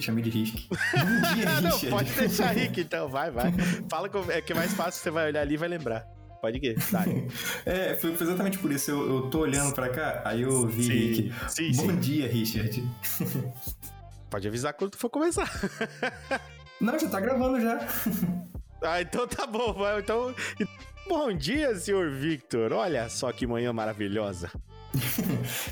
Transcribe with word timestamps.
Ih, 0.00 0.02
chamei 0.02 0.24
de 0.24 0.30
Rick. 0.30 0.68
Bom 0.68 0.76
dia, 1.34 1.48
Richard. 1.48 1.62
Não, 1.62 1.90
pode 1.90 2.12
deixar 2.12 2.50
Rick 2.52 2.80
então, 2.80 3.08
vai, 3.08 3.30
vai. 3.30 3.52
Fala 3.88 4.08
que 4.08 4.16
é 4.32 4.40
que 4.40 4.52
é 4.52 4.56
mais 4.56 4.72
fácil, 4.72 5.02
você 5.02 5.10
vai 5.10 5.28
olhar 5.28 5.42
ali 5.42 5.54
e 5.54 5.58
vai 5.58 5.68
lembrar. 5.68 6.06
Pode 6.40 6.58
ir, 6.58 6.74
tá. 6.90 7.04
é, 7.66 7.94
foi, 7.96 8.12
exatamente 8.12 8.58
por 8.58 8.72
isso. 8.72 8.90
Eu, 8.90 9.08
eu 9.08 9.22
tô 9.30 9.40
olhando 9.40 9.74
pra 9.74 9.90
cá, 9.90 10.22
aí 10.24 10.40
eu 10.40 10.66
vi 10.66 10.84
sim, 10.84 10.92
Rick. 10.92 11.34
Sim, 11.48 11.76
Bom 11.76 11.90
sim. 11.90 12.00
dia, 12.00 12.26
Richard. 12.26 12.82
Pode 14.30 14.48
avisar 14.48 14.72
quando 14.72 14.96
for 14.96 15.10
começar. 15.10 15.50
Não, 16.80 16.98
já 16.98 17.08
tá 17.08 17.20
gravando 17.20 17.60
já. 17.60 17.86
ah, 18.82 19.02
então 19.02 19.26
tá 19.26 19.46
bom. 19.46 19.76
Então, 19.98 20.34
bom 21.06 21.32
dia, 21.32 21.74
senhor 21.74 22.10
Victor. 22.10 22.72
Olha 22.72 23.08
só 23.10 23.30
que 23.32 23.46
manhã 23.46 23.72
maravilhosa. 23.72 24.50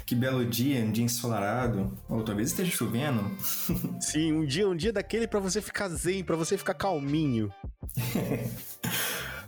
Que 0.04 0.14
belo 0.14 0.44
dia, 0.44 0.80
um 0.84 0.90
dia 0.90 1.04
ensolarado, 1.04 1.96
ou 2.08 2.22
talvez 2.22 2.50
esteja 2.50 2.70
chovendo. 2.70 3.30
Sim, 4.00 4.32
um 4.32 4.44
dia, 4.44 4.68
um 4.68 4.76
dia 4.76 4.92
daquele 4.92 5.26
para 5.26 5.40
você 5.40 5.60
ficar 5.60 5.88
zen, 5.88 6.24
para 6.24 6.36
você 6.36 6.56
ficar 6.56 6.74
calminho. 6.74 7.52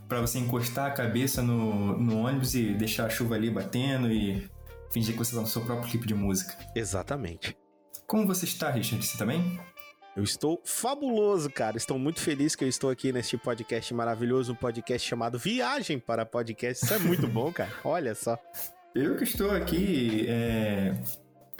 para 0.08 0.20
você 0.20 0.38
encostar 0.38 0.86
a 0.86 0.90
cabeça 0.90 1.40
no, 1.40 1.96
no 1.98 2.18
ônibus 2.18 2.54
e 2.54 2.74
deixar 2.74 3.06
a 3.06 3.10
chuva 3.10 3.36
ali 3.36 3.48
batendo 3.48 4.10
e 4.10 4.48
fingir 4.90 5.12
que 5.12 5.18
você 5.18 5.34
tá 5.34 5.40
no 5.40 5.46
seu 5.46 5.62
próprio 5.64 5.88
clipe 5.88 6.06
de 6.06 6.14
música. 6.14 6.56
Exatamente. 6.74 7.56
Como 8.06 8.26
você 8.26 8.44
está, 8.44 8.70
Richard? 8.70 9.06
Você 9.06 9.16
tá 9.16 9.24
bem? 9.24 9.60
Eu 10.16 10.24
estou 10.24 10.60
fabuloso, 10.64 11.48
cara. 11.48 11.76
Estou 11.76 11.98
muito 11.98 12.20
feliz 12.20 12.56
que 12.56 12.64
eu 12.64 12.68
estou 12.68 12.90
aqui 12.90 13.12
neste 13.12 13.38
podcast 13.38 13.94
maravilhoso, 13.94 14.52
um 14.52 14.56
podcast 14.56 15.08
chamado 15.08 15.38
Viagem 15.38 16.00
para 16.00 16.26
Podcast. 16.26 16.84
Isso 16.84 16.92
é 16.92 16.98
muito 16.98 17.28
bom, 17.28 17.52
cara. 17.52 17.70
Olha 17.84 18.14
só. 18.14 18.36
Eu 18.94 19.16
que 19.16 19.22
estou 19.22 19.52
aqui 19.52 20.26
é, 20.28 20.94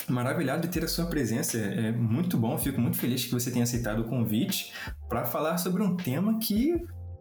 maravilhado 0.09 0.63
de 0.63 0.69
ter 0.69 0.85
a 0.85 0.89
sua 0.89 1.07
presença. 1.07 1.59
É 1.59 1.93
muito 1.93 2.37
bom, 2.37 2.59
fico 2.59 2.81
muito 2.81 2.97
feliz 2.97 3.25
que 3.25 3.31
você 3.31 3.51
tenha 3.51 3.63
aceitado 3.63 4.01
o 4.01 4.05
convite 4.05 4.73
para 5.09 5.25
falar 5.25 5.57
sobre 5.59 5.83
um 5.83 5.97
tema 5.97 6.39
que 6.41 6.75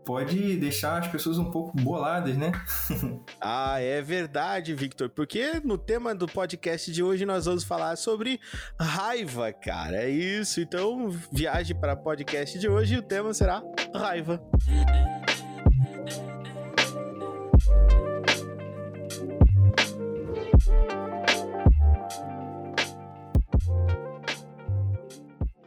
pode 0.04 0.58
deixar 0.58 0.98
as 0.98 1.08
pessoas 1.08 1.38
um 1.38 1.52
pouco 1.52 1.78
boladas, 1.78 2.36
né? 2.36 2.52
ah, 3.40 3.80
é 3.80 4.02
verdade, 4.02 4.74
Victor, 4.74 5.10
porque 5.10 5.62
no 5.64 5.78
tema 5.78 6.16
do 6.16 6.26
podcast 6.26 6.92
de 6.92 7.04
hoje 7.04 7.24
nós 7.24 7.46
vamos 7.46 7.64
falar 7.64 7.96
sobre 7.96 8.40
raiva, 8.80 9.54
cara. 9.54 9.98
É 9.98 10.10
isso. 10.10 10.60
Então, 10.60 11.10
viagem 11.32 11.80
para 11.80 11.96
podcast 11.96 12.58
de 12.58 12.68
hoje 12.68 12.96
e 12.96 12.98
o 12.98 13.04
tema 13.04 13.32
será 13.32 13.62
raiva. 13.94 14.42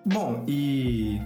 Bom, 0.04 0.44
e 0.46 1.20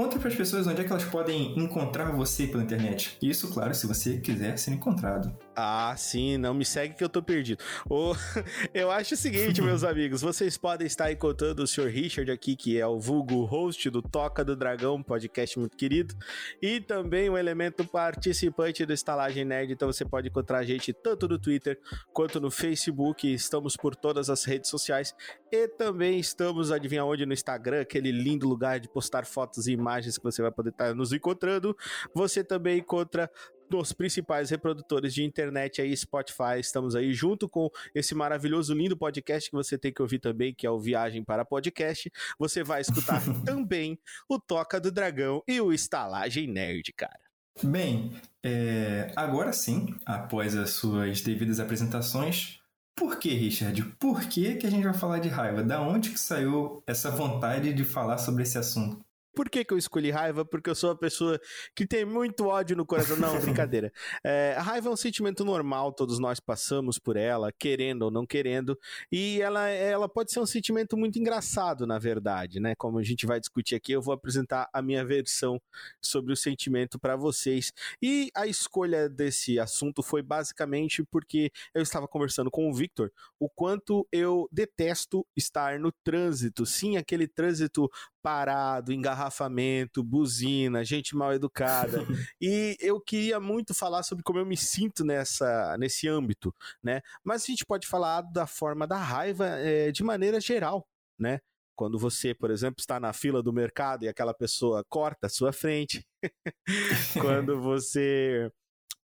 Conta 0.00 0.18
para 0.18 0.28
as 0.28 0.34
pessoas 0.34 0.66
onde 0.66 0.80
é 0.80 0.84
que 0.84 0.90
elas 0.90 1.04
podem 1.04 1.52
encontrar 1.58 2.10
você 2.12 2.46
pela 2.46 2.62
internet. 2.62 3.18
Isso, 3.20 3.52
claro, 3.52 3.74
se 3.74 3.86
você 3.86 4.16
quiser 4.16 4.56
ser 4.56 4.70
encontrado. 4.70 5.30
Ah, 5.54 5.94
sim, 5.94 6.38
não 6.38 6.54
me 6.54 6.64
segue 6.64 6.94
que 6.94 7.04
eu 7.04 7.08
tô 7.10 7.22
perdido. 7.22 7.62
Oh, 7.86 8.14
eu 8.72 8.90
acho 8.90 9.12
o 9.12 9.16
seguinte, 9.18 9.60
meus 9.60 9.84
amigos, 9.84 10.22
vocês 10.22 10.56
podem 10.56 10.86
estar 10.86 11.12
encontrando 11.12 11.62
o 11.62 11.66
Sr. 11.66 11.88
Richard 11.88 12.30
aqui, 12.30 12.56
que 12.56 12.80
é 12.80 12.86
o 12.86 12.98
vulgo 12.98 13.44
host 13.44 13.90
do 13.90 14.00
Toca 14.00 14.42
do 14.42 14.56
Dragão, 14.56 15.02
podcast 15.02 15.58
muito 15.58 15.76
querido, 15.76 16.14
e 16.62 16.80
também 16.80 17.28
um 17.28 17.36
elemento 17.36 17.84
participante 17.84 18.86
do 18.86 18.94
Estalagem 18.94 19.44
Nerd, 19.44 19.70
então 19.70 19.92
você 19.92 20.06
pode 20.06 20.28
encontrar 20.28 20.60
a 20.60 20.64
gente 20.64 20.94
tanto 20.94 21.28
no 21.28 21.38
Twitter 21.38 21.78
quanto 22.10 22.40
no 22.40 22.50
Facebook, 22.50 23.30
estamos 23.30 23.76
por 23.76 23.94
todas 23.94 24.30
as 24.30 24.44
redes 24.44 24.70
sociais 24.70 25.14
e 25.52 25.68
também 25.68 26.18
estamos, 26.18 26.72
adivinha 26.72 27.04
onde, 27.04 27.26
no 27.26 27.34
Instagram, 27.34 27.82
aquele 27.82 28.10
lindo 28.10 28.48
lugar 28.48 28.80
de 28.80 28.88
postar 28.88 29.26
fotos 29.26 29.66
e 29.66 29.72
imagens 29.72 29.89
que 29.98 30.22
você 30.22 30.42
vai 30.42 30.50
poder 30.50 30.70
estar 30.70 30.94
nos 30.94 31.12
encontrando. 31.12 31.76
Você 32.14 32.44
também 32.44 32.78
encontra 32.78 33.30
nos 33.70 33.92
principais 33.92 34.50
reprodutores 34.50 35.14
de 35.14 35.22
internet 35.22 35.80
aí, 35.80 35.96
Spotify, 35.96 36.58
estamos 36.58 36.96
aí 36.96 37.12
junto 37.12 37.48
com 37.48 37.70
esse 37.94 38.14
maravilhoso, 38.14 38.74
lindo 38.74 38.96
podcast 38.96 39.48
que 39.48 39.56
você 39.56 39.78
tem 39.78 39.92
que 39.92 40.02
ouvir 40.02 40.18
também, 40.18 40.52
que 40.52 40.66
é 40.66 40.70
o 40.70 40.80
Viagem 40.80 41.22
para 41.22 41.44
Podcast. 41.44 42.10
Você 42.38 42.64
vai 42.64 42.80
escutar 42.80 43.22
também 43.44 43.98
o 44.28 44.40
Toca 44.40 44.80
do 44.80 44.90
Dragão 44.90 45.42
e 45.46 45.60
o 45.60 45.72
Estalagem 45.72 46.48
Nerd, 46.48 46.92
cara. 46.92 47.20
Bem, 47.62 48.12
é, 48.42 49.12
agora 49.14 49.52
sim, 49.52 49.94
após 50.04 50.56
as 50.56 50.70
suas 50.70 51.20
devidas 51.20 51.60
apresentações, 51.60 52.58
por 52.96 53.18
que, 53.18 53.30
Richard? 53.30 53.82
Por 53.98 54.22
que, 54.24 54.56
que 54.56 54.66
a 54.66 54.70
gente 54.70 54.84
vai 54.84 54.94
falar 54.94 55.20
de 55.20 55.28
raiva? 55.28 55.62
Da 55.62 55.80
onde 55.80 56.10
que 56.10 56.20
saiu 56.20 56.82
essa 56.86 57.10
vontade 57.10 57.72
de 57.72 57.84
falar 57.84 58.18
sobre 58.18 58.42
esse 58.42 58.58
assunto? 58.58 59.00
Por 59.34 59.48
que, 59.48 59.64
que 59.64 59.72
eu 59.72 59.78
escolhi 59.78 60.10
raiva? 60.10 60.44
Porque 60.44 60.70
eu 60.70 60.74
sou 60.74 60.90
uma 60.90 60.96
pessoa 60.96 61.40
que 61.74 61.86
tem 61.86 62.04
muito 62.04 62.46
ódio 62.46 62.76
no 62.76 62.84
coração. 62.84 63.16
Não, 63.16 63.38
brincadeira. 63.40 63.92
É, 64.24 64.54
a 64.56 64.62
raiva 64.62 64.88
é 64.88 64.92
um 64.92 64.96
sentimento 64.96 65.44
normal, 65.44 65.92
todos 65.92 66.18
nós 66.18 66.40
passamos 66.40 66.98
por 66.98 67.16
ela, 67.16 67.52
querendo 67.52 68.02
ou 68.02 68.10
não 68.10 68.26
querendo. 68.26 68.78
E 69.10 69.40
ela, 69.40 69.68
ela 69.68 70.08
pode 70.08 70.32
ser 70.32 70.40
um 70.40 70.46
sentimento 70.46 70.96
muito 70.96 71.18
engraçado, 71.18 71.86
na 71.86 71.98
verdade, 71.98 72.60
né? 72.60 72.74
Como 72.74 72.98
a 72.98 73.02
gente 73.02 73.26
vai 73.26 73.38
discutir 73.38 73.74
aqui, 73.74 73.92
eu 73.92 74.02
vou 74.02 74.14
apresentar 74.14 74.68
a 74.72 74.82
minha 74.82 75.04
versão 75.04 75.60
sobre 76.00 76.32
o 76.32 76.36
sentimento 76.36 76.98
para 76.98 77.16
vocês. 77.16 77.72
E 78.02 78.30
a 78.34 78.46
escolha 78.46 79.08
desse 79.08 79.58
assunto 79.58 80.02
foi 80.02 80.22
basicamente 80.22 81.04
porque 81.04 81.50
eu 81.74 81.82
estava 81.82 82.08
conversando 82.08 82.50
com 82.50 82.68
o 82.68 82.74
Victor 82.74 83.12
o 83.38 83.48
quanto 83.48 84.06
eu 84.12 84.48
detesto 84.52 85.26
estar 85.36 85.78
no 85.78 85.92
trânsito. 86.04 86.66
Sim, 86.66 86.96
aquele 86.96 87.26
trânsito 87.26 87.90
parado, 88.22 88.92
engarrafamento, 89.20 90.02
buzina, 90.02 90.84
gente 90.84 91.14
mal 91.14 91.32
educada. 91.32 91.98
e 92.40 92.76
eu 92.80 93.00
queria 93.00 93.38
muito 93.38 93.74
falar 93.74 94.02
sobre 94.02 94.24
como 94.24 94.38
eu 94.38 94.46
me 94.46 94.56
sinto 94.56 95.04
nessa, 95.04 95.76
nesse 95.78 96.08
âmbito, 96.08 96.54
né? 96.82 97.00
Mas 97.22 97.42
a 97.42 97.46
gente 97.46 97.66
pode 97.66 97.86
falar 97.86 98.22
da 98.22 98.46
forma 98.46 98.86
da 98.86 98.96
raiva 98.96 99.46
é, 99.46 99.92
de 99.92 100.02
maneira 100.02 100.40
geral, 100.40 100.86
né? 101.18 101.40
Quando 101.76 101.98
você, 101.98 102.34
por 102.34 102.50
exemplo, 102.50 102.76
está 102.78 103.00
na 103.00 103.12
fila 103.12 103.42
do 103.42 103.52
mercado 103.52 104.04
e 104.04 104.08
aquela 104.08 104.34
pessoa 104.34 104.84
corta 104.88 105.26
a 105.26 105.30
sua 105.30 105.52
frente. 105.52 106.06
Quando 107.20 107.60
você 107.60 108.50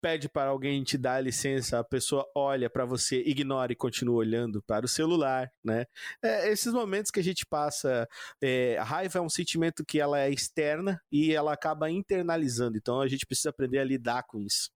pede 0.00 0.28
para 0.28 0.50
alguém 0.50 0.82
te 0.84 0.96
dar 0.96 1.20
licença, 1.20 1.78
a 1.78 1.84
pessoa 1.84 2.24
olha 2.34 2.70
para 2.70 2.84
você, 2.84 3.22
ignora 3.26 3.72
e 3.72 3.76
continua 3.76 4.16
olhando 4.16 4.62
para 4.62 4.86
o 4.86 4.88
celular, 4.88 5.50
né? 5.64 5.84
É, 6.22 6.50
esses 6.50 6.72
momentos 6.72 7.10
que 7.10 7.20
a 7.20 7.24
gente 7.24 7.44
passa, 7.46 8.06
é, 8.42 8.76
a 8.78 8.84
raiva 8.84 9.18
é 9.18 9.22
um 9.22 9.28
sentimento 9.28 9.84
que 9.84 10.00
ela 10.00 10.20
é 10.20 10.30
externa 10.30 11.00
e 11.10 11.32
ela 11.32 11.52
acaba 11.52 11.90
internalizando, 11.90 12.76
então 12.76 13.00
a 13.00 13.08
gente 13.08 13.26
precisa 13.26 13.50
aprender 13.50 13.78
a 13.78 13.84
lidar 13.84 14.24
com 14.28 14.40
isso. 14.40 14.70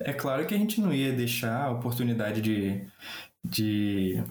É 0.00 0.12
claro 0.12 0.46
que 0.46 0.54
a 0.54 0.58
gente 0.58 0.80
não 0.80 0.92
ia 0.92 1.12
deixar 1.12 1.64
a 1.64 1.70
oportunidade 1.70 2.40
de, 2.40 2.86
de 3.44 4.22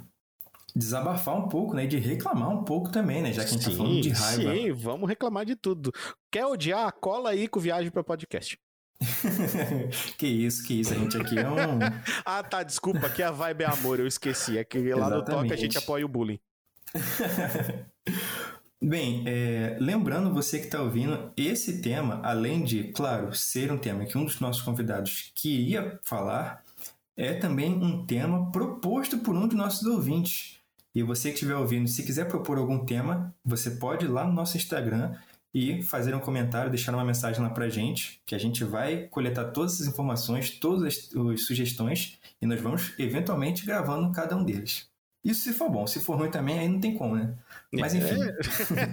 desabafar 0.75 1.38
um 1.38 1.47
pouco, 1.47 1.73
né? 1.73 1.85
De 1.85 2.00
reclamar 2.00 2.50
um 2.50 2.63
pouco 2.63 2.89
também, 2.89 3.22
né? 3.22 3.31
Já 3.31 3.44
que 3.44 3.50
a 3.50 3.51
gente 3.53 3.63
sim, 3.63 3.72
tá 3.72 3.78
falando 3.78 4.01
de 4.01 4.09
raiva. 4.09 4.56
Sim, 4.56 4.72
vamos 4.73 5.09
reclamar 5.09 5.45
de 5.45 5.56
tudo. 5.56 5.91
Quer 6.31 6.45
odiar? 6.45 6.92
Cola 6.94 7.31
aí 7.31 7.48
com 7.48 7.59
viagem 7.59 7.92
para 7.92 8.03
podcast. 8.03 8.57
que 10.17 10.27
isso, 10.27 10.63
que 10.65 10.79
isso, 10.79 10.94
a 10.94 10.97
gente 10.97 11.17
aqui 11.17 11.38
é 11.38 11.47
um. 11.47 11.79
ah, 12.25 12.44
tá, 12.44 12.63
desculpa, 12.63 13.07
aqui 13.07 13.21
a 13.23 13.31
vibe 13.31 13.63
é 13.63 13.67
amor, 13.67 14.00
eu 14.00 14.07
esqueci. 14.07 14.57
É 14.57 14.63
que 14.63 14.77
lá 14.77 15.07
Exatamente. 15.07 15.13
no 15.13 15.25
toque 15.25 15.53
a 15.53 15.57
gente 15.57 15.77
apoia 15.77 16.05
o 16.05 16.09
bullying. 16.09 16.39
Bem, 18.81 19.23
é, 19.25 19.77
lembrando 19.79 20.33
você 20.33 20.59
que 20.59 20.65
está 20.65 20.81
ouvindo, 20.81 21.31
esse 21.38 21.81
tema, 21.81 22.19
além 22.21 22.63
de, 22.63 22.91
claro, 22.91 23.33
ser 23.33 23.71
um 23.71 23.77
tema 23.77 24.05
que 24.05 24.17
um 24.17 24.25
dos 24.25 24.41
nossos 24.41 24.61
convidados 24.61 25.31
queria 25.33 25.97
falar, 26.03 26.61
é 27.15 27.33
também 27.33 27.71
um 27.71 28.05
tema 28.05 28.51
proposto 28.51 29.19
por 29.19 29.35
um 29.35 29.47
dos 29.47 29.57
nossos 29.57 29.88
ouvintes. 29.88 30.59
E 30.94 31.01
você 31.01 31.29
que 31.29 31.35
estiver 31.35 31.55
ouvindo, 31.55 31.88
se 31.88 32.03
quiser 32.03 32.27
propor 32.27 32.57
algum 32.57 32.85
tema, 32.85 33.33
você 33.44 33.71
pode 33.71 34.05
ir 34.05 34.09
lá 34.09 34.25
no 34.25 34.33
nosso 34.33 34.57
Instagram 34.57 35.15
e 35.53 35.83
fazer 35.83 36.15
um 36.15 36.19
comentário, 36.19 36.71
deixar 36.71 36.94
uma 36.94 37.05
mensagem 37.05 37.41
lá 37.41 37.50
pra 37.50 37.69
gente, 37.69 38.21
que 38.25 38.33
a 38.33 38.39
gente 38.39 38.63
vai 38.63 39.07
coletar 39.07 39.51
todas 39.51 39.79
as 39.81 39.88
informações, 39.88 40.50
todas 40.50 40.83
as, 40.83 41.15
as 41.15 41.45
sugestões 41.45 42.19
e 42.41 42.45
nós 42.45 42.59
vamos 42.59 42.94
eventualmente 42.97 43.65
gravando 43.65 44.11
cada 44.11 44.35
um 44.35 44.44
deles. 44.44 44.93
Isso 45.24 45.44
se 45.44 45.54
for 45.54 45.70
bom, 45.70 45.88
se 45.88 46.02
for 46.02 46.18
ruim 46.18 46.30
também, 46.30 46.60
aí 46.60 46.68
não 46.68 46.81
tem 46.81 46.98
como, 46.98 47.16
né? 47.16 47.34
Mas 47.72 47.94
enfim. 47.94 48.22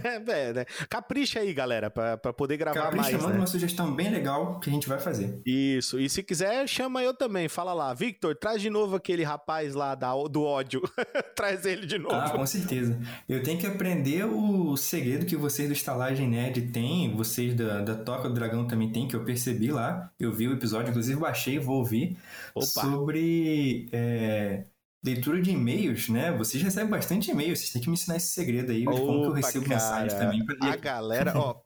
É, 0.05 0.23
é, 0.49 0.53
né? 0.53 0.65
Capricha 0.89 1.41
aí, 1.41 1.53
galera, 1.53 1.91
pra, 1.91 2.17
pra 2.17 2.33
poder 2.33 2.57
gravar 2.57 2.83
Capricha, 2.83 3.11
mais. 3.11 3.23
manda 3.23 3.35
né? 3.35 3.41
uma 3.41 3.47
sugestão 3.49 3.93
bem 3.93 4.11
legal 4.11 4.61
que 4.61 4.71
a 4.71 4.73
gente 4.73 4.89
vai 4.89 5.01
fazer. 5.01 5.43
Isso, 5.45 5.99
e 5.99 6.09
se 6.09 6.23
quiser, 6.23 6.69
chama 6.69 7.03
eu 7.03 7.13
também. 7.13 7.49
Fala 7.49 7.73
lá, 7.73 7.93
Victor, 7.93 8.37
traz 8.37 8.63
de 8.63 8.71
novo 8.71 8.95
aquele 8.95 9.25
rapaz 9.25 9.75
lá 9.75 9.97
da, 9.97 10.13
do 10.29 10.45
ódio. 10.45 10.81
traz 11.35 11.67
ele 11.67 11.85
de 11.85 11.99
novo. 11.99 12.15
Ah, 12.15 12.31
com 12.31 12.47
certeza. 12.47 12.97
Eu 13.29 13.43
tenho 13.43 13.59
que 13.59 13.67
aprender 13.67 14.25
o 14.25 14.77
segredo 14.77 15.27
que 15.27 15.37
vocês 15.37 15.67
do 15.67 15.75
Estalagem 15.75 16.29
Nerd 16.29 16.63
têm, 16.69 17.13
vocês 17.13 17.55
da, 17.55 17.81
da 17.81 17.97
Toca 17.97 18.29
do 18.29 18.35
Dragão 18.35 18.69
também 18.69 18.93
têm, 18.93 19.09
que 19.09 19.17
eu 19.17 19.25
percebi 19.25 19.73
lá. 19.73 20.11
Eu 20.19 20.33
vi 20.33 20.47
o 20.47 20.53
episódio, 20.53 20.91
inclusive 20.91 21.19
baixei, 21.19 21.59
vou 21.59 21.79
ouvir. 21.79 22.17
Opa. 22.55 22.67
Sobre. 22.67 23.89
É 23.91 24.65
leitura 25.03 25.41
de 25.41 25.51
e-mails, 25.51 26.09
né? 26.09 26.31
Vocês 26.33 26.63
recebem 26.63 26.91
bastante 26.91 27.31
e-mails, 27.31 27.59
vocês 27.59 27.73
têm 27.73 27.83
que 27.83 27.89
me 27.89 27.95
ensinar 27.95 28.17
esse 28.17 28.33
segredo 28.33 28.73
aí, 28.73 28.81
de 28.81 28.85
como 28.87 29.23
que 29.23 29.29
eu 29.29 29.33
recebo 29.33 29.65
cara, 29.67 29.75
mensagem 29.75 30.19
também. 30.19 30.45
Pra 30.45 30.57
ler. 30.61 30.73
A 30.73 30.77
galera, 30.77 31.39
ó, 31.39 31.61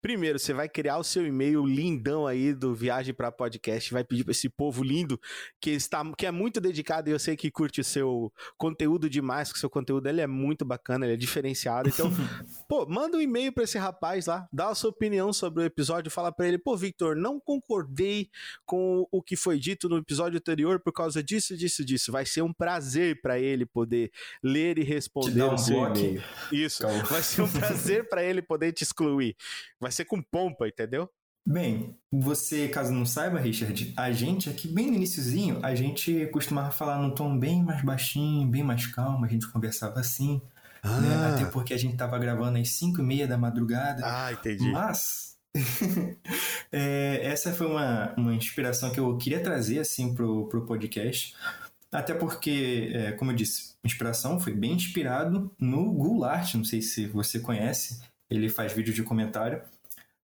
Primeiro, 0.00 0.38
você 0.38 0.52
vai 0.52 0.68
criar 0.68 0.98
o 0.98 1.04
seu 1.04 1.26
e-mail 1.26 1.64
lindão 1.64 2.26
aí 2.26 2.54
do 2.54 2.74
Viagem 2.74 3.14
para 3.14 3.30
Podcast, 3.32 3.92
vai 3.92 4.04
pedir 4.04 4.24
para 4.24 4.32
esse 4.32 4.48
povo 4.48 4.82
lindo 4.82 5.20
que 5.60 5.70
está 5.70 6.04
que 6.16 6.26
é 6.26 6.30
muito 6.30 6.60
dedicado 6.60 7.08
e 7.08 7.12
eu 7.12 7.18
sei 7.18 7.36
que 7.36 7.50
curte 7.50 7.80
o 7.80 7.84
seu 7.84 8.32
conteúdo 8.56 9.08
demais, 9.08 9.50
que 9.50 9.56
o 9.56 9.60
seu 9.60 9.70
conteúdo 9.70 10.08
ele 10.08 10.20
é 10.20 10.26
muito 10.26 10.64
bacana, 10.64 11.06
ele 11.06 11.14
é 11.14 11.16
diferenciado. 11.16 11.88
Então, 11.88 12.10
pô, 12.68 12.86
manda 12.86 13.16
um 13.16 13.20
e-mail 13.20 13.52
para 13.52 13.64
esse 13.64 13.78
rapaz 13.78 14.26
lá, 14.26 14.46
dá 14.52 14.68
a 14.68 14.74
sua 14.74 14.90
opinião 14.90 15.32
sobre 15.32 15.62
o 15.62 15.66
episódio, 15.66 16.10
fala 16.10 16.30
para 16.32 16.46
ele, 16.46 16.58
pô, 16.58 16.76
Victor, 16.76 17.16
não 17.16 17.40
concordei 17.40 18.28
com 18.64 19.06
o 19.10 19.22
que 19.22 19.36
foi 19.36 19.58
dito 19.58 19.88
no 19.88 19.98
episódio 19.98 20.38
anterior 20.38 20.80
por 20.80 20.92
causa 20.92 21.22
disso, 21.22 21.56
disso, 21.56 21.84
disso. 21.84 22.12
Vai 22.12 22.26
ser 22.26 22.42
um 22.42 22.52
prazer 22.52 23.20
para 23.20 23.38
ele 23.38 23.66
poder 23.66 24.10
ler 24.42 24.78
e 24.78 24.82
responder 24.82 25.42
um 25.42 25.54
o 25.54 25.58
seu 25.58 25.84
e-mail. 25.86 26.22
Isso. 26.52 26.82
Calma. 26.82 27.02
Vai 27.04 27.22
ser 27.22 27.42
um 27.42 27.48
prazer 27.50 28.08
para 28.08 28.22
ele 28.22 28.42
poder 28.42 28.72
te 28.72 28.82
excluir. 28.82 29.36
Vai 29.80 29.92
ser 29.92 30.04
com 30.04 30.22
pompa, 30.22 30.68
entendeu? 30.68 31.08
Bem, 31.46 31.94
você, 32.10 32.68
caso 32.68 32.90
não 32.90 33.04
saiba, 33.04 33.38
Richard, 33.38 33.92
a 33.98 34.10
gente 34.10 34.48
aqui, 34.48 34.66
bem 34.66 34.86
no 34.86 34.96
iníciozinho, 34.96 35.60
a 35.62 35.74
gente 35.74 36.26
costumava 36.28 36.70
falar 36.70 36.98
num 36.98 37.10
tom 37.10 37.38
bem 37.38 37.62
mais 37.62 37.82
baixinho, 37.82 38.48
bem 38.48 38.62
mais 38.62 38.86
calmo, 38.86 39.26
a 39.26 39.28
gente 39.28 39.46
conversava 39.48 40.00
assim, 40.00 40.40
né? 40.82 40.90
ah. 40.90 41.00
né? 41.00 41.34
Até 41.34 41.44
porque 41.44 41.74
a 41.74 41.76
gente 41.76 41.96
tava 41.96 42.18
gravando 42.18 42.58
às 42.58 42.70
5 42.70 42.98
e 42.98 43.04
meia 43.04 43.28
da 43.28 43.36
madrugada. 43.36 44.00
Ah, 44.02 44.32
entendi. 44.32 44.70
Mas, 44.72 45.36
é, 46.72 47.20
essa 47.22 47.52
foi 47.52 47.66
uma, 47.66 48.14
uma 48.16 48.34
inspiração 48.34 48.90
que 48.90 48.98
eu 48.98 49.14
queria 49.18 49.42
trazer, 49.42 49.80
assim, 49.80 50.14
pro, 50.14 50.48
pro 50.48 50.64
podcast. 50.64 51.34
Até 51.92 52.14
porque, 52.14 52.90
é, 52.92 53.12
como 53.12 53.30
eu 53.30 53.36
disse, 53.36 53.74
inspiração 53.84 54.40
foi 54.40 54.54
bem 54.54 54.72
inspirado 54.72 55.54
no 55.58 55.92
Goulart, 55.92 56.54
não 56.54 56.64
sei 56.64 56.80
se 56.80 57.06
você 57.06 57.38
conhece, 57.38 58.00
ele 58.30 58.48
faz 58.48 58.72
vídeo 58.72 58.92
de 58.92 59.02
comentário. 59.02 59.62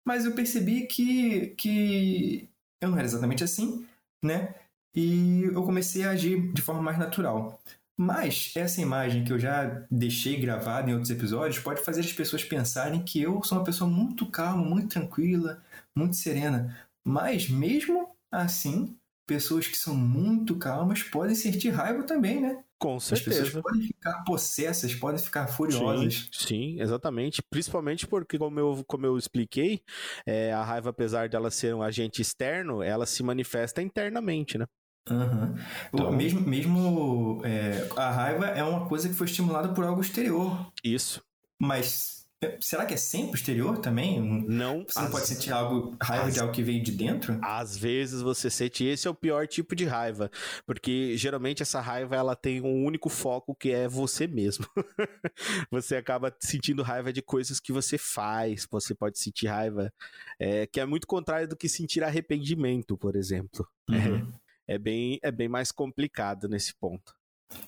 Mas 0.05 0.25
eu 0.25 0.35
percebi 0.35 0.87
que, 0.87 1.49
que 1.57 2.49
eu 2.81 2.91
não 2.91 2.99
era 2.99 3.07
exatamente 3.07 3.45
assim, 3.45 3.87
né? 4.25 4.55
E 4.95 5.43
eu 5.45 5.63
comecei 5.63 6.05
a 6.05 6.11
agir 6.11 6.53
de 6.53 6.63
forma 6.63 6.83
mais 6.83 6.99
natural. 6.99 7.61
Mas 7.99 8.53
essa 8.57 8.81
imagem 8.81 9.25
que 9.25 9.33
eu 9.33 9.39
já 9.39 9.85
deixei 9.91 10.41
gravada 10.41 10.91
em 10.91 10.95
outros 10.95 11.11
episódios 11.11 11.63
pode 11.63 11.83
fazer 11.83 12.01
as 12.01 12.13
pessoas 12.13 12.43
pensarem 12.43 13.05
que 13.05 13.21
eu 13.21 13.43
sou 13.45 13.59
uma 13.59 13.65
pessoa 13.65 13.89
muito 13.89 14.27
calma, 14.31 14.65
muito 14.65 14.89
tranquila, 14.89 15.63
muito 15.95 16.17
serena. 16.17 16.75
Mas 17.07 17.51
mesmo 17.51 18.09
assim, 18.33 18.97
pessoas 19.27 19.67
que 19.67 19.77
são 19.77 19.95
muito 19.95 20.57
calmas 20.57 21.03
podem 21.03 21.35
sentir 21.35 21.69
raiva 21.69 22.03
também, 22.05 22.41
né? 22.41 22.65
Com 22.81 22.99
certeza. 22.99 23.43
As 23.43 23.49
pessoas 23.49 23.63
podem 23.63 23.83
ficar 23.83 24.25
possessas, 24.25 24.95
podem 24.95 25.19
ficar 25.19 25.47
furiosas. 25.49 26.31
Sim, 26.33 26.47
sim, 26.47 26.81
exatamente. 26.81 27.43
Principalmente 27.43 28.07
porque, 28.07 28.39
como 28.39 28.59
eu, 28.59 28.83
como 28.87 29.05
eu 29.05 29.19
expliquei, 29.19 29.83
é, 30.25 30.51
a 30.51 30.65
raiva, 30.65 30.89
apesar 30.89 31.29
dela 31.29 31.51
ser 31.51 31.75
um 31.75 31.83
agente 31.83 32.23
externo, 32.23 32.83
ela 32.83 33.05
se 33.05 33.23
manifesta 33.23 33.83
internamente, 33.83 34.57
né? 34.57 34.65
Uhum. 35.11 35.55
Então... 35.93 36.13
Mesmo, 36.13 36.41
mesmo 36.41 37.43
é, 37.45 37.87
a 37.97 38.11
raiva 38.11 38.47
é 38.47 38.65
uma 38.65 38.87
coisa 38.87 39.11
que 39.11 39.15
foi 39.15 39.27
estimulada 39.27 39.69
por 39.75 39.85
algo 39.85 40.01
exterior. 40.01 40.73
Isso. 40.83 41.23
Mas 41.59 42.20
Será 42.59 42.87
que 42.87 42.95
é 42.95 42.97
sempre 42.97 43.39
exterior 43.39 43.79
também? 43.79 44.19
Não. 44.19 44.85
Você 44.89 44.99
não 44.99 45.11
pode 45.11 45.27
sentir 45.27 45.53
algo, 45.53 45.95
raiva 46.01 46.27
as, 46.27 46.35
de 46.35 46.41
algo 46.41 46.53
que 46.55 46.63
veio 46.63 46.83
de 46.83 46.91
dentro? 46.91 47.39
Às 47.43 47.77
vezes 47.77 48.23
você 48.23 48.49
sente. 48.49 48.83
Esse 48.83 49.07
é 49.07 49.11
o 49.11 49.15
pior 49.15 49.47
tipo 49.47 49.77
de 49.77 49.85
raiva. 49.85 50.31
Porque 50.67 51.19
geralmente 51.19 51.63
essa 51.63 51.83
raiva 51.83 52.17
ela 52.17 52.35
tem 52.35 52.63
um 52.63 52.85
único 52.85 53.11
foco 53.11 53.55
que 53.55 53.71
é 53.71 53.87
você 53.87 54.27
mesmo. 54.27 54.65
você 55.71 55.97
acaba 55.97 56.35
sentindo 56.41 56.83
raiva 56.83 57.13
de 57.13 57.21
coisas 57.21 57.61
que 57.61 57.75
você 57.75 57.99
faz. 57.99 58.67
Você 58.71 58.95
pode 58.95 59.19
sentir 59.19 59.47
raiva. 59.47 59.93
É, 60.39 60.67
que 60.67 60.81
é 60.81 60.87
muito 60.87 61.07
contrário 61.07 61.47
do 61.47 61.57
que 61.57 61.69
sentir 61.69 62.03
arrependimento, 62.03 62.97
por 62.97 63.17
exemplo. 63.17 63.69
Uhum. 63.91 64.33
É, 64.67 64.77
é, 64.77 64.79
bem, 64.79 65.19
é 65.23 65.31
bem 65.31 65.49
mais 65.49 65.71
complicado 65.71 66.49
nesse 66.49 66.75
ponto. 66.75 67.15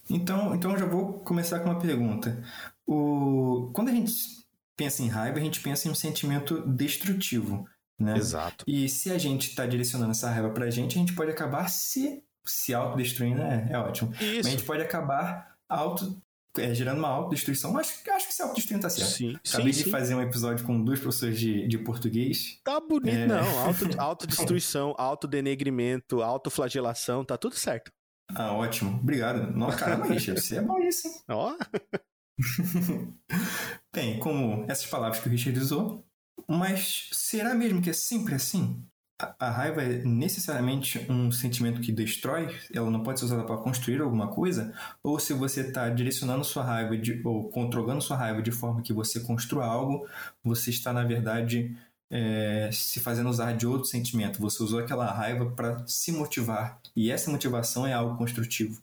Então, 0.09 0.55
então 0.55 0.73
eu 0.73 0.79
já 0.79 0.87
vou 0.87 1.21
começar 1.21 1.61
com 1.61 1.69
uma 1.69 1.79
pergunta. 1.79 2.43
O, 2.87 3.71
quando 3.75 3.89
a 3.89 3.93
gente 3.93 4.42
pensa 4.77 5.03
em 5.03 5.09
raiva, 5.09 5.39
a 5.39 5.43
gente 5.43 5.61
pensa 5.61 5.89
em 5.89 5.91
um 5.91 5.95
sentimento 5.95 6.61
destrutivo. 6.67 7.67
Né? 7.99 8.17
Exato. 8.17 8.65
E 8.67 8.89
se 8.89 9.11
a 9.11 9.19
gente 9.19 9.49
está 9.51 9.67
direcionando 9.67 10.11
essa 10.11 10.29
raiva 10.29 10.51
para 10.51 10.67
a 10.67 10.71
gente, 10.71 10.97
a 10.97 11.01
gente 11.01 11.15
pode 11.15 11.31
acabar 11.31 11.69
se, 11.69 12.23
se 12.45 12.75
autodestruindo, 12.75 13.43
é, 13.43 13.69
é 13.71 13.79
ótimo. 13.79 14.13
Isso. 14.15 14.37
Mas 14.37 14.47
a 14.47 14.51
gente 14.51 14.65
pode 14.65 14.83
acabar 14.83 15.57
auto, 15.69 16.21
é, 16.59 16.75
gerando 16.75 16.99
uma 16.99 17.09
autodestruição, 17.09 17.73
mas 17.73 18.03
acho 18.09 18.27
que 18.27 18.35
se 18.35 18.43
autodestruindo 18.43 18.83
tá 18.83 18.91
certo. 18.91 19.11
Sim, 19.11 19.39
Acabei 19.49 19.73
sim, 19.73 19.79
de 19.79 19.85
sim. 19.85 19.91
fazer 19.91 20.15
um 20.15 20.21
episódio 20.21 20.67
com 20.67 20.83
duas 20.83 20.99
professores 20.99 21.39
de, 21.39 21.67
de 21.69 21.79
português. 21.79 22.61
Tá 22.65 22.81
bonito, 22.81 23.15
é... 23.15 23.27
não. 23.27 23.59
Auto, 23.61 23.89
autodestruição, 23.99 24.95
autodenegrimento, 24.99 26.23
autoflagelação, 26.23 27.25
tá 27.25 27.39
tudo 27.39 27.55
certo. 27.55 27.93
Ah, 28.35 28.53
ótimo. 28.53 28.99
Obrigado. 28.99 29.53
Nossa, 29.55 29.79
caramba, 29.79 30.07
Richard, 30.07 30.41
você 30.41 30.57
é 30.57 30.63
bom 30.63 30.79
isso, 30.79 31.07
hein? 31.07 31.15
Ó. 31.29 31.55
Bem, 33.93 34.19
como 34.19 34.65
essas 34.69 34.87
palavras 34.87 35.21
que 35.21 35.29
o 35.29 35.31
Richard 35.31 35.59
usou, 35.59 36.05
mas 36.49 37.09
será 37.13 37.55
mesmo 37.55 37.83
que 37.83 37.91
é 37.91 37.93
sempre 37.93 38.35
assim? 38.35 38.83
A, 39.21 39.35
a 39.39 39.51
raiva 39.51 39.83
é 39.83 40.03
necessariamente 40.05 41.07
um 41.11 41.31
sentimento 41.31 41.81
que 41.81 41.93
destrói? 41.93 42.55
Ela 42.75 42.91
não 42.91 43.03
pode 43.03 43.21
ser 43.21 43.27
usada 43.27 43.45
para 43.45 43.59
construir 43.59 44.01
alguma 44.01 44.29
coisa? 44.29 44.75
Ou 45.03 45.19
se 45.19 45.33
você 45.33 45.61
está 45.61 45.89
direcionando 45.89 46.45
sua 46.45 46.65
raiva 46.65 46.97
de, 46.97 47.21
ou 47.25 47.49
controlando 47.51 48.03
sua 48.03 48.17
raiva 48.17 48.43
de 48.43 48.51
forma 48.51 48.83
que 48.83 48.93
você 48.93 49.21
construa 49.21 49.67
algo, 49.67 50.09
você 50.43 50.71
está, 50.71 50.93
na 50.93 51.05
verdade, 51.05 51.77
é, 52.11 52.71
se 52.73 53.01
fazendo 53.01 53.31
usar 53.31 53.53
de 53.53 53.67
outro 53.67 53.87
sentimento. 53.87 54.41
Você 54.41 54.63
usou 54.63 54.81
aquela 54.81 55.11
raiva 55.13 55.51
para 55.51 55.87
se 55.87 56.13
motivar. 56.13 56.81
E 56.95 57.11
essa 57.11 57.31
motivação 57.31 57.87
é 57.87 57.93
algo 57.93 58.17
construtivo. 58.17 58.83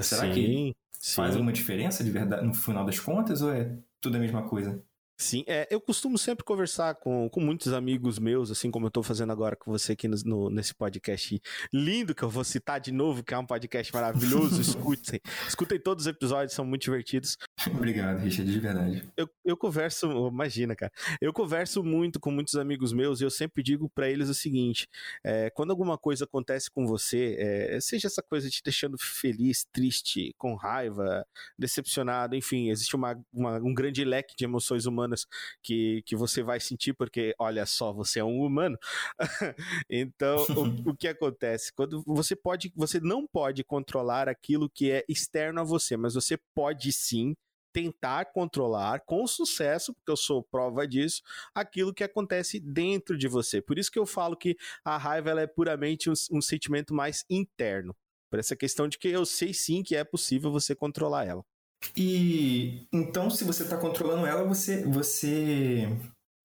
Será 0.00 0.22
sim, 0.22 0.32
que 0.32 0.76
sim. 1.02 1.16
faz 1.16 1.34
alguma 1.34 1.52
diferença 1.52 2.04
de 2.04 2.10
verdade 2.10 2.46
no 2.46 2.54
final 2.54 2.84
das 2.84 3.00
contas 3.00 3.42
ou 3.42 3.52
é 3.52 3.76
tudo 4.00 4.16
a 4.16 4.20
mesma 4.20 4.48
coisa? 4.48 4.82
Sim, 5.18 5.44
é, 5.46 5.68
eu 5.70 5.80
costumo 5.80 6.18
sempre 6.18 6.44
conversar 6.44 6.96
com, 6.96 7.28
com 7.28 7.38
muitos 7.38 7.72
amigos 7.72 8.18
meus, 8.18 8.50
assim 8.50 8.72
como 8.72 8.86
eu 8.86 8.88
estou 8.88 9.04
fazendo 9.04 9.30
agora 9.30 9.54
com 9.54 9.70
você 9.70 9.92
aqui 9.92 10.08
no, 10.08 10.16
no, 10.24 10.50
nesse 10.50 10.74
podcast 10.74 11.40
lindo 11.72 12.12
que 12.12 12.24
eu 12.24 12.28
vou 12.28 12.42
citar 12.42 12.80
de 12.80 12.90
novo, 12.90 13.22
que 13.22 13.32
é 13.32 13.38
um 13.38 13.46
podcast 13.46 13.92
maravilhoso. 13.94 14.58
escutem, 14.60 15.20
escutem 15.46 15.78
todos 15.78 16.06
os 16.06 16.08
episódios, 16.08 16.54
são 16.54 16.64
muito 16.64 16.82
divertidos. 16.82 17.36
Obrigado, 17.70 18.18
Richard, 18.18 18.50
de 18.50 18.58
verdade. 18.58 19.02
Eu, 19.16 19.28
eu 19.44 19.56
converso, 19.56 20.06
imagina, 20.28 20.74
cara, 20.74 20.90
eu 21.20 21.32
converso 21.32 21.82
muito 21.82 22.18
com 22.18 22.30
muitos 22.30 22.54
amigos 22.56 22.92
meus 22.92 23.20
e 23.20 23.24
eu 23.24 23.30
sempre 23.30 23.62
digo 23.62 23.88
para 23.90 24.08
eles 24.08 24.28
o 24.28 24.34
seguinte: 24.34 24.88
é, 25.22 25.50
quando 25.50 25.70
alguma 25.70 25.98
coisa 25.98 26.24
acontece 26.24 26.70
com 26.70 26.86
você, 26.86 27.36
é, 27.38 27.80
seja 27.80 28.08
essa 28.08 28.22
coisa 28.22 28.48
te 28.48 28.62
deixando 28.64 28.96
feliz, 28.98 29.66
triste, 29.70 30.34
com 30.38 30.54
raiva, 30.54 31.26
decepcionado, 31.58 32.34
enfim, 32.34 32.70
existe 32.70 32.96
uma, 32.96 33.18
uma 33.32 33.58
um 33.58 33.74
grande 33.74 34.04
leque 34.04 34.34
de 34.36 34.44
emoções 34.44 34.86
humanas 34.86 35.26
que, 35.62 36.02
que 36.06 36.16
você 36.16 36.42
vai 36.42 36.58
sentir, 36.58 36.94
porque 36.94 37.34
olha 37.38 37.66
só, 37.66 37.92
você 37.92 38.20
é 38.20 38.24
um 38.24 38.40
humano. 38.40 38.78
então, 39.90 40.36
o, 40.56 40.90
o 40.90 40.96
que 40.96 41.06
acontece? 41.06 41.72
Quando 41.72 42.02
você 42.06 42.34
pode, 42.34 42.72
você 42.74 42.98
não 42.98 43.26
pode 43.26 43.62
controlar 43.62 44.28
aquilo 44.28 44.70
que 44.70 44.90
é 44.90 45.04
externo 45.08 45.60
a 45.60 45.64
você, 45.64 45.96
mas 45.96 46.14
você 46.14 46.38
pode 46.54 46.92
sim 46.92 47.36
tentar 47.72 48.26
controlar 48.26 49.00
com 49.00 49.26
sucesso, 49.26 49.94
porque 49.94 50.10
eu 50.10 50.16
sou 50.16 50.42
prova 50.42 50.86
disso, 50.86 51.22
aquilo 51.54 51.94
que 51.94 52.04
acontece 52.04 52.60
dentro 52.60 53.16
de 53.16 53.28
você. 53.28 53.60
Por 53.60 53.78
isso 53.78 53.90
que 53.90 53.98
eu 53.98 54.06
falo 54.06 54.36
que 54.36 54.56
a 54.84 54.96
raiva 54.96 55.30
ela 55.30 55.40
é 55.40 55.46
puramente 55.46 56.10
um, 56.10 56.14
um 56.32 56.40
sentimento 56.40 56.94
mais 56.94 57.24
interno. 57.30 57.94
Por 58.30 58.38
essa 58.38 58.56
questão 58.56 58.88
de 58.88 58.98
que 58.98 59.08
eu 59.08 59.26
sei 59.26 59.52
sim 59.52 59.82
que 59.82 59.94
é 59.94 60.04
possível 60.04 60.50
você 60.50 60.74
controlar 60.74 61.26
ela. 61.26 61.44
E 61.96 62.86
então, 62.92 63.28
se 63.28 63.44
você 63.44 63.64
está 63.64 63.76
controlando 63.76 64.26
ela, 64.26 64.44
você, 64.44 64.84
você, 64.84 65.88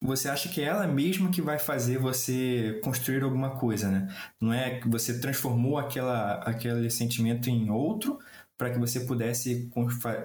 você 0.01 0.27
acha 0.29 0.49
que 0.49 0.61
é 0.61 0.65
ela 0.65 0.87
mesma 0.87 1.31
que 1.31 1.41
vai 1.41 1.59
fazer 1.59 1.97
você 1.97 2.79
construir 2.83 3.23
alguma 3.23 3.57
coisa, 3.57 3.89
né? 3.89 4.07
Não 4.41 4.51
é 4.51 4.79
que 4.79 4.89
você 4.89 5.19
transformou 5.19 5.77
aquela, 5.77 6.35
aquele 6.39 6.89
sentimento 6.89 7.49
em 7.49 7.69
outro, 7.69 8.19
para 8.57 8.71
que 8.71 8.79
você 8.79 9.01
pudesse 9.01 9.69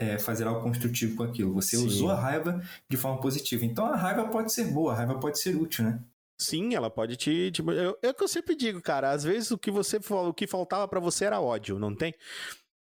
é, 0.00 0.18
fazer 0.18 0.46
algo 0.46 0.62
construtivo 0.62 1.16
com 1.16 1.22
aquilo. 1.22 1.52
Você 1.52 1.76
Sim. 1.76 1.86
usou 1.86 2.10
a 2.10 2.18
raiva 2.18 2.62
de 2.88 2.96
forma 2.96 3.20
positiva. 3.20 3.64
Então 3.64 3.84
a 3.86 3.96
raiva 3.96 4.28
pode 4.28 4.52
ser 4.52 4.64
boa, 4.72 4.92
a 4.92 4.96
raiva 4.96 5.18
pode 5.18 5.38
ser 5.38 5.54
útil, 5.54 5.84
né? 5.84 6.00
Sim, 6.38 6.74
ela 6.74 6.90
pode 6.90 7.16
te. 7.16 7.52
te 7.52 7.62
é 8.02 8.08
o 8.08 8.14
que 8.14 8.24
eu 8.24 8.28
sempre 8.28 8.56
digo, 8.56 8.80
cara. 8.80 9.10
Às 9.10 9.22
vezes 9.22 9.50
o 9.50 9.58
que 9.58 9.70
você 9.70 10.00
o 10.08 10.34
que 10.34 10.46
faltava 10.46 10.88
para 10.88 10.98
você 10.98 11.24
era 11.26 11.40
ódio, 11.40 11.78
não 11.78 11.94
tem? 11.94 12.14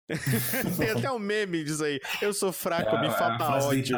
Tem 0.77 0.89
até 0.89 1.11
um 1.11 1.19
meme 1.19 1.63
disso 1.63 1.83
aí. 1.83 1.99
Eu 2.21 2.33
sou 2.33 2.51
fraco, 2.51 2.95
é, 2.95 3.01
me 3.01 3.09
falta 3.11 3.65
ódio. 3.65 3.97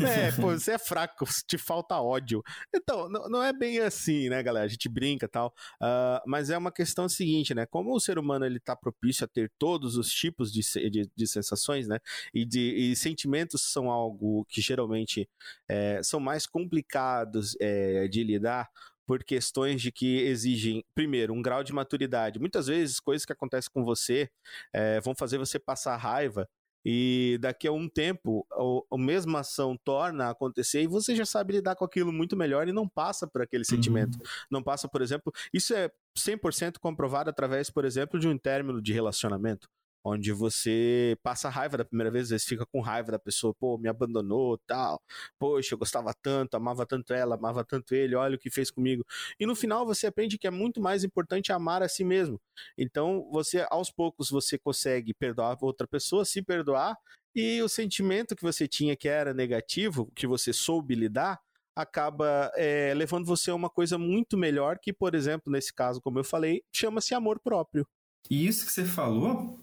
É, 0.00 0.30
pô, 0.40 0.52
você 0.52 0.72
é 0.72 0.78
fraco, 0.78 1.24
te 1.46 1.58
falta 1.58 2.00
ódio. 2.00 2.42
Então, 2.74 3.08
não, 3.08 3.42
é 3.42 3.52
bem 3.52 3.80
assim, 3.80 4.28
né, 4.28 4.42
galera? 4.42 4.66
A 4.66 4.68
gente 4.68 4.88
brinca 4.88 5.26
e 5.26 5.28
tal. 5.28 5.52
Uh, 5.80 6.22
mas 6.26 6.50
é 6.50 6.56
uma 6.56 6.70
questão 6.70 7.08
seguinte, 7.08 7.54
né? 7.54 7.66
Como 7.66 7.92
o 7.92 8.00
ser 8.00 8.18
humano 8.18 8.46
ele 8.46 8.60
tá 8.60 8.76
propício 8.76 9.24
a 9.24 9.28
ter 9.28 9.50
todos 9.58 9.96
os 9.96 10.12
tipos 10.12 10.52
de, 10.52 10.62
de, 10.90 11.10
de 11.14 11.26
sensações, 11.26 11.88
né? 11.88 11.98
E, 12.32 12.44
de, 12.44 12.60
e 12.60 12.96
sentimentos 12.96 13.62
são 13.62 13.90
algo 13.90 14.46
que 14.48 14.60
geralmente 14.60 15.28
é, 15.68 16.00
são 16.02 16.20
mais 16.20 16.46
complicados 16.46 17.56
é, 17.60 18.06
de 18.06 18.22
lidar 18.22 18.68
por 19.12 19.22
questões 19.22 19.82
de 19.82 19.92
que 19.92 20.22
exigem, 20.22 20.82
primeiro, 20.94 21.34
um 21.34 21.42
grau 21.42 21.62
de 21.62 21.70
maturidade. 21.70 22.38
Muitas 22.38 22.66
vezes, 22.66 22.98
coisas 22.98 23.26
que 23.26 23.32
acontecem 23.34 23.70
com 23.70 23.84
você 23.84 24.26
é, 24.72 25.02
vão 25.02 25.14
fazer 25.14 25.36
você 25.36 25.58
passar 25.58 25.98
raiva 25.98 26.48
e 26.82 27.36
daqui 27.38 27.68
a 27.68 27.72
um 27.72 27.90
tempo 27.90 28.46
a, 28.90 28.96
mesma 28.96 29.40
ação 29.40 29.76
torna 29.84 30.24
a 30.24 30.30
acontecer 30.30 30.80
e 30.80 30.86
você 30.86 31.14
já 31.14 31.26
sabe 31.26 31.52
lidar 31.52 31.76
com 31.76 31.84
aquilo 31.84 32.10
muito 32.10 32.34
melhor 32.34 32.66
e 32.68 32.72
não 32.72 32.88
passa 32.88 33.26
por 33.26 33.42
aquele 33.42 33.66
sentimento. 33.66 34.14
Uhum. 34.14 34.24
Não 34.50 34.62
passa, 34.62 34.88
por 34.88 35.02
exemplo, 35.02 35.30
isso 35.52 35.74
é 35.74 35.90
100% 36.18 36.78
comprovado 36.80 37.28
através, 37.28 37.68
por 37.68 37.84
exemplo, 37.84 38.18
de 38.18 38.26
um 38.26 38.38
término 38.38 38.80
de 38.80 38.94
relacionamento 38.94 39.68
onde 40.04 40.32
você 40.32 41.16
passa 41.22 41.48
raiva 41.48 41.76
da 41.78 41.84
primeira 41.84 42.10
vez, 42.10 42.24
às 42.24 42.30
vezes 42.30 42.46
fica 42.46 42.66
com 42.66 42.80
raiva 42.80 43.12
da 43.12 43.18
pessoa, 43.18 43.54
pô, 43.54 43.78
me 43.78 43.88
abandonou, 43.88 44.58
tal, 44.66 45.00
poxa, 45.38 45.74
eu 45.74 45.78
gostava 45.78 46.12
tanto, 46.20 46.56
amava 46.56 46.84
tanto 46.86 47.14
ela, 47.14 47.36
amava 47.36 47.64
tanto 47.64 47.94
ele, 47.94 48.14
olha 48.14 48.36
o 48.36 48.38
que 48.38 48.50
fez 48.50 48.70
comigo. 48.70 49.04
E 49.38 49.46
no 49.46 49.54
final 49.54 49.86
você 49.86 50.06
aprende 50.06 50.38
que 50.38 50.46
é 50.46 50.50
muito 50.50 50.80
mais 50.80 51.04
importante 51.04 51.52
amar 51.52 51.82
a 51.82 51.88
si 51.88 52.04
mesmo. 52.04 52.40
Então, 52.76 53.28
você 53.30 53.66
aos 53.70 53.90
poucos 53.90 54.30
você 54.30 54.58
consegue 54.58 55.14
perdoar 55.14 55.56
outra 55.62 55.86
pessoa, 55.86 56.24
se 56.24 56.42
perdoar, 56.42 56.96
e 57.34 57.62
o 57.62 57.68
sentimento 57.68 58.36
que 58.36 58.42
você 58.42 58.68
tinha 58.68 58.96
que 58.96 59.08
era 59.08 59.32
negativo, 59.32 60.10
que 60.14 60.26
você 60.26 60.52
soube 60.52 60.94
lidar, 60.94 61.40
acaba 61.74 62.50
é, 62.56 62.92
levando 62.94 63.24
você 63.24 63.50
a 63.50 63.54
uma 63.54 63.70
coisa 63.70 63.96
muito 63.96 64.36
melhor 64.36 64.78
que, 64.78 64.92
por 64.92 65.14
exemplo, 65.14 65.50
nesse 65.50 65.72
caso, 65.72 66.00
como 66.02 66.18
eu 66.18 66.24
falei, 66.24 66.62
chama-se 66.70 67.14
amor 67.14 67.40
próprio. 67.40 67.86
E 68.30 68.46
isso 68.46 68.66
que 68.66 68.72
você 68.72 68.84
falou 68.84 69.58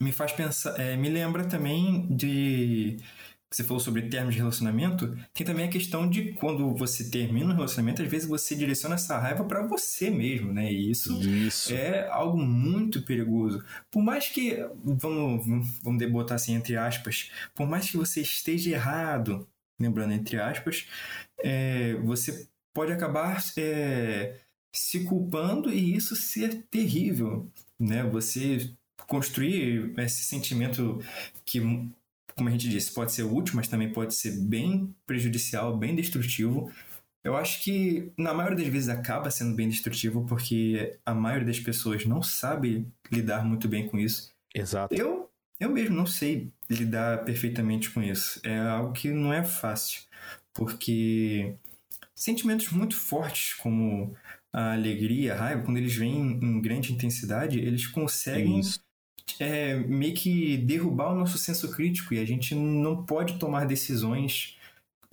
me 0.00 0.12
faz 0.12 0.32
pensar, 0.32 0.78
é, 0.80 0.96
me 0.96 1.08
lembra 1.08 1.44
também 1.44 2.06
de 2.14 2.98
você 3.52 3.64
falou 3.64 3.80
sobre 3.80 4.02
termos 4.02 4.34
de 4.34 4.38
relacionamento, 4.38 5.18
tem 5.34 5.44
também 5.44 5.66
a 5.66 5.70
questão 5.70 6.08
de 6.08 6.32
quando 6.34 6.72
você 6.72 7.10
termina 7.10 7.52
um 7.52 7.56
relacionamento, 7.56 8.00
às 8.00 8.08
vezes 8.08 8.28
você 8.28 8.54
direciona 8.54 8.94
essa 8.94 9.18
raiva 9.18 9.44
para 9.44 9.66
você 9.66 10.08
mesmo, 10.08 10.52
né? 10.52 10.72
E 10.72 10.88
isso, 10.88 11.20
isso, 11.20 11.74
é 11.74 12.08
algo 12.10 12.38
muito 12.38 13.02
perigoso. 13.02 13.64
Por 13.90 14.02
mais 14.02 14.28
que, 14.28 14.56
vamos, 14.84 15.44
vamos 15.82 16.12
botar 16.12 16.36
assim 16.36 16.54
entre 16.54 16.76
aspas, 16.76 17.32
por 17.52 17.66
mais 17.66 17.90
que 17.90 17.96
você 17.96 18.20
esteja 18.20 18.70
errado, 18.70 19.48
lembrando 19.80 20.12
entre 20.12 20.38
aspas, 20.38 20.86
é, 21.42 21.94
você 22.04 22.46
pode 22.72 22.92
acabar 22.92 23.42
é, 23.58 24.38
se 24.72 25.02
culpando 25.04 25.72
e 25.72 25.96
isso 25.96 26.14
ser 26.14 26.62
terrível, 26.70 27.50
né? 27.80 28.04
Você 28.04 28.72
construir 29.10 29.92
esse 29.98 30.22
sentimento 30.22 31.02
que, 31.44 31.58
como 32.36 32.48
a 32.48 32.52
gente 32.52 32.68
disse, 32.68 32.94
pode 32.94 33.10
ser 33.10 33.24
útil, 33.24 33.56
mas 33.56 33.66
também 33.66 33.92
pode 33.92 34.14
ser 34.14 34.30
bem 34.38 34.94
prejudicial, 35.04 35.76
bem 35.76 35.96
destrutivo. 35.96 36.72
Eu 37.24 37.36
acho 37.36 37.60
que 37.64 38.12
na 38.16 38.32
maioria 38.32 38.58
das 38.58 38.68
vezes 38.68 38.88
acaba 38.88 39.28
sendo 39.28 39.56
bem 39.56 39.68
destrutivo 39.68 40.24
porque 40.26 40.96
a 41.04 41.12
maioria 41.12 41.48
das 41.48 41.58
pessoas 41.58 42.06
não 42.06 42.22
sabe 42.22 42.86
lidar 43.10 43.44
muito 43.44 43.66
bem 43.66 43.88
com 43.88 43.98
isso. 43.98 44.32
Exato. 44.54 44.94
Eu, 44.94 45.28
eu 45.58 45.70
mesmo 45.70 45.96
não 45.96 46.06
sei 46.06 46.48
lidar 46.70 47.24
perfeitamente 47.24 47.90
com 47.90 48.00
isso. 48.00 48.40
É 48.44 48.60
algo 48.60 48.92
que 48.92 49.10
não 49.10 49.32
é 49.32 49.42
fácil, 49.42 50.02
porque 50.54 51.52
sentimentos 52.14 52.70
muito 52.70 52.94
fortes 52.94 53.54
como 53.54 54.16
a 54.52 54.72
alegria, 54.72 55.34
a 55.34 55.36
raiva, 55.36 55.62
quando 55.62 55.78
eles 55.78 55.96
vêm 55.96 56.38
em 56.40 56.60
grande 56.60 56.92
intensidade, 56.92 57.58
eles 57.58 57.88
conseguem 57.88 58.60
isso 58.60 58.80
é, 59.38 59.74
meio 59.74 60.14
que 60.14 60.56
derrubar 60.58 61.12
o 61.12 61.14
nosso 61.14 61.38
senso 61.38 61.70
crítico 61.70 62.14
e 62.14 62.18
a 62.18 62.24
gente 62.24 62.54
não 62.54 63.04
pode 63.04 63.38
tomar 63.38 63.66
decisões 63.66 64.56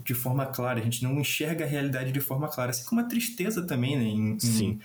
de 0.04 0.14
forma 0.14 0.46
clara, 0.46 0.80
a 0.80 0.84
gente 0.84 1.04
não 1.04 1.20
enxerga 1.20 1.66
a 1.66 1.68
realidade 1.68 2.12
de 2.12 2.22
forma 2.22 2.48
clara. 2.48 2.72
Assim 2.72 2.86
como 2.86 3.02
a 3.02 3.06
tristeza 3.06 3.66
também, 3.66 3.98
né, 3.98 4.04
em, 4.04 4.40
Sim. 4.40 4.80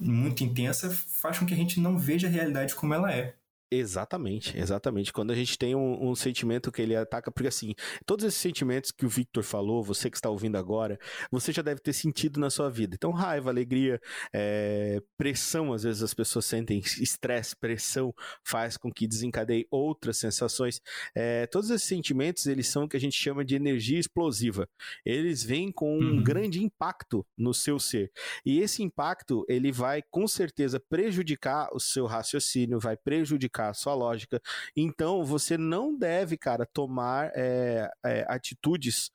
Em, 0.00 0.12
muito 0.12 0.42
intensa, 0.44 0.90
faz 0.90 1.38
com 1.38 1.46
que 1.46 1.54
a 1.54 1.56
gente 1.56 1.80
não 1.80 1.98
veja 1.98 2.26
a 2.26 2.30
realidade 2.30 2.74
como 2.74 2.92
ela 2.92 3.12
é. 3.12 3.34
Exatamente, 3.74 4.58
exatamente. 4.58 5.10
Quando 5.10 5.30
a 5.30 5.34
gente 5.34 5.56
tem 5.56 5.74
um, 5.74 6.10
um, 6.10 6.14
sentimento 6.14 6.70
que 6.70 6.82
ele 6.82 6.94
ataca, 6.94 7.32
porque 7.32 7.48
assim, 7.48 7.74
todos 8.04 8.22
esses 8.22 8.38
sentimentos 8.38 8.90
que 8.90 9.06
o 9.06 9.08
Victor 9.08 9.42
falou, 9.42 9.82
você 9.82 10.10
que 10.10 10.16
está 10.18 10.28
ouvindo 10.28 10.58
agora, 10.58 10.98
você 11.30 11.52
já 11.52 11.62
deve 11.62 11.80
ter 11.80 11.94
sentido 11.94 12.38
na 12.38 12.50
sua 12.50 12.68
vida. 12.68 12.94
Então, 12.94 13.10
raiva, 13.12 13.48
alegria, 13.48 13.98
é, 14.30 15.00
pressão, 15.16 15.72
às 15.72 15.84
vezes 15.84 16.02
as 16.02 16.12
pessoas 16.12 16.44
sentem 16.44 16.80
estresse, 16.80 17.56
pressão 17.56 18.14
faz 18.44 18.76
com 18.76 18.92
que 18.92 19.06
desencadeie 19.06 19.66
outras 19.70 20.18
sensações. 20.18 20.78
É, 21.14 21.46
todos 21.46 21.70
esses 21.70 21.88
sentimentos, 21.88 22.44
eles 22.44 22.68
são 22.68 22.84
o 22.84 22.88
que 22.88 22.98
a 22.98 23.00
gente 23.00 23.16
chama 23.16 23.42
de 23.42 23.56
energia 23.56 23.98
explosiva. 23.98 24.68
Eles 25.02 25.42
vêm 25.42 25.72
com 25.72 25.96
um 25.96 26.16
uhum. 26.16 26.22
grande 26.22 26.62
impacto 26.62 27.24
no 27.38 27.54
seu 27.54 27.78
ser. 27.78 28.12
E 28.44 28.60
esse 28.60 28.82
impacto, 28.82 29.46
ele 29.48 29.72
vai 29.72 30.02
com 30.10 30.28
certeza 30.28 30.78
prejudicar 30.78 31.70
o 31.72 31.80
seu 31.80 32.04
raciocínio, 32.04 32.78
vai 32.78 32.98
prejudicar 32.98 33.61
a 33.68 33.74
sua 33.74 33.94
lógica. 33.94 34.40
Então, 34.76 35.24
você 35.24 35.56
não 35.56 35.96
deve, 35.96 36.36
cara, 36.36 36.66
tomar 36.66 37.30
é, 37.34 37.90
é, 38.04 38.24
atitudes 38.28 39.10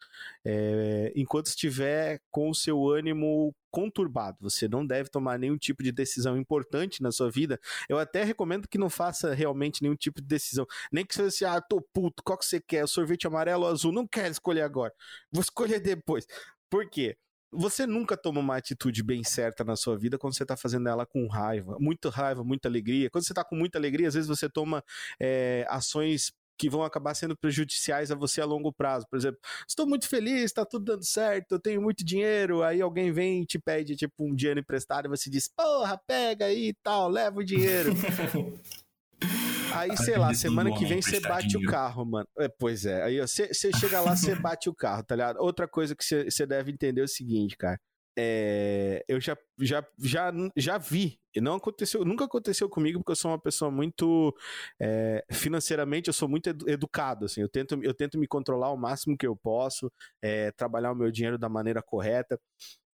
é, 0.45 1.11
enquanto 1.15 1.47
estiver 1.47 2.21
com 2.31 2.49
o 2.49 2.55
seu 2.55 2.87
ânimo 2.87 3.53
conturbado. 3.69 4.37
Você 4.41 4.67
não 4.67 4.85
deve 4.85 5.09
tomar 5.09 5.37
nenhum 5.37 5.57
tipo 5.57 5.83
de 5.83 5.91
decisão 5.91 6.37
importante 6.37 7.01
na 7.01 7.11
sua 7.11 7.29
vida. 7.29 7.59
Eu 7.87 7.99
até 7.99 8.23
recomendo 8.23 8.67
que 8.67 8.77
não 8.77 8.89
faça 8.89 9.33
realmente 9.33 9.81
nenhum 9.83 9.95
tipo 9.95 10.21
de 10.21 10.27
decisão. 10.27 10.65
Nem 10.91 11.05
que 11.05 11.13
você 11.13 11.23
assim, 11.23 11.45
ah, 11.45 11.61
tô 11.61 11.81
puto, 11.93 12.23
qual 12.23 12.37
que 12.37 12.45
você 12.45 12.59
quer? 12.59 12.87
Sorvete 12.87 13.27
amarelo 13.27 13.63
ou 13.63 13.69
azul? 13.69 13.91
Não 13.91 14.07
quero 14.07 14.31
escolher 14.31 14.61
agora. 14.61 14.93
Vou 15.31 15.41
escolher 15.41 15.79
depois. 15.79 16.25
Por 16.69 16.89
quê? 16.89 17.17
Você 17.51 17.87
nunca 17.87 18.17
toma 18.17 18.39
uma 18.39 18.57
atitude 18.57 19.01
bem 19.01 19.23
certa 19.23 19.63
na 19.63 19.75
sua 19.75 19.97
vida 19.97 20.17
quando 20.17 20.35
você 20.35 20.43
está 20.43 20.57
fazendo 20.57 20.89
ela 20.89 21.05
com 21.05 21.27
raiva, 21.27 21.77
muita 21.79 22.09
raiva, 22.09 22.43
muita 22.43 22.67
alegria. 22.67 23.09
Quando 23.09 23.23
você 23.23 23.31
está 23.31 23.43
com 23.43 23.55
muita 23.55 23.77
alegria, 23.77 24.07
às 24.07 24.13
vezes 24.13 24.27
você 24.27 24.49
toma 24.49 24.83
é, 25.19 25.65
ações 25.69 26.33
que 26.57 26.69
vão 26.69 26.83
acabar 26.83 27.13
sendo 27.13 27.37
prejudiciais 27.37 28.11
a 28.11 28.15
você 28.15 28.41
a 28.41 28.45
longo 28.45 28.73
prazo. 28.73 29.05
Por 29.09 29.17
exemplo, 29.17 29.39
estou 29.67 29.87
muito 29.87 30.09
feliz, 30.09 30.43
está 30.43 30.65
tudo 30.65 30.85
dando 30.85 31.05
certo, 31.05 31.53
eu 31.53 31.59
tenho 31.59 31.81
muito 31.81 32.03
dinheiro, 32.03 32.63
aí 32.63 32.81
alguém 32.81 33.11
vem 33.11 33.43
e 33.43 33.45
te 33.45 33.59
pede 33.59 33.95
tipo 33.95 34.25
um 34.25 34.33
dinheiro 34.33 34.59
emprestado 34.59 35.05
e 35.05 35.09
você 35.09 35.29
diz, 35.29 35.47
porra, 35.47 35.97
pega 36.07 36.45
aí 36.45 36.69
e 36.69 36.73
tal, 36.83 37.07
leva 37.09 37.39
o 37.39 37.45
dinheiro. 37.45 37.91
Aí, 39.77 39.97
sei 39.97 40.17
lá, 40.17 40.33
semana 40.33 40.73
que 40.73 40.85
vem 40.85 41.01
você 41.01 41.19
bate 41.19 41.57
o 41.57 41.63
carro, 41.63 42.05
mano. 42.05 42.27
É, 42.39 42.47
pois 42.47 42.85
é. 42.85 43.03
Aí 43.03 43.19
você 43.19 43.51
chega 43.53 44.01
lá, 44.01 44.15
você 44.15 44.35
bate 44.35 44.69
o 44.69 44.75
carro, 44.75 45.03
tá 45.03 45.15
ligado? 45.15 45.37
Outra 45.37 45.67
coisa 45.67 45.95
que 45.95 46.03
você 46.03 46.45
deve 46.45 46.71
entender 46.71 47.01
é 47.01 47.03
o 47.03 47.07
seguinte, 47.07 47.55
cara. 47.57 47.79
É, 48.19 49.05
eu 49.07 49.21
já, 49.21 49.37
já, 49.59 49.85
já, 49.99 50.33
já 50.55 50.77
vi, 50.79 51.19
e 51.35 51.39
não 51.39 51.53
aconteceu, 51.53 52.03
nunca 52.03 52.25
aconteceu 52.25 52.67
comigo, 52.67 52.97
porque 52.97 53.11
eu 53.11 53.15
sou 53.15 53.29
uma 53.29 53.39
pessoa 53.39 53.69
muito 53.69 54.35
é, 54.81 55.23
financeiramente, 55.31 56.07
eu 56.07 56.13
sou 56.13 56.27
muito 56.27 56.49
educado, 56.65 57.25
assim, 57.25 57.41
eu 57.41 57.47
tento, 57.47 57.79
eu 57.83 57.93
tento 57.93 58.17
me 58.17 58.25
controlar 58.25 58.71
o 58.71 58.75
máximo 58.75 59.15
que 59.15 59.27
eu 59.27 59.35
posso, 59.35 59.91
é, 60.19 60.51
trabalhar 60.53 60.93
o 60.93 60.95
meu 60.95 61.11
dinheiro 61.11 61.37
da 61.37 61.47
maneira 61.47 61.79
correta. 61.79 62.39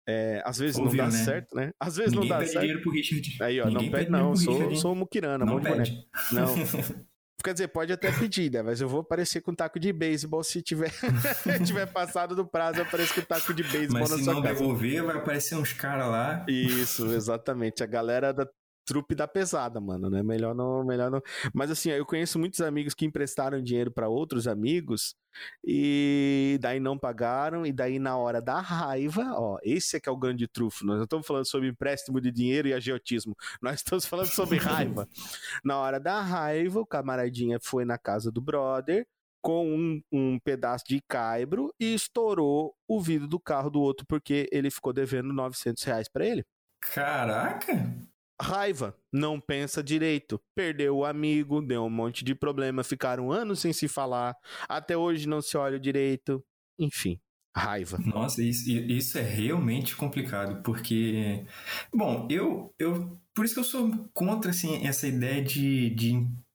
É, 0.09 0.42
às 0.44 0.59
vezes 0.59 0.76
Ouviu, 0.76 1.02
não 1.02 1.11
dá 1.11 1.16
né? 1.16 1.25
certo, 1.25 1.54
né? 1.54 1.73
Às 1.78 1.97
vezes 1.97 2.12
Ninguém 2.12 2.28
não 2.28 2.37
dá 2.37 2.40
pede 2.40 2.50
certo. 2.50 2.62
dinheiro 2.62 2.82
pro 2.82 2.92
Richard. 2.92 3.37
Aí, 3.40 3.61
ó, 3.61 3.66
Ninguém 3.66 3.85
não 3.85 3.90
pede, 3.99 4.11
não. 4.11 4.37
Sou, 4.37 4.76
sou 4.76 4.94
muquirana, 4.94 5.44
não 5.44 5.61
mão 5.61 5.82
de 5.82 6.06
Não. 6.32 6.47
Quer 7.42 7.54
dizer, 7.54 7.68
pode 7.68 7.92
até 7.92 8.11
pedir, 8.12 8.52
né? 8.52 8.62
Mas 8.62 8.80
eu 8.80 8.88
vou 8.88 9.00
aparecer 9.00 9.40
com 9.40 9.52
taco 9.52 9.80
de 9.80 9.92
beisebol 9.92 10.44
se 10.44 10.62
tiver, 10.62 10.92
tiver 11.66 11.87
passado 11.87 12.37
do 12.37 12.47
prazo, 12.47 12.78
eu 12.78 12.85
apareço 12.85 13.14
com 13.16 13.21
taco 13.23 13.52
de 13.52 13.64
beisebol 13.64 14.00
na 14.00 14.06
sua 14.06 14.18
se 14.18 14.26
não 14.26 14.40
devolver, 14.40 15.02
vai 15.02 15.16
aparecer 15.16 15.56
uns 15.56 15.73
caras 15.73 16.09
lá. 16.09 16.47
Isso, 16.49 17.12
exatamente. 17.12 17.82
A 17.82 17.87
galera 17.87 18.32
da 18.32 18.47
trupe 18.84 19.14
da 19.14 19.28
pesada, 19.28 19.80
mano, 19.80 20.10
né? 20.10 20.22
Melhor 20.22 20.54
não, 20.54 20.84
melhor 20.84 21.10
não. 21.10 21.20
Mas 21.54 21.70
assim, 21.70 21.90
eu 21.90 22.04
conheço 22.04 22.38
muitos 22.38 22.60
amigos 22.60 22.94
que 22.94 23.04
emprestaram 23.04 23.62
dinheiro 23.62 23.90
para 23.90 24.08
outros 24.08 24.46
amigos 24.46 25.14
e 25.64 26.58
daí 26.60 26.78
não 26.80 26.98
pagaram 26.98 27.64
e 27.64 27.72
daí 27.72 27.98
na 27.98 28.16
hora 28.16 28.40
da 28.40 28.60
raiva, 28.60 29.32
ó, 29.34 29.58
esse 29.62 29.96
é 29.96 30.00
que 30.00 30.08
é 30.08 30.12
o 30.12 30.16
grande 30.16 30.46
trufo. 30.46 30.84
Nós 30.84 30.96
não 30.96 31.04
estamos 31.04 31.26
falando 31.26 31.46
sobre 31.46 31.68
empréstimo 31.68 32.20
de 32.20 32.30
dinheiro 32.30 32.68
e 32.68 32.74
agiotismo. 32.74 33.36
Nós 33.60 33.76
estamos 33.76 34.06
falando 34.06 34.28
sobre 34.28 34.58
raiva. 34.58 35.08
na 35.64 35.78
hora 35.78 35.98
da 35.98 36.20
raiva, 36.20 36.80
o 36.80 36.86
camaradinha 36.86 37.58
foi 37.60 37.84
na 37.84 37.98
casa 37.98 38.30
do 38.30 38.40
brother 38.40 39.06
com 39.40 39.66
um, 39.66 40.00
um 40.12 40.38
pedaço 40.38 40.84
de 40.86 41.02
caibro 41.08 41.74
e 41.78 41.94
estourou 41.94 42.76
o 42.86 43.00
vidro 43.00 43.26
do 43.26 43.40
carro 43.40 43.70
do 43.70 43.80
outro 43.80 44.06
porque 44.06 44.48
ele 44.52 44.70
ficou 44.70 44.92
devendo 44.92 45.32
900 45.32 45.82
reais 45.82 46.08
para 46.08 46.24
ele. 46.24 46.44
Caraca! 46.80 48.12
Raiva, 48.40 48.96
não 49.12 49.40
pensa 49.40 49.82
direito. 49.82 50.40
Perdeu 50.54 50.98
o 50.98 51.04
amigo, 51.04 51.60
deu 51.62 51.84
um 51.84 51.90
monte 51.90 52.24
de 52.24 52.34
problema, 52.34 52.82
ficaram 52.82 53.30
anos 53.30 53.60
sem 53.60 53.72
se 53.72 53.88
falar, 53.88 54.36
até 54.68 54.96
hoje 54.96 55.28
não 55.28 55.40
se 55.40 55.56
olha 55.56 55.78
direito. 55.78 56.44
Enfim, 56.78 57.20
raiva. 57.56 57.98
Nossa, 57.98 58.42
isso, 58.42 58.70
isso 58.70 59.18
é 59.18 59.22
realmente 59.22 59.94
complicado, 59.94 60.62
porque. 60.62 61.44
Bom, 61.94 62.26
eu, 62.30 62.74
eu. 62.78 63.18
Por 63.34 63.44
isso 63.44 63.54
que 63.54 63.60
eu 63.60 63.64
sou 63.64 63.90
contra 64.12 64.50
assim, 64.50 64.86
essa 64.86 65.06
ideia 65.06 65.42
de, 65.42 65.90
de 65.90 66.12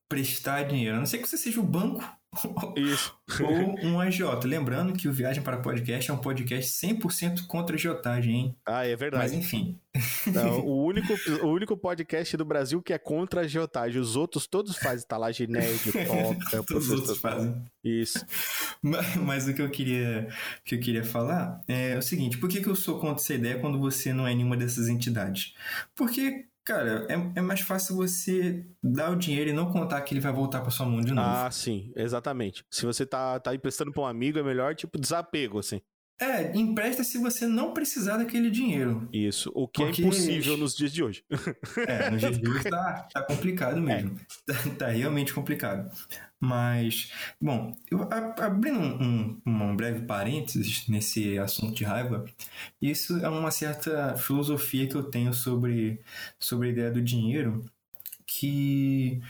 emprestar 0.08 0.68
dinheiro. 0.68 0.96
A 0.96 1.00
não 1.00 1.06
ser 1.06 1.20
que 1.20 1.28
você 1.28 1.38
seja 1.38 1.60
o 1.60 1.64
banco 1.64 2.04
isso. 2.76 3.16
Ou 3.42 3.80
um 3.86 4.00
agiota. 4.00 4.48
Lembrando 4.48 4.94
que 4.94 5.08
o 5.08 5.14
Viagem 5.14 5.44
para 5.44 5.58
Podcast 5.58 6.10
é 6.10 6.14
um 6.14 6.18
podcast 6.18 6.72
100% 6.86 7.48
contra 7.48 7.76
agiotagem, 7.76 8.36
hein? 8.36 8.56
Ah, 8.66 8.86
é 8.86 8.96
verdade. 8.96 9.24
Mas 9.24 9.34
enfim. 9.34 9.80
Não, 10.28 10.60
o, 10.60 10.86
único, 10.86 11.14
o 11.44 11.48
único 11.48 11.76
podcast 11.76 12.38
do 12.38 12.46
Brasil 12.46 12.82
que 12.82 12.94
é 12.94 12.98
contra 12.98 13.42
agiotagem. 13.42 14.00
Os 14.00 14.16
outros 14.16 14.48
todos 14.48 14.78
fazem 14.78 15.08
talagem 15.08 15.48
nerd, 15.48 15.92
toca. 16.06 16.64
todos 16.64 16.90
os 16.90 17.00
outros 17.00 17.18
fazem. 17.18 17.56
Isso. 17.84 18.26
Mas, 18.80 19.16
mas, 19.16 19.48
o 19.48 19.56
que 19.56 19.62
eu, 19.62 19.70
queria, 19.72 20.28
que 20.64 20.76
eu 20.76 20.80
queria 20.80 21.04
falar 21.04 21.60
é 21.68 21.98
o 21.98 22.02
seguinte: 22.02 22.38
por 22.38 22.48
que, 22.48 22.62
que 22.62 22.68
eu 22.70 22.76
sou 22.76 23.00
contra 23.00 23.16
essa 23.16 23.34
ideia 23.34 23.58
quando 23.58 23.80
você 23.80 24.14
não 24.14 24.28
é 24.28 24.36
nenhuma 24.36 24.56
dessas 24.56 24.88
entidades? 24.88 25.56
Porque 25.96 26.46
Cara, 26.68 27.08
é, 27.08 27.40
é 27.40 27.42
mais 27.42 27.62
fácil 27.62 27.96
você 27.96 28.66
dar 28.84 29.12
o 29.12 29.16
dinheiro 29.16 29.50
e 29.50 29.54
não 29.54 29.72
contar 29.72 30.02
que 30.02 30.14
ele 30.14 30.20
vai 30.20 30.34
voltar 30.34 30.60
para 30.60 30.70
sua 30.70 30.86
mão 30.86 31.00
de 31.00 31.14
novo. 31.14 31.26
Ah, 31.26 31.50
sim, 31.50 31.94
exatamente. 31.96 32.62
Se 32.70 32.86
você 32.86 33.06
tá, 33.06 33.40
tá 33.40 33.56
emprestando 33.56 33.94
para 33.94 34.04
um 34.04 34.06
amigo, 34.06 34.38
é 34.38 34.44
melhor, 34.44 34.76
tipo, 34.76 35.00
desapego, 35.00 35.60
assim. 35.60 35.80
É, 36.20 36.58
empresta 36.58 37.04
se 37.04 37.20
você 37.20 37.46
não 37.46 37.74
precisar 37.74 38.18
daquele 38.18 38.50
dinheiro. 38.50 39.08
Isso, 39.14 39.52
o 39.54 39.68
que 39.68 39.84
é 39.84 39.86
Porque... 39.86 40.02
é 40.02 40.06
impossível 40.06 40.58
nos 40.58 40.76
dias 40.76 40.92
de 40.92 41.04
hoje. 41.04 41.24
É, 41.88 42.10
nos 42.10 42.20
dias 42.20 42.40
de 42.40 42.50
hoje 42.50 42.64
tá, 42.64 43.08
tá 43.14 43.22
complicado 43.22 43.80
mesmo. 43.80 44.20
É. 44.50 44.54
Tá, 44.54 44.70
tá, 44.78 44.88
realmente 44.88 45.32
complicado. 45.32 45.92
Mas, 46.40 47.12
bom, 47.40 47.76
eu, 47.90 48.08
abrindo 48.12 48.80
um, 48.80 49.42
um, 49.46 49.62
um, 49.70 49.76
breve 49.76 50.06
parênteses 50.06 50.88
nesse 50.88 51.38
assunto 51.38 51.76
de 51.76 51.84
raiva, 51.84 52.26
isso 52.82 53.18
é 53.18 53.30
uma 53.30 53.52
certa 53.52 54.16
filosofia 54.18 54.88
que 54.88 54.96
eu 54.96 55.04
tenho 55.04 55.34
sobre, 55.34 56.02
sobre 56.40 56.70
a 56.70 56.72
ideia 56.72 56.92
do 56.92 57.02
dinheiro, 57.02 57.64
que, 58.26 59.22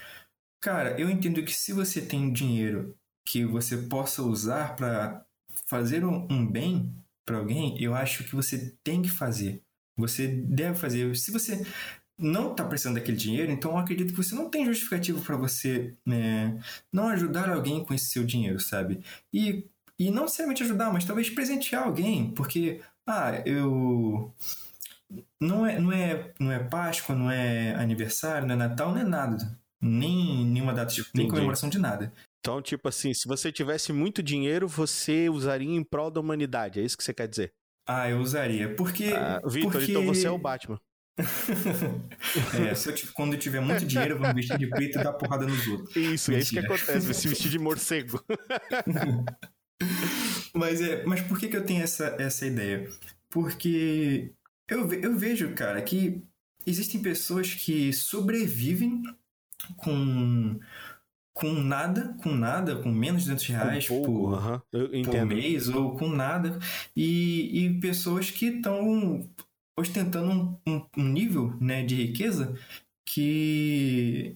cara, 0.62 1.00
eu 1.00 1.10
entendo 1.10 1.44
que 1.44 1.53
se 1.53 1.74
você 1.74 2.01
tem 2.01 2.32
dinheiro 2.32 2.96
que 3.25 3.46
você 3.46 3.75
possa 3.77 4.22
usar 4.24 4.75
para 4.77 5.26
fazer 5.67 6.05
um, 6.05 6.27
um 6.29 6.45
bem 6.45 6.93
para 7.25 7.38
alguém, 7.38 7.81
eu 7.81 7.93
acho 7.93 8.24
que 8.24 8.36
você 8.36 8.74
tem 8.83 9.01
que 9.01 9.09
fazer. 9.09 9.62
Você 9.97 10.27
deve 10.27 10.77
fazer. 10.77 11.15
Se 11.15 11.31
você 11.31 11.65
não 12.17 12.51
está 12.51 12.63
precisando 12.63 12.95
daquele 12.95 13.17
dinheiro, 13.17 13.51
então 13.51 13.71
eu 13.71 13.77
acredito 13.77 14.12
que 14.12 14.24
você 14.24 14.33
não 14.33 14.50
tem 14.50 14.65
justificativo 14.65 15.21
para 15.21 15.36
você 15.36 15.95
né, 16.05 16.59
não 16.91 17.09
ajudar 17.09 17.50
alguém 17.50 17.83
com 17.83 17.93
esse 17.93 18.05
seu 18.05 18.24
dinheiro, 18.24 18.59
sabe? 18.59 19.03
E, 19.31 19.67
e 20.00 20.09
não 20.09 20.24
necessariamente 20.24 20.63
ajudar, 20.63 20.91
mas 20.91 21.05
talvez 21.05 21.29
presentear 21.29 21.83
alguém, 21.83 22.31
porque, 22.31 22.81
ah, 23.05 23.41
eu. 23.45 24.33
Não 25.39 25.65
é, 25.65 25.79
não, 25.79 25.91
é, 25.91 26.33
não 26.39 26.51
é 26.51 26.59
Páscoa, 26.59 27.15
não 27.15 27.31
é 27.31 27.74
aniversário, 27.75 28.45
não 28.45 28.55
é 28.55 28.57
Natal, 28.57 28.91
não 28.91 29.01
é 29.01 29.05
nada. 29.05 29.57
Nem 29.81 30.45
nenhuma 30.45 30.74
data, 30.74 30.91
tipo, 30.91 31.09
nem 31.13 31.27
comemoração 31.27 31.69
de 31.69 31.77
nada. 31.77 32.12
Então, 32.47 32.61
tipo 32.61 32.87
assim, 32.87 33.13
se 33.13 33.27
você 33.27 33.51
tivesse 33.51 33.91
muito 33.91 34.23
dinheiro, 34.23 34.69
você 34.69 35.27
usaria 35.27 35.67
em 35.67 35.83
prol 35.83 36.09
da 36.09 36.21
humanidade, 36.21 36.79
é 36.79 36.83
isso 36.83 36.95
que 36.95 37.03
você 37.03 37.13
quer 37.13 37.27
dizer? 37.27 37.53
Ah, 37.85 38.09
eu 38.09 38.19
usaria. 38.19 38.73
Porque. 38.73 39.07
Ah, 39.13 39.41
Vitor, 39.45 39.73
porque... 39.73 39.91
então 39.91 40.05
você 40.05 40.27
é 40.27 40.31
o 40.31 40.37
Batman. 40.37 40.79
é, 42.71 42.73
se 42.73 42.88
eu, 42.88 42.95
quando 43.13 43.33
eu 43.33 43.39
tiver 43.39 43.60
muito 43.60 43.86
dinheiro, 43.86 44.13
eu 44.13 44.17
vou 44.17 44.27
me 44.29 44.33
vestir 44.33 44.57
de 44.57 44.69
preto 44.69 44.97
e 44.97 45.03
dar 45.03 45.12
porrada 45.12 45.45
nos 45.45 45.67
outros. 45.67 45.93
Isso, 45.93 46.31
Mentira. 46.31 46.36
é 46.36 46.39
isso 46.39 46.51
que 46.51 46.60
acontece, 46.60 47.13
se 47.13 47.27
vestir 47.27 47.51
de 47.51 47.60
morcego. 47.60 48.23
mas, 50.55 50.79
é, 50.79 51.03
mas 51.03 51.19
por 51.19 51.38
que, 51.38 51.49
que 51.49 51.57
eu 51.57 51.65
tenho 51.65 51.83
essa, 51.83 52.15
essa 52.17 52.45
ideia? 52.45 52.88
Porque 53.29 54.31
eu, 54.69 54.89
eu 54.93 55.17
vejo, 55.17 55.53
cara, 55.53 55.81
que 55.81 56.23
existem 56.65 57.01
pessoas 57.01 57.53
que 57.53 57.91
sobrevivem 57.91 59.03
com 59.75 60.57
com 61.38 61.54
nada, 61.54 62.15
com 62.23 62.34
nada, 62.34 62.76
com 62.78 62.91
menos 62.91 63.23
de 63.23 63.30
200 63.30 63.47
reais 63.47 63.88
pouco, 63.88 64.06
por, 64.06 64.34
uh 64.34 64.62
-huh. 64.71 65.06
por 65.06 65.26
mês 65.26 65.69
ou 65.69 65.95
com 65.95 66.10
nada, 66.10 66.58
e, 66.95 67.65
e 67.65 67.80
pessoas 67.80 68.32
que 68.32 68.47
estão 68.47 69.23
ostentando 69.78 70.60
um, 70.67 70.86
um, 70.97 71.04
nível 71.04 71.56
né, 71.62 71.84
de 71.84 71.95
riqueza 71.95 72.58
que 73.06 74.36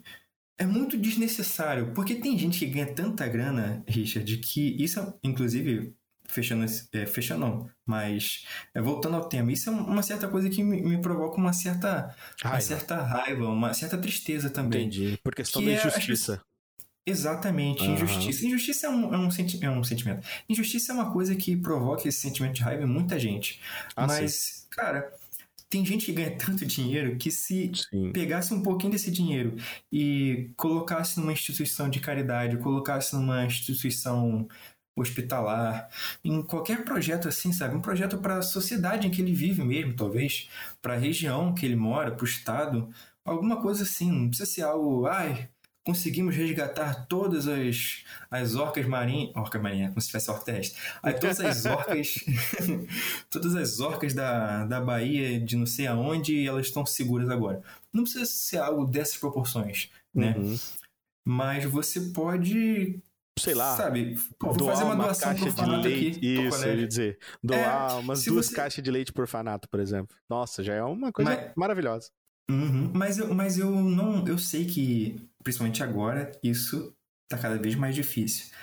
é 0.59 0.65
muito 0.65 0.95
desnecessário, 0.95 1.91
porque 1.93 2.13
tem 2.13 2.37
gente 2.37 2.59
que 2.59 2.67
ganha 2.67 2.93
tanta 2.93 3.27
grana, 3.27 3.83
Richard, 3.87 4.37
que 4.37 4.75
isso, 4.81 4.99
inclusive, 5.23 5.95
fechando, 6.27 6.63
é, 6.93 7.05
fechando 7.07 7.39
não, 7.41 7.69
mas 7.83 8.45
é, 8.75 8.79
voltando 8.79 9.15
ao 9.15 9.27
tema, 9.27 9.51
isso 9.51 9.71
é 9.71 9.73
uma 9.73 10.03
certa 10.03 10.27
coisa 10.27 10.51
que 10.51 10.63
me, 10.63 10.79
me 10.83 11.01
provoca 11.01 11.37
uma 11.37 11.51
certa 11.51 12.15
raiva. 12.43 12.55
uma 12.55 12.61
certa 12.61 13.01
raiva, 13.01 13.49
uma 13.49 13.73
certa 13.73 13.97
tristeza 13.97 14.51
também. 14.51 14.85
Entendi, 14.85 15.17
por 15.23 15.33
questão 15.33 15.63
que 15.63 15.67
da 15.67 15.73
injustiça. 15.73 16.39
Exatamente, 17.05 17.83
uhum. 17.83 17.93
injustiça. 17.93 18.45
Injustiça 18.45 18.87
é 18.87 18.89
um, 18.89 19.13
é, 19.13 19.17
um 19.17 19.31
senti 19.31 19.63
é 19.63 19.69
um 19.69 19.83
sentimento. 19.83 20.27
Injustiça 20.47 20.91
é 20.91 20.95
uma 20.95 21.11
coisa 21.11 21.35
que 21.35 21.55
provoca 21.55 22.07
esse 22.07 22.19
sentimento 22.19 22.53
de 22.53 22.61
raiva 22.61 22.83
em 22.83 22.87
muita 22.87 23.19
gente. 23.19 23.59
Ah, 23.95 24.05
mas, 24.05 24.33
sim. 24.33 24.67
cara, 24.69 25.11
tem 25.71 25.85
gente 25.85 26.05
que 26.05 26.11
ganha 26.11 26.35
tanto 26.37 26.65
dinheiro 26.65 27.15
que 27.15 27.31
se 27.31 27.71
Sim. 27.89 28.11
pegasse 28.11 28.53
um 28.53 28.61
pouquinho 28.61 28.91
desse 28.91 29.09
dinheiro 29.09 29.55
e 29.91 30.51
colocasse 30.55 31.19
numa 31.19 31.31
instituição 31.31 31.89
de 31.89 31.99
caridade, 31.99 32.57
colocasse 32.57 33.15
numa 33.15 33.45
instituição 33.45 34.47
hospitalar, 34.95 35.89
em 36.23 36.43
qualquer 36.43 36.83
projeto 36.83 37.27
assim, 37.27 37.53
sabe? 37.53 37.75
Um 37.75 37.81
projeto 37.81 38.17
para 38.17 38.37
a 38.37 38.41
sociedade 38.41 39.07
em 39.07 39.11
que 39.11 39.21
ele 39.21 39.33
vive 39.33 39.63
mesmo, 39.63 39.95
talvez, 39.95 40.49
para 40.81 40.93
a 40.93 40.97
região 40.97 41.53
que 41.53 41.65
ele 41.65 41.77
mora, 41.77 42.11
para 42.11 42.23
o 42.23 42.27
estado, 42.27 42.89
alguma 43.23 43.61
coisa 43.61 43.83
assim. 43.83 44.11
Não 44.11 44.27
precisa 44.27 44.49
ser 44.49 44.63
algo, 44.63 45.05
ai, 45.07 45.49
conseguimos 45.83 46.35
resgatar 46.35 47.05
todas 47.07 47.47
as, 47.47 48.03
as 48.29 48.55
orcas 48.55 48.85
marinhas. 48.85 49.35
Orca 49.35 49.59
marinha, 49.59 49.89
como 49.89 50.01
se 50.01 50.07
tivesse 50.07 50.45
terrestre. 50.45 50.79
Aí, 51.01 51.13
todas 51.13 51.39
as 51.39 51.65
orcas. 51.65 52.15
todas 53.29 53.55
as 53.55 53.79
orcas 53.79 54.13
da, 54.13 54.65
da 54.65 54.79
Bahia, 54.79 55.39
de 55.39 55.55
não 55.55 55.65
sei 55.65 55.87
aonde, 55.87 56.47
elas 56.47 56.67
estão 56.67 56.85
seguras 56.85 57.29
agora. 57.29 57.61
Não 57.91 58.03
precisa 58.03 58.25
ser 58.25 58.57
algo 58.57 58.85
dessas 58.85 59.17
proporções, 59.17 59.89
né? 60.13 60.35
Uhum. 60.37 60.57
Mas 61.25 61.65
você 61.65 61.99
pode. 61.99 63.01
Sei 63.39 63.53
lá. 63.53 63.75
Sabe, 63.75 64.15
vou 64.39 64.53
fazer 64.53 64.83
uma, 64.83 64.93
uma 64.93 65.03
doação 65.05 65.29
caixa 65.29 65.51
de 65.51 65.65
leite. 65.65 66.17
Aqui, 66.17 66.47
Isso, 66.47 66.65
eu 66.65 66.79
ia 66.79 66.87
dizer. 66.87 67.19
Doar 67.41 67.91
é, 67.91 67.93
umas 67.95 68.23
duas 68.25 68.47
você... 68.47 68.55
caixas 68.55 68.83
de 68.83 68.91
leite 68.91 69.13
por 69.13 69.27
fanato, 69.27 69.69
por 69.69 69.79
exemplo. 69.79 70.15
Nossa, 70.29 70.63
já 70.63 70.73
é 70.73 70.83
uma 70.83 71.11
coisa 71.11 71.31
Mas... 71.31 71.51
maravilhosa. 71.55 72.11
Uhum. 72.49 72.91
Mas, 72.93 73.17
eu, 73.17 73.33
mas 73.33 73.57
eu 73.57 73.71
não. 73.71 74.27
Eu 74.27 74.37
sei 74.37 74.65
que, 74.65 75.30
principalmente 75.43 75.83
agora, 75.83 76.31
isso 76.43 76.95
tá 77.29 77.37
cada 77.37 77.57
vez 77.57 77.75
mais 77.75 77.95
difícil. 77.95 78.53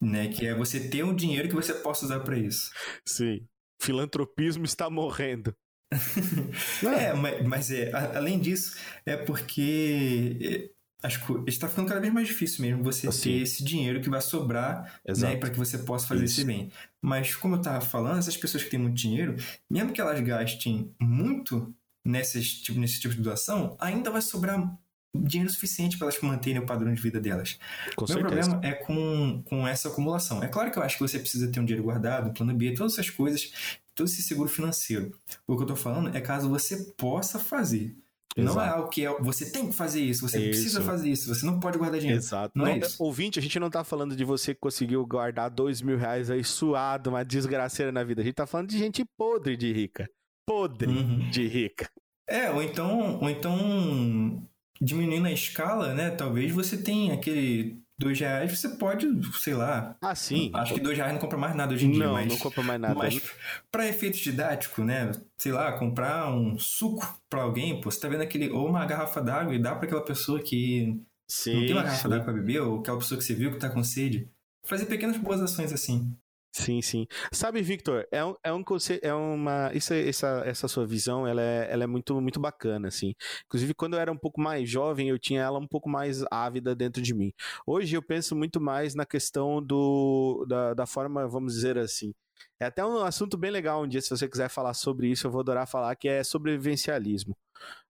Né? 0.00 0.28
Que 0.28 0.46
é 0.46 0.54
você 0.54 0.88
ter 0.88 1.04
um 1.04 1.14
dinheiro 1.14 1.48
que 1.48 1.54
você 1.54 1.74
possa 1.74 2.04
usar 2.04 2.20
para 2.20 2.36
isso. 2.36 2.70
Sim. 3.06 3.46
Filantropismo 3.80 4.64
está 4.64 4.88
morrendo. 4.88 5.54
é, 6.82 7.12
mas, 7.14 7.46
mas 7.46 7.70
é, 7.70 7.92
além 7.92 8.40
disso, 8.40 8.76
é 9.06 9.16
porque 9.16 10.38
é, 10.40 10.70
acho 11.04 11.24
que 11.24 11.50
está 11.50 11.68
ficando 11.68 11.88
cada 11.88 12.00
vez 12.00 12.12
mais 12.12 12.26
difícil 12.26 12.64
mesmo 12.64 12.82
você 12.82 13.08
assim. 13.08 13.30
ter 13.30 13.42
esse 13.42 13.62
dinheiro 13.62 14.00
que 14.00 14.08
vai 14.08 14.20
sobrar 14.20 15.00
né, 15.18 15.36
para 15.36 15.50
que 15.50 15.58
você 15.58 15.78
possa 15.78 16.06
fazer 16.06 16.24
Isso. 16.24 16.40
esse 16.40 16.44
bem. 16.44 16.72
Mas 17.00 17.36
como 17.36 17.56
eu 17.56 17.58
estava 17.58 17.80
falando, 17.80 18.18
essas 18.18 18.36
pessoas 18.36 18.64
que 18.64 18.70
têm 18.70 18.80
muito 18.80 18.96
dinheiro, 18.96 19.36
mesmo 19.70 19.92
que 19.92 20.00
elas 20.00 20.18
gastem 20.20 20.94
muito 21.00 21.74
nesse 22.04 22.42
tipo, 22.42 22.78
nesse 22.78 23.00
tipo 23.00 23.14
de 23.14 23.20
doação, 23.20 23.76
ainda 23.78 24.10
vai 24.10 24.22
sobrar 24.22 24.76
dinheiro 25.14 25.52
suficiente 25.52 25.96
para 25.96 26.08
elas 26.08 26.20
manterem 26.20 26.60
o 26.60 26.66
padrão 26.66 26.92
de 26.92 27.00
vida 27.00 27.20
delas. 27.20 27.58
Com 27.94 28.04
o 28.04 28.08
meu 28.08 28.18
certeza. 28.18 28.50
problema 28.50 28.66
é 28.66 28.72
com, 28.72 29.42
com 29.44 29.66
essa 29.66 29.88
acumulação. 29.88 30.42
É 30.42 30.48
claro 30.48 30.70
que 30.70 30.78
eu 30.78 30.82
acho 30.82 30.96
que 30.96 31.02
você 31.02 31.18
precisa 31.18 31.50
ter 31.50 31.60
um 31.60 31.64
dinheiro 31.64 31.84
guardado, 31.84 32.32
plano 32.32 32.54
B, 32.54 32.74
todas 32.74 32.94
essas 32.94 33.10
coisas, 33.10 33.78
todo 33.94 34.06
esse 34.06 34.22
seguro 34.22 34.48
financeiro. 34.48 35.12
O 35.46 35.54
que 35.56 35.62
eu 35.62 35.66
estou 35.66 35.76
falando 35.76 36.14
é 36.16 36.20
caso 36.20 36.48
você 36.48 36.92
possa 36.96 37.38
fazer. 37.38 37.96
Exato. 38.36 38.56
Não 38.56 38.64
é 38.64 38.68
algo 38.68 38.88
que 38.88 39.06
é, 39.06 39.20
você 39.20 39.48
tem 39.48 39.68
que 39.68 39.72
fazer 39.72 40.00
isso, 40.00 40.28
você 40.28 40.38
isso. 40.38 40.48
precisa 40.48 40.82
fazer 40.82 41.08
isso, 41.08 41.32
você 41.32 41.46
não 41.46 41.60
pode 41.60 41.78
guardar 41.78 42.00
dinheiro. 42.00 42.20
Exato. 42.20 42.52
Não, 42.56 42.64
não 42.64 42.72
é 42.72 42.78
isso. 42.78 43.02
Ouvinte, 43.02 43.38
a 43.38 43.42
gente 43.42 43.60
não 43.60 43.70
tá 43.70 43.84
falando 43.84 44.16
de 44.16 44.24
você 44.24 44.52
que 44.52 44.60
conseguiu 44.60 45.06
guardar 45.06 45.48
dois 45.48 45.80
mil 45.80 45.96
reais 45.96 46.30
aí 46.30 46.42
suado, 46.42 47.10
uma 47.10 47.24
desgraceira 47.24 47.92
na 47.92 48.02
vida. 48.02 48.22
A 48.22 48.24
gente 48.24 48.34
tá 48.34 48.46
falando 48.46 48.68
de 48.68 48.78
gente 48.78 49.04
podre 49.16 49.56
de 49.56 49.72
rica. 49.72 50.10
Podre 50.44 50.90
uhum. 50.90 51.30
de 51.30 51.46
rica. 51.46 51.88
É, 52.28 52.50
ou 52.50 52.62
então, 52.62 53.20
ou 53.20 53.30
então 53.30 54.42
diminuindo 54.80 55.26
a 55.26 55.32
escala, 55.32 55.94
né? 55.94 56.10
Talvez 56.10 56.52
você 56.52 56.76
tenha 56.76 57.14
aquele 57.14 57.82
dois 57.98 58.18
reais, 58.18 58.58
você 58.58 58.68
pode, 58.70 59.06
sei 59.38 59.54
lá. 59.54 59.96
Ah, 60.00 60.14
sim. 60.14 60.50
Acho 60.54 60.74
que 60.74 60.80
dois 60.80 60.96
reais 60.96 61.12
não 61.12 61.20
compra 61.20 61.38
mais 61.38 61.54
nada 61.54 61.74
hoje 61.74 61.86
em 61.86 61.92
dia. 61.92 62.06
Não, 62.06 62.14
mas, 62.14 62.26
não 62.26 62.38
compra 62.38 62.62
mais 62.62 62.80
nada. 62.80 62.94
Mas 62.94 63.22
para 63.70 63.88
efeito 63.88 64.18
didático, 64.18 64.82
né? 64.82 65.12
Sei 65.38 65.52
lá, 65.52 65.72
comprar 65.72 66.30
um 66.34 66.58
suco 66.58 67.20
para 67.28 67.42
alguém, 67.42 67.80
pô, 67.80 67.90
você 67.90 68.00
tá 68.00 68.08
vendo 68.08 68.22
aquele. 68.22 68.50
Ou 68.50 68.68
uma 68.68 68.84
garrafa 68.84 69.20
d'água 69.20 69.54
e 69.54 69.58
dá 69.58 69.74
para 69.74 69.86
aquela 69.86 70.04
pessoa 70.04 70.40
que 70.40 71.00
sim, 71.28 71.54
não 71.54 71.60
tem 71.60 71.72
uma 71.72 71.82
garrafa 71.82 72.08
d'água 72.08 72.24
para 72.24 72.34
beber, 72.34 72.60
ou 72.62 72.80
aquela 72.80 72.98
pessoa 72.98 73.18
que 73.18 73.24
você 73.24 73.34
viu 73.34 73.52
que 73.52 73.58
tá 73.58 73.70
com 73.70 73.82
sede. 73.82 74.28
Fazer 74.66 74.86
pequenas 74.86 75.16
boas 75.16 75.40
ações 75.40 75.72
assim. 75.72 76.16
Sim, 76.56 76.80
sim. 76.82 77.06
Sabe, 77.32 77.60
Victor, 77.62 78.06
é 78.12 78.24
um, 78.24 78.34
é 78.44 78.52
um 78.52 78.62
é 79.02 79.12
uma 79.12 79.72
isso, 79.74 79.92
essa, 79.92 80.40
essa 80.46 80.68
sua 80.68 80.86
visão, 80.86 81.26
ela 81.26 81.42
é, 81.42 81.66
ela 81.68 81.82
é 81.82 81.86
muito 81.86 82.20
muito 82.20 82.38
bacana, 82.38 82.86
assim. 82.86 83.12
Inclusive, 83.46 83.74
quando 83.74 83.94
eu 83.94 84.00
era 84.00 84.12
um 84.12 84.16
pouco 84.16 84.40
mais 84.40 84.70
jovem, 84.70 85.08
eu 85.08 85.18
tinha 85.18 85.42
ela 85.42 85.58
um 85.58 85.66
pouco 85.66 85.88
mais 85.88 86.22
ávida 86.30 86.72
dentro 86.76 87.02
de 87.02 87.12
mim. 87.12 87.32
Hoje 87.66 87.96
eu 87.96 88.02
penso 88.02 88.36
muito 88.36 88.60
mais 88.60 88.94
na 88.94 89.04
questão 89.04 89.60
do 89.60 90.46
da, 90.48 90.74
da 90.74 90.86
forma, 90.86 91.26
vamos 91.26 91.54
dizer 91.54 91.76
assim, 91.76 92.14
é 92.60 92.66
até 92.66 92.84
um 92.84 92.98
assunto 92.98 93.36
bem 93.36 93.50
legal 93.50 93.82
um 93.82 93.88
dia, 93.88 94.00
se 94.00 94.10
você 94.10 94.28
quiser 94.28 94.48
falar 94.48 94.74
sobre 94.74 95.08
isso, 95.08 95.26
eu 95.26 95.30
vou 95.30 95.40
adorar 95.40 95.66
falar, 95.66 95.94
que 95.96 96.08
é 96.08 96.22
sobrevivencialismo. 96.22 97.36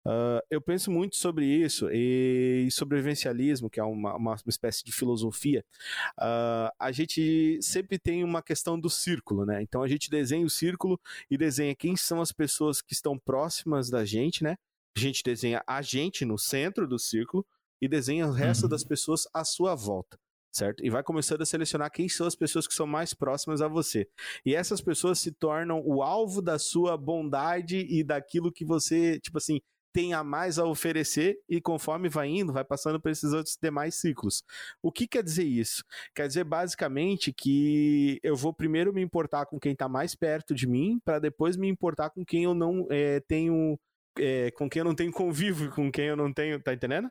Uh, 0.06 0.40
eu 0.50 0.60
penso 0.60 0.90
muito 0.90 1.16
sobre 1.16 1.46
isso 1.46 1.88
e 1.90 2.68
sobrevivencialismo, 2.70 3.70
que 3.70 3.80
é 3.80 3.82
uma, 3.82 4.14
uma, 4.16 4.36
espécie 4.46 4.84
de 4.84 4.92
filosofia. 4.92 5.64
Uh, 6.18 6.70
a 6.78 6.92
gente 6.92 7.58
sempre 7.62 7.98
tem 7.98 8.22
uma 8.22 8.42
questão 8.42 8.78
do 8.78 8.90
círculo, 8.90 9.46
né? 9.46 9.62
Então 9.62 9.82
a 9.82 9.88
gente 9.88 10.10
desenha 10.10 10.44
o 10.44 10.50
círculo 10.50 11.00
e 11.30 11.38
desenha 11.38 11.74
quem 11.74 11.96
são 11.96 12.20
as 12.20 12.32
pessoas 12.32 12.82
que 12.82 12.92
estão 12.92 13.18
próximas 13.18 13.88
da 13.88 14.04
gente, 14.04 14.44
né? 14.44 14.56
A 14.96 15.00
gente 15.00 15.22
desenha 15.22 15.62
a 15.66 15.80
gente 15.80 16.24
no 16.24 16.38
centro 16.38 16.86
do 16.86 16.98
círculo 16.98 17.44
e 17.80 17.88
desenha 17.88 18.26
o 18.26 18.32
resto 18.32 18.64
uhum. 18.64 18.68
das 18.68 18.84
pessoas 18.84 19.26
à 19.32 19.44
sua 19.44 19.74
volta 19.74 20.18
certo? 20.54 20.84
E 20.84 20.88
vai 20.88 21.02
começando 21.02 21.42
a 21.42 21.46
selecionar 21.46 21.90
quem 21.90 22.08
são 22.08 22.26
as 22.26 22.36
pessoas 22.36 22.66
que 22.66 22.74
são 22.74 22.86
mais 22.86 23.12
próximas 23.12 23.60
a 23.60 23.68
você. 23.68 24.08
E 24.46 24.54
essas 24.54 24.80
pessoas 24.80 25.18
se 25.18 25.32
tornam 25.32 25.82
o 25.84 26.02
alvo 26.02 26.40
da 26.40 26.58
sua 26.58 26.96
bondade 26.96 27.86
e 27.90 28.04
daquilo 28.04 28.52
que 28.52 28.64
você, 28.64 29.18
tipo 29.18 29.38
assim, 29.38 29.60
tem 29.92 30.12
a 30.12 30.24
mais 30.24 30.58
a 30.58 30.64
oferecer 30.64 31.38
e 31.48 31.60
conforme 31.60 32.08
vai 32.08 32.28
indo, 32.28 32.52
vai 32.52 32.64
passando 32.64 33.00
por 33.00 33.10
esses 33.10 33.32
outros 33.32 33.56
demais 33.60 33.94
ciclos. 33.94 34.42
O 34.82 34.90
que 34.90 35.06
quer 35.06 35.22
dizer 35.22 35.44
isso? 35.44 35.84
Quer 36.14 36.26
dizer 36.26 36.44
basicamente 36.44 37.32
que 37.32 38.18
eu 38.22 38.34
vou 38.34 38.52
primeiro 38.52 38.92
me 38.92 39.00
importar 39.00 39.46
com 39.46 39.58
quem 39.58 39.72
está 39.72 39.88
mais 39.88 40.14
perto 40.16 40.52
de 40.54 40.66
mim, 40.66 41.00
para 41.04 41.20
depois 41.20 41.56
me 41.56 41.68
importar 41.68 42.10
com 42.10 42.24
quem 42.24 42.44
eu 42.44 42.54
não 42.54 42.86
é, 42.90 43.20
tenho. 43.20 43.78
É, 44.18 44.50
com 44.52 44.68
quem 44.68 44.80
eu 44.80 44.84
não 44.84 44.94
tenho 44.94 45.12
convívio, 45.12 45.70
com 45.70 45.90
quem 45.90 46.06
eu 46.06 46.16
não 46.16 46.32
tenho. 46.32 46.60
Tá 46.60 46.74
entendendo? 46.74 47.08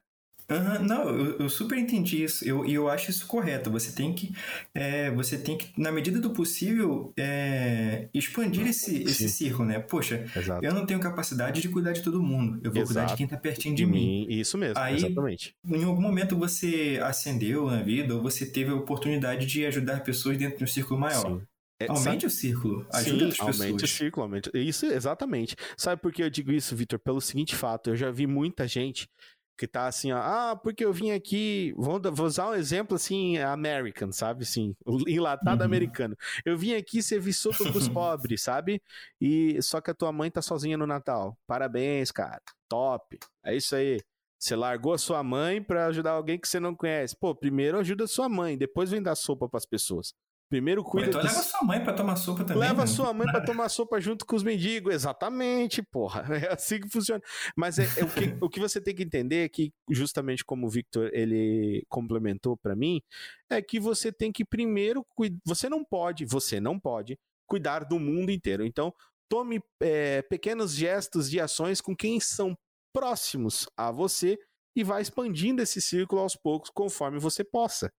Uhum, 0.54 0.86
não, 0.86 1.10
eu, 1.10 1.40
eu, 1.40 1.50
super 1.50 1.78
entendi 1.78 2.24
isso. 2.24 2.48
Eu, 2.48 2.66
eu 2.66 2.90
acho 2.90 3.10
isso 3.10 3.26
correto. 3.28 3.72
Você 3.72 3.92
tem 3.92 4.14
que, 4.14 4.34
é, 4.74 5.12
você 5.12 5.38
tem 5.38 5.58
que, 5.58 5.72
na 5.78 5.92
medida 5.92 6.20
do 6.20 6.32
possível, 6.32 7.14
é, 7.18 8.08
expandir 8.14 8.68
esse, 8.68 9.04
esse 9.04 9.30
círculo, 9.30 9.68
né? 9.68 9.80
Poxa, 9.80 10.26
Exato. 10.36 10.64
eu 10.66 10.74
não 10.74 10.86
tenho 10.86 11.00
capacidade 11.00 11.62
de 11.62 11.70
cuidar 11.70 11.94
de 11.94 12.02
todo 12.02 12.22
mundo. 12.22 12.60
Eu 12.64 12.72
vou 12.72 12.82
Exato. 12.82 12.94
cuidar 12.94 13.06
de 13.06 13.16
quem 13.16 13.26
está 13.26 13.38
pertinho 13.38 13.76
de 13.76 13.86
mim. 13.86 14.26
Isso 14.30 14.58
mesmo, 14.58 14.80
Aí, 14.80 14.96
exatamente. 14.96 15.56
Em 15.66 15.84
algum 15.84 16.02
momento 16.02 16.38
você 16.38 17.00
ascendeu 17.04 17.68
na 17.68 17.82
vida 17.82 18.16
ou 18.16 18.22
você 18.22 18.46
teve 18.46 18.72
a 18.72 18.76
oportunidade 18.76 19.46
de 19.46 19.66
ajudar 19.66 20.04
pessoas 20.04 20.38
dentro 20.38 20.58
de 20.58 20.64
um 20.64 20.68
círculo 20.68 21.00
maior. 21.00 21.40
Sim. 21.40 21.42
É, 21.80 21.88
aumente 21.90 22.04
sabe? 22.04 22.26
o 22.28 22.30
círculo, 22.30 22.88
ajuda 22.94 23.20
Sim, 23.20 23.28
as 23.28 23.38
pessoas. 23.38 23.62
Aumente 23.62 23.84
o 23.84 23.88
círculo, 23.88 24.24
aumente. 24.24 24.52
Isso, 24.54 24.86
exatamente. 24.86 25.56
Sabe 25.76 26.02
por 26.02 26.12
que 26.12 26.24
eu 26.24 26.30
digo 26.30 26.52
isso, 26.52 26.76
Vitor? 26.76 27.00
Pelo 27.00 27.20
seguinte 27.20 27.56
fato, 27.56 27.90
eu 27.90 27.96
já 27.96 28.12
vi 28.12 28.28
muita 28.28 28.68
gente 28.68 29.10
que 29.58 29.68
tá 29.68 29.88
assim, 29.88 30.12
ó, 30.12 30.18
ah, 30.18 30.56
porque 30.56 30.84
eu 30.84 30.92
vim 30.92 31.12
aqui, 31.12 31.74
vou, 31.78 32.02
vou 32.12 32.26
usar 32.26 32.50
um 32.50 32.56
exemplo 32.56 32.96
assim, 32.96 33.38
American, 33.38 34.12
sabe, 34.12 34.44
assim, 34.44 34.76
enlatado 35.08 35.62
uhum. 35.62 35.66
americano. 35.66 36.18
Eu 36.44 36.58
vim 36.58 36.74
aqui 36.74 37.02
servir 37.02 37.34
sopa 37.34 37.64
pros 37.72 37.88
pobres, 37.90 38.42
sabe? 38.42 38.82
E 39.22 39.62
só 39.62 39.80
que 39.80 39.92
a 39.92 39.94
tua 39.94 40.12
mãe 40.12 40.32
tá 40.32 40.42
sozinha 40.42 40.78
no 40.78 40.88
Natal. 40.88 41.38
Parabéns, 41.48 42.12
cara. 42.12 42.42
Top. 42.68 43.18
É 43.44 43.56
isso 43.56 43.76
aí. 43.76 44.00
Você 44.40 44.56
largou 44.56 44.94
a 44.94 44.98
sua 44.98 45.24
mãe 45.24 45.64
para 45.64 45.86
ajudar 45.86 46.12
alguém 46.12 46.38
que 46.38 46.48
você 46.48 46.60
não 46.60 46.76
conhece. 46.76 47.16
Pô, 47.16 47.34
primeiro 47.34 47.80
ajuda 47.80 48.04
a 48.04 48.08
sua 48.08 48.28
mãe, 48.28 48.58
depois 48.58 48.92
vem 48.92 49.02
dar 49.02 49.16
sopa 49.16 49.48
para 49.48 49.58
as 49.58 49.66
pessoas. 49.66 50.14
Primeiro 50.54 50.84
cuida. 50.84 51.08
Então 51.08 51.20
leva 51.20 51.42
sua 51.42 51.64
mãe 51.64 51.84
para 51.84 51.94
tomar 51.94 52.16
sopa 52.16 52.44
também. 52.44 52.62
Leva 52.62 52.82
né? 52.82 52.86
sua 52.86 53.12
mãe 53.12 53.26
para 53.26 53.42
tomar 53.44 53.70
sopa 53.70 54.00
junto 54.00 54.24
com 54.24 54.36
os 54.36 54.44
mendigos. 54.44 54.94
Exatamente, 54.94 55.82
porra. 55.82 56.24
É 56.44 56.54
assim 56.54 56.80
que 56.80 56.88
funciona. 56.90 57.20
Mas 57.58 57.80
é, 57.80 57.86
é 57.98 58.04
o, 58.04 58.08
que, 58.08 58.38
o 58.40 58.48
que 58.48 58.60
você 58.60 58.80
tem 58.80 58.94
que 58.94 59.02
entender 59.02 59.46
é 59.46 59.50
que, 59.50 59.74
justamente 59.90 60.46
como 60.46 60.68
o 60.68 60.70
Victor 60.70 61.10
ele 61.12 61.84
complementou 61.90 62.56
para 62.56 62.76
mim, 62.76 63.02
é 63.50 63.64
que 63.64 63.80
você 63.80 64.12
tem 64.12 64.32
que 64.32 64.46
primeiro. 64.46 65.04
Você 65.44 65.68
não 65.68 65.84
pode, 65.84 66.24
você 66.24 66.60
não 66.60 66.80
pode 66.80 67.18
cuidar 67.48 67.80
do 67.80 68.00
mundo 68.00 68.30
inteiro. 68.32 68.64
Então, 68.64 68.94
tome 69.28 69.60
é, 69.82 70.22
pequenos 70.22 70.76
gestos 70.76 71.32
de 71.32 71.40
ações 71.40 71.82
com 71.82 71.96
quem 71.96 72.20
são 72.20 72.56
próximos 72.94 73.66
a 73.76 73.90
você 73.90 74.38
e 74.76 74.84
vá 74.84 75.02
expandindo 75.02 75.64
esse 75.64 75.82
círculo 75.82 76.22
aos 76.22 76.36
poucos 76.36 76.70
conforme 76.70 77.18
você 77.18 77.44
possa. 77.44 77.92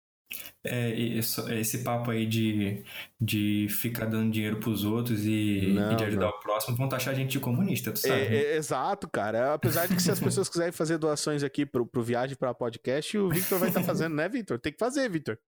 É, 0.64 0.90
isso, 0.90 1.48
esse 1.52 1.84
papo 1.84 2.10
aí 2.10 2.26
de, 2.26 2.82
de 3.20 3.66
ficar 3.68 4.06
dando 4.06 4.30
dinheiro 4.30 4.58
pros 4.58 4.84
outros 4.84 5.24
e, 5.24 5.72
não, 5.74 5.92
e 5.92 5.96
de 5.96 6.04
ajudar 6.04 6.26
não. 6.26 6.32
o 6.32 6.40
próximo 6.40 6.76
vão 6.76 6.88
taxar 6.88 7.12
a 7.12 7.16
gente 7.16 7.32
de 7.32 7.40
comunista, 7.40 7.92
tu 7.92 7.98
sabe? 7.98 8.14
É, 8.14 8.30
né? 8.30 8.36
é, 8.36 8.56
exato, 8.56 9.08
cara. 9.08 9.54
Apesar 9.54 9.86
de 9.86 9.94
que 9.94 10.02
se 10.02 10.10
as 10.10 10.18
pessoas 10.18 10.48
quiserem 10.48 10.72
fazer 10.72 10.96
doações 10.96 11.42
aqui 11.42 11.66
pro, 11.66 11.86
pro 11.86 12.02
Viagem 12.02 12.36
para 12.36 12.54
Podcast, 12.54 13.16
o 13.18 13.28
Victor 13.28 13.58
vai 13.58 13.68
estar 13.68 13.80
tá 13.80 13.86
fazendo, 13.86 14.14
né, 14.14 14.28
Victor? 14.28 14.58
Tem 14.58 14.72
que 14.72 14.78
fazer, 14.78 15.08
Victor. 15.10 15.38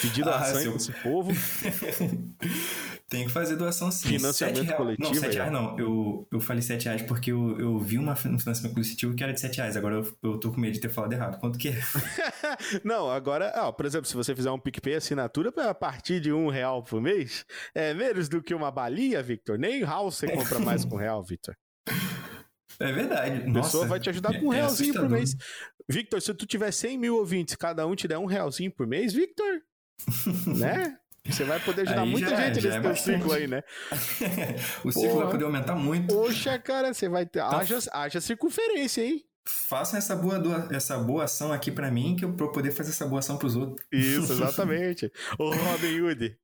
Pedir 0.00 0.22
doação 0.22 0.56
ah, 0.56 0.60
seu... 0.60 0.76
esse 0.76 0.92
povo. 0.92 1.32
Tem 3.08 3.26
que 3.26 3.32
fazer 3.32 3.56
doação 3.56 3.90
sim. 3.90 4.08
Financiamento 4.08 4.74
coletivo. 4.74 5.08
Não, 5.08 5.14
7 5.14 5.34
reais 5.34 5.52
não. 5.52 5.78
Eu, 5.78 6.28
eu 6.32 6.40
falei 6.40 6.62
7 6.62 6.84
reais 6.84 7.02
porque 7.02 7.32
eu, 7.32 7.58
eu 7.58 7.78
vi 7.78 7.98
uma, 7.98 8.12
um 8.12 8.16
financiamento 8.16 8.72
coletivo 8.72 9.14
que 9.14 9.22
era 9.22 9.32
de 9.32 9.40
7 9.40 9.56
reais. 9.56 9.76
Agora 9.76 9.96
eu, 9.96 10.16
eu 10.22 10.38
tô 10.38 10.52
com 10.52 10.60
medo 10.60 10.74
de 10.74 10.80
ter 10.80 10.88
falado 10.88 11.12
errado. 11.12 11.38
Quanto 11.38 11.58
que 11.58 11.68
é? 11.68 11.80
não, 12.82 13.10
agora, 13.10 13.52
ó, 13.56 13.72
por 13.72 13.84
exemplo, 13.84 14.06
se 14.06 14.14
você 14.14 14.34
fizer 14.34 14.50
um 14.50 14.58
PicPay 14.58 14.94
assinatura 14.94 15.52
a 15.68 15.74
partir 15.74 16.20
de 16.20 16.32
um 16.32 16.48
real 16.48 16.82
por 16.82 17.00
mês, 17.00 17.44
é 17.74 17.92
menos 17.92 18.28
do 18.28 18.42
que 18.42 18.54
uma 18.54 18.70
balinha, 18.70 19.22
Victor. 19.22 19.58
Nem 19.58 19.82
house 19.82 20.16
você 20.16 20.28
compra 20.28 20.58
mais 20.58 20.84
com 20.84 20.96
real, 20.96 21.22
Victor. 21.22 21.56
É 22.80 22.92
verdade. 22.92 23.50
A 23.50 23.52
pessoa 23.52 23.86
vai 23.86 24.00
te 24.00 24.10
ajudar 24.10 24.38
com 24.38 24.48
um 24.48 24.52
é 24.52 24.56
realzinho 24.56 24.94
por 24.94 25.08
mês. 25.08 25.36
Victor, 25.88 26.20
se 26.20 26.34
tu 26.34 26.46
tiver 26.46 26.70
100 26.70 26.98
mil 26.98 27.16
ouvintes, 27.16 27.54
cada 27.56 27.86
um 27.86 27.94
te 27.94 28.08
der 28.08 28.18
um 28.18 28.26
realzinho 28.26 28.70
por 28.70 28.86
mês, 28.86 29.12
Victor, 29.12 29.60
né? 30.46 30.98
Você 31.26 31.42
vai 31.44 31.58
poder 31.58 31.82
ajudar 31.82 32.02
aí 32.02 32.10
muita 32.10 32.36
gente 32.36 32.60
nesse 32.60 32.76
é 32.76 32.80
teu 32.80 32.96
ciclo 32.96 33.32
aí, 33.32 33.46
né? 33.46 33.62
o 34.84 34.92
ciclo 34.92 35.08
Porra. 35.08 35.22
vai 35.22 35.30
poder 35.32 35.44
aumentar 35.44 35.74
muito. 35.74 36.14
Poxa, 36.14 36.58
cara, 36.58 36.92
você 36.92 37.08
vai 37.08 37.24
ter. 37.24 37.38
Então, 37.38 37.58
haja, 37.58 37.78
haja 37.92 38.20
circunferência, 38.20 39.02
hein? 39.02 39.24
Faça 39.46 39.96
essa 39.96 40.14
boa, 40.16 40.68
essa 40.70 40.98
boa 40.98 41.24
ação 41.24 41.52
aqui 41.52 41.70
para 41.70 41.90
mim, 41.90 42.16
que 42.16 42.24
eu 42.24 42.34
pra 42.34 42.48
poder 42.48 42.72
fazer 42.72 42.90
essa 42.90 43.06
boa 43.06 43.20
ação 43.20 43.38
pros 43.38 43.56
outros. 43.56 43.86
Isso, 43.90 44.32
exatamente. 44.32 45.10
o 45.38 45.50
Robin 45.50 46.00
Hood. 46.00 46.38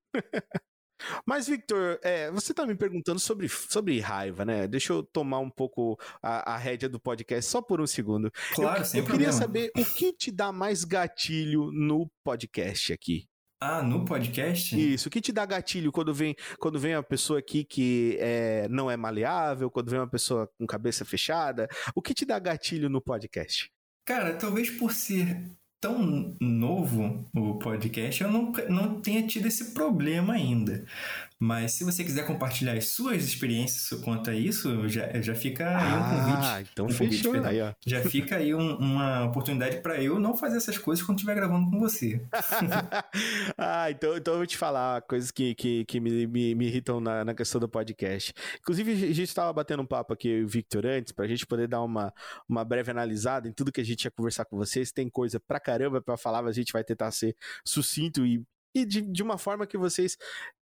Mas, 1.24 1.46
Victor, 1.48 1.98
é, 2.02 2.30
você 2.30 2.52
está 2.52 2.66
me 2.66 2.74
perguntando 2.74 3.18
sobre, 3.18 3.48
sobre 3.48 4.00
raiva, 4.00 4.44
né? 4.44 4.66
Deixa 4.66 4.92
eu 4.92 5.02
tomar 5.02 5.38
um 5.38 5.50
pouco 5.50 5.98
a, 6.22 6.54
a 6.54 6.56
rédea 6.56 6.88
do 6.88 7.00
podcast 7.00 7.50
só 7.50 7.62
por 7.62 7.80
um 7.80 7.86
segundo. 7.86 8.30
Claro, 8.54 8.80
eu, 8.80 8.84
sem 8.84 9.00
eu 9.00 9.06
problema. 9.06 9.32
queria 9.32 9.46
saber 9.46 9.70
o 9.76 9.84
que 9.84 10.12
te 10.12 10.30
dá 10.30 10.52
mais 10.52 10.84
gatilho 10.84 11.70
no 11.72 12.10
podcast 12.24 12.92
aqui. 12.92 13.28
Ah, 13.62 13.82
no 13.82 14.06
podcast? 14.06 14.74
Isso. 14.74 15.08
O 15.08 15.10
que 15.10 15.20
te 15.20 15.32
dá 15.32 15.44
gatilho 15.44 15.92
quando 15.92 16.14
vem, 16.14 16.34
quando 16.58 16.78
vem 16.78 16.96
uma 16.96 17.02
pessoa 17.02 17.40
aqui 17.40 17.62
que 17.62 18.16
é, 18.18 18.66
não 18.70 18.90
é 18.90 18.96
maleável, 18.96 19.70
quando 19.70 19.90
vem 19.90 20.00
uma 20.00 20.08
pessoa 20.08 20.50
com 20.58 20.66
cabeça 20.66 21.04
fechada? 21.04 21.68
O 21.94 22.00
que 22.00 22.14
te 22.14 22.24
dá 22.24 22.38
gatilho 22.38 22.88
no 22.88 23.02
podcast? 23.02 23.70
Cara, 24.06 24.34
talvez 24.34 24.70
por 24.70 24.92
ser 24.92 25.46
tão 25.80 26.36
novo 26.38 27.26
o 27.34 27.54
podcast, 27.54 28.22
eu 28.22 28.30
não, 28.30 28.52
não 28.68 29.00
tenha 29.00 29.26
tido 29.26 29.46
esse 29.46 29.72
problema 29.72 30.34
ainda. 30.34 30.84
Mas 31.42 31.72
se 31.72 31.84
você 31.84 32.04
quiser 32.04 32.26
compartilhar 32.26 32.74
as 32.74 32.88
suas 32.88 33.24
experiências 33.24 33.98
quanto 34.02 34.28
a 34.28 34.34
isso, 34.34 34.86
já, 34.90 35.22
já 35.22 35.34
fica 35.34 35.66
aí 35.74 35.94
um 35.94 36.02
convite. 36.02 36.46
Ah, 36.46 36.60
então 36.60 36.84
um 36.84 36.90
fechou. 36.90 37.32
convite, 37.32 37.48
aí, 37.48 37.62
ó. 37.62 37.72
Já 37.86 38.02
fica 38.02 38.36
aí 38.36 38.54
um, 38.54 38.76
uma 38.76 39.24
oportunidade 39.24 39.78
para 39.78 40.02
eu 40.02 40.20
não 40.20 40.36
fazer 40.36 40.58
essas 40.58 40.76
coisas 40.76 41.02
quando 41.02 41.16
estiver 41.16 41.34
gravando 41.34 41.70
com 41.70 41.80
você. 41.80 42.20
ah, 43.56 43.90
então, 43.90 44.14
então 44.18 44.34
eu 44.34 44.38
vou 44.40 44.46
te 44.46 44.58
falar 44.58 45.00
coisas 45.00 45.30
que, 45.30 45.54
que, 45.54 45.86
que 45.86 45.98
me, 45.98 46.26
me, 46.26 46.54
me 46.54 46.66
irritam 46.66 47.00
na, 47.00 47.24
na 47.24 47.34
questão 47.34 47.58
do 47.58 47.66
podcast. 47.66 48.34
Inclusive, 48.58 48.92
a 48.92 48.96
gente 48.96 49.22
estava 49.22 49.50
batendo 49.50 49.82
um 49.82 49.86
papo 49.86 50.12
aqui, 50.12 50.42
o 50.42 50.46
Victor, 50.46 50.84
antes, 50.84 51.10
para 51.10 51.24
a 51.24 51.28
gente 51.28 51.46
poder 51.46 51.66
dar 51.66 51.80
uma, 51.80 52.12
uma 52.46 52.66
breve 52.66 52.90
analisada 52.90 53.48
em 53.48 53.52
tudo 53.52 53.72
que 53.72 53.80
a 53.80 53.84
gente 53.84 54.04
ia 54.04 54.10
conversar 54.10 54.44
com 54.44 54.58
vocês. 54.58 54.92
Tem 54.92 55.08
coisa 55.08 55.40
pra 55.40 55.58
caramba 55.58 56.02
para 56.02 56.18
falar, 56.18 56.42
mas 56.42 56.50
a 56.50 56.60
gente 56.60 56.74
vai 56.74 56.84
tentar 56.84 57.10
ser 57.12 57.34
sucinto 57.64 58.26
e, 58.26 58.44
e 58.74 58.84
de, 58.84 59.00
de 59.00 59.22
uma 59.22 59.38
forma 59.38 59.66
que 59.66 59.78
vocês 59.78 60.18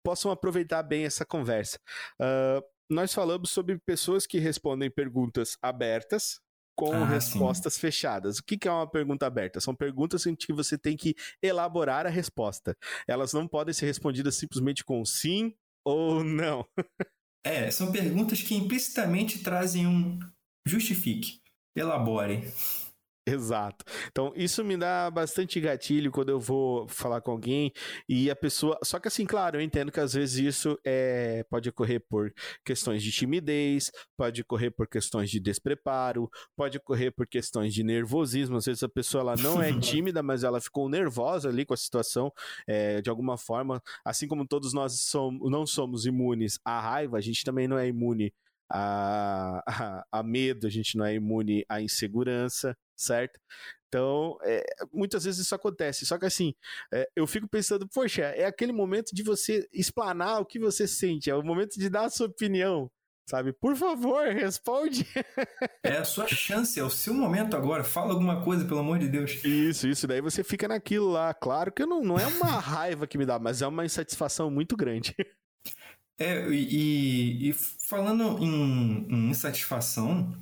possam 0.05 0.31
aproveitar 0.31 0.83
bem 0.83 1.05
essa 1.05 1.25
conversa. 1.25 1.79
Uh, 2.21 2.63
nós 2.89 3.15
falamos 3.15 3.51
sobre 3.51 3.79
pessoas 3.79 4.27
que 4.27 4.39
respondem 4.39 4.91
perguntas 4.91 5.57
abertas 5.63 6.39
com 6.77 6.93
ah, 6.93 7.07
respostas 7.07 7.75
sim. 7.75 7.81
fechadas. 7.81 8.39
O 8.39 8.45
que, 8.45 8.59
que 8.59 8.69
é 8.69 8.71
uma 8.71 8.89
pergunta 8.89 9.27
aberta? 9.27 9.61
São 9.61 9.75
perguntas 9.75 10.27
em 10.27 10.35
que 10.35 10.53
você 10.53 10.77
tem 10.77 10.97
que 10.97 11.15
elaborar 11.43 12.07
a 12.07 12.11
resposta. 12.11 12.77
Elas 13.07 13.33
não 13.33 13.47
podem 13.47 13.73
ser 13.73 13.87
respondidas 13.87 14.37
simplesmente 14.37 14.85
com 14.85 15.05
sim 15.05 15.55
ou 15.85 16.23
não. 16.23 16.67
é, 17.45 17.71
são 17.71 17.93
perguntas 17.93 18.43
que 18.43 18.55
implicitamente 18.55 19.39
trazem 19.39 19.87
um 19.87 20.19
justifique, 20.67 21.41
elabore. 21.77 22.53
Exato. 23.27 23.87
Então, 24.11 24.35
isso 24.37 24.63
me 24.63 24.77
dá 24.77 25.11
bastante 25.11 25.59
gatilho 25.59 26.13
quando 26.13 26.29
eu 26.29 26.39
vou 26.39 26.87
falar 26.89 27.23
com 27.23 27.31
alguém 27.31 27.73
e 28.07 28.31
a 28.31 28.37
pessoa. 28.37 28.79
Só 28.85 28.99
que, 29.01 29.09
assim, 29.09 29.25
claro, 29.25 29.57
eu 29.57 29.63
entendo 29.63 29.91
que 29.91 29.99
às 29.99 30.13
vezes 30.13 30.37
isso 30.37 30.79
é... 30.85 31.43
pode 31.49 31.71
ocorrer 31.71 32.05
por 32.07 32.35
questões 32.63 33.03
de 33.03 33.11
timidez, 33.11 33.91
pode 34.15 34.43
ocorrer 34.43 34.71
por 34.71 34.87
questões 34.87 35.31
de 35.31 35.41
despreparo, 35.41 36.31
pode 36.55 36.77
ocorrer 36.77 37.15
por 37.15 37.27
questões 37.27 37.73
de 37.73 37.83
nervosismo. 37.83 38.59
Às 38.59 38.67
vezes 38.67 38.83
a 38.83 38.89
pessoa 38.91 39.23
ela 39.23 39.37
não 39.37 39.63
é 39.63 39.73
tímida, 39.81 40.23
mas 40.23 40.45
ela 40.45 40.61
ficou 40.61 40.87
nervosa 40.91 41.49
ali 41.49 41.65
com 41.65 41.73
a 41.73 41.79
situação 41.79 42.31
é, 42.67 43.01
de 43.01 43.09
alguma 43.09 43.39
forma. 43.39 43.83
Assim 44.05 44.29
como 44.29 44.47
todos 44.47 44.75
nós 44.75 45.01
somos, 45.01 45.51
não 45.51 45.67
somos 45.67 46.05
imunes 46.05 46.59
à 46.63 46.79
raiva, 46.79 47.17
a 47.17 47.23
gente 47.23 47.43
também 47.43 47.67
não 47.67 47.79
é 47.79 47.89
imune 47.89 48.35
a, 48.71 49.63
a, 49.67 50.05
a, 50.11 50.23
medo, 50.23 50.67
a 50.67 50.71
gente 50.71 50.97
não 50.97 51.05
é 51.05 51.15
imune 51.15 51.65
à 51.69 51.81
insegurança, 51.81 52.77
certo? 52.97 53.39
Então, 53.89 54.39
é, 54.43 54.65
muitas 54.93 55.25
vezes 55.25 55.47
isso 55.47 55.55
acontece. 55.55 56.05
Só 56.05 56.19
que 56.19 56.27
assim, 56.27 56.55
é, 56.93 57.09
eu 57.15 57.27
fico 57.27 57.49
pensando, 57.49 57.89
poxa, 57.89 58.23
é 58.23 58.45
aquele 58.45 58.73
momento 58.73 59.15
de 59.15 59.23
você 59.23 59.69
explanar 59.73 60.41
o 60.41 60.47
que 60.47 60.59
você 60.59 60.87
sente, 60.89 61.31
é 61.31 61.35
o 61.35 61.43
momento 61.43 61.79
de 61.79 61.89
dar 61.89 62.07
a 62.07 62.11
sua 62.11 62.27
opinião. 62.27 62.91
Sabe, 63.27 63.55
por 63.55 63.75
favor, 63.75 64.27
responde. 64.29 65.07
É 65.83 65.99
a 65.99 66.05
sua 66.05 66.27
chance, 66.27 66.81
é 66.81 66.83
o 66.83 66.91
seu 66.91 67.13
momento 67.13 67.57
agora. 67.57 67.85
Fala 67.85 68.13
alguma 68.13 68.43
coisa, 68.43 68.65
pelo 68.65 68.81
amor 68.81 68.99
de 68.99 69.07
Deus. 69.07 69.33
Isso, 69.45 69.87
isso. 69.87 70.07
Daí 70.07 70.21
você 70.21 70.43
fica 70.43 70.67
naquilo 70.67 71.11
lá. 71.11 71.33
Claro 71.35 71.71
que 71.71 71.85
não, 71.85 72.03
não 72.03 72.19
é 72.19 72.27
uma 72.27 72.59
raiva 72.59 73.07
que 73.07 73.19
me 73.19 73.27
dá, 73.27 73.39
mas 73.39 73.61
é 73.61 73.67
uma 73.67 73.85
insatisfação 73.85 74.51
muito 74.51 74.77
grande. 74.77 75.15
É, 76.19 76.49
e, 76.49 77.51
e 77.51 77.53
falando 77.53 78.39
em, 78.39 79.07
em 79.09 79.31
insatisfação, 79.31 80.33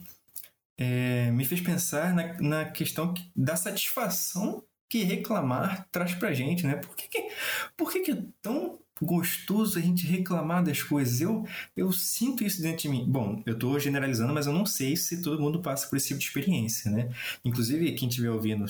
é, 0.77 1.31
me 1.31 1.45
fez 1.45 1.61
pensar 1.61 2.15
na, 2.15 2.41
na 2.41 2.65
questão 2.67 3.15
da 3.35 3.57
satisfação 3.57 4.65
que 4.89 5.03
reclamar 5.05 5.89
traz 5.91 6.15
pra 6.15 6.35
gente, 6.35 6.67
né? 6.67 6.77
Por 6.77 6.95
que, 6.95 7.09
que, 7.09 7.29
por 7.77 7.91
que, 7.91 8.01
que 8.01 8.11
é 8.13 8.23
tão 8.43 8.79
gostoso 9.01 9.79
a 9.79 9.83
gente 9.83 10.07
reclamar 10.07 10.63
das 10.63 10.83
coisas? 10.83 11.21
Eu, 11.21 11.47
eu 11.77 11.91
sinto 11.93 12.45
isso 12.45 12.61
dentro 12.61 12.83
de 12.83 12.89
mim. 12.89 13.07
Bom, 13.09 13.43
eu 13.47 13.55
estou 13.55 13.79
generalizando, 13.81 14.35
mas 14.35 14.47
eu 14.47 14.53
não 14.53 14.67
sei 14.67 14.97
se 14.97 15.23
todo 15.23 15.41
mundo 15.41 15.63
passa 15.63 15.89
por 15.89 15.97
esse 15.97 16.09
tipo 16.09 16.21
de 16.21 16.27
experiência, 16.27 16.91
né? 16.91 17.09
Inclusive, 17.45 17.93
quem 17.93 18.09
estiver 18.09 18.31
ouvindo, 18.31 18.67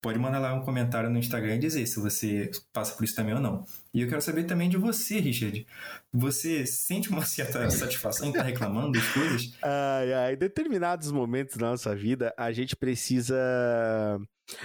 pode 0.00 0.18
mandar 0.18 0.38
lá 0.38 0.54
um 0.54 0.62
comentário 0.62 1.10
no 1.10 1.18
Instagram 1.18 1.56
e 1.56 1.58
dizer 1.58 1.86
se 1.86 2.00
você 2.00 2.50
passa 2.72 2.94
por 2.94 3.04
isso 3.04 3.14
também 3.14 3.34
ou 3.34 3.40
não. 3.40 3.64
E 3.92 4.00
eu 4.00 4.08
quero 4.08 4.22
saber 4.22 4.44
também 4.44 4.68
de 4.68 4.76
você, 4.76 5.18
Richard. 5.18 5.66
Você 6.12 6.66
sente 6.66 7.10
uma 7.10 7.24
certa 7.24 7.68
satisfação 7.70 8.26
em 8.26 8.30
estar 8.30 8.42
reclamando 8.42 8.92
das 8.92 9.08
coisas? 9.08 9.52
Ai, 9.62 10.12
ai, 10.12 10.34
em 10.34 10.38
determinados 10.38 11.10
momentos 11.10 11.56
da 11.56 11.70
nossa 11.70 11.94
vida, 11.94 12.32
a 12.36 12.52
gente 12.52 12.76
precisa 12.76 13.36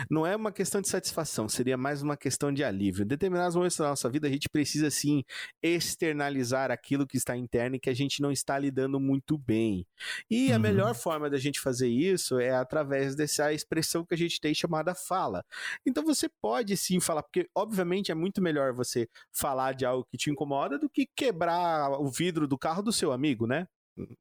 não 0.09 0.25
é 0.25 0.35
uma 0.35 0.51
questão 0.51 0.81
de 0.81 0.87
satisfação, 0.87 1.47
seria 1.49 1.77
mais 1.77 2.01
uma 2.01 2.17
questão 2.17 2.53
de 2.53 2.63
alívio. 2.63 3.03
Em 3.03 3.07
determinados 3.07 3.55
momentos 3.55 3.77
da 3.77 3.89
nossa 3.89 4.09
vida, 4.09 4.27
a 4.27 4.31
gente 4.31 4.49
precisa 4.49 4.89
sim 4.89 5.23
externalizar 5.61 6.71
aquilo 6.71 7.07
que 7.07 7.17
está 7.17 7.35
interno 7.35 7.75
e 7.75 7.79
que 7.79 7.89
a 7.89 7.93
gente 7.93 8.21
não 8.21 8.31
está 8.31 8.57
lidando 8.57 8.99
muito 8.99 9.37
bem. 9.37 9.85
E 10.29 10.49
uhum. 10.49 10.55
a 10.55 10.59
melhor 10.59 10.95
forma 10.95 11.29
da 11.29 11.37
gente 11.37 11.59
fazer 11.59 11.87
isso 11.87 12.39
é 12.39 12.51
através 12.51 13.15
dessa 13.15 13.53
expressão 13.53 14.05
que 14.05 14.13
a 14.13 14.17
gente 14.17 14.39
tem 14.39 14.53
chamada 14.53 14.95
fala. 14.95 15.43
Então 15.85 16.03
você 16.03 16.29
pode 16.41 16.75
sim 16.77 16.99
falar, 16.99 17.23
porque 17.23 17.47
obviamente 17.55 18.11
é 18.11 18.15
muito 18.15 18.41
melhor 18.41 18.73
você 18.73 19.07
falar 19.31 19.73
de 19.73 19.85
algo 19.85 20.05
que 20.09 20.17
te 20.17 20.29
incomoda 20.29 20.77
do 20.77 20.89
que 20.89 21.07
quebrar 21.15 21.91
o 21.99 22.09
vidro 22.09 22.47
do 22.47 22.57
carro 22.57 22.81
do 22.81 22.91
seu 22.91 23.11
amigo, 23.11 23.45
né? 23.47 23.67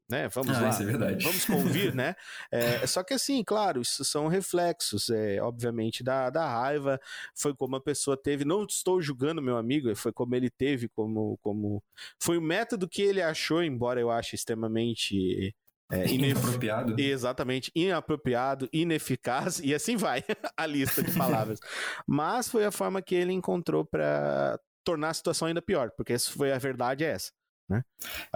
Né? 0.08 0.28
Vamos 0.28 0.56
ah, 0.56 0.60
lá. 0.60 0.68
É. 0.68 1.14
Vamos 1.16 1.44
convir, 1.44 1.94
né? 1.94 2.14
É, 2.50 2.86
só 2.86 3.02
que 3.02 3.14
assim, 3.14 3.42
claro, 3.42 3.80
isso 3.80 4.04
são 4.04 4.28
reflexos, 4.28 5.08
é, 5.08 5.40
obviamente, 5.40 6.04
da, 6.04 6.28
da 6.28 6.46
raiva. 6.46 7.00
Foi 7.34 7.54
como 7.54 7.76
a 7.76 7.80
pessoa 7.80 8.16
teve. 8.16 8.44
Não 8.44 8.64
estou 8.64 9.00
julgando 9.00 9.42
meu 9.42 9.56
amigo, 9.56 9.94
foi 9.96 10.12
como 10.12 10.34
ele 10.34 10.50
teve, 10.50 10.88
como. 10.88 11.38
como 11.42 11.82
Foi 12.20 12.36
o 12.36 12.42
método 12.42 12.88
que 12.88 13.02
ele 13.02 13.22
achou, 13.22 13.62
embora 13.62 14.00
eu 14.00 14.10
ache 14.10 14.34
extremamente. 14.36 15.54
É, 15.90 16.06
inapropriado. 16.06 16.98
Exatamente, 16.98 17.70
inapropriado, 17.74 18.68
ineficaz, 18.72 19.58
e 19.58 19.74
assim 19.74 19.96
vai 19.96 20.24
a 20.56 20.66
lista 20.66 21.02
de 21.02 21.12
palavras. 21.12 21.60
Mas 22.06 22.48
foi 22.48 22.64
a 22.64 22.72
forma 22.72 23.02
que 23.02 23.14
ele 23.14 23.32
encontrou 23.32 23.84
para 23.84 24.58
tornar 24.84 25.10
a 25.10 25.14
situação 25.14 25.48
ainda 25.48 25.60
pior, 25.60 25.90
porque 25.96 26.18
foi 26.18 26.50
a 26.50 26.58
verdade 26.58 27.04
é 27.04 27.10
essa. 27.10 27.30
Né? 27.68 27.82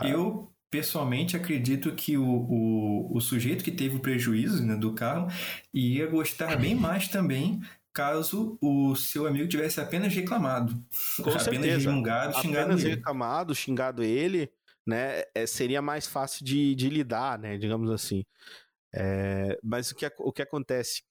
Eu 0.02 0.52
pessoalmente 0.70 1.36
acredito 1.36 1.94
que 1.94 2.16
o, 2.16 2.26
o, 2.26 3.16
o 3.16 3.20
sujeito 3.20 3.64
que 3.64 3.70
teve 3.70 3.96
o 3.96 4.00
prejuízo 4.00 4.64
né, 4.64 4.76
do 4.76 4.94
carro 4.94 5.28
ia 5.72 6.06
gostar 6.06 6.56
bem 6.56 6.74
mais 6.74 7.08
também 7.08 7.60
caso 7.96 8.58
o 8.60 8.94
seu 8.94 9.26
amigo 9.26 9.48
tivesse 9.48 9.80
apenas 9.80 10.14
reclamado. 10.14 10.74
Com 11.16 11.30
apenas 11.32 11.44
certeza. 11.44 11.80
xingado, 11.80 12.34
xingado 12.34 12.64
apenas 12.64 12.84
ele. 12.84 12.94
reclamado, 12.94 13.54
xingado 13.54 14.02
ele, 14.02 14.52
né? 14.86 15.22
É, 15.34 15.46
seria 15.46 15.80
mais 15.80 16.06
fácil 16.06 16.44
de, 16.44 16.74
de 16.74 16.90
lidar, 16.90 17.38
né? 17.38 17.56
Digamos 17.56 17.90
assim. 17.90 18.22
É, 18.94 19.58
mas 19.62 19.90
o 19.90 19.94
que, 19.94 20.10
o 20.18 20.30
que 20.30 20.42
acontece? 20.42 21.02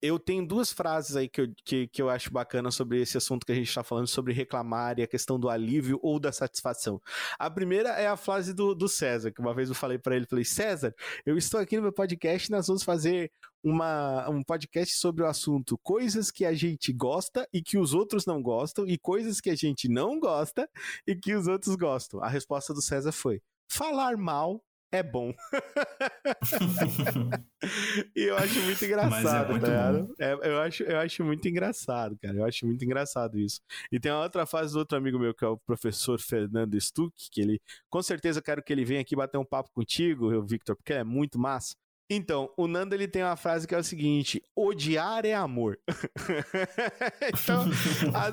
Eu 0.00 0.18
tenho 0.18 0.46
duas 0.46 0.72
frases 0.72 1.16
aí 1.16 1.28
que 1.28 1.40
eu, 1.40 1.54
que, 1.64 1.88
que 1.88 2.00
eu 2.00 2.08
acho 2.08 2.30
bacana 2.30 2.70
sobre 2.70 3.00
esse 3.00 3.16
assunto 3.16 3.44
que 3.44 3.52
a 3.52 3.54
gente 3.54 3.68
está 3.68 3.82
falando, 3.82 4.06
sobre 4.06 4.32
reclamar 4.32 4.98
e 4.98 5.02
a 5.02 5.06
questão 5.06 5.38
do 5.38 5.48
alívio 5.48 5.98
ou 6.02 6.20
da 6.20 6.30
satisfação. 6.30 7.00
A 7.38 7.50
primeira 7.50 7.90
é 7.90 8.06
a 8.06 8.16
frase 8.16 8.54
do, 8.54 8.74
do 8.74 8.88
César, 8.88 9.32
que 9.32 9.40
uma 9.40 9.54
vez 9.54 9.68
eu 9.68 9.74
falei 9.74 9.98
para 9.98 10.14
ele, 10.14 10.26
falei, 10.26 10.44
César, 10.44 10.94
eu 11.26 11.36
estou 11.36 11.58
aqui 11.60 11.76
no 11.76 11.82
meu 11.82 11.92
podcast 11.92 12.48
e 12.48 12.52
nós 12.52 12.66
vamos 12.66 12.82
fazer 12.82 13.30
uma, 13.62 14.28
um 14.28 14.42
podcast 14.42 14.96
sobre 14.96 15.22
o 15.22 15.26
assunto 15.26 15.78
coisas 15.78 16.30
que 16.30 16.44
a 16.44 16.52
gente 16.52 16.92
gosta 16.92 17.48
e 17.52 17.62
que 17.62 17.78
os 17.78 17.94
outros 17.94 18.26
não 18.26 18.42
gostam, 18.42 18.86
e 18.86 18.98
coisas 18.98 19.40
que 19.40 19.50
a 19.50 19.54
gente 19.54 19.88
não 19.88 20.18
gosta 20.18 20.68
e 21.06 21.14
que 21.14 21.34
os 21.34 21.46
outros 21.46 21.76
gostam. 21.76 22.22
A 22.22 22.28
resposta 22.28 22.74
do 22.74 22.82
César 22.82 23.12
foi, 23.12 23.40
falar 23.68 24.16
mal 24.16 24.62
é 24.92 25.02
bom. 25.02 25.34
e 28.14 28.22
eu 28.22 28.36
acho 28.36 28.60
muito 28.60 28.84
engraçado, 28.84 29.46
é 29.46 29.50
muito 29.50 29.66
tá 29.66 30.06
é, 30.18 30.32
eu, 30.32 30.60
acho, 30.60 30.82
eu 30.82 30.98
acho 30.98 31.24
muito 31.24 31.48
engraçado, 31.48 32.16
cara. 32.20 32.36
Eu 32.36 32.44
acho 32.44 32.66
muito 32.66 32.84
engraçado 32.84 33.38
isso. 33.38 33.60
E 33.90 33.98
tem 33.98 34.12
uma 34.12 34.22
outra 34.22 34.46
fase 34.46 34.72
do 34.72 34.78
outro 34.78 34.96
amigo 34.96 35.18
meu, 35.18 35.34
que 35.34 35.44
é 35.44 35.48
o 35.48 35.56
professor 35.56 36.20
Fernando 36.20 36.78
Stuck, 36.80 37.14
que 37.30 37.40
ele, 37.40 37.60
com 37.88 38.02
certeza, 38.02 38.42
quero 38.42 38.62
que 38.62 38.72
ele 38.72 38.84
venha 38.84 39.00
aqui 39.00 39.16
bater 39.16 39.38
um 39.38 39.44
papo 39.44 39.70
contigo, 39.72 40.42
Victor, 40.42 40.76
porque 40.76 40.92
é 40.92 41.04
muito 41.04 41.38
massa. 41.38 41.74
Então, 42.10 42.52
o 42.58 42.66
Nando 42.66 42.94
ele 42.94 43.08
tem 43.08 43.22
uma 43.22 43.36
frase 43.36 43.66
que 43.66 43.74
é 43.74 43.78
o 43.78 43.84
seguinte: 43.84 44.42
odiar 44.54 45.24
é 45.24 45.32
amor. 45.32 45.78
então, 47.34 47.64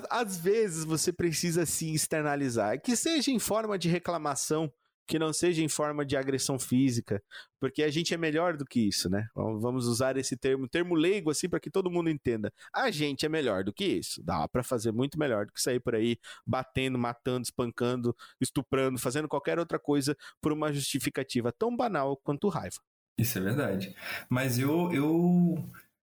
às 0.09 0.37
vezes 0.37 0.83
você 0.83 1.13
precisa 1.13 1.65
se 1.65 1.93
externalizar, 1.93 2.81
que 2.81 2.95
seja 2.95 3.31
em 3.31 3.39
forma 3.39 3.77
de 3.77 3.87
reclamação, 3.87 4.69
que 5.09 5.17
não 5.17 5.33
seja 5.33 5.63
em 5.63 5.67
forma 5.67 6.05
de 6.05 6.15
agressão 6.15 6.59
física, 6.59 7.19
porque 7.59 7.81
a 7.81 7.89
gente 7.89 8.13
é 8.13 8.17
melhor 8.17 8.55
do 8.55 8.63
que 8.63 8.79
isso, 8.79 9.09
né? 9.09 9.27
Vamos 9.33 9.87
usar 9.87 10.15
esse 10.17 10.37
termo, 10.37 10.69
termo 10.69 10.93
leigo 10.93 11.31
assim 11.31 11.49
para 11.49 11.59
que 11.59 11.71
todo 11.71 11.89
mundo 11.89 12.11
entenda. 12.11 12.53
A 12.71 12.91
gente 12.91 13.25
é 13.25 13.29
melhor 13.29 13.63
do 13.63 13.73
que 13.73 13.85
isso. 13.85 14.21
Dá 14.23 14.47
para 14.47 14.61
fazer 14.61 14.91
muito 14.91 15.17
melhor 15.17 15.47
do 15.47 15.51
que 15.51 15.59
sair 15.59 15.79
por 15.79 15.95
aí 15.95 16.15
batendo, 16.45 16.99
matando, 16.99 17.41
espancando, 17.41 18.15
estuprando, 18.39 18.99
fazendo 18.99 19.27
qualquer 19.27 19.57
outra 19.57 19.79
coisa 19.79 20.15
por 20.39 20.53
uma 20.53 20.71
justificativa 20.71 21.51
tão 21.51 21.75
banal 21.75 22.15
quanto 22.15 22.47
raiva. 22.47 22.77
Isso 23.17 23.39
é 23.39 23.41
verdade. 23.41 23.95
Mas 24.29 24.59
eu 24.59 24.93
eu 24.93 25.55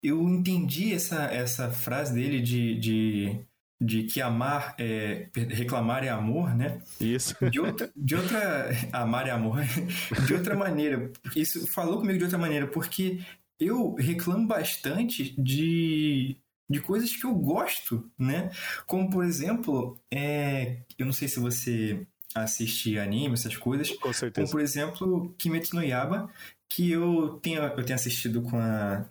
eu 0.03 0.29
entendi 0.29 0.93
essa 0.93 1.27
essa 1.27 1.71
frase 1.71 2.13
dele 2.13 2.41
de, 2.41 2.75
de 2.81 3.47
de 3.81 4.03
que 4.03 4.21
amar 4.21 4.75
é 4.79 5.29
reclamar 5.35 6.05
é 6.05 6.11
amor, 6.11 6.55
né? 6.55 6.83
Isso. 7.01 7.35
De 7.51 7.59
outra, 7.59 7.91
de 7.97 8.15
outra 8.15 8.71
amar 8.93 9.27
é 9.27 9.31
amor, 9.31 9.63
de 10.27 10.35
outra 10.35 10.55
maneira. 10.55 11.11
Isso 11.35 11.67
falou 11.73 11.99
comigo 11.99 12.19
de 12.19 12.25
outra 12.25 12.39
maneira, 12.39 12.67
porque 12.67 13.21
eu 13.59 13.95
reclamo 13.95 14.47
bastante 14.47 15.35
de, 15.41 16.37
de 16.69 16.81
coisas 16.81 17.17
que 17.17 17.25
eu 17.25 17.35
gosto, 17.35 18.11
né? 18.19 18.51
Como 18.87 19.09
por 19.09 19.25
exemplo, 19.25 19.99
é, 20.11 20.79
eu 20.99 21.07
não 21.07 21.13
sei 21.13 21.29
se 21.29 21.41
você 21.41 22.07
assiste 22.35 22.99
anime, 22.99 23.35
essas 23.35 23.57
coisas. 23.57 23.91
Com 23.93 24.13
certeza. 24.13 24.47
Como 24.47 24.53
por 24.53 24.61
exemplo, 24.61 25.35
Kimetsu 25.39 25.77
no 25.77 25.83
Yaba, 25.83 26.31
que 26.69 26.91
eu 26.91 27.41
tenho, 27.43 27.63
eu 27.63 27.85
tenho 27.85 27.95
assistido 27.95 28.43
com 28.43 28.59
a 28.59 29.07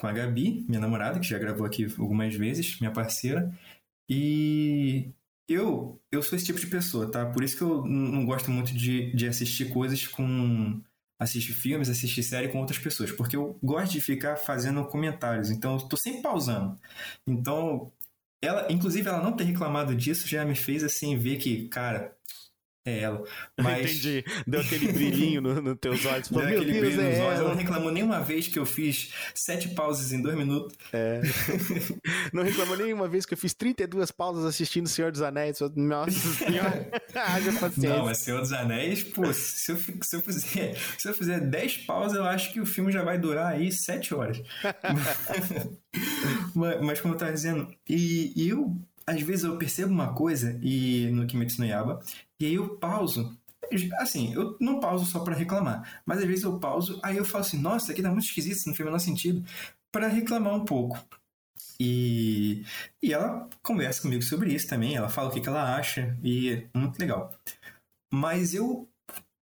com 0.00 0.06
a 0.06 0.12
Gabi, 0.12 0.64
minha 0.66 0.80
namorada, 0.80 1.20
que 1.20 1.28
já 1.28 1.38
gravou 1.38 1.66
aqui 1.66 1.84
algumas 1.98 2.34
vezes, 2.34 2.80
minha 2.80 2.90
parceira. 2.90 3.52
E 4.10 5.14
eu, 5.48 6.02
eu 6.10 6.20
sou 6.22 6.36
esse 6.36 6.46
tipo 6.46 6.58
de 6.58 6.66
pessoa, 6.66 7.10
tá? 7.10 7.26
Por 7.26 7.44
isso 7.44 7.56
que 7.56 7.62
eu 7.62 7.84
não 7.86 8.26
gosto 8.26 8.50
muito 8.50 8.74
de, 8.74 9.14
de 9.14 9.28
assistir 9.28 9.70
coisas 9.70 10.06
com. 10.08 10.82
assistir 11.18 11.52
filmes, 11.52 11.88
assistir 11.88 12.22
série 12.24 12.48
com 12.48 12.58
outras 12.58 12.78
pessoas, 12.78 13.12
porque 13.12 13.36
eu 13.36 13.56
gosto 13.62 13.92
de 13.92 14.00
ficar 14.00 14.36
fazendo 14.36 14.84
comentários, 14.86 15.50
então 15.50 15.74
eu 15.74 15.88
tô 15.88 15.96
sempre 15.96 16.22
pausando. 16.22 16.76
Então, 17.26 17.92
ela, 18.42 18.70
inclusive, 18.72 19.08
ela 19.08 19.22
não 19.22 19.36
ter 19.36 19.44
reclamado 19.44 19.94
disso 19.94 20.26
já 20.26 20.44
me 20.44 20.56
fez 20.56 20.82
assim 20.84 21.16
ver 21.16 21.36
que, 21.38 21.68
cara, 21.68 22.16
é 22.84 23.00
ela. 23.00 23.22
Mas... 23.60 23.90
Entendi. 23.90 24.24
Deu 24.46 24.60
aquele 24.60 24.92
brilhinho 24.92 25.40
nos 25.40 25.62
no 25.62 25.76
teus 25.76 26.04
olhos. 26.06 26.28
Deu 26.28 26.40
aquele 26.40 26.64
Deus, 26.64 26.78
brilho 26.78 27.00
é 27.00 27.10
nos 27.10 27.20
olhos. 27.20 27.40
Ela 27.40 27.48
não 27.50 27.56
reclamou 27.56 27.92
nenhuma 27.92 28.20
vez 28.20 28.48
que 28.48 28.58
eu 28.58 28.66
fiz 28.66 29.12
sete 29.34 29.68
pausas 29.70 30.12
em 30.12 30.22
dois 30.22 30.36
minutos. 30.36 30.76
É. 30.92 31.20
não 32.32 32.42
reclamou 32.42 32.76
nenhuma 32.76 33.08
vez 33.08 33.26
que 33.26 33.34
eu 33.34 33.38
fiz 33.38 33.52
32 33.54 34.10
pausas 34.10 34.44
assistindo 34.44 34.88
Senhor 34.88 35.12
dos 35.12 35.22
Anéis. 35.22 35.58
Nossa 35.76 36.10
senhora. 36.12 36.90
Haja 37.14 37.52
paciência. 37.52 37.96
Não, 37.96 38.04
mas 38.04 38.18
Senhor 38.18 38.40
dos 38.40 38.52
Anéis, 38.52 39.04
pô, 39.04 39.32
se 39.32 39.72
eu, 39.72 39.76
se 39.76 40.16
eu, 40.16 40.20
fizer, 40.22 40.76
se 40.98 41.08
eu 41.08 41.14
fizer 41.14 41.40
10 41.40 41.78
pausas, 41.78 42.16
eu 42.16 42.24
acho 42.24 42.52
que 42.52 42.60
o 42.60 42.66
filme 42.66 42.90
já 42.90 43.02
vai 43.02 43.18
durar 43.18 43.52
aí 43.52 43.70
7 43.70 44.14
horas. 44.14 44.42
mas, 46.54 46.80
mas, 46.80 47.00
como 47.00 47.14
eu 47.14 47.18
tava 47.18 47.32
dizendo, 47.32 47.68
e, 47.88 48.32
e 48.36 48.48
eu 48.48 48.76
às 49.10 49.20
vezes 49.20 49.44
eu 49.44 49.56
percebo 49.56 49.92
uma 49.92 50.14
coisa 50.14 50.58
e 50.62 51.10
no 51.10 51.26
Kimetsu 51.26 51.60
no 51.60 51.66
Yaba 51.66 52.00
e 52.38 52.46
aí 52.46 52.54
eu 52.54 52.76
pauso. 52.76 53.36
Assim, 53.98 54.32
eu 54.34 54.56
não 54.60 54.80
pauso 54.80 55.04
só 55.04 55.20
para 55.20 55.34
reclamar, 55.34 56.02
mas 56.04 56.18
às 56.18 56.24
vezes 56.24 56.44
eu 56.44 56.58
pauso, 56.58 56.98
aí 57.04 57.16
eu 57.16 57.24
falo 57.24 57.44
assim, 57.44 57.58
nossa, 57.60 57.92
aqui 57.92 58.02
tá 58.02 58.10
muito 58.10 58.24
esquisito, 58.24 58.56
isso 58.56 58.68
não 58.68 58.74
fez 58.74 58.84
o 58.84 58.90
menor 58.90 58.98
sentido, 58.98 59.44
para 59.92 60.08
reclamar 60.08 60.54
um 60.54 60.64
pouco. 60.64 60.98
E, 61.78 62.64
e 63.00 63.12
ela 63.12 63.48
conversa 63.62 64.02
comigo 64.02 64.22
sobre 64.22 64.52
isso 64.52 64.66
também, 64.66 64.96
ela 64.96 65.08
fala 65.08 65.28
o 65.28 65.32
que, 65.32 65.40
que 65.40 65.48
ela 65.48 65.76
acha, 65.76 66.18
e 66.22 66.50
é 66.50 66.78
muito 66.78 66.98
legal. 66.98 67.32
Mas 68.12 68.54
eu 68.54 68.88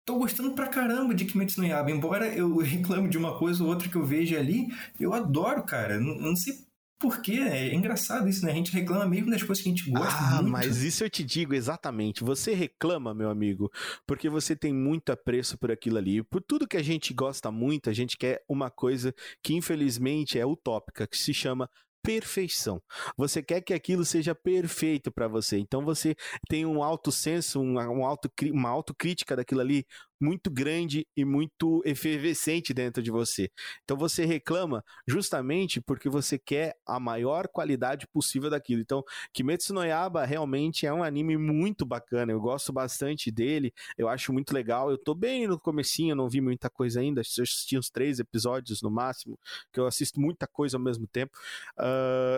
tô 0.06 0.18
gostando 0.18 0.52
pra 0.54 0.68
caramba 0.68 1.14
de 1.16 1.24
Kimetsu 1.24 1.62
no 1.62 1.68
Yaba, 1.68 1.90
embora 1.90 2.28
eu 2.28 2.58
reclame 2.60 3.08
de 3.08 3.18
uma 3.18 3.38
coisa 3.40 3.64
ou 3.64 3.70
outra 3.70 3.88
que 3.88 3.96
eu 3.96 4.06
veja 4.06 4.38
ali, 4.38 4.68
eu 5.00 5.14
adoro, 5.14 5.64
cara. 5.64 6.00
Não, 6.00 6.16
não 6.16 6.36
sei 6.36 6.67
porque 7.00 7.34
é 7.34 7.74
engraçado 7.74 8.28
isso, 8.28 8.46
né? 8.46 8.52
A 8.52 8.56
gente 8.56 8.72
reclama 8.72 9.06
mesmo 9.06 9.30
das 9.30 9.44
coisas 9.44 9.64
que 9.64 9.70
a 9.70 9.72
gente 9.72 9.90
gosta 9.90 10.18
ah, 10.20 10.36
muito. 10.38 10.50
mas 10.50 10.84
isso 10.84 11.04
eu 11.04 11.10
te 11.10 11.24
digo 11.24 11.54
exatamente. 11.54 12.24
Você 12.24 12.54
reclama, 12.54 13.14
meu 13.14 13.30
amigo, 13.30 13.72
porque 14.06 14.30
você 14.30 14.56
tem 14.56 14.74
muito 14.74 15.12
apreço 15.12 15.58
por 15.58 15.72
aquilo 15.72 15.98
ali. 15.98 16.24
Por 16.24 16.42
tudo 16.42 16.68
que 16.68 16.78
a 16.78 16.84
gente 16.84 17.14
gosta 17.14 17.52
muito, 17.52 17.90
a 17.90 17.94
gente 17.94 18.18
quer 18.18 18.44
uma 18.50 18.72
coisa 18.72 19.14
que 19.44 19.54
infelizmente 19.54 20.40
é 20.40 20.46
utópica, 20.46 21.08
que 21.08 21.18
se 21.18 21.34
chama 21.34 21.70
perfeição. 22.04 22.82
Você 23.18 23.42
quer 23.44 23.62
que 23.62 23.74
aquilo 23.74 24.06
seja 24.06 24.34
perfeito 24.34 25.12
para 25.12 25.28
você. 25.28 25.58
Então 25.58 25.84
você 25.84 26.16
tem 26.50 26.66
um 26.66 26.84
alto 26.84 27.12
senso, 27.12 27.60
um, 27.60 27.76
um 27.76 28.06
auto, 28.06 28.32
uma 28.52 28.70
autocrítica 28.70 29.36
daquilo 29.36 29.62
ali 29.62 29.86
muito 30.20 30.50
grande 30.50 31.08
e 31.16 31.24
muito 31.24 31.82
efervescente 31.86 32.74
dentro 32.74 33.02
de 33.02 33.12
você. 33.12 33.50
Então 33.84 33.98
você 33.98 34.26
reclama 34.26 34.84
justamente 35.08 35.80
porque 35.80 36.10
você 36.10 36.38
quer 36.40 36.76
a 36.86 37.00
maior 37.00 37.48
qualidade 37.48 38.08
possível 38.08 38.50
daquilo. 38.50 38.82
Então, 38.82 39.04
Kimetsu 39.34 39.74
no 39.74 39.84
Yaba 39.84 40.26
realmente 40.26 40.86
é 40.86 40.94
um 40.94 41.04
anime 41.04 41.38
muito 41.38 41.86
bacana. 41.86 42.32
Eu 42.32 42.40
gosto 42.40 42.74
bastante 42.74 43.32
dele. 43.32 43.72
Eu 43.98 44.10
acho 44.10 44.34
muito 44.34 44.54
legal. 44.54 44.90
Eu 44.90 44.98
tô 44.98 45.14
bem 45.14 45.48
no 45.48 45.60
comecinho, 45.60 46.16
não 46.16 46.30
vi 46.30 46.42
muita 46.42 46.70
coisa 46.70 47.00
ainda. 47.00 47.22
Eu 47.22 47.44
assisti 47.44 47.78
uns 47.78 47.90
três 47.90 48.20
episódios 48.20 48.82
no 48.82 48.90
máximo, 48.90 49.38
que 49.72 49.80
eu 49.80 49.86
assisto 49.86 50.20
muita 50.20 50.48
coisa 50.48 50.78
ao 50.78 50.84
mesmo 50.84 51.08
tempo. 51.08 51.38
Uh, 51.78 51.87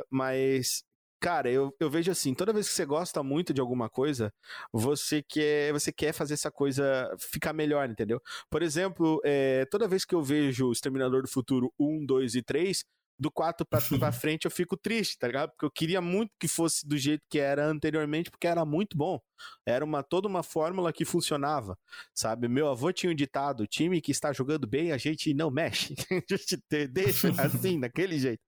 mas 0.09 0.83
Cara, 1.21 1.51
eu, 1.51 1.75
eu 1.81 1.89
vejo 1.89 2.09
assim, 2.09 2.33
toda 2.33 2.53
vez 2.53 2.69
que 2.69 2.73
você 2.73 2.85
gosta 2.85 3.21
muito 3.21 3.53
de 3.53 3.59
alguma 3.59 3.89
coisa, 3.89 4.33
você 4.71 5.21
quer, 5.21 5.73
você 5.73 5.91
quer 5.91 6.13
fazer 6.13 6.35
essa 6.35 6.49
coisa 6.49 7.13
ficar 7.19 7.51
melhor, 7.51 7.89
entendeu? 7.89 8.21
Por 8.49 8.63
exemplo, 8.63 9.19
é, 9.25 9.65
toda 9.65 9.87
vez 9.87 10.05
que 10.05 10.15
eu 10.15 10.23
vejo 10.23 10.71
Exterminador 10.71 11.21
do 11.21 11.27
Futuro 11.27 11.73
1, 11.77 12.05
2 12.05 12.35
e 12.35 12.41
3, 12.41 12.85
do 13.19 13.29
4 13.29 13.65
pra, 13.65 13.81
pra 13.81 14.11
frente 14.13 14.45
eu 14.45 14.51
fico 14.51 14.77
triste, 14.77 15.17
tá 15.17 15.27
ligado? 15.27 15.49
Porque 15.51 15.65
eu 15.65 15.71
queria 15.71 16.01
muito 16.01 16.31
que 16.39 16.47
fosse 16.47 16.87
do 16.87 16.97
jeito 16.97 17.23
que 17.29 17.39
era 17.39 17.65
anteriormente, 17.65 18.31
porque 18.31 18.47
era 18.47 18.63
muito 18.65 18.97
bom. 18.97 19.19
Era 19.65 19.85
uma 19.85 20.03
toda 20.03 20.27
uma 20.27 20.43
fórmula 20.43 20.91
que 20.91 21.05
funcionava, 21.05 21.77
sabe? 22.13 22.47
Meu 22.47 22.67
avô 22.67 22.91
tinha 22.91 23.11
um 23.11 23.15
ditado: 23.15 23.67
time 23.67 24.01
que 24.01 24.11
está 24.11 24.33
jogando 24.33 24.67
bem, 24.67 24.91
a 24.91 24.97
gente 24.97 25.33
não 25.33 25.49
mexe. 25.49 25.95
a 26.11 26.35
gente 26.35 26.87
deixa 26.87 27.29
assim, 27.41 27.79
daquele 27.79 28.19
jeito. 28.19 28.41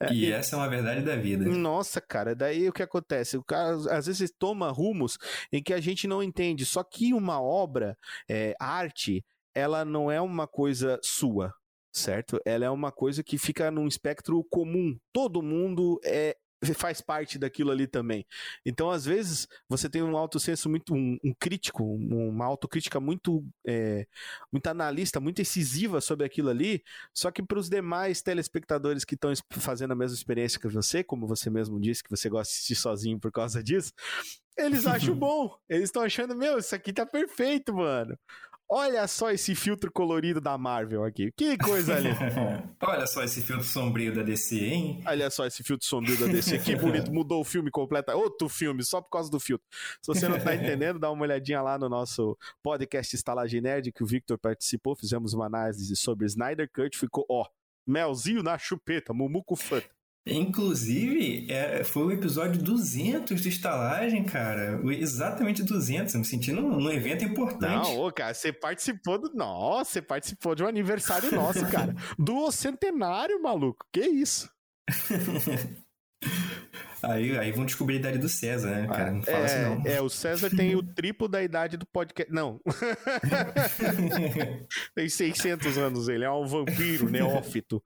É, 0.00 0.12
e, 0.12 0.26
e 0.26 0.32
essa 0.32 0.56
é 0.56 0.58
uma 0.58 0.68
verdade 0.68 1.02
da 1.02 1.16
vida. 1.16 1.44
Nossa, 1.44 2.00
cara, 2.00 2.34
daí 2.34 2.68
o 2.68 2.72
que 2.72 2.82
acontece? 2.82 3.36
O 3.36 3.44
cara 3.44 3.76
às 3.90 4.06
vezes 4.06 4.32
toma 4.38 4.70
rumos 4.70 5.18
em 5.52 5.62
que 5.62 5.72
a 5.72 5.80
gente 5.80 6.06
não 6.06 6.22
entende. 6.22 6.64
Só 6.64 6.82
que 6.82 7.14
uma 7.14 7.40
obra, 7.40 7.96
é, 8.28 8.54
arte, 8.60 9.24
ela 9.54 9.84
não 9.84 10.10
é 10.10 10.20
uma 10.20 10.46
coisa 10.46 10.98
sua 11.02 11.54
certo? 11.94 12.40
Ela 12.44 12.64
é 12.66 12.70
uma 12.70 12.90
coisa 12.90 13.22
que 13.22 13.38
fica 13.38 13.70
num 13.70 13.86
espectro 13.86 14.42
comum. 14.50 14.98
Todo 15.12 15.42
mundo 15.42 16.00
é 16.04 16.36
faz 16.72 17.02
parte 17.02 17.38
daquilo 17.38 17.70
ali 17.70 17.86
também. 17.86 18.24
Então, 18.64 18.90
às 18.90 19.04
vezes, 19.04 19.46
você 19.68 19.90
tem 19.90 20.02
um 20.02 20.16
autossenso 20.16 20.70
muito, 20.70 20.94
um, 20.94 21.18
um 21.22 21.34
crítico, 21.38 21.84
uma 21.84 22.46
autocrítica 22.46 22.98
muito, 22.98 23.44
é, 23.66 24.06
muito 24.50 24.66
analista, 24.68 25.20
muito 25.20 25.42
incisiva 25.42 26.00
sobre 26.00 26.24
aquilo 26.24 26.48
ali, 26.48 26.82
só 27.12 27.30
que 27.30 27.42
para 27.42 27.58
os 27.58 27.68
demais 27.68 28.22
telespectadores 28.22 29.04
que 29.04 29.14
estão 29.14 29.32
fazendo 29.50 29.92
a 29.92 29.96
mesma 29.96 30.16
experiência 30.16 30.58
que 30.58 30.68
você, 30.68 31.04
como 31.04 31.26
você 31.26 31.50
mesmo 31.50 31.78
disse, 31.78 32.02
que 32.02 32.10
você 32.10 32.30
gosta 32.30 32.50
de 32.50 32.56
assistir 32.56 32.76
sozinho 32.76 33.20
por 33.20 33.30
causa 33.30 33.62
disso, 33.62 33.92
eles 34.56 34.86
acham 34.86 35.14
bom. 35.14 35.54
Eles 35.68 35.84
estão 35.84 36.02
achando, 36.02 36.34
meu, 36.34 36.58
isso 36.58 36.74
aqui 36.74 36.92
tá 36.92 37.04
perfeito, 37.04 37.74
mano. 37.74 38.16
Olha 38.76 39.06
só 39.06 39.30
esse 39.30 39.54
filtro 39.54 39.88
colorido 39.92 40.40
da 40.40 40.58
Marvel 40.58 41.04
aqui. 41.04 41.30
Que 41.36 41.56
coisa 41.56 41.94
ali. 41.94 42.08
Olha 42.82 43.06
só 43.06 43.22
esse 43.22 43.40
filtro 43.40 43.64
sombrio 43.64 44.12
da 44.12 44.24
DC, 44.24 44.64
hein? 44.64 45.00
Olha 45.06 45.30
só 45.30 45.46
esse 45.46 45.62
filtro 45.62 45.86
sombrio 45.86 46.18
da 46.18 46.26
DC. 46.26 46.58
Que 46.58 46.74
bonito. 46.74 47.12
Mudou 47.12 47.40
o 47.40 47.44
filme 47.44 47.70
completo. 47.70 48.10
Outro 48.10 48.48
filme, 48.48 48.84
só 48.84 49.00
por 49.00 49.10
causa 49.10 49.30
do 49.30 49.38
filtro. 49.38 49.64
Se 50.02 50.08
você 50.08 50.26
não 50.26 50.40
tá 50.40 50.56
entendendo, 50.56 50.98
dá 50.98 51.08
uma 51.08 51.22
olhadinha 51.22 51.62
lá 51.62 51.78
no 51.78 51.88
nosso 51.88 52.36
podcast 52.64 53.14
Estalagem 53.14 53.60
Nerd, 53.60 53.92
que 53.92 54.02
o 54.02 54.06
Victor 54.06 54.36
participou. 54.36 54.96
Fizemos 54.96 55.34
uma 55.34 55.46
análise 55.46 55.94
sobre 55.94 56.26
Snyder 56.26 56.68
Cut. 56.68 56.98
Ficou, 56.98 57.24
ó, 57.30 57.46
melzinho 57.86 58.42
na 58.42 58.58
chupeta, 58.58 59.14
Mumuco 59.14 59.54
Fanta. 59.54 59.94
Inclusive, 60.26 61.46
é, 61.50 61.84
foi 61.84 62.04
o 62.04 62.10
episódio 62.10 62.62
200 62.62 63.42
do 63.42 63.48
Estalagem, 63.48 64.24
cara. 64.24 64.80
Exatamente 64.98 65.62
200. 65.62 66.14
Eu 66.14 66.20
me 66.20 66.26
senti 66.26 66.50
num, 66.50 66.80
num 66.80 66.90
evento 66.90 67.24
importante. 67.24 67.90
Não, 67.90 68.00
ô, 68.00 68.10
cara, 68.10 68.32
você 68.32 68.50
participou 68.50 69.18
do. 69.18 69.34
Nossa, 69.34 69.92
você 69.92 70.02
participou 70.02 70.54
de 70.54 70.62
um 70.62 70.66
aniversário 70.66 71.30
nosso, 71.30 71.66
cara. 71.70 71.94
Do 72.18 72.50
centenário, 72.50 73.42
maluco. 73.42 73.84
Que 73.92 74.00
isso? 74.00 74.48
Aí, 77.02 77.38
aí 77.38 77.52
vão 77.52 77.66
descobrir 77.66 77.96
a 77.96 77.98
idade 77.98 78.18
do 78.18 78.30
César, 78.30 78.70
né, 78.70 78.86
cara? 78.86 79.12
Não 79.12 79.22
fala 79.22 79.36
é, 79.36 79.44
assim, 79.44 79.60
não. 79.60 79.82
É, 79.84 80.00
o 80.00 80.08
César 80.08 80.48
tem 80.48 80.74
o 80.74 80.82
triplo 80.82 81.28
da 81.28 81.42
idade 81.42 81.76
do 81.76 81.86
podcast. 81.86 82.32
Não. 82.32 82.58
tem 84.94 85.06
600 85.06 85.76
anos, 85.76 86.08
ele 86.08 86.24
é 86.24 86.30
um 86.30 86.46
vampiro 86.46 87.10
neófito. 87.10 87.84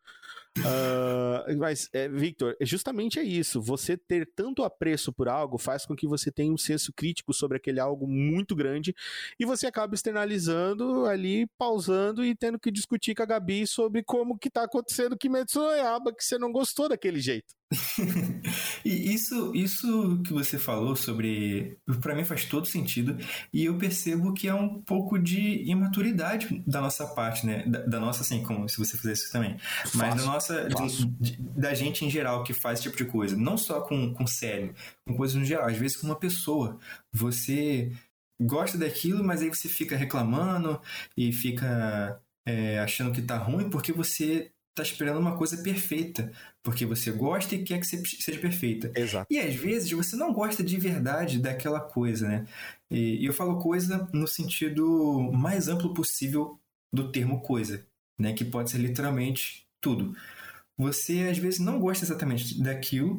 Uh, 0.60 1.56
mas, 1.58 1.88
é, 1.92 2.08
Victor, 2.08 2.56
justamente 2.60 3.18
é 3.18 3.22
isso. 3.22 3.60
Você 3.60 3.96
ter 3.96 4.26
tanto 4.34 4.62
apreço 4.62 5.12
por 5.12 5.28
algo 5.28 5.58
faz 5.58 5.86
com 5.86 5.94
que 5.94 6.06
você 6.06 6.30
tenha 6.30 6.52
um 6.52 6.56
senso 6.56 6.92
crítico 6.92 7.32
sobre 7.32 7.56
aquele 7.56 7.80
algo 7.80 8.06
muito 8.06 8.54
grande 8.54 8.94
e 9.38 9.44
você 9.44 9.66
acaba 9.66 9.94
externalizando 9.94 11.06
ali, 11.06 11.46
pausando 11.58 12.24
e 12.24 12.34
tendo 12.34 12.58
que 12.58 12.70
discutir 12.70 13.14
com 13.14 13.22
a 13.22 13.26
Gabi 13.26 13.66
sobre 13.66 14.02
como 14.02 14.38
que 14.38 14.50
tá 14.50 14.64
acontecendo 14.64 15.16
Kimetsu 15.16 15.60
no 15.60 15.70
Yaba, 15.70 16.14
que 16.14 16.24
você 16.24 16.38
não 16.38 16.52
gostou 16.52 16.88
daquele 16.88 17.20
jeito. 17.20 17.57
e 18.82 19.12
isso, 19.12 19.54
isso 19.54 20.22
que 20.22 20.32
você 20.32 20.58
falou 20.58 20.96
sobre, 20.96 21.78
para 22.00 22.14
mim 22.14 22.24
faz 22.24 22.46
todo 22.46 22.66
sentido 22.66 23.18
e 23.52 23.66
eu 23.66 23.76
percebo 23.76 24.32
que 24.32 24.48
é 24.48 24.54
um 24.54 24.80
pouco 24.80 25.18
de 25.18 25.62
imaturidade 25.64 26.62
da 26.66 26.80
nossa 26.80 27.06
parte, 27.08 27.46
né? 27.46 27.64
Da, 27.66 27.80
da 27.80 28.00
nossa, 28.00 28.22
assim, 28.22 28.42
como 28.42 28.66
se 28.68 28.78
você 28.78 28.96
fizesse 28.96 29.24
isso 29.24 29.32
também, 29.32 29.56
mas 29.94 30.14
da 30.14 30.22
nossa, 30.22 30.66
de, 30.66 31.06
de, 31.20 31.42
da 31.42 31.74
gente 31.74 32.04
em 32.06 32.10
geral 32.10 32.42
que 32.42 32.54
faz 32.54 32.78
esse 32.78 32.88
tipo 32.88 32.96
de 32.96 33.10
coisa, 33.10 33.36
não 33.36 33.58
só 33.58 33.82
com, 33.82 34.14
com 34.14 34.26
série, 34.26 34.72
com 35.06 35.14
coisas 35.14 35.36
no 35.36 35.44
geral, 35.44 35.66
às 35.66 35.76
vezes 35.76 35.96
com 35.98 36.06
uma 36.06 36.18
pessoa, 36.18 36.78
você 37.12 37.92
gosta 38.40 38.78
daquilo, 38.78 39.22
mas 39.22 39.42
aí 39.42 39.48
você 39.48 39.68
fica 39.68 39.94
reclamando 39.94 40.80
e 41.14 41.32
fica 41.32 42.18
é, 42.46 42.78
achando 42.78 43.12
que 43.12 43.20
tá 43.20 43.36
ruim 43.36 43.68
porque 43.68 43.92
você 43.92 44.52
tá 44.78 44.82
esperando 44.82 45.18
uma 45.18 45.36
coisa 45.36 45.56
perfeita, 45.62 46.32
porque 46.62 46.86
você 46.86 47.10
gosta 47.10 47.54
e 47.54 47.62
quer 47.62 47.78
que 47.78 47.86
seja 47.86 48.40
perfeita. 48.40 48.90
Exato. 48.94 49.26
E 49.30 49.38
às 49.38 49.54
vezes 49.54 49.90
você 49.90 50.16
não 50.16 50.32
gosta 50.32 50.62
de 50.62 50.78
verdade 50.78 51.38
daquela 51.38 51.80
coisa, 51.80 52.28
né? 52.28 52.46
E, 52.90 53.24
eu 53.24 53.32
falo 53.32 53.58
coisa 53.58 54.08
no 54.12 54.26
sentido 54.26 55.30
mais 55.32 55.68
amplo 55.68 55.92
possível 55.92 56.58
do 56.92 57.10
termo 57.10 57.40
coisa, 57.40 57.84
né? 58.18 58.32
Que 58.32 58.44
pode 58.44 58.70
ser 58.70 58.78
literalmente 58.78 59.66
tudo. 59.80 60.16
Você 60.76 61.28
às 61.30 61.38
vezes 61.38 61.58
não 61.58 61.80
gosta 61.80 62.04
exatamente 62.04 62.60
daquilo, 62.62 63.18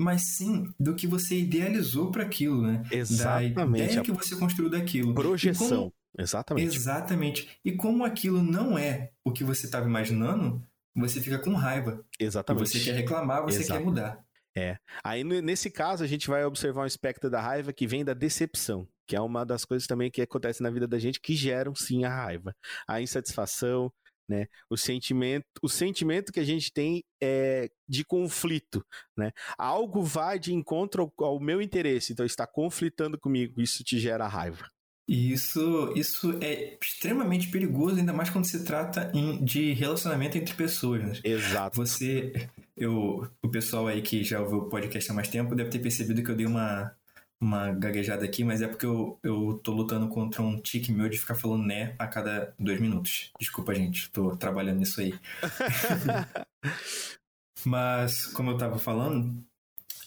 mas 0.00 0.22
sim 0.36 0.72
do 0.78 0.94
que 0.94 1.06
você 1.06 1.38
idealizou 1.38 2.10
para 2.10 2.22
aquilo, 2.22 2.62
né? 2.62 2.82
Exatamente. 2.90 3.54
Da 3.54 3.84
ideia 3.84 4.02
que 4.02 4.12
você 4.12 4.36
construiu 4.36 4.70
daquilo. 4.70 5.14
Projeção. 5.14 5.92
Exatamente. 6.18 6.74
Exatamente. 6.74 7.48
E 7.64 7.72
como 7.72 8.04
aquilo 8.04 8.42
não 8.42 8.78
é 8.78 9.10
o 9.22 9.30
que 9.30 9.44
você 9.44 9.66
estava 9.66 9.86
imaginando, 9.86 10.62
você 10.96 11.20
fica 11.20 11.38
com 11.38 11.54
raiva. 11.54 12.04
Exatamente. 12.18 12.68
você 12.68 12.80
quer 12.80 12.94
reclamar, 12.94 13.42
você 13.42 13.60
Exato. 13.60 13.78
quer 13.78 13.84
mudar. 13.84 14.26
É. 14.56 14.78
Aí 15.04 15.22
nesse 15.22 15.70
caso 15.70 16.02
a 16.02 16.06
gente 16.06 16.28
vai 16.28 16.44
observar 16.44 16.80
um 16.80 16.84
aspecto 16.84 17.28
da 17.28 17.40
raiva 17.40 17.74
que 17.74 17.86
vem 17.86 18.02
da 18.02 18.14
decepção, 18.14 18.88
que 19.06 19.14
é 19.14 19.20
uma 19.20 19.44
das 19.44 19.66
coisas 19.66 19.86
também 19.86 20.10
que 20.10 20.22
acontece 20.22 20.62
na 20.62 20.70
vida 20.70 20.88
da 20.88 20.98
gente 20.98 21.20
que 21.20 21.34
geram 21.34 21.74
sim 21.74 22.04
a 22.04 22.08
raiva, 22.08 22.56
a 22.88 23.00
insatisfação, 23.00 23.92
né? 24.28 24.46
O 24.70 24.76
sentimento, 24.76 25.44
o 25.62 25.68
sentimento 25.68 26.32
que 26.32 26.40
a 26.40 26.44
gente 26.44 26.72
tem 26.72 27.04
é 27.22 27.70
de 27.86 28.04
conflito, 28.04 28.84
né? 29.16 29.30
Algo 29.58 30.02
vai 30.02 30.38
de 30.38 30.52
encontro 30.54 31.02
ao, 31.18 31.26
ao 31.26 31.40
meu 31.40 31.60
interesse, 31.60 32.12
então 32.12 32.24
está 32.24 32.46
conflitando 32.46 33.18
comigo, 33.18 33.60
isso 33.60 33.84
te 33.84 33.98
gera 33.98 34.26
raiva. 34.26 34.68
E 35.08 35.32
isso, 35.32 35.92
isso 35.94 36.36
é 36.42 36.76
extremamente 36.82 37.48
perigoso, 37.48 37.96
ainda 37.96 38.12
mais 38.12 38.28
quando 38.28 38.44
se 38.44 38.64
trata 38.64 39.10
em, 39.14 39.42
de 39.44 39.72
relacionamento 39.72 40.36
entre 40.36 40.54
pessoas. 40.54 41.02
Né? 41.02 41.12
Exato. 41.22 41.76
Você, 41.76 42.48
eu, 42.76 43.28
o 43.40 43.48
pessoal 43.48 43.86
aí 43.86 44.02
que 44.02 44.24
já 44.24 44.40
ouviu 44.40 44.58
o 44.58 44.68
podcast 44.68 45.10
há 45.10 45.14
mais 45.14 45.28
tempo 45.28 45.54
deve 45.54 45.70
ter 45.70 45.78
percebido 45.78 46.24
que 46.24 46.30
eu 46.30 46.34
dei 46.34 46.46
uma, 46.46 46.92
uma 47.40 47.70
gaguejada 47.70 48.24
aqui, 48.24 48.42
mas 48.42 48.60
é 48.62 48.66
porque 48.66 48.86
eu, 48.86 49.16
eu 49.22 49.60
tô 49.62 49.72
lutando 49.72 50.08
contra 50.08 50.42
um 50.42 50.60
tique 50.60 50.90
meu 50.90 51.08
de 51.08 51.18
ficar 51.18 51.36
falando 51.36 51.64
né 51.64 51.94
a 51.98 52.08
cada 52.08 52.52
dois 52.58 52.80
minutos. 52.80 53.30
Desculpa, 53.38 53.72
gente, 53.74 54.10
tô 54.10 54.36
trabalhando 54.36 54.80
nisso 54.80 55.00
aí. 55.00 55.14
mas, 57.64 58.26
como 58.26 58.50
eu 58.50 58.58
tava 58.58 58.76
falando, 58.76 59.40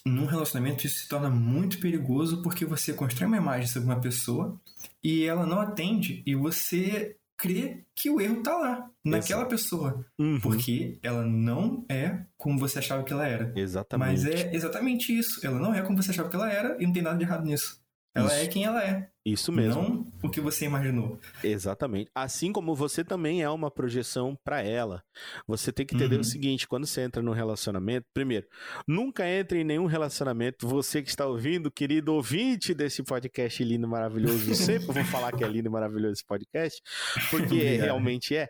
num 0.05 0.25
relacionamento 0.25 0.85
isso 0.85 0.99
se 0.99 1.07
torna 1.07 1.29
muito 1.29 1.79
perigoso 1.79 2.41
porque 2.41 2.65
você 2.65 2.93
constrói 2.93 3.27
uma 3.27 3.37
imagem 3.37 3.67
sobre 3.67 3.89
uma 3.89 3.99
pessoa 3.99 4.59
e 5.03 5.23
ela 5.25 5.45
não 5.45 5.59
atende 5.59 6.23
e 6.25 6.35
você 6.35 7.15
crê 7.39 7.85
que 7.95 8.09
o 8.09 8.19
erro 8.19 8.43
tá 8.43 8.55
lá, 8.57 8.89
naquela 9.03 9.41
Exato. 9.41 9.49
pessoa. 9.49 10.05
Uhum. 10.19 10.39
Porque 10.41 10.99
ela 11.01 11.25
não 11.25 11.85
é 11.89 12.25
como 12.37 12.59
você 12.59 12.79
achava 12.79 13.03
que 13.03 13.13
ela 13.13 13.25
era. 13.25 13.53
Exatamente. 13.55 14.09
Mas 14.09 14.25
é 14.25 14.53
exatamente 14.53 15.17
isso. 15.17 15.39
Ela 15.45 15.57
não 15.57 15.73
é 15.73 15.81
como 15.81 16.01
você 16.01 16.11
achava 16.11 16.29
que 16.29 16.35
ela 16.35 16.51
era 16.51 16.75
e 16.79 16.85
não 16.85 16.91
tem 16.91 17.01
nada 17.01 17.17
de 17.17 17.23
errado 17.23 17.45
nisso. 17.45 17.81
Ela 18.15 18.27
Isso. 18.27 18.35
é 18.35 18.47
quem 18.47 18.63
ela 18.65 18.83
é. 18.83 19.07
Isso 19.25 19.51
mesmo. 19.51 19.81
Não 19.81 20.13
o 20.23 20.29
que 20.29 20.41
você 20.41 20.65
imaginou. 20.65 21.19
Exatamente. 21.43 22.09
Assim 22.15 22.51
como 22.51 22.73
você 22.73 23.03
também 23.03 23.43
é 23.43 23.49
uma 23.49 23.69
projeção 23.69 24.35
para 24.43 24.61
ela. 24.63 25.03
Você 25.47 25.71
tem 25.71 25.85
que 25.85 25.95
entender 25.95 26.15
uhum. 26.15 26.21
o 26.21 26.25
seguinte: 26.25 26.67
quando 26.67 26.87
você 26.87 27.01
entra 27.01 27.21
num 27.21 27.31
relacionamento, 27.31 28.07
primeiro, 28.13 28.47
nunca 28.87 29.27
entre 29.27 29.59
em 29.61 29.63
nenhum 29.63 29.85
relacionamento. 29.85 30.67
Você 30.67 31.03
que 31.03 31.09
está 31.09 31.27
ouvindo, 31.27 31.69
querido 31.69 32.13
ouvinte 32.13 32.73
desse 32.73 33.03
podcast 33.03 33.63
lindo 33.63 33.85
e 33.85 33.89
maravilhoso, 33.89 34.55
sempre 34.55 34.87
vou 34.87 35.05
falar 35.05 35.31
que 35.31 35.43
é 35.43 35.47
lindo 35.47 35.67
e 35.67 35.71
maravilhoso 35.71 36.13
esse 36.13 36.25
podcast, 36.25 36.81
porque 37.29 37.55
realmente 37.77 38.35
é. 38.35 38.49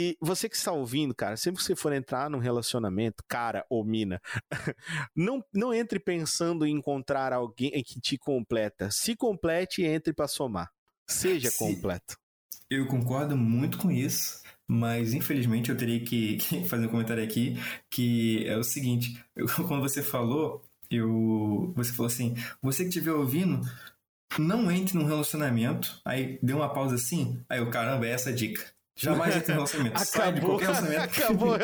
E 0.00 0.16
você 0.20 0.48
que 0.48 0.54
está 0.54 0.70
ouvindo, 0.70 1.12
cara, 1.12 1.36
sempre 1.36 1.58
que 1.58 1.64
você 1.64 1.74
for 1.74 1.92
entrar 1.92 2.30
num 2.30 2.38
relacionamento, 2.38 3.24
cara 3.26 3.66
ou 3.68 3.84
mina, 3.84 4.22
não, 5.12 5.44
não 5.52 5.74
entre 5.74 5.98
pensando 5.98 6.64
em 6.64 6.76
encontrar 6.76 7.32
alguém 7.32 7.72
que 7.82 8.00
te 8.00 8.16
completa. 8.16 8.92
Se 8.92 9.16
complete 9.16 9.82
e 9.82 9.86
entre 9.86 10.12
para 10.12 10.28
somar. 10.28 10.70
Seja 11.04 11.50
Sim. 11.50 11.74
completo. 11.74 12.16
Eu 12.70 12.86
concordo 12.86 13.36
muito 13.36 13.76
com 13.76 13.90
isso, 13.90 14.40
mas 14.68 15.14
infelizmente 15.14 15.68
eu 15.68 15.76
teria 15.76 15.98
que, 15.98 16.36
que 16.46 16.62
fazer 16.68 16.86
um 16.86 16.90
comentário 16.90 17.24
aqui 17.24 17.56
que 17.90 18.46
é 18.46 18.56
o 18.56 18.62
seguinte: 18.62 19.20
eu, 19.34 19.46
quando 19.66 19.80
você 19.80 20.00
falou, 20.00 20.62
eu, 20.88 21.72
você 21.74 21.92
falou 21.92 22.06
assim, 22.06 22.36
você 22.62 22.84
que 22.84 22.90
estiver 22.90 23.14
ouvindo, 23.14 23.62
não 24.38 24.70
entre 24.70 24.96
num 24.96 25.06
relacionamento. 25.06 26.00
Aí 26.04 26.38
deu 26.40 26.58
uma 26.58 26.72
pausa 26.72 26.94
assim, 26.94 27.42
aí 27.48 27.60
o 27.60 27.68
caramba, 27.68 28.06
é 28.06 28.10
essa 28.10 28.30
a 28.30 28.32
dica. 28.32 28.77
Jamais 28.98 29.36
entre 29.36 29.52
em 29.52 29.54
relacionamento. 29.56 30.02
Acabou, 30.02 30.60
acabou, 31.00 31.54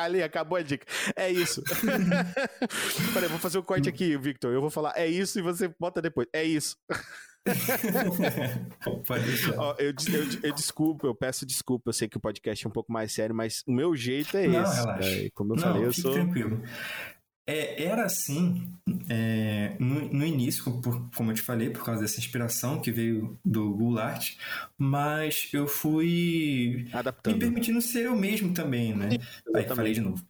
ali, 0.00 0.22
acabou 0.22 0.56
a 0.56 0.62
dica. 0.62 0.86
É 1.16 1.30
isso. 1.30 1.62
Peraí, 3.12 3.28
vou 3.28 3.38
fazer 3.38 3.58
o 3.58 3.60
um 3.60 3.64
corte 3.64 3.88
aqui, 3.88 4.16
Victor. 4.16 4.52
Eu 4.52 4.60
vou 4.60 4.70
falar, 4.70 4.92
é 4.96 5.06
isso, 5.06 5.38
e 5.38 5.42
você 5.42 5.68
bota 5.80 6.00
depois. 6.00 6.28
É 6.32 6.44
isso. 6.44 6.76
Ó, 9.56 9.74
eu, 9.78 9.90
eu, 9.90 10.40
eu, 10.42 10.54
desculpo, 10.54 11.06
eu 11.06 11.14
peço 11.14 11.46
desculpa. 11.46 11.90
Eu 11.90 11.92
sei 11.92 12.08
que 12.08 12.16
o 12.16 12.20
podcast 12.20 12.64
é 12.64 12.68
um 12.68 12.72
pouco 12.72 12.92
mais 12.92 13.12
sério, 13.12 13.34
mas 13.34 13.62
o 13.66 13.72
meu 13.72 13.94
jeito 13.94 14.36
é 14.36 14.46
Não, 14.46 14.62
esse. 14.62 15.26
É, 15.26 15.30
como 15.30 15.52
eu 15.52 15.56
Não, 15.56 15.62
falei, 15.62 15.84
eu 15.84 15.92
sou. 15.92 16.12
tranquilo. 16.12 16.62
É, 17.46 17.84
era 17.84 18.04
assim 18.04 18.72
é, 19.08 19.76
no, 19.78 20.12
no, 20.12 20.26
início, 20.26 20.64
por, 20.80 21.08
como 21.14 21.30
eu 21.30 21.34
te 21.34 21.42
falei, 21.42 21.70
por 21.70 21.84
causa 21.84 22.02
dessa 22.02 22.18
inspiração 22.18 22.80
que 22.80 22.90
veio 22.90 23.38
do 23.44 23.72
Goulart, 23.72 24.34
mas 24.76 25.48
eu 25.52 25.68
fui 25.68 26.88
Adaptando. 26.92 27.34
me 27.34 27.40
permitindo 27.40 27.80
ser 27.80 28.06
eu 28.06 28.16
mesmo 28.16 28.52
também, 28.52 28.94
né? 28.94 29.10
Aí 29.54 29.64
falei 29.64 29.92
de 29.92 30.00
novo. 30.00 30.24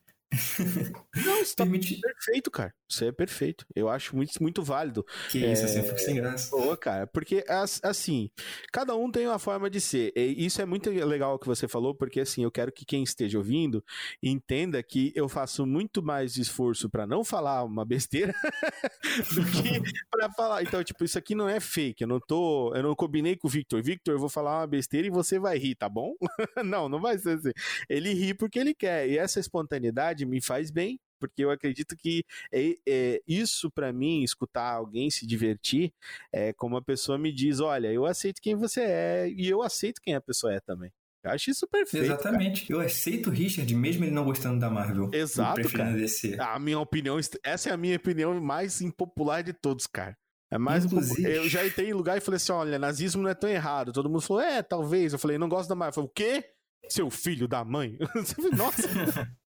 Não, 1.24 1.40
isso 1.40 1.54
tá 1.54 1.64
perfeito, 1.64 2.50
cara. 2.50 2.74
Isso 2.88 3.04
é 3.04 3.12
perfeito. 3.12 3.66
Eu 3.74 3.88
acho 3.88 4.14
muito, 4.14 4.32
muito 4.40 4.62
válido. 4.62 5.04
Que 5.30 5.44
é... 5.44 5.52
isso, 5.52 5.64
assim, 5.64 5.78
eu 5.78 5.84
fico 5.84 5.98
sem 5.98 6.16
graça. 6.16 6.50
Boa, 6.50 6.76
cara. 6.76 7.06
Porque, 7.06 7.44
assim, 7.82 8.30
cada 8.72 8.94
um 8.94 9.10
tem 9.10 9.26
uma 9.26 9.38
forma 9.38 9.68
de 9.68 9.80
ser. 9.80 10.12
E 10.16 10.46
isso 10.46 10.62
é 10.62 10.64
muito 10.64 10.88
legal 10.90 11.34
o 11.34 11.38
que 11.38 11.46
você 11.46 11.66
falou, 11.66 11.94
porque, 11.94 12.20
assim, 12.20 12.44
eu 12.44 12.50
quero 12.50 12.72
que 12.72 12.84
quem 12.84 13.02
esteja 13.02 13.38
ouvindo 13.38 13.84
entenda 14.22 14.82
que 14.82 15.12
eu 15.14 15.28
faço 15.28 15.66
muito 15.66 16.02
mais 16.02 16.36
esforço 16.36 16.88
para 16.88 17.06
não 17.06 17.24
falar 17.24 17.64
uma 17.64 17.84
besteira 17.84 18.32
do 19.34 19.44
que 19.44 19.80
para 20.10 20.30
falar. 20.32 20.62
Então, 20.62 20.82
tipo, 20.84 21.04
isso 21.04 21.18
aqui 21.18 21.34
não 21.34 21.48
é 21.48 21.58
fake. 21.58 22.02
Eu 22.02 22.08
não 22.08 22.20
tô. 22.20 22.72
Eu 22.74 22.82
não 22.82 22.94
combinei 22.94 23.36
com 23.36 23.48
o 23.48 23.50
Victor. 23.50 23.82
Victor, 23.82 24.14
eu 24.14 24.20
vou 24.20 24.28
falar 24.28 24.60
uma 24.60 24.66
besteira 24.66 25.06
e 25.06 25.10
você 25.10 25.38
vai 25.38 25.58
rir, 25.58 25.74
tá 25.74 25.88
bom? 25.88 26.14
não, 26.64 26.88
não 26.88 27.00
vai 27.00 27.18
ser 27.18 27.38
assim. 27.38 27.52
Ele 27.88 28.12
ri 28.12 28.34
porque 28.34 28.58
ele 28.58 28.74
quer. 28.74 29.08
E 29.08 29.18
essa 29.18 29.40
espontaneidade 29.40 30.15
me 30.24 30.40
faz 30.40 30.70
bem, 30.70 30.98
porque 31.18 31.44
eu 31.44 31.50
acredito 31.50 31.96
que 31.96 32.24
é, 32.52 32.74
é 32.86 33.20
isso 33.26 33.70
para 33.70 33.92
mim, 33.92 34.22
escutar 34.22 34.72
alguém 34.72 35.10
se 35.10 35.26
divertir, 35.26 35.92
é 36.32 36.52
como 36.52 36.76
a 36.76 36.82
pessoa 36.82 37.18
me 37.18 37.32
diz: 37.32 37.60
olha, 37.60 37.92
eu 37.92 38.06
aceito 38.06 38.40
quem 38.40 38.54
você 38.54 38.80
é 38.82 39.28
e 39.28 39.48
eu 39.48 39.62
aceito 39.62 40.00
quem 40.00 40.14
a 40.14 40.20
pessoa 40.20 40.54
é 40.54 40.60
também. 40.60 40.92
Eu 41.24 41.32
acho 41.32 41.50
isso 41.50 41.66
perfeito. 41.66 42.04
Exatamente. 42.04 42.66
Cara. 42.66 42.80
Eu 42.80 42.86
aceito 42.86 43.30
o 43.30 43.32
Richard, 43.32 43.74
mesmo 43.74 44.04
ele 44.04 44.12
não 44.12 44.24
gostando 44.24 44.60
da 44.60 44.70
Marvel. 44.70 45.10
Exato, 45.12 45.68
cara. 45.72 45.92
DC. 45.92 46.36
A 46.38 46.56
minha 46.58 46.78
opinião, 46.78 47.18
essa 47.42 47.70
é 47.70 47.72
a 47.72 47.76
minha 47.76 47.96
opinião 47.96 48.40
mais 48.40 48.80
impopular 48.80 49.42
de 49.42 49.52
todos, 49.52 49.88
cara. 49.88 50.16
É 50.48 50.56
mais 50.56 50.84
Inclusive... 50.84 51.28
Eu 51.28 51.48
já 51.48 51.66
entrei 51.66 51.90
em 51.90 51.92
lugar 51.92 52.16
e 52.16 52.20
falei 52.20 52.36
assim: 52.36 52.52
olha, 52.52 52.78
nazismo 52.78 53.22
não 53.22 53.30
é 53.30 53.34
tão 53.34 53.50
errado. 53.50 53.92
Todo 53.92 54.08
mundo 54.08 54.20
falou, 54.20 54.40
é, 54.40 54.62
talvez. 54.62 55.12
Eu 55.12 55.18
falei, 55.18 55.36
não 55.36 55.48
gosto 55.48 55.68
da 55.68 55.74
Marvel. 55.74 55.90
Eu 55.90 55.94
falei, 55.94 56.08
o 56.08 56.42
quê? 56.42 56.48
Seu 56.88 57.10
filho 57.10 57.48
da 57.48 57.64
mãe? 57.64 57.98
Nossa. 58.56 58.88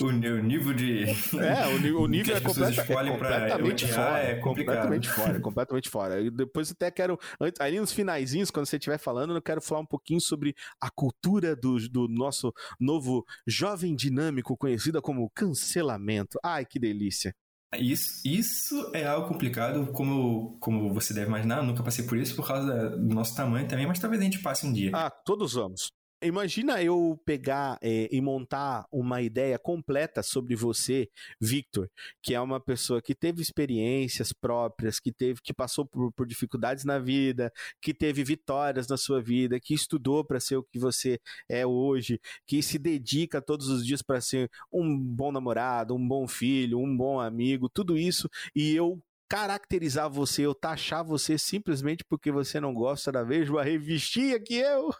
O, 0.00 0.10
nível 0.10 0.74
de. 0.74 1.04
É, 1.04 1.66
o, 1.68 1.78
nível, 1.78 2.00
o 2.00 2.06
nível 2.08 2.36
é, 2.36 2.40
completa, 2.40 2.82
é 2.82 2.84
completamente 2.84 3.86
fora. 3.86 4.18
É 4.18 4.34
completamente 4.36 5.08
fora, 5.10 5.40
completamente 5.40 5.88
fora. 5.88 6.20
E 6.20 6.30
depois 6.30 6.70
até 6.70 6.90
quero. 6.90 7.18
Ali 7.58 7.80
nos 7.80 7.92
finaizinhos, 7.92 8.50
quando 8.50 8.66
você 8.66 8.76
estiver 8.76 8.98
falando, 8.98 9.34
eu 9.34 9.42
quero 9.42 9.62
falar 9.62 9.80
um 9.80 9.86
pouquinho 9.86 10.20
sobre 10.20 10.54
a 10.80 10.90
cultura 10.90 11.56
do, 11.56 11.76
do 11.88 12.08
nosso 12.08 12.52
novo 12.78 13.24
jovem 13.46 13.94
dinâmico, 13.94 14.56
conhecida 14.56 15.00
como 15.00 15.30
cancelamento. 15.34 16.38
Ai, 16.42 16.64
que 16.64 16.78
delícia. 16.78 17.34
Isso, 17.78 18.20
isso 18.24 18.90
é 18.94 19.04
algo 19.04 19.28
complicado, 19.28 19.90
como, 19.92 20.56
como 20.60 20.92
você 20.92 21.12
deve 21.12 21.26
imaginar. 21.26 21.58
Eu 21.58 21.64
nunca 21.64 21.82
passei 21.82 22.04
por 22.04 22.18
isso 22.18 22.36
por 22.36 22.46
causa 22.46 22.90
do 22.90 23.14
nosso 23.14 23.34
tamanho 23.34 23.66
também, 23.66 23.86
mas 23.86 23.98
talvez 23.98 24.20
a 24.20 24.24
gente 24.24 24.40
passe 24.40 24.66
um 24.66 24.72
dia. 24.72 24.90
Ah, 24.94 25.10
todos 25.10 25.54
vamos. 25.54 25.90
Imagina 26.26 26.82
eu 26.82 27.20
pegar 27.24 27.78
é, 27.82 28.08
e 28.10 28.20
montar 28.20 28.86
uma 28.90 29.22
ideia 29.22 29.58
completa 29.58 30.22
sobre 30.22 30.56
você, 30.56 31.08
Victor, 31.40 31.90
que 32.22 32.34
é 32.34 32.40
uma 32.40 32.60
pessoa 32.60 33.02
que 33.02 33.14
teve 33.14 33.42
experiências 33.42 34.32
próprias, 34.32 34.98
que 35.00 35.12
teve, 35.12 35.40
que 35.42 35.52
passou 35.52 35.86
por, 35.86 36.12
por 36.12 36.26
dificuldades 36.26 36.84
na 36.84 36.98
vida, 36.98 37.52
que 37.80 37.94
teve 37.94 38.24
vitórias 38.24 38.88
na 38.88 38.96
sua 38.96 39.22
vida, 39.22 39.60
que 39.60 39.74
estudou 39.74 40.24
para 40.24 40.40
ser 40.40 40.56
o 40.56 40.62
que 40.64 40.78
você 40.78 41.18
é 41.48 41.66
hoje, 41.66 42.20
que 42.46 42.62
se 42.62 42.78
dedica 42.78 43.40
todos 43.42 43.68
os 43.68 43.84
dias 43.86 44.02
para 44.02 44.20
ser 44.20 44.50
um 44.72 44.98
bom 44.98 45.32
namorado, 45.32 45.94
um 45.94 46.08
bom 46.08 46.26
filho, 46.26 46.78
um 46.78 46.96
bom 46.96 47.20
amigo, 47.20 47.68
tudo 47.68 47.96
isso, 47.98 48.28
e 48.54 48.74
eu 48.74 49.02
caracterizar 49.28 50.08
você, 50.10 50.42
eu 50.42 50.54
taxar 50.54 51.04
você 51.04 51.36
simplesmente 51.38 52.04
porque 52.04 52.30
você 52.30 52.60
não 52.60 52.72
gosta 52.72 53.10
da 53.10 53.24
mesma 53.24 53.62
revistinha 53.62 54.38
que 54.40 54.54
eu. 54.54 54.94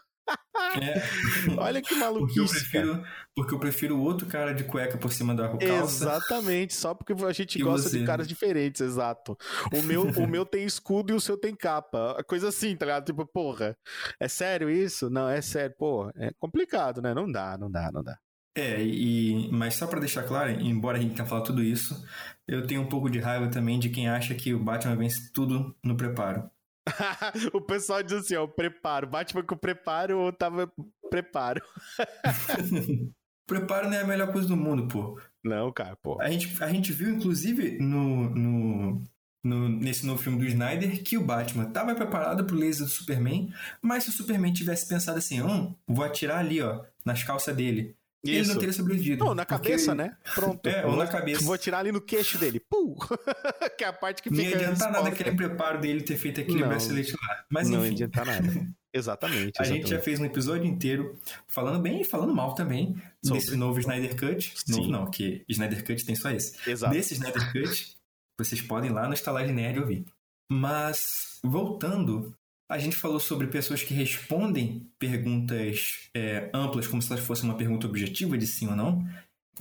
É. 0.81 1.01
Olha 1.57 1.81
que 1.81 1.95
maluquice, 1.95 2.37
porque 2.63 2.77
eu, 2.77 2.83
prefiro, 2.87 3.03
porque 3.35 3.53
eu 3.53 3.59
prefiro 3.59 3.99
outro 3.99 4.27
cara 4.27 4.53
de 4.53 4.63
cueca 4.63 4.97
por 4.97 5.11
cima 5.11 5.35
da 5.35 5.49
calça. 5.49 6.05
Exatamente, 6.05 6.73
só 6.73 6.93
porque 6.93 7.13
a 7.13 7.31
gente 7.31 7.59
gosta 7.59 7.89
você. 7.89 7.99
de 7.99 8.05
caras 8.05 8.27
diferentes, 8.27 8.81
exato. 8.81 9.37
O 9.73 9.81
meu, 9.83 10.03
o 10.09 10.27
meu 10.27 10.45
tem 10.45 10.65
escudo 10.65 11.13
e 11.13 11.15
o 11.15 11.21
seu 11.21 11.37
tem 11.37 11.55
capa. 11.55 12.23
Coisa 12.27 12.49
assim, 12.49 12.75
tá 12.75 12.85
ligado? 12.85 13.05
Tipo, 13.05 13.25
porra, 13.25 13.77
é 14.19 14.27
sério 14.27 14.69
isso? 14.69 15.09
Não, 15.09 15.29
é 15.29 15.41
sério, 15.41 15.75
porra. 15.77 16.11
É 16.17 16.31
complicado, 16.39 17.01
né? 17.01 17.13
Não 17.13 17.31
dá, 17.31 17.57
não 17.57 17.69
dá, 17.69 17.91
não 17.91 18.03
dá. 18.03 18.17
É, 18.57 18.81
e, 18.81 19.49
mas 19.51 19.73
só 19.73 19.85
para 19.85 19.99
deixar 19.99 20.23
claro, 20.23 20.49
embora 20.49 20.97
a 20.97 21.01
gente 21.01 21.13
tenha 21.13 21.27
falado 21.27 21.47
tudo 21.47 21.61
isso, 21.61 22.01
eu 22.47 22.65
tenho 22.65 22.81
um 22.81 22.87
pouco 22.87 23.09
de 23.09 23.19
raiva 23.19 23.49
também 23.49 23.77
de 23.77 23.89
quem 23.89 24.07
acha 24.07 24.33
que 24.33 24.53
o 24.53 24.63
Batman 24.63 24.95
vence 24.95 25.31
tudo 25.33 25.75
no 25.83 25.97
preparo. 25.97 26.49
o 27.53 27.61
pessoal 27.61 28.03
diz 28.03 28.13
assim, 28.13 28.35
ó, 28.35 28.43
o 28.43 28.47
preparo. 28.47 29.07
Batman 29.07 29.43
com 29.43 29.57
preparo 29.57 30.19
ou 30.19 30.31
tava 30.31 30.71
preparo? 31.09 31.61
preparo 33.47 33.89
não 33.89 33.97
é 33.97 34.01
a 34.01 34.07
melhor 34.07 34.31
coisa 34.31 34.47
do 34.47 34.57
mundo, 34.57 34.87
pô. 34.87 35.19
Não, 35.43 35.71
cara, 35.71 35.95
pô. 35.95 36.19
A 36.21 36.29
gente, 36.29 36.63
a 36.63 36.69
gente 36.69 36.91
viu, 36.91 37.09
inclusive, 37.09 37.77
no, 37.79 38.29
no, 38.29 39.03
no, 39.43 39.69
nesse 39.69 40.05
novo 40.05 40.21
filme 40.21 40.39
do 40.39 40.45
Snyder, 40.45 41.03
que 41.03 41.17
o 41.17 41.23
Batman 41.23 41.65
tava 41.65 41.95
preparado 41.95 42.45
pro 42.45 42.55
laser 42.55 42.85
do 42.85 42.91
Superman, 42.91 43.53
mas 43.81 44.03
se 44.03 44.09
o 44.09 44.13
Superman 44.13 44.53
tivesse 44.53 44.87
pensado 44.87 45.17
assim, 45.17 45.41
hum, 45.41 45.75
vou 45.87 46.05
atirar 46.05 46.39
ali, 46.39 46.61
ó, 46.61 46.83
nas 47.05 47.23
calças 47.23 47.55
dele 47.55 47.95
isso. 48.31 48.41
Ele 48.41 48.47
não 48.53 48.59
teria 48.59 48.73
sobrevivido. 48.73 49.25
Não, 49.25 49.35
na 49.35 49.45
cabeça, 49.45 49.93
né? 49.95 50.15
Pronto. 50.33 50.65
É, 50.75 50.85
ou 50.85 50.95
na 50.95 51.05
cabeça. 51.05 51.43
Vou 51.43 51.57
tirar 51.57 51.79
ali 51.79 51.91
no 51.91 52.01
queixo 52.01 52.37
dele. 52.37 52.59
Pum! 52.59 52.95
que 53.77 53.83
é 53.83 53.87
a 53.87 53.93
parte 53.93 54.21
que 54.21 54.29
fica. 54.29 54.41
Não 54.41 54.49
ia 54.49 54.55
adiantar 54.55 54.91
nada 54.91 55.09
aquele 55.09 55.31
preparo 55.35 55.79
dele 55.79 56.01
ter 56.01 56.17
feito 56.17 56.41
aquele 56.41 56.59
não, 56.59 56.67
bracelete 56.67 57.11
lá. 57.11 57.45
Mas 57.49 57.69
não 57.69 57.79
enfim. 57.79 57.87
ia 57.87 57.91
adiantar 57.93 58.25
nada. 58.25 58.47
Exatamente, 58.47 58.73
exatamente. 58.93 59.61
A 59.61 59.63
gente 59.63 59.89
já 59.89 59.99
fez 59.99 60.19
um 60.19 60.25
episódio 60.25 60.65
inteiro 60.65 61.17
falando 61.47 61.79
bem 61.79 62.01
e 62.01 62.03
falando 62.03 62.33
mal 62.33 62.55
também 62.55 62.95
Sobre. 63.23 63.39
desse 63.39 63.55
novo 63.55 63.79
Snyder 63.79 64.15
Cut. 64.15 64.53
Sim. 64.55 64.71
Novo 64.71 64.89
não, 64.89 65.11
que 65.11 65.45
Snyder 65.47 65.85
Cut 65.85 66.03
tem 66.03 66.15
só 66.15 66.31
esse. 66.31 66.57
Exato. 66.69 66.93
Desse 66.93 67.13
Snyder 67.13 67.51
Cut, 67.51 67.95
vocês 68.39 68.61
podem 68.61 68.89
ir 68.89 68.93
lá 68.93 69.07
no 69.07 69.13
Estalagem 69.13 69.53
Nerd 69.53 69.79
ouvir. 69.79 70.05
Mas, 70.51 71.39
voltando 71.43 72.35
a 72.67 72.77
gente 72.77 72.95
falou 72.95 73.19
sobre 73.19 73.47
pessoas 73.47 73.83
que 73.83 73.93
respondem 73.93 74.89
perguntas 74.97 76.09
é, 76.13 76.49
amplas, 76.53 76.87
como 76.87 77.01
se 77.01 77.11
elas 77.11 77.23
fossem 77.23 77.47
uma 77.47 77.57
pergunta 77.57 77.87
objetiva 77.87 78.37
de 78.37 78.47
sim 78.47 78.67
ou 78.67 78.75
não. 78.75 79.07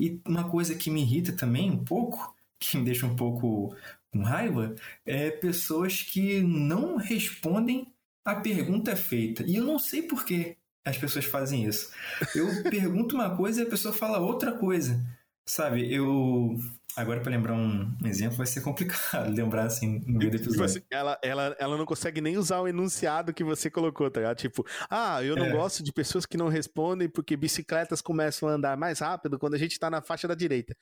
E 0.00 0.20
uma 0.24 0.48
coisa 0.48 0.74
que 0.74 0.90
me 0.90 1.02
irrita 1.02 1.32
também 1.32 1.70
um 1.70 1.84
pouco, 1.84 2.34
que 2.58 2.76
me 2.76 2.84
deixa 2.84 3.06
um 3.06 3.14
pouco 3.14 3.76
com 4.10 4.22
raiva, 4.22 4.74
é 5.04 5.30
pessoas 5.30 6.02
que 6.02 6.40
não 6.40 6.96
respondem 6.96 7.92
a 8.24 8.36
pergunta 8.36 8.96
feita. 8.96 9.42
E 9.42 9.56
eu 9.56 9.64
não 9.64 9.78
sei 9.78 10.02
por 10.02 10.24
que 10.24 10.56
as 10.84 10.96
pessoas 10.96 11.24
fazem 11.24 11.64
isso. 11.64 11.90
Eu 12.34 12.46
pergunto 12.70 13.16
uma 13.16 13.36
coisa 13.36 13.60
e 13.60 13.66
a 13.66 13.70
pessoa 13.70 13.92
fala 13.92 14.18
outra 14.18 14.52
coisa. 14.52 15.04
Sabe, 15.46 15.92
eu 15.92 16.58
Agora, 16.96 17.20
para 17.20 17.30
lembrar 17.30 17.54
um 17.54 17.96
exemplo, 18.04 18.36
vai 18.36 18.46
ser 18.46 18.60
complicado 18.60 19.30
lembrar 19.34 19.64
assim 19.64 20.00
no 20.06 20.18
meio 20.18 20.30
do 20.30 20.36
tipo 20.36 20.50
episódio. 20.50 20.78
Assim, 20.78 20.86
ela, 20.90 21.18
ela, 21.22 21.56
ela 21.58 21.76
não 21.76 21.84
consegue 21.84 22.20
nem 22.20 22.36
usar 22.36 22.60
o 22.60 22.68
enunciado 22.68 23.34
que 23.34 23.42
você 23.42 23.70
colocou, 23.70 24.10
tá 24.10 24.20
ligado? 24.20 24.36
Tipo, 24.36 24.64
ah, 24.88 25.22
eu 25.22 25.36
não 25.36 25.46
é. 25.46 25.50
gosto 25.50 25.82
de 25.82 25.92
pessoas 25.92 26.24
que 26.26 26.36
não 26.36 26.48
respondem 26.48 27.08
porque 27.08 27.36
bicicletas 27.36 28.00
começam 28.00 28.48
a 28.48 28.52
andar 28.52 28.76
mais 28.76 29.00
rápido 29.00 29.38
quando 29.38 29.54
a 29.54 29.58
gente 29.58 29.78
tá 29.78 29.90
na 29.90 30.00
faixa 30.00 30.28
da 30.28 30.34
direita. 30.34 30.76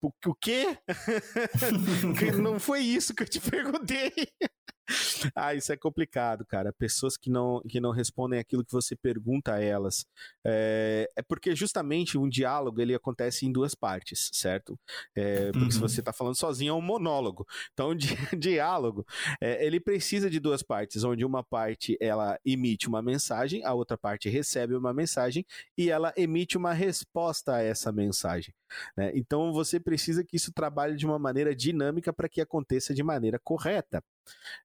O, 0.00 0.10
o 0.26 0.34
quê? 0.34 0.78
não 2.40 2.58
foi 2.58 2.80
isso 2.80 3.14
que 3.14 3.22
eu 3.22 3.28
te 3.28 3.40
perguntei. 3.40 4.12
ah, 5.34 5.54
isso 5.54 5.72
é 5.72 5.76
complicado, 5.76 6.44
cara. 6.46 6.72
Pessoas 6.72 7.16
que 7.16 7.30
não, 7.30 7.60
que 7.68 7.80
não 7.80 7.90
respondem 7.90 8.38
aquilo 8.38 8.64
que 8.64 8.72
você 8.72 8.96
pergunta 8.96 9.54
a 9.54 9.62
elas. 9.62 10.06
É, 10.44 11.08
é 11.16 11.22
porque 11.22 11.54
justamente 11.54 12.16
um 12.16 12.28
diálogo 12.28 12.80
ele 12.80 12.94
acontece 12.94 13.46
em 13.46 13.52
duas 13.52 13.74
partes, 13.74 14.30
certo? 14.32 14.78
É, 15.16 15.50
porque 15.58 15.64
uhum. 15.64 15.70
se 15.70 15.80
você 15.80 16.00
está 16.00 16.12
falando 16.12 16.36
sozinho 16.36 16.70
é 16.70 16.74
um 16.74 16.80
monólogo. 16.80 17.46
Então, 17.72 17.94
di 17.96 18.16
diálogo, 18.36 19.04
é, 19.40 19.64
ele 19.64 19.80
precisa 19.80 20.30
de 20.30 20.40
duas 20.40 20.62
partes, 20.62 21.04
onde 21.04 21.24
uma 21.24 21.42
parte 21.42 21.96
ela 22.00 22.38
emite 22.44 22.88
uma 22.88 23.02
mensagem, 23.02 23.64
a 23.64 23.74
outra 23.74 23.96
parte 23.96 24.28
recebe 24.28 24.74
uma 24.74 24.92
mensagem 24.92 25.44
e 25.76 25.90
ela 25.90 26.12
emite 26.16 26.56
uma 26.56 26.72
resposta 26.72 27.56
a 27.56 27.62
essa 27.62 27.92
mensagem. 27.92 28.54
Né? 28.96 29.12
Então, 29.14 29.52
você 29.52 29.80
precisa 29.80 30.24
que 30.24 30.36
isso 30.36 30.52
trabalhe 30.52 30.96
de 30.96 31.06
uma 31.06 31.18
maneira 31.18 31.54
dinâmica 31.54 32.12
para 32.12 32.28
que 32.28 32.40
aconteça 32.40 32.94
de 32.94 33.02
maneira 33.02 33.38
correta. 33.42 34.02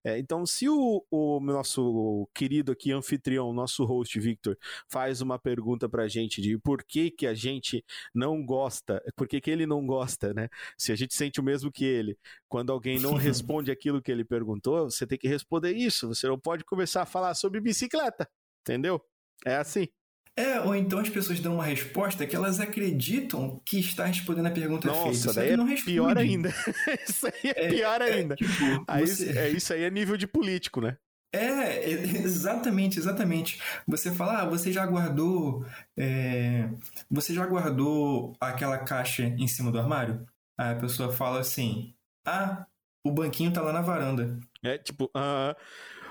É, 0.03 0.17
então, 0.17 0.45
se 0.45 0.67
o, 0.69 1.05
o, 1.09 1.39
nosso 1.39 2.27
querido 2.33 2.71
aqui 2.71 2.91
anfitrião, 2.91 3.53
nosso 3.53 3.83
host 3.85 4.19
Victor, 4.19 4.57
faz 4.89 5.21
uma 5.21 5.39
pergunta 5.39 5.87
para 5.89 6.03
a 6.03 6.07
gente 6.07 6.41
de 6.41 6.57
por 6.57 6.83
que, 6.83 7.11
que 7.11 7.27
a 7.27 7.33
gente 7.33 7.83
não 8.13 8.45
gosta, 8.45 9.01
por 9.15 9.27
que, 9.27 9.41
que 9.41 9.51
ele 9.51 9.65
não 9.65 9.85
gosta, 9.85 10.33
né? 10.33 10.49
Se 10.77 10.91
a 10.91 10.95
gente 10.95 11.13
sente 11.15 11.39
o 11.39 11.43
mesmo 11.43 11.71
que 11.71 11.85
ele, 11.85 12.17
quando 12.47 12.71
alguém 12.71 12.99
não 12.99 13.13
responde 13.17 13.71
aquilo 13.71 14.01
que 14.01 14.11
ele 14.11 14.25
perguntou, 14.25 14.89
você 14.89 15.05
tem 15.07 15.17
que 15.17 15.27
responder 15.27 15.73
isso. 15.73 16.07
Você 16.07 16.27
não 16.27 16.39
pode 16.39 16.63
começar 16.63 17.03
a 17.03 17.05
falar 17.05 17.33
sobre 17.33 17.59
bicicleta, 17.61 18.29
entendeu? 18.61 19.01
É 19.45 19.55
assim. 19.55 19.87
É, 20.35 20.59
ou 20.61 20.75
então 20.75 20.99
as 20.99 21.09
pessoas 21.09 21.39
dão 21.39 21.55
uma 21.55 21.65
resposta 21.65 22.25
que 22.25 22.35
elas 22.35 22.59
acreditam 22.59 23.61
que 23.63 23.79
está 23.79 24.05
respondendo 24.05 24.47
a 24.47 24.51
pergunta 24.51 24.87
Nossa, 24.87 25.33
feita. 25.33 25.57
Daí 25.65 25.73
é 25.73 25.81
pior 25.83 26.17
ainda. 26.17 26.49
isso 27.07 27.27
aí 27.27 27.51
é, 27.55 27.65
é 27.65 27.69
pior 27.69 28.01
é, 28.01 28.05
ainda. 28.05 28.33
É, 28.33 28.37
tipo, 28.37 28.85
aí, 28.87 29.07
você... 29.07 29.37
é, 29.37 29.49
isso 29.49 29.73
aí 29.73 29.83
é 29.83 29.91
nível 29.91 30.17
de 30.17 30.25
político, 30.25 30.81
né? 30.81 30.97
É, 31.35 31.89
exatamente, 31.89 32.99
exatamente. 32.99 33.59
Você 33.87 34.11
fala, 34.11 34.41
ah, 34.41 34.45
você 34.45 34.71
já 34.71 34.85
guardou. 34.85 35.65
É... 35.97 36.69
Você 37.09 37.33
já 37.33 37.45
guardou 37.45 38.35
aquela 38.39 38.77
caixa 38.77 39.23
em 39.23 39.47
cima 39.47 39.71
do 39.71 39.79
armário? 39.79 40.25
Aí 40.57 40.73
a 40.73 40.79
pessoa 40.79 41.11
fala 41.11 41.39
assim: 41.39 41.93
Ah, 42.25 42.67
o 43.03 43.11
banquinho 43.11 43.51
tá 43.51 43.61
lá 43.61 43.73
na 43.73 43.81
varanda. 43.81 44.39
É, 44.63 44.77
tipo, 44.77 45.05
uh, 45.05 45.55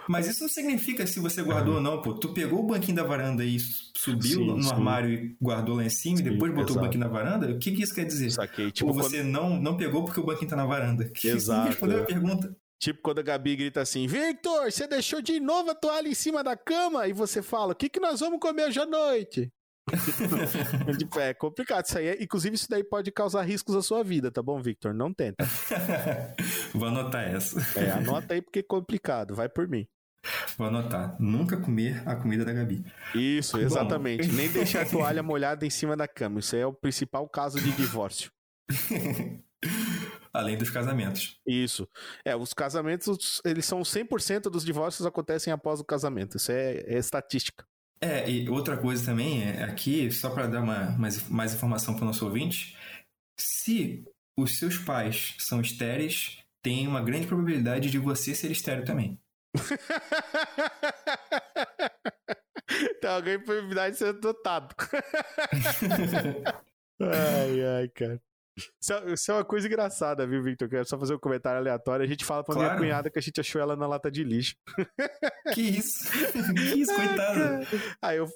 mas 0.08 0.26
isso 0.26 0.42
não 0.42 0.48
significa 0.48 1.06
se 1.06 1.20
você 1.20 1.42
guardou 1.42 1.76
ou 1.76 1.80
não, 1.80 2.00
pô. 2.00 2.14
Tu 2.14 2.28
pegou 2.30 2.60
o 2.60 2.66
banquinho 2.66 2.96
da 2.96 3.04
varanda 3.04 3.44
e 3.44 3.58
subiu 3.96 4.40
sim, 4.40 4.46
no 4.46 4.62
sim. 4.62 4.70
armário 4.70 5.10
e 5.10 5.36
guardou 5.40 5.76
lá 5.76 5.84
em 5.84 5.90
cima 5.90 6.16
sim, 6.16 6.22
e 6.26 6.30
depois 6.30 6.52
botou 6.52 6.70
exato. 6.70 6.78
o 6.78 6.82
banquinho 6.82 7.04
na 7.04 7.08
varanda? 7.08 7.50
O 7.50 7.58
que, 7.58 7.72
que 7.72 7.82
isso 7.82 7.94
quer 7.94 8.04
dizer? 8.04 8.30
Saquei. 8.30 8.70
Tipo, 8.70 8.88
ou 8.88 8.94
você 8.94 9.18
quando... 9.18 9.28
não, 9.28 9.60
não 9.60 9.76
pegou 9.76 10.04
porque 10.04 10.20
o 10.20 10.24
banquinho 10.24 10.50
tá 10.50 10.56
na 10.56 10.66
varanda? 10.66 11.10
Que 11.14 11.28
exato. 11.28 11.68
respondeu 11.68 12.02
a 12.02 12.04
pergunta. 12.04 12.56
Tipo 12.80 13.00
quando 13.00 13.20
a 13.20 13.22
Gabi 13.22 13.54
grita 13.54 13.80
assim: 13.80 14.08
Victor, 14.08 14.72
você 14.72 14.88
deixou 14.88 15.22
de 15.22 15.38
novo 15.38 15.70
a 15.70 15.74
toalha 15.74 16.08
em 16.08 16.14
cima 16.14 16.42
da 16.42 16.56
cama? 16.56 17.06
E 17.06 17.12
você 17.12 17.40
fala: 17.40 17.72
O 17.72 17.76
que, 17.76 17.88
que 17.88 18.00
nós 18.00 18.18
vamos 18.18 18.40
comer 18.40 18.66
hoje 18.66 18.80
à 18.80 18.86
noite? 18.86 19.52
tipo, 20.98 21.18
é 21.18 21.34
complicado 21.34 21.86
isso 21.86 21.98
aí. 21.98 22.08
É, 22.08 22.22
inclusive, 22.22 22.54
isso 22.54 22.68
daí 22.68 22.84
pode 22.84 23.10
causar 23.10 23.42
riscos 23.42 23.74
à 23.74 23.82
sua 23.82 24.02
vida, 24.02 24.30
tá 24.30 24.42
bom, 24.42 24.60
Victor? 24.60 24.94
Não 24.94 25.12
tenta. 25.12 25.44
Vou 26.72 26.88
anotar 26.88 27.22
essa. 27.22 27.60
É, 27.78 27.90
anota 27.90 28.34
aí 28.34 28.42
porque 28.42 28.60
é 28.60 28.62
complicado. 28.62 29.34
Vai 29.34 29.48
por 29.48 29.68
mim. 29.68 29.86
Vou 30.56 30.68
anotar. 30.68 31.16
Nunca 31.18 31.56
comer 31.56 32.02
a 32.06 32.14
comida 32.14 32.44
da 32.44 32.52
Gabi. 32.52 32.84
Isso, 33.14 33.58
exatamente. 33.58 34.28
Bom. 34.28 34.34
Nem 34.34 34.48
deixar 34.52 34.82
a 34.82 34.88
toalha 34.88 35.22
molhada 35.22 35.66
em 35.66 35.70
cima 35.70 35.96
da 35.96 36.06
cama. 36.06 36.40
Isso 36.40 36.54
é 36.54 36.64
o 36.64 36.72
principal 36.72 37.28
caso 37.28 37.60
de 37.60 37.72
divórcio. 37.72 38.30
Além 40.32 40.56
dos 40.56 40.70
casamentos. 40.70 41.38
Isso. 41.46 41.88
É, 42.24 42.34
os 42.34 42.54
casamentos, 42.54 43.40
eles 43.44 43.66
são 43.66 43.80
100% 43.80 44.42
dos 44.44 44.64
divórcios 44.64 45.04
acontecem 45.04 45.52
após 45.52 45.80
o 45.80 45.84
casamento. 45.84 46.36
Isso 46.36 46.52
é, 46.52 46.76
é 46.86 46.98
estatística. 46.98 47.64
É, 48.02 48.28
e 48.28 48.48
outra 48.48 48.76
coisa 48.76 49.04
também, 49.04 49.44
é 49.44 49.62
aqui, 49.62 50.10
só 50.10 50.30
para 50.30 50.48
dar 50.48 50.60
uma, 50.60 50.90
mais, 50.98 51.28
mais 51.28 51.54
informação 51.54 51.94
para 51.94 52.02
o 52.02 52.06
nosso 52.06 52.24
ouvinte, 52.24 52.76
se 53.38 54.02
os 54.36 54.58
seus 54.58 54.76
pais 54.76 55.36
são 55.38 55.60
estéreis, 55.60 56.38
tem 56.62 56.88
uma 56.88 57.00
grande 57.00 57.28
probabilidade 57.28 57.90
de 57.90 57.98
você 57.98 58.34
ser 58.34 58.50
estéreo 58.50 58.84
também. 58.84 59.20
Tem 63.00 63.10
alguém 63.10 63.38
probabilidade 63.38 63.92
de 63.92 63.98
ser 63.98 64.06
adotado. 64.06 64.74
ai, 67.00 67.64
ai, 67.64 67.88
cara. 67.88 68.20
Isso 68.56 68.92
é, 68.92 69.12
isso 69.12 69.30
é, 69.30 69.34
uma 69.34 69.44
coisa 69.44 69.66
engraçada, 69.66 70.26
viu, 70.26 70.42
Victor? 70.42 70.68
Quero 70.68 70.84
só 70.84 70.98
fazer 70.98 71.14
um 71.14 71.18
comentário 71.18 71.58
aleatório. 71.58 72.04
A 72.04 72.08
gente 72.08 72.24
fala 72.24 72.44
pra 72.44 72.54
claro. 72.54 72.70
minha 72.70 72.80
cunhada 72.80 73.10
que 73.10 73.18
a 73.18 73.22
gente 73.22 73.40
achou 73.40 73.60
ela 73.60 73.74
na 73.74 73.86
lata 73.86 74.10
de 74.10 74.22
lixo. 74.22 74.54
Que 75.54 75.62
isso? 75.62 76.04
que 76.54 76.80
isso, 76.80 76.94
coitada. 76.94 77.60
Aí 78.02 78.18
eu, 78.18 78.28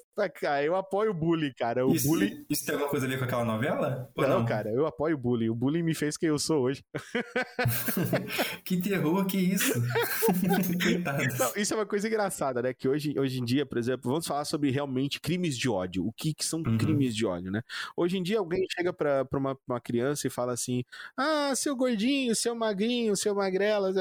aí 0.49 0.65
eu 0.65 0.75
apoio 0.75 1.11
o 1.11 1.13
bullying, 1.13 1.53
cara. 1.53 1.85
O 1.85 1.93
isso, 1.93 2.07
bullying... 2.07 2.45
isso 2.49 2.65
tem 2.65 2.73
alguma 2.73 2.89
coisa 2.89 3.05
a 3.05 3.09
ver 3.09 3.19
com 3.19 3.25
aquela 3.25 3.45
novela? 3.45 4.09
Não, 4.17 4.27
não, 4.27 4.45
cara, 4.45 4.71
eu 4.71 4.87
apoio 4.87 5.15
o 5.15 5.19
bullying. 5.19 5.49
O 5.49 5.55
bullying 5.55 5.83
me 5.83 5.93
fez 5.93 6.17
quem 6.17 6.29
eu 6.29 6.39
sou 6.39 6.63
hoje. 6.63 6.83
que 8.65 8.81
terror, 8.81 9.25
que 9.25 9.37
isso? 9.37 9.73
Coitado. 10.81 11.23
Não, 11.37 11.51
isso 11.55 11.73
é 11.73 11.77
uma 11.77 11.85
coisa 11.85 12.07
engraçada, 12.07 12.61
né? 12.61 12.73
Que 12.73 12.87
hoje, 12.87 13.13
hoje 13.19 13.39
em 13.39 13.45
dia, 13.45 13.65
por 13.65 13.77
exemplo, 13.77 14.09
vamos 14.09 14.25
falar 14.25 14.45
sobre 14.45 14.71
realmente 14.71 15.21
crimes 15.21 15.57
de 15.57 15.69
ódio. 15.69 16.05
O 16.05 16.11
que, 16.11 16.33
que 16.33 16.45
são 16.45 16.59
uhum. 16.65 16.77
crimes 16.77 17.15
de 17.15 17.25
ódio, 17.25 17.51
né? 17.51 17.61
Hoje 17.95 18.17
em 18.17 18.23
dia, 18.23 18.39
alguém 18.39 18.65
chega 18.71 18.91
pra, 18.91 19.25
pra 19.25 19.37
uma, 19.37 19.57
uma 19.67 19.79
criança 20.07 20.27
e 20.27 20.29
fala 20.29 20.53
assim: 20.53 20.83
Ah, 21.15 21.53
seu 21.55 21.75
gordinho, 21.75 22.35
seu 22.35 22.55
magrinho, 22.55 23.15
seu 23.15 23.35
magrela, 23.35 23.91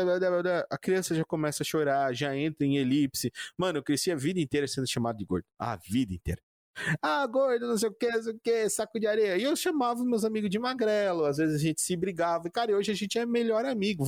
a 0.71 0.79
criança 0.79 1.15
já 1.15 1.25
começa 1.25 1.63
a 1.63 1.67
chorar, 1.67 2.15
já 2.15 2.37
entra 2.37 2.67
em 2.67 2.77
elipse. 2.77 3.33
Mano, 3.57 3.79
eu 3.79 3.83
cresci 3.83 4.11
a 4.11 4.17
vida 4.17 4.41
inteira 4.41 4.67
sendo 4.67 4.87
chamado 4.87 5.17
de 5.17 5.25
gordo. 5.25 5.45
A 5.59 5.77
vida 5.77 6.15
inteira. 6.15 6.41
Ah, 7.01 7.27
gordo, 7.27 7.67
não 7.67 7.79
sei 7.79 7.89
o 7.89 7.95
que, 7.95 8.09
não 8.09 8.23
sei 8.23 8.33
o 8.35 8.39
que, 8.39 8.69
saco 8.69 9.01
de 9.01 9.07
areia. 9.07 9.39
E 9.39 9.43
eu 9.43 9.57
chamava 9.57 10.05
meus 10.05 10.25
amigos 10.25 10.51
de 10.51 10.59
magrelo, 10.59 11.25
às 11.25 11.39
vezes 11.39 11.57
a 11.57 11.59
gente 11.59 11.81
se 11.81 11.97
brigava. 11.97 12.49
E, 12.49 12.51
cara, 12.51 12.77
hoje 12.77 12.93
a 12.93 12.95
gente 12.95 13.19
é 13.19 13.25
melhor 13.25 13.65
amigo. 13.65 14.05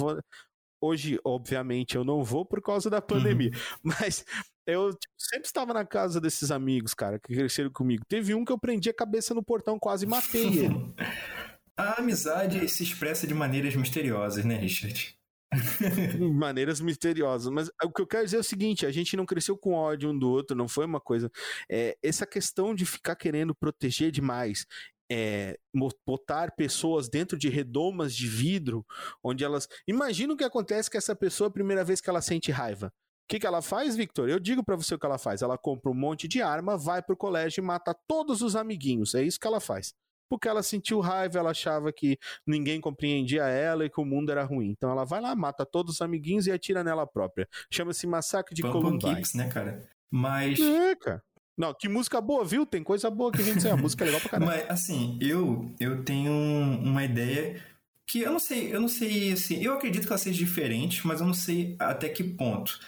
Hoje, 0.81 1.19
obviamente, 1.25 1.97
eu 1.97 2.05
não 2.05 2.23
vou 2.23 2.45
por 2.45 2.63
causa 2.63 2.89
da 2.89 3.03
pandemia, 3.03 3.51
uhum. 3.51 3.93
mas 3.99 4.25
eu 4.65 4.91
tipo, 4.91 5.15
sempre 5.17 5.47
estava 5.47 5.73
na 5.73 5.85
casa 5.85 6.21
desses 6.21 6.51
amigos, 6.51 6.93
cara, 6.93 7.19
que 7.19 7.35
cresceram 7.35 7.71
comigo. 7.71 8.05
Teve 8.07 8.35
um 8.35 8.45
que 8.45 8.53
eu 8.53 8.59
prendi 8.59 8.91
a 8.91 8.95
cabeça 8.95 9.35
no 9.35 9.43
portão, 9.43 9.79
quase 9.79 10.07
matei 10.07 10.47
ele. 10.47 10.95
A 11.79 12.01
amizade 12.01 12.69
se 12.69 12.83
expressa 12.83 13.25
de 13.25 13.33
maneiras 13.33 13.77
misteriosas, 13.77 14.45
né, 14.45 14.57
Richard? 14.57 15.17
maneiras 16.35 16.81
misteriosas. 16.81 17.53
Mas 17.53 17.71
o 17.85 17.93
que 17.93 18.03
eu 18.03 18.07
quero 18.07 18.25
dizer 18.25 18.39
é 18.39 18.41
o 18.41 18.45
seguinte: 18.45 18.85
a 18.85 18.91
gente 18.91 19.17
não 19.17 19.25
cresceu 19.25 19.57
com 19.57 19.75
ódio 19.75 20.11
um 20.11 20.19
do 20.19 20.29
outro, 20.29 20.57
não 20.57 20.67
foi 20.67 20.85
uma 20.85 21.01
coisa. 21.01 21.31
É, 21.71 21.97
essa 22.03 22.27
questão 22.27 22.75
de 22.75 22.85
ficar 22.85 23.15
querendo 23.15 23.55
proteger 23.55 24.11
demais. 24.11 24.67
É, 25.11 25.57
botar 26.05 26.51
pessoas 26.51 27.09
dentro 27.09 27.39
de 27.39 27.49
redomas 27.49 28.13
de 28.15 28.27
vidro, 28.27 28.85
onde 29.23 29.45
elas. 29.45 29.69
Imagina 29.87 30.35
o 30.35 30.37
que 30.37 30.45
acontece 30.45 30.91
com 30.91 30.99
essa 30.99 31.15
pessoa 31.15 31.47
a 31.47 31.53
primeira 31.53 31.85
vez 31.85 32.01
que 32.01 32.11
ela 32.11 32.21
sente 32.21 32.51
raiva. 32.51 32.89
O 32.89 33.29
que, 33.29 33.39
que 33.39 33.47
ela 33.47 33.63
faz, 33.63 33.95
Victor? 33.95 34.29
Eu 34.29 34.41
digo 34.41 34.65
para 34.65 34.75
você 34.75 34.97
o 34.97 34.99
que 34.99 35.07
ela 35.07 35.17
faz. 35.17 35.43
Ela 35.43 35.57
compra 35.57 35.93
um 35.93 35.95
monte 35.95 36.27
de 36.27 36.43
arma, 36.43 36.77
vai 36.77 37.01
pro 37.03 37.17
colégio 37.17 37.63
e 37.63 37.65
mata 37.65 37.95
todos 38.09 38.43
os 38.43 38.57
amiguinhos. 38.57 39.15
É 39.15 39.23
isso 39.23 39.39
que 39.39 39.47
ela 39.47 39.61
faz 39.61 39.95
porque 40.29 40.49
ela 40.49 40.63
sentiu 40.63 41.01
raiva, 41.01 41.39
ela 41.39 41.51
achava 41.51 41.93
que 41.93 42.19
ninguém 42.47 42.81
compreendia 42.81 43.45
ela 43.45 43.85
e 43.85 43.91
que 43.91 44.01
o 44.01 44.05
mundo 44.05 44.31
era 44.31 44.45
ruim. 44.45 44.71
Então 44.71 44.91
ela 44.91 45.05
vai 45.05 45.21
lá, 45.21 45.35
mata 45.35 45.65
todos 45.65 45.95
os 45.95 46.03
amiguinhos 46.03 46.47
e 46.47 46.53
atira 46.53 46.85
nela 46.85 47.07
própria. 47.07 47.49
Chama-se 47.71 48.07
Massacre 48.07 48.55
de 48.55 48.63
Pum, 48.63 48.73
Columbine. 48.73 49.23
Né, 49.35 49.49
cara? 49.49 49.89
Mas... 50.11 50.59
É, 50.59 50.95
cara. 50.95 51.23
Não, 51.57 51.75
que 51.75 51.89
música 51.89 52.21
boa, 52.21 52.45
viu? 52.45 52.65
Tem 52.65 52.85
coisa 52.85 53.11
boa 53.11 53.33
que 53.33 53.41
a 53.41 53.45
gente 53.45 53.61
sei, 53.61 53.73
a 53.73 53.77
música 53.77 54.05
é 54.05 54.07
legal 54.07 54.21
pra 54.21 54.31
caralho. 54.31 54.51
Mas, 54.51 54.71
assim, 54.71 55.19
eu, 55.21 55.75
eu 55.81 56.05
tenho 56.05 56.31
uma 56.31 57.03
ideia 57.03 57.61
que 58.07 58.23
eu 58.23 58.31
não 58.31 58.39
sei, 58.39 58.75
eu 58.75 58.81
não 58.81 58.89
sei, 58.89 59.33
assim, 59.33 59.63
eu 59.63 59.75
acredito 59.75 60.07
que 60.07 60.13
ela 60.13 60.19
seja 60.19 60.39
diferente, 60.39 61.05
mas 61.05 61.21
eu 61.21 61.27
não 61.27 61.35
sei 61.35 61.77
até 61.79 62.09
que 62.09 62.23
ponto. 62.23 62.79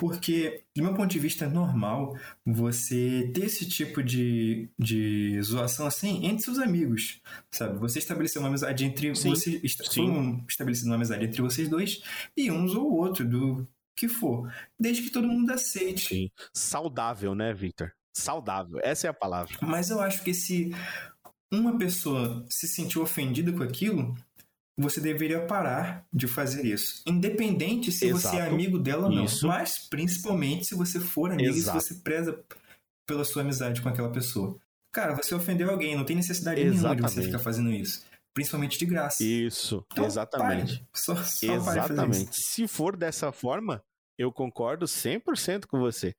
Porque, 0.00 0.64
do 0.74 0.82
meu 0.82 0.94
ponto 0.94 1.10
de 1.10 1.18
vista, 1.18 1.44
é 1.44 1.48
normal 1.48 2.16
você 2.42 3.30
ter 3.34 3.44
esse 3.44 3.68
tipo 3.68 4.02
de, 4.02 4.70
de 4.78 5.38
zoação 5.42 5.86
assim 5.86 6.24
entre 6.24 6.42
seus 6.42 6.58
amigos, 6.58 7.20
sabe? 7.50 7.78
Você 7.80 7.98
estabeleceu 7.98 8.40
uma 8.40 8.48
amizade 8.48 8.82
entre 8.82 9.14
sim, 9.14 9.28
você 9.28 9.60
sim. 9.60 10.42
estabelecendo 10.48 10.88
uma 10.88 10.96
amizade 10.96 11.26
entre 11.26 11.42
vocês 11.42 11.68
dois 11.68 12.00
e 12.34 12.50
uns 12.50 12.74
ou 12.74 12.90
outro 12.90 13.28
do 13.28 13.68
que 13.94 14.08
for, 14.08 14.50
desde 14.78 15.02
que 15.02 15.10
todo 15.10 15.28
mundo 15.28 15.52
aceite. 15.52 16.08
Sim. 16.08 16.30
Saudável, 16.54 17.34
né, 17.34 17.52
Victor? 17.52 17.92
Saudável, 18.10 18.80
essa 18.82 19.06
é 19.06 19.10
a 19.10 19.14
palavra. 19.14 19.54
Mas 19.60 19.90
eu 19.90 20.00
acho 20.00 20.24
que 20.24 20.32
se 20.32 20.74
uma 21.52 21.76
pessoa 21.76 22.46
se 22.48 22.66
sentiu 22.66 23.02
ofendida 23.02 23.52
com 23.52 23.62
aquilo, 23.62 24.16
você 24.78 25.00
deveria 25.00 25.44
parar 25.46 26.06
de 26.12 26.26
fazer 26.26 26.64
isso. 26.64 27.02
Independente 27.06 27.92
se 27.92 28.06
Exato. 28.06 28.36
você 28.36 28.40
é 28.40 28.46
amigo 28.46 28.78
dela 28.78 29.06
ou 29.06 29.12
não. 29.12 29.24
Isso. 29.24 29.46
Mas 29.46 29.78
principalmente 29.88 30.66
se 30.66 30.74
você 30.74 30.98
for 30.98 31.30
amigo 31.30 31.48
Exato. 31.50 31.78
e 31.78 31.80
se 31.80 31.88
você 31.88 31.94
preza 32.02 32.42
pela 33.06 33.24
sua 33.24 33.42
amizade 33.42 33.82
com 33.82 33.88
aquela 33.88 34.10
pessoa. 34.10 34.56
Cara, 34.92 35.14
você 35.14 35.34
ofendeu 35.34 35.70
alguém, 35.70 35.96
não 35.96 36.04
tem 36.04 36.16
necessidade 36.16 36.60
Exatamente. 36.60 36.82
nenhuma 36.82 37.08
de 37.08 37.14
você 37.14 37.22
ficar 37.22 37.38
fazendo 37.38 37.70
isso. 37.70 38.04
Principalmente 38.32 38.78
de 38.78 38.86
graça. 38.86 39.22
Isso, 39.22 39.84
então, 39.92 40.04
exatamente. 40.04 40.86
Só, 40.94 41.16
só 41.16 41.52
exatamente. 41.52 42.30
Se 42.32 42.68
for 42.68 42.96
dessa 42.96 43.32
forma, 43.32 43.82
eu 44.16 44.32
concordo 44.32 44.86
100% 44.86 45.66
com 45.66 45.80
você. 45.80 46.14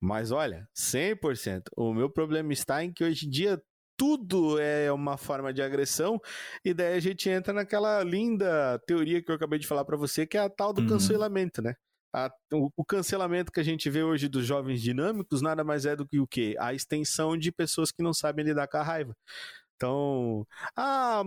Mas 0.00 0.30
olha, 0.30 0.68
100%. 0.76 1.62
O 1.76 1.92
meu 1.92 2.10
problema 2.10 2.52
está 2.52 2.84
em 2.84 2.92
que 2.92 3.04
hoje 3.04 3.26
em 3.26 3.30
dia 3.30 3.62
tudo 4.02 4.58
é 4.58 4.90
uma 4.90 5.16
forma 5.16 5.52
de 5.52 5.62
agressão, 5.62 6.20
e 6.64 6.74
daí 6.74 6.94
a 6.94 7.00
gente 7.00 7.30
entra 7.30 7.52
naquela 7.52 8.02
linda 8.02 8.76
teoria 8.84 9.22
que 9.22 9.30
eu 9.30 9.36
acabei 9.36 9.60
de 9.60 9.66
falar 9.68 9.84
para 9.84 9.96
você, 9.96 10.26
que 10.26 10.36
é 10.36 10.40
a 10.40 10.50
tal 10.50 10.72
do 10.72 10.80
uhum. 10.80 10.88
cancelamento, 10.88 11.62
né? 11.62 11.76
A, 12.12 12.28
o, 12.52 12.68
o, 12.76 12.84
cancelamento 12.84 13.52
que 13.52 13.60
a 13.60 13.62
gente 13.62 13.88
vê 13.88 14.02
hoje 14.02 14.26
dos 14.26 14.44
jovens 14.44 14.82
dinâmicos 14.82 15.40
nada 15.40 15.62
mais 15.62 15.86
é 15.86 15.94
do 15.94 16.04
que 16.04 16.18
o 16.18 16.26
quê? 16.26 16.56
A 16.58 16.74
extensão 16.74 17.38
de 17.38 17.52
pessoas 17.52 17.92
que 17.92 18.02
não 18.02 18.12
sabem 18.12 18.44
lidar 18.44 18.66
com 18.66 18.76
a 18.76 18.82
raiva. 18.82 19.14
Então, 19.76 20.44
ah, 20.76 21.22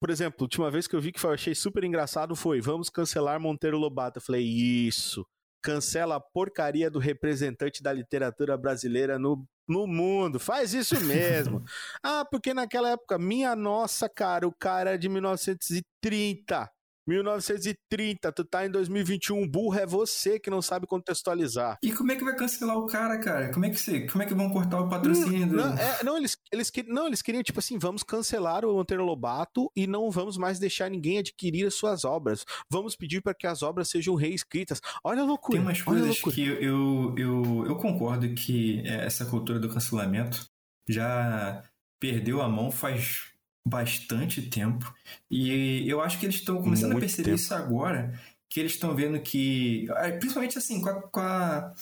por 0.00 0.10
exemplo, 0.10 0.38
a 0.40 0.44
última 0.44 0.68
vez 0.68 0.88
que 0.88 0.96
eu 0.96 1.00
vi 1.00 1.12
que 1.12 1.24
eu 1.24 1.30
achei 1.30 1.54
super 1.54 1.84
engraçado 1.84 2.34
foi: 2.34 2.60
vamos 2.60 2.90
cancelar 2.90 3.38
Monteiro 3.38 3.78
Lobato. 3.78 4.18
Eu 4.18 4.22
falei, 4.22 4.42
isso 4.44 5.24
cancela 5.66 6.14
a 6.14 6.20
porcaria 6.20 6.88
do 6.88 7.00
representante 7.00 7.82
da 7.82 7.92
literatura 7.92 8.56
brasileira 8.56 9.18
no, 9.18 9.44
no 9.66 9.84
mundo. 9.84 10.38
Faz 10.38 10.72
isso 10.72 11.00
mesmo. 11.00 11.64
ah, 12.00 12.24
porque 12.30 12.54
naquela 12.54 12.90
época, 12.90 13.18
minha 13.18 13.56
nossa, 13.56 14.08
cara, 14.08 14.46
o 14.46 14.52
cara 14.52 14.94
é 14.94 14.96
de 14.96 15.08
1930. 15.08 16.70
1930, 17.06 18.32
tu 18.32 18.44
tá 18.44 18.66
em 18.66 18.70
2021, 18.70 19.46
burro 19.48 19.78
é 19.78 19.86
você 19.86 20.38
que 20.38 20.50
não 20.50 20.60
sabe 20.60 20.86
contextualizar. 20.86 21.78
E 21.82 21.92
como 21.92 22.10
é 22.12 22.16
que 22.16 22.24
vai 22.24 22.34
cancelar 22.34 22.76
o 22.76 22.86
cara, 22.86 23.18
cara? 23.18 23.52
Como 23.52 23.64
é 23.64 23.70
que, 23.70 23.76
você, 23.76 24.06
como 24.06 24.22
é 24.22 24.26
que 24.26 24.34
vão 24.34 24.50
cortar 24.50 24.80
o 24.80 24.88
patrocínio? 24.88 25.46
Não, 25.46 25.74
do... 25.74 25.80
é, 25.80 26.04
não, 26.04 26.16
eles, 26.16 26.36
eles, 26.52 26.72
não, 26.86 27.06
eles 27.06 27.22
queriam, 27.22 27.42
tipo 27.42 27.58
assim, 27.58 27.78
vamos 27.78 28.02
cancelar 28.02 28.64
o 28.64 28.74
Monteiro 28.74 29.04
Lobato 29.04 29.70
e 29.76 29.86
não 29.86 30.10
vamos 30.10 30.36
mais 30.36 30.58
deixar 30.58 30.90
ninguém 30.90 31.18
adquirir 31.18 31.66
as 31.66 31.74
suas 31.74 32.04
obras. 32.04 32.44
Vamos 32.68 32.96
pedir 32.96 33.22
para 33.22 33.34
que 33.34 33.46
as 33.46 33.62
obras 33.62 33.88
sejam 33.88 34.14
reescritas. 34.14 34.80
Olha 35.04 35.22
a 35.22 35.24
loucura. 35.24 35.58
Tem 35.58 35.66
umas 35.66 35.82
coisas 35.82 36.20
que 36.20 36.42
eu, 36.42 37.14
eu, 37.16 37.64
eu 37.66 37.76
concordo 37.76 38.28
que 38.34 38.82
essa 38.86 39.24
cultura 39.24 39.58
do 39.58 39.68
cancelamento 39.68 40.46
já 40.88 41.62
perdeu 42.00 42.42
a 42.42 42.48
mão 42.48 42.70
faz 42.70 43.35
bastante 43.66 44.40
tempo. 44.42 44.94
E 45.28 45.84
eu 45.88 46.00
acho 46.00 46.18
que 46.20 46.26
eles 46.26 46.36
estão 46.36 46.62
começando 46.62 46.92
Muito 46.92 46.98
a 46.98 47.06
perceber 47.06 47.30
tempo. 47.30 47.36
isso 47.42 47.52
agora, 47.52 48.18
que 48.48 48.60
eles 48.60 48.72
estão 48.72 48.94
vendo 48.94 49.18
que. 49.20 49.88
Ah, 49.90 50.10
principalmente 50.12 50.56
assim, 50.56 50.80
com 50.80 50.88
a, 50.88 51.02
com 51.02 51.20
a, 51.20 51.74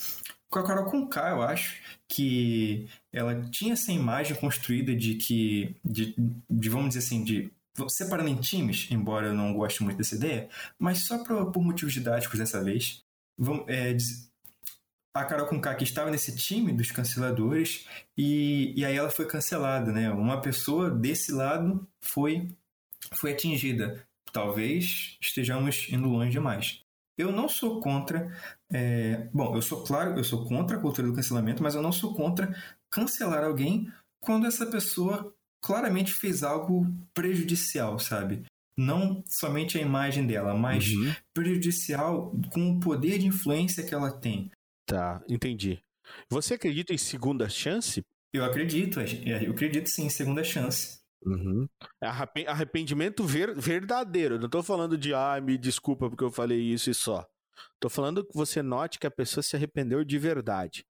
com 0.49 0.59
a 0.59 0.63
Carol 0.63 0.85
Conká, 0.85 1.29
eu 1.29 1.43
acho, 1.43 1.79
que 2.07 2.87
ela 3.13 3.39
tinha 3.51 3.73
essa 3.73 3.91
imagem 3.91 4.35
construída 4.35 4.95
de 4.95 5.13
que. 5.15 5.75
De, 5.85 6.15
de 6.49 6.69
vamos 6.69 6.89
dizer 6.89 6.99
assim, 6.99 7.23
de 7.23 7.51
separando 7.87 8.29
em 8.29 8.37
times, 8.37 8.87
embora 8.89 9.27
eu 9.27 9.33
não 9.33 9.53
goste 9.53 9.83
muito 9.83 9.97
dessa 9.97 10.15
ideia, 10.15 10.49
mas 10.79 10.99
só 10.99 11.23
por, 11.23 11.51
por 11.51 11.61
motivos 11.61 11.93
didáticos 11.93 12.39
dessa 12.39 12.63
vez. 12.63 13.03
Vamos, 13.37 13.65
é, 13.67 13.95
a 15.15 15.23
Carol 15.23 15.47
Conká 15.47 15.73
que 15.73 15.85
estava 15.85 16.11
nesse 16.11 16.35
time 16.35 16.73
dos 16.73 16.91
canceladores 16.91 17.87
e, 18.17 18.73
e 18.75 18.83
aí 18.83 18.97
ela 18.97 19.09
foi 19.09 19.25
cancelada, 19.25 19.91
né? 19.93 20.11
Uma 20.11 20.41
pessoa 20.41 20.91
desse 20.91 21.31
lado 21.31 21.87
foi 22.01 22.49
foi 23.13 23.31
atingida. 23.31 24.05
Talvez 24.33 25.17
estejamos 25.21 25.87
indo 25.89 26.09
longe 26.09 26.31
demais. 26.31 26.81
Eu 27.17 27.31
não 27.31 27.47
sou 27.47 27.79
contra, 27.79 28.29
é, 28.69 29.29
bom, 29.33 29.55
eu 29.55 29.61
sou 29.61 29.85
claro, 29.85 30.17
eu 30.17 30.23
sou 30.23 30.45
contra 30.45 30.75
a 30.75 30.81
cultura 30.81 31.07
do 31.07 31.13
cancelamento, 31.13 31.63
mas 31.63 31.75
eu 31.75 31.81
não 31.81 31.93
sou 31.93 32.13
contra 32.13 32.53
cancelar 32.91 33.45
alguém 33.45 33.89
quando 34.19 34.45
essa 34.45 34.65
pessoa 34.65 35.33
claramente 35.61 36.13
fez 36.13 36.43
algo 36.43 36.85
prejudicial, 37.13 37.97
sabe? 37.99 38.43
Não 38.77 39.23
somente 39.25 39.77
a 39.77 39.81
imagem 39.81 40.27
dela, 40.27 40.53
mas 40.53 40.89
uhum. 40.89 41.15
prejudicial 41.33 42.35
com 42.51 42.71
o 42.71 42.79
poder 42.81 43.17
de 43.17 43.27
influência 43.27 43.85
que 43.85 43.93
ela 43.93 44.11
tem. 44.11 44.51
Tá, 44.85 45.23
entendi. 45.27 45.83
Você 46.29 46.53
acredita 46.53 46.93
em 46.93 46.97
segunda 46.97 47.49
chance? 47.49 48.03
Eu 48.33 48.43
acredito, 48.43 48.99
eu 48.99 49.51
acredito 49.51 49.89
sim 49.89 50.05
em 50.05 50.09
segunda 50.09 50.43
chance. 50.43 50.99
Uhum. 51.25 51.67
Arrependimento 52.47 53.23
ver, 53.23 53.55
verdadeiro. 53.55 54.39
Não 54.39 54.49
tô 54.49 54.61
falando 54.61 54.97
de, 54.97 55.13
ah, 55.13 55.39
me 55.41 55.57
desculpa 55.57 56.09
porque 56.09 56.23
eu 56.23 56.31
falei 56.31 56.59
isso 56.61 56.89
e 56.89 56.93
só. 56.93 57.25
Tô 57.79 57.89
falando 57.89 58.25
que 58.25 58.35
você 58.35 58.61
note 58.61 58.99
que 58.99 59.07
a 59.07 59.11
pessoa 59.11 59.41
se 59.41 59.55
arrependeu 59.55 60.03
de 60.03 60.19
verdade. 60.19 60.85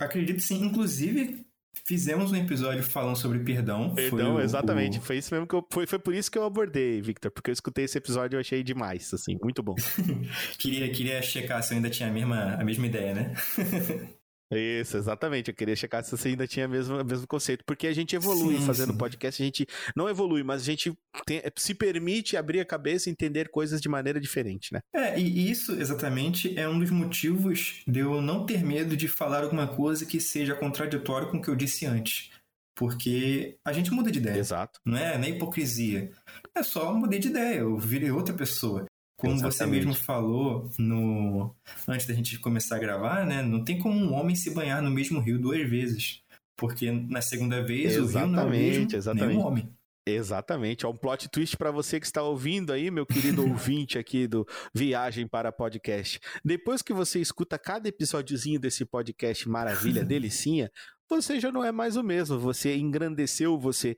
Acredito 0.00 0.40
sim. 0.40 0.64
Inclusive, 0.64 1.44
fizemos 1.84 2.32
um 2.32 2.36
episódio 2.36 2.82
falando 2.82 3.16
sobre 3.16 3.38
perdão. 3.40 3.94
Perdão, 3.94 4.34
foi 4.34 4.44
exatamente. 4.44 4.98
O... 4.98 5.02
Foi 5.02 5.18
isso 5.18 5.34
mesmo 5.34 5.46
que 5.46 5.54
eu. 5.54 5.66
Foi, 5.70 5.86
foi 5.86 5.98
por 5.98 6.14
isso 6.14 6.30
que 6.30 6.38
eu 6.38 6.44
abordei, 6.44 7.00
Victor, 7.00 7.30
porque 7.30 7.50
eu 7.50 7.52
escutei 7.52 7.84
esse 7.84 7.98
episódio 7.98 8.38
e 8.38 8.40
achei 8.40 8.62
demais, 8.62 9.12
assim, 9.12 9.38
muito 9.42 9.62
bom. 9.62 9.74
queria, 10.58 10.90
queria 10.90 11.20
checar 11.22 11.62
se 11.62 11.72
eu 11.72 11.76
ainda 11.76 11.90
tinha 11.90 12.08
a 12.08 12.12
mesma, 12.12 12.54
a 12.54 12.64
mesma 12.64 12.86
ideia, 12.86 13.14
né? 13.14 13.34
Isso, 14.50 14.96
exatamente. 14.96 15.50
Eu 15.50 15.54
queria 15.54 15.74
checar 15.74 16.04
se 16.04 16.10
você 16.10 16.28
ainda 16.28 16.46
tinha 16.46 16.66
o 16.66 16.70
mesmo, 16.70 17.02
mesmo 17.04 17.26
conceito. 17.26 17.64
Porque 17.64 17.86
a 17.86 17.92
gente 17.92 18.14
evolui 18.14 18.58
sim, 18.58 18.66
fazendo 18.66 18.92
sim. 18.92 18.98
podcast, 18.98 19.42
a 19.42 19.46
gente 19.46 19.66
não 19.96 20.08
evolui, 20.08 20.42
mas 20.42 20.62
a 20.62 20.64
gente 20.64 20.92
tem, 21.26 21.42
se 21.56 21.74
permite 21.74 22.36
abrir 22.36 22.60
a 22.60 22.64
cabeça 22.64 23.08
e 23.08 23.12
entender 23.12 23.48
coisas 23.48 23.80
de 23.80 23.88
maneira 23.88 24.20
diferente, 24.20 24.72
né? 24.72 24.80
É, 24.94 25.18
e 25.18 25.50
isso 25.50 25.72
exatamente 25.72 26.58
é 26.58 26.68
um 26.68 26.78
dos 26.78 26.90
motivos 26.90 27.82
de 27.86 28.00
eu 28.00 28.20
não 28.20 28.44
ter 28.44 28.62
medo 28.64 28.96
de 28.96 29.08
falar 29.08 29.42
alguma 29.42 29.66
coisa 29.66 30.04
que 30.06 30.20
seja 30.20 30.54
contraditório 30.54 31.28
com 31.30 31.38
o 31.38 31.42
que 31.42 31.48
eu 31.48 31.56
disse 31.56 31.86
antes. 31.86 32.30
Porque 32.76 33.56
a 33.64 33.72
gente 33.72 33.92
muda 33.92 34.10
de 34.10 34.18
ideia. 34.18 34.38
Exato. 34.38 34.80
Não 34.84 34.98
é, 34.98 35.16
não 35.16 35.24
é 35.24 35.30
hipocrisia. 35.30 36.10
É 36.54 36.62
só 36.62 36.92
mudei 36.92 37.20
de 37.20 37.28
ideia, 37.28 37.60
eu 37.60 37.78
virei 37.78 38.10
outra 38.10 38.34
pessoa. 38.34 38.84
Como 39.24 39.36
Exatamente. 39.36 39.56
você 39.56 39.66
mesmo 39.66 39.94
falou 39.94 40.70
no 40.78 41.54
antes 41.88 42.06
da 42.06 42.14
gente 42.14 42.38
começar 42.38 42.76
a 42.76 42.78
gravar, 42.78 43.26
né? 43.26 43.42
Não 43.42 43.64
tem 43.64 43.78
como 43.78 43.98
um 43.98 44.12
homem 44.12 44.36
se 44.36 44.50
banhar 44.52 44.82
no 44.82 44.90
mesmo 44.90 45.20
rio 45.20 45.40
duas 45.40 45.68
vezes. 45.68 46.20
Porque 46.56 46.90
na 46.90 47.20
segunda 47.20 47.62
vez 47.62 47.96
exatamente, 47.96 48.14
o 48.14 48.18
rio 48.18 48.28
não 48.28 48.42
é 48.42 48.46
o 48.46 48.50
mesmo 48.50 48.96
exatamente. 48.96 49.26
nem 49.28 49.36
o 49.36 49.40
homem. 49.40 49.68
Exatamente, 50.06 50.84
é 50.84 50.88
um 50.88 50.94
plot 50.94 51.30
twist 51.30 51.56
para 51.56 51.70
você 51.70 51.98
que 51.98 52.04
está 52.04 52.22
ouvindo 52.22 52.74
aí, 52.74 52.90
meu 52.90 53.06
querido 53.06 53.40
ouvinte 53.48 53.98
aqui 53.98 54.26
do 54.26 54.46
Viagem 54.74 55.26
para 55.26 55.50
Podcast. 55.50 56.20
Depois 56.44 56.82
que 56.82 56.92
você 56.92 57.20
escuta 57.20 57.58
cada 57.58 57.88
episódiozinho 57.88 58.60
desse 58.60 58.84
podcast 58.84 59.48
maravilha, 59.48 60.04
delicinha, 60.04 60.70
você 61.08 61.40
já 61.40 61.50
não 61.50 61.64
é 61.64 61.72
mais 61.72 61.96
o 61.96 62.02
mesmo, 62.02 62.38
você 62.38 62.76
engrandeceu, 62.76 63.58
você 63.58 63.96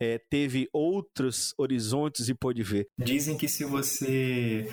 é, 0.00 0.18
teve 0.18 0.68
outros 0.72 1.54
horizontes 1.58 2.28
e 2.28 2.34
pôde 2.34 2.62
ver. 2.62 2.88
Dizem 2.98 3.36
que 3.36 3.48
se 3.48 3.64
você 3.64 4.68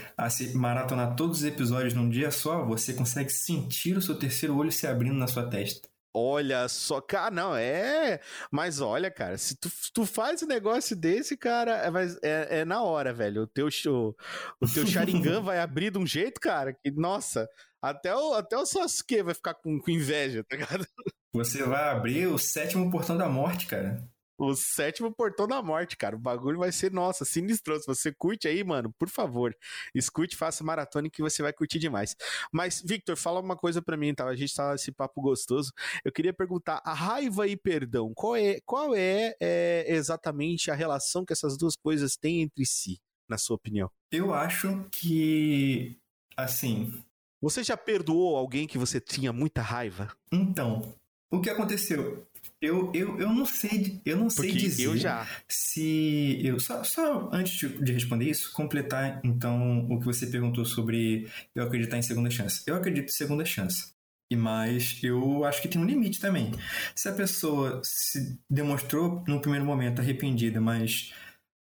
maratonar 0.53 1.15
todos 1.15 1.39
os 1.39 1.45
episódios 1.45 1.93
num 1.93 2.09
dia 2.09 2.31
só, 2.31 2.65
você 2.65 2.93
consegue 2.93 3.29
sentir 3.29 3.97
o 3.97 4.01
seu 4.01 4.17
terceiro 4.17 4.57
olho 4.57 4.71
se 4.71 4.87
abrindo 4.87 5.15
na 5.15 5.27
sua 5.27 5.47
testa. 5.47 5.89
Olha 6.13 6.67
só, 6.67 6.99
cara, 6.99 7.31
não, 7.31 7.55
é. 7.55 8.19
Mas 8.51 8.81
olha, 8.81 9.09
cara, 9.09 9.37
se 9.37 9.55
tu, 9.55 9.71
tu 9.93 10.05
faz 10.05 10.43
um 10.43 10.47
negócio 10.47 10.93
desse, 10.93 11.37
cara, 11.37 11.89
é, 12.21 12.27
é, 12.27 12.59
é 12.59 12.65
na 12.65 12.83
hora, 12.83 13.13
velho. 13.13 13.43
O 13.43 13.47
teu, 13.47 13.69
o, 13.87 14.15
o 14.59 14.67
teu 14.67 14.85
Sharingan 14.85 15.39
vai 15.41 15.59
abrir 15.59 15.89
de 15.89 15.97
um 15.97 16.05
jeito, 16.05 16.41
cara, 16.41 16.73
que, 16.73 16.91
nossa, 16.91 17.47
até 17.81 18.13
o, 18.13 18.33
até 18.33 18.57
o 18.57 18.65
Sasuke 18.65 19.23
vai 19.23 19.33
ficar 19.33 19.53
com, 19.53 19.79
com 19.79 19.89
inveja, 19.89 20.43
tá 20.43 20.57
ligado? 20.57 20.85
Você 21.33 21.63
vai 21.63 21.89
abrir 21.89 22.27
o 22.27 22.37
sétimo 22.37 22.91
portão 22.91 23.17
da 23.17 23.29
morte, 23.29 23.65
cara 23.65 24.05
o 24.41 24.55
sétimo 24.55 25.13
portão 25.13 25.47
da 25.47 25.61
morte, 25.61 25.95
cara. 25.95 26.15
O 26.15 26.19
bagulho 26.19 26.57
vai 26.57 26.71
ser, 26.71 26.91
nossa, 26.91 27.23
sinistro. 27.23 27.79
Se 27.79 27.85
você 27.85 28.11
curte 28.11 28.47
aí, 28.47 28.63
mano, 28.63 28.91
por 28.97 29.07
favor, 29.07 29.55
escute, 29.93 30.35
faça 30.35 30.63
maratona 30.63 31.09
que 31.09 31.21
você 31.21 31.43
vai 31.43 31.53
curtir 31.53 31.77
demais. 31.77 32.15
Mas, 32.51 32.81
Victor, 32.83 33.15
fala 33.15 33.39
uma 33.39 33.55
coisa 33.55 33.81
para 33.81 33.95
mim, 33.95 34.15
tá? 34.15 34.25
A 34.25 34.35
gente 34.35 34.55
tá 34.55 34.71
nesse 34.71 34.91
papo 34.91 35.21
gostoso. 35.21 35.71
Eu 36.03 36.11
queria 36.11 36.33
perguntar, 36.33 36.81
a 36.83 36.93
raiva 36.93 37.47
e 37.47 37.55
perdão, 37.55 38.11
qual 38.15 38.35
é, 38.35 38.59
qual 38.65 38.95
é, 38.95 39.35
é 39.39 39.85
exatamente 39.93 40.71
a 40.71 40.75
relação 40.75 41.23
que 41.23 41.33
essas 41.33 41.55
duas 41.55 41.75
coisas 41.75 42.17
têm 42.17 42.41
entre 42.41 42.65
si, 42.65 42.99
na 43.29 43.37
sua 43.37 43.55
opinião? 43.55 43.91
Eu 44.11 44.33
acho 44.33 44.85
que, 44.91 45.99
assim... 46.35 47.03
Você 47.43 47.63
já 47.63 47.75
perdoou 47.75 48.37
alguém 48.37 48.67
que 48.67 48.77
você 48.77 48.99
tinha 48.99 49.33
muita 49.33 49.61
raiva? 49.61 50.15
Então, 50.31 50.95
o 51.31 51.41
que 51.41 51.49
aconteceu? 51.49 52.27
Eu, 52.61 52.91
eu, 52.93 53.19
eu 53.19 53.33
não 53.33 53.45
sei, 53.45 53.99
eu 54.05 54.15
não 54.15 54.29
sei 54.29 54.51
dizer 54.51 54.85
eu 54.85 54.95
já. 54.95 55.27
se 55.49 56.39
eu 56.43 56.59
só, 56.59 56.83
só 56.83 57.27
antes 57.33 57.57
de 57.57 57.91
responder 57.91 58.29
isso, 58.29 58.53
completar 58.53 59.19
então 59.23 59.87
o 59.89 59.99
que 59.99 60.05
você 60.05 60.27
perguntou 60.27 60.63
sobre 60.63 61.27
eu 61.55 61.63
acreditar 61.63 61.97
em 61.97 62.03
segunda 62.03 62.29
chance. 62.29 62.61
Eu 62.67 62.75
acredito 62.75 63.09
em 63.09 63.13
segunda 63.13 63.43
chance. 63.43 63.93
E 64.31 64.35
mas 64.35 64.99
eu 65.01 65.43
acho 65.43 65.61
que 65.61 65.67
tem 65.67 65.81
um 65.81 65.85
limite 65.85 66.19
também. 66.19 66.51
Se 66.95 67.09
a 67.09 67.13
pessoa 67.13 67.81
se 67.83 68.39
demonstrou 68.49 69.23
no 69.27 69.41
primeiro 69.41 69.65
momento 69.65 69.99
arrependida, 69.99 70.61
mas 70.61 71.11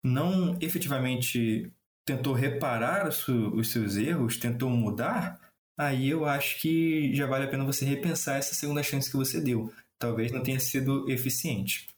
não 0.05 0.59
efetivamente 0.61 1.73
tentou 2.05 2.35
reparar 2.35 3.09
os 3.09 3.71
seus 3.71 3.97
erros, 3.97 4.37
tentou 4.37 4.69
mudar, 4.69 5.41
aí 5.79 6.09
eu 6.09 6.25
acho 6.25 6.61
que 6.61 7.15
já 7.15 7.27
vale 7.27 7.45
a 7.45 7.49
pena 7.49 7.65
você 7.65 7.85
repensar 7.85 8.37
essa 8.37 8.55
segunda 8.55 8.83
chance 8.83 9.11
que 9.11 9.17
você 9.17 9.41
deu 9.41 9.73
talvez 9.99 10.33
não 10.33 10.43
tenha 10.43 10.61
sido 10.61 11.09
eficiente. 11.11 11.89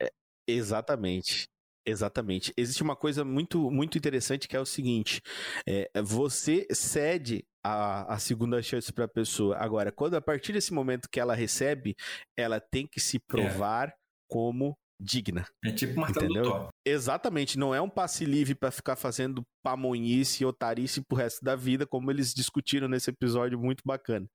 É, 0.00 0.10
exatamente. 0.46 1.46
Exatamente. 1.88 2.52
Existe 2.56 2.82
uma 2.82 2.96
coisa 2.96 3.24
muito, 3.24 3.70
muito 3.70 3.96
interessante 3.96 4.48
que 4.48 4.56
é 4.56 4.60
o 4.60 4.66
seguinte: 4.66 5.22
é, 5.64 5.88
você 6.02 6.66
cede 6.72 7.44
a, 7.64 8.14
a 8.14 8.18
segunda 8.18 8.60
chance 8.60 8.92
para 8.92 9.04
a 9.04 9.08
pessoa. 9.08 9.56
Agora, 9.56 9.92
quando 9.92 10.14
a 10.14 10.20
partir 10.20 10.52
desse 10.52 10.74
momento 10.74 11.08
que 11.08 11.20
ela 11.20 11.34
recebe, 11.34 11.94
ela 12.36 12.60
tem 12.60 12.86
que 12.86 12.98
se 12.98 13.18
é. 13.18 13.20
provar 13.26 13.88
é. 13.88 13.92
como 14.28 14.76
digna. 15.00 15.46
É 15.64 15.72
tipo 15.72 16.00
martelo 16.00 16.26
entendeu? 16.26 16.42
do 16.42 16.50
Thor. 16.50 16.68
Exatamente, 16.84 17.58
não 17.58 17.74
é 17.74 17.80
um 17.80 17.88
passe 17.88 18.24
livre 18.24 18.54
para 18.54 18.70
ficar 18.70 18.96
fazendo 18.96 19.42
pamonhice 19.62 20.42
e 20.42 20.46
otarice 20.46 21.02
pro 21.02 21.18
resto 21.18 21.44
da 21.44 21.54
vida, 21.54 21.86
como 21.86 22.10
eles 22.10 22.32
discutiram 22.32 22.88
nesse 22.88 23.10
episódio 23.10 23.58
muito 23.58 23.82
bacana. 23.84 24.26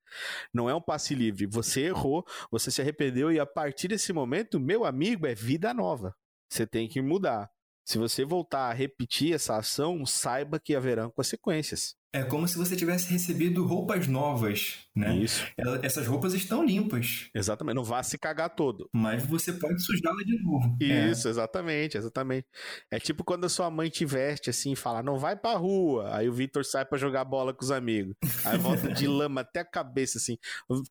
Não 0.54 0.70
é 0.70 0.76
um 0.76 0.82
passe 0.82 1.16
livre, 1.16 1.46
você 1.46 1.86
errou, 1.88 2.26
você 2.52 2.70
se 2.70 2.82
arrependeu 2.82 3.32
e 3.32 3.40
a 3.40 3.46
partir 3.46 3.88
desse 3.88 4.14
momento, 4.14 4.60
meu 4.60 4.86
amigo, 4.86 5.26
é 5.26 5.34
vida 5.34 5.74
nova. 5.74 6.16
Você 6.52 6.68
tem 6.68 6.88
que 6.88 7.02
mudar. 7.02 7.50
Se 7.86 7.98
você 7.98 8.24
voltar 8.24 8.70
a 8.70 8.74
repetir 8.74 9.34
essa 9.34 9.58
ação, 9.58 10.06
saiba 10.06 10.60
que 10.60 10.76
haverão 10.76 11.10
consequências. 11.12 11.96
É 12.14 12.24
como 12.24 12.46
se 12.46 12.58
você 12.58 12.76
tivesse 12.76 13.10
recebido 13.10 13.66
roupas 13.66 14.06
novas, 14.06 14.80
né? 14.94 15.16
Isso. 15.16 15.46
Essas 15.82 16.06
roupas 16.06 16.34
estão 16.34 16.62
limpas. 16.62 17.30
Exatamente, 17.34 17.76
não 17.76 17.86
vá 17.86 18.04
se 18.04 18.18
cagar 18.18 18.50
todo. 18.50 18.90
Mas 18.92 19.26
você 19.26 19.54
pode 19.54 19.82
sujá-la 19.82 20.22
de 20.24 20.44
novo. 20.44 20.76
Isso, 20.82 21.30
é. 21.30 21.32
exatamente, 21.32 21.98
exatamente. 21.98 22.46
É 22.92 23.00
tipo 23.00 23.24
quando 23.24 23.46
a 23.46 23.50
sua 23.50 23.72
mãe 23.72 23.90
te 23.90 24.04
veste 24.04 24.50
assim 24.50 24.74
e 24.74 24.76
fala, 24.76 25.02
não 25.02 25.18
vai 25.18 25.38
pra 25.38 25.54
rua. 25.56 26.14
Aí 26.14 26.28
o 26.28 26.34
Victor 26.34 26.66
sai 26.66 26.84
para 26.84 26.98
jogar 26.98 27.24
bola 27.24 27.54
com 27.54 27.64
os 27.64 27.72
amigos. 27.72 28.14
Aí 28.44 28.58
volta 28.58 28.90
de 28.90 29.08
lama 29.08 29.40
até 29.40 29.62
a 29.62 29.66
cabeça, 29.66 30.18
assim, 30.18 30.38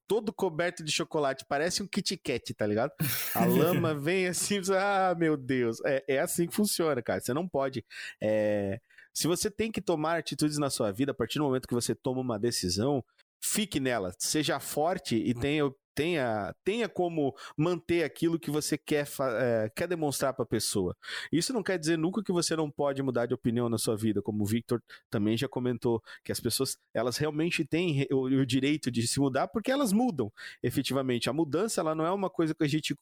todo 0.06 0.32
coberto 0.32 0.82
de 0.82 0.90
chocolate, 0.90 1.44
parece 1.46 1.82
um 1.82 1.86
Kit 1.86 2.16
Kat, 2.16 2.54
tá 2.54 2.66
ligado? 2.66 2.92
A 3.34 3.44
lama 3.44 3.94
vem 3.94 4.26
assim, 4.26 4.60
ah, 4.74 5.14
meu 5.18 5.36
Deus. 5.36 5.82
É, 5.84 6.02
é 6.08 6.18
assim 6.18 6.46
que 6.46 6.54
funciona, 6.54 7.02
cara. 7.02 7.20
Você 7.20 7.34
não 7.34 7.46
pode. 7.46 7.84
É 8.22 8.80
se 9.12 9.26
você 9.26 9.50
tem 9.50 9.70
que 9.70 9.80
tomar 9.80 10.18
atitudes 10.18 10.58
na 10.58 10.70
sua 10.70 10.92
vida, 10.92 11.12
a 11.12 11.14
partir 11.14 11.38
do 11.38 11.44
momento 11.44 11.68
que 11.68 11.74
você 11.74 11.94
toma 11.94 12.20
uma 12.20 12.38
decisão, 12.38 13.04
fique 13.40 13.80
nela, 13.80 14.14
seja 14.18 14.61
forte 14.61 15.16
e 15.16 15.34
tenha, 15.34 15.70
tenha, 15.94 16.54
tenha 16.62 16.88
como 16.88 17.34
manter 17.56 18.04
aquilo 18.04 18.38
que 18.38 18.50
você 18.50 18.76
quer, 18.76 19.06
é, 19.38 19.70
quer 19.74 19.88
demonstrar 19.88 20.34
para 20.34 20.44
a 20.44 20.48
pessoa. 20.48 20.96
Isso 21.32 21.52
não 21.52 21.62
quer 21.62 21.78
dizer 21.78 21.96
nunca 21.96 22.22
que 22.22 22.32
você 22.32 22.54
não 22.54 22.70
pode 22.70 23.02
mudar 23.02 23.26
de 23.26 23.34
opinião 23.34 23.68
na 23.68 23.78
sua 23.78 23.96
vida, 23.96 24.22
como 24.22 24.42
o 24.42 24.46
Victor 24.46 24.82
também 25.08 25.36
já 25.36 25.48
comentou, 25.48 26.02
que 26.22 26.30
as 26.30 26.40
pessoas 26.40 26.76
elas 26.94 27.16
realmente 27.16 27.64
têm 27.64 28.06
o, 28.11 28.24
o 28.24 28.46
direito 28.46 28.90
de 28.90 29.06
se 29.08 29.18
mudar 29.18 29.48
porque 29.48 29.70
elas 29.70 29.92
mudam, 29.92 30.30
efetivamente. 30.62 31.30
A 31.30 31.32
mudança 31.32 31.80
ela 31.80 31.94
não 31.94 32.04
é 32.04 32.12
uma 32.12 32.30
coisa 32.30 32.54
que 32.54 32.64
a 32.64 32.68
gente 32.68 32.96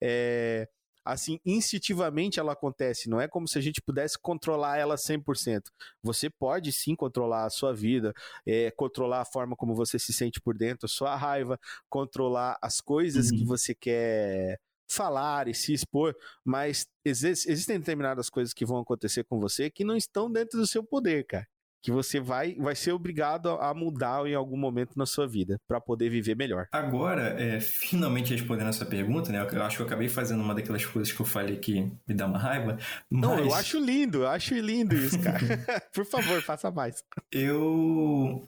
é, 0.00 0.68
assim, 1.04 1.40
instintivamente 1.44 2.38
ela 2.38 2.52
acontece, 2.52 3.08
não 3.08 3.20
é 3.20 3.28
como 3.28 3.48
se 3.48 3.58
a 3.58 3.60
gente 3.60 3.80
pudesse 3.80 4.18
controlar 4.18 4.78
ela 4.78 4.96
100%. 4.96 5.62
Você 6.02 6.28
pode 6.30 6.72
sim 6.72 6.94
controlar 6.94 7.46
a 7.46 7.50
sua 7.50 7.72
vida, 7.74 8.12
é, 8.46 8.70
controlar 8.70 9.22
a 9.22 9.24
forma 9.24 9.56
como 9.56 9.74
você 9.74 9.98
se 9.98 10.12
sente 10.12 10.40
por 10.40 10.56
dentro, 10.56 10.86
a 10.86 10.88
sua 10.88 11.16
raiva, 11.16 11.58
controlar 11.88 12.58
as 12.62 12.80
coisas 12.80 13.30
uhum. 13.30 13.38
que 13.38 13.44
você 13.44 13.74
quer 13.74 14.58
falar 14.88 15.46
e 15.46 15.54
se 15.54 15.72
expor, 15.72 16.14
mas 16.44 16.86
existem 17.04 17.78
determinadas 17.78 18.28
coisas 18.28 18.52
que 18.52 18.66
vão 18.66 18.78
acontecer 18.78 19.24
com 19.24 19.38
você 19.38 19.70
que 19.70 19.84
não 19.84 19.96
estão 19.96 20.30
dentro 20.30 20.58
do 20.58 20.66
seu 20.66 20.82
poder, 20.82 21.24
cara 21.26 21.46
que 21.82 21.90
você 21.90 22.20
vai, 22.20 22.54
vai 22.54 22.74
ser 22.74 22.92
obrigado 22.92 23.48
a 23.48 23.72
mudar 23.72 24.26
em 24.26 24.34
algum 24.34 24.56
momento 24.56 24.96
na 24.96 25.06
sua 25.06 25.26
vida 25.26 25.58
para 25.66 25.80
poder 25.80 26.10
viver 26.10 26.36
melhor. 26.36 26.66
Agora, 26.72 27.40
é, 27.40 27.60
finalmente 27.60 28.34
respondendo 28.34 28.68
essa 28.68 28.84
pergunta, 28.84 29.32
né? 29.32 29.46
Eu 29.52 29.62
acho 29.62 29.76
que 29.76 29.82
eu 29.82 29.86
acabei 29.86 30.08
fazendo 30.08 30.42
uma 30.42 30.54
daquelas 30.54 30.84
coisas 30.84 31.12
que 31.12 31.20
eu 31.20 31.26
falei 31.26 31.56
que 31.56 31.90
me 32.06 32.14
dá 32.14 32.26
uma 32.26 32.38
raiva. 32.38 32.78
Mas... 33.08 33.20
Não, 33.20 33.38
eu 33.38 33.54
acho 33.54 33.78
lindo, 33.78 34.18
eu 34.18 34.28
acho 34.28 34.54
lindo 34.54 34.94
isso, 34.94 35.18
cara. 35.20 35.40
por 35.94 36.04
favor, 36.04 36.40
faça 36.42 36.70
mais. 36.70 37.02
Eu 37.32 38.46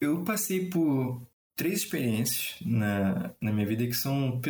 eu 0.00 0.24
passei 0.24 0.70
por 0.70 1.20
três 1.54 1.80
experiências 1.80 2.56
na, 2.64 3.34
na 3.40 3.52
minha 3.52 3.66
vida 3.66 3.86
que 3.86 3.92
são 3.92 4.40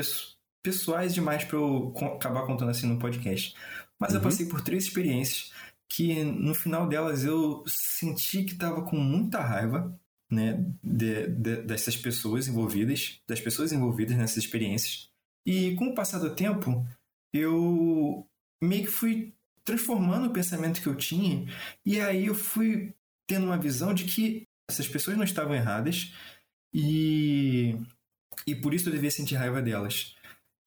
pessoais 0.62 1.12
demais 1.12 1.44
para 1.44 1.56
eu 1.58 1.92
acabar 2.14 2.46
contando 2.46 2.70
assim 2.70 2.86
no 2.86 2.98
podcast. 2.98 3.54
Mas 3.98 4.10
uhum. 4.10 4.16
eu 4.16 4.22
passei 4.22 4.46
por 4.46 4.62
três 4.62 4.84
experiências 4.84 5.52
que 5.90 6.22
no 6.22 6.54
final 6.54 6.88
delas 6.88 7.24
eu 7.24 7.64
senti 7.66 8.44
que 8.44 8.52
estava 8.52 8.82
com 8.82 8.96
muita 8.96 9.40
raiva 9.40 9.98
né, 10.30 10.64
de, 10.82 11.26
de, 11.26 11.62
dessas 11.62 11.96
pessoas 11.96 12.46
envolvidas, 12.46 13.20
das 13.26 13.40
pessoas 13.40 13.72
envolvidas 13.72 14.16
nessas 14.16 14.36
experiências. 14.36 15.10
E 15.44 15.74
com 15.74 15.86
o 15.86 15.94
passar 15.94 16.20
do 16.20 16.34
tempo, 16.34 16.86
eu 17.32 18.24
meio 18.62 18.84
que 18.84 18.90
fui 18.90 19.34
transformando 19.64 20.28
o 20.28 20.32
pensamento 20.32 20.80
que 20.80 20.86
eu 20.86 20.94
tinha, 20.94 21.44
e 21.84 22.00
aí 22.00 22.26
eu 22.26 22.34
fui 22.34 22.94
tendo 23.26 23.46
uma 23.46 23.58
visão 23.58 23.92
de 23.92 24.04
que 24.04 24.46
essas 24.70 24.86
pessoas 24.86 25.16
não 25.16 25.24
estavam 25.24 25.54
erradas 25.54 26.12
e, 26.72 27.76
e 28.46 28.54
por 28.54 28.72
isso 28.74 28.88
eu 28.88 28.92
devia 28.92 29.10
sentir 29.10 29.34
raiva 29.34 29.60
delas. 29.60 30.14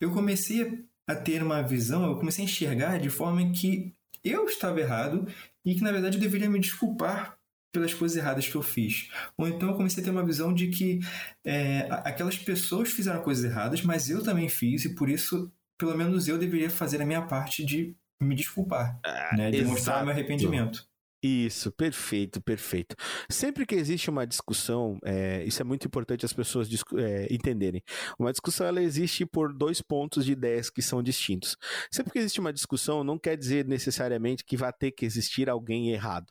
Eu 0.02 0.12
comecei 0.12 0.86
a 1.08 1.16
ter 1.16 1.42
uma 1.42 1.62
visão, 1.62 2.06
eu 2.06 2.18
comecei 2.18 2.44
a 2.44 2.48
enxergar 2.48 3.00
de 3.00 3.10
forma 3.10 3.52
que 3.52 3.94
eu 4.24 4.46
estava 4.46 4.80
errado 4.80 5.28
e 5.66 5.76
que 5.76 5.82
na 5.82 5.92
verdade 5.92 6.18
eu 6.18 6.22
deveria 6.22 6.50
me 6.50 6.60
desculpar 6.60 7.38
pelas 7.72 7.94
coisas 7.94 8.16
erradas 8.16 8.48
que 8.48 8.56
eu 8.56 8.62
fiz. 8.62 9.10
Ou 9.36 9.48
então 9.48 9.70
eu 9.70 9.76
comecei 9.76 10.02
a 10.02 10.06
ter 10.06 10.12
uma 10.12 10.26
visão 10.26 10.54
de 10.54 10.68
que 10.68 11.00
é, 11.44 11.88
aquelas 11.90 12.38
pessoas 12.38 12.92
fizeram 12.92 13.22
coisas 13.24 13.44
erradas, 13.44 13.82
mas 13.82 14.10
eu 14.10 14.24
também 14.24 14.48
fiz 14.48 14.86
e 14.86 14.94
por 14.94 15.10
isso, 15.10 15.52
pelo 15.78 15.98
menos 15.98 16.28
eu 16.28 16.38
deveria 16.38 16.70
fazer 16.70 17.02
a 17.02 17.06
minha 17.06 17.24
parte 17.24 17.66
de 17.66 17.96
me 18.22 18.36
desculpar, 18.36 19.00
ah, 19.04 19.36
né? 19.36 19.52
Demonstrar 19.52 20.04
meu 20.04 20.14
arrependimento. 20.14 20.88
Isso, 21.26 21.72
perfeito, 21.72 22.42
perfeito. 22.42 22.98
Sempre 23.30 23.66
que 23.66 23.76
existe 23.76 24.10
uma 24.10 24.28
discussão, 24.28 25.00
é, 25.06 25.42
isso 25.46 25.62
é 25.62 25.64
muito 25.64 25.88
importante 25.88 26.26
as 26.26 26.34
pessoas 26.34 26.68
é, 26.98 27.34
entenderem. 27.34 27.82
Uma 28.20 28.32
discussão 28.32 28.68
ela 28.68 28.82
existe 28.82 29.26
por 29.26 29.54
dois 29.54 29.82
pontos 29.82 30.26
de 30.26 30.34
ideias 30.34 30.70
que 30.70 30.82
são 30.82 31.02
distintos. 31.02 31.56
Sempre 31.90 32.12
que 32.12 32.20
existe 32.20 32.42
uma 32.42 32.52
discussão, 32.52 33.06
não 33.06 33.18
quer 33.18 33.38
dizer 33.38 33.66
necessariamente 33.66 34.44
que 34.44 34.58
vai 34.58 34.74
ter 34.74 34.92
que 34.92 35.06
existir 35.06 35.50
alguém 35.50 35.92
errado. 35.92 36.26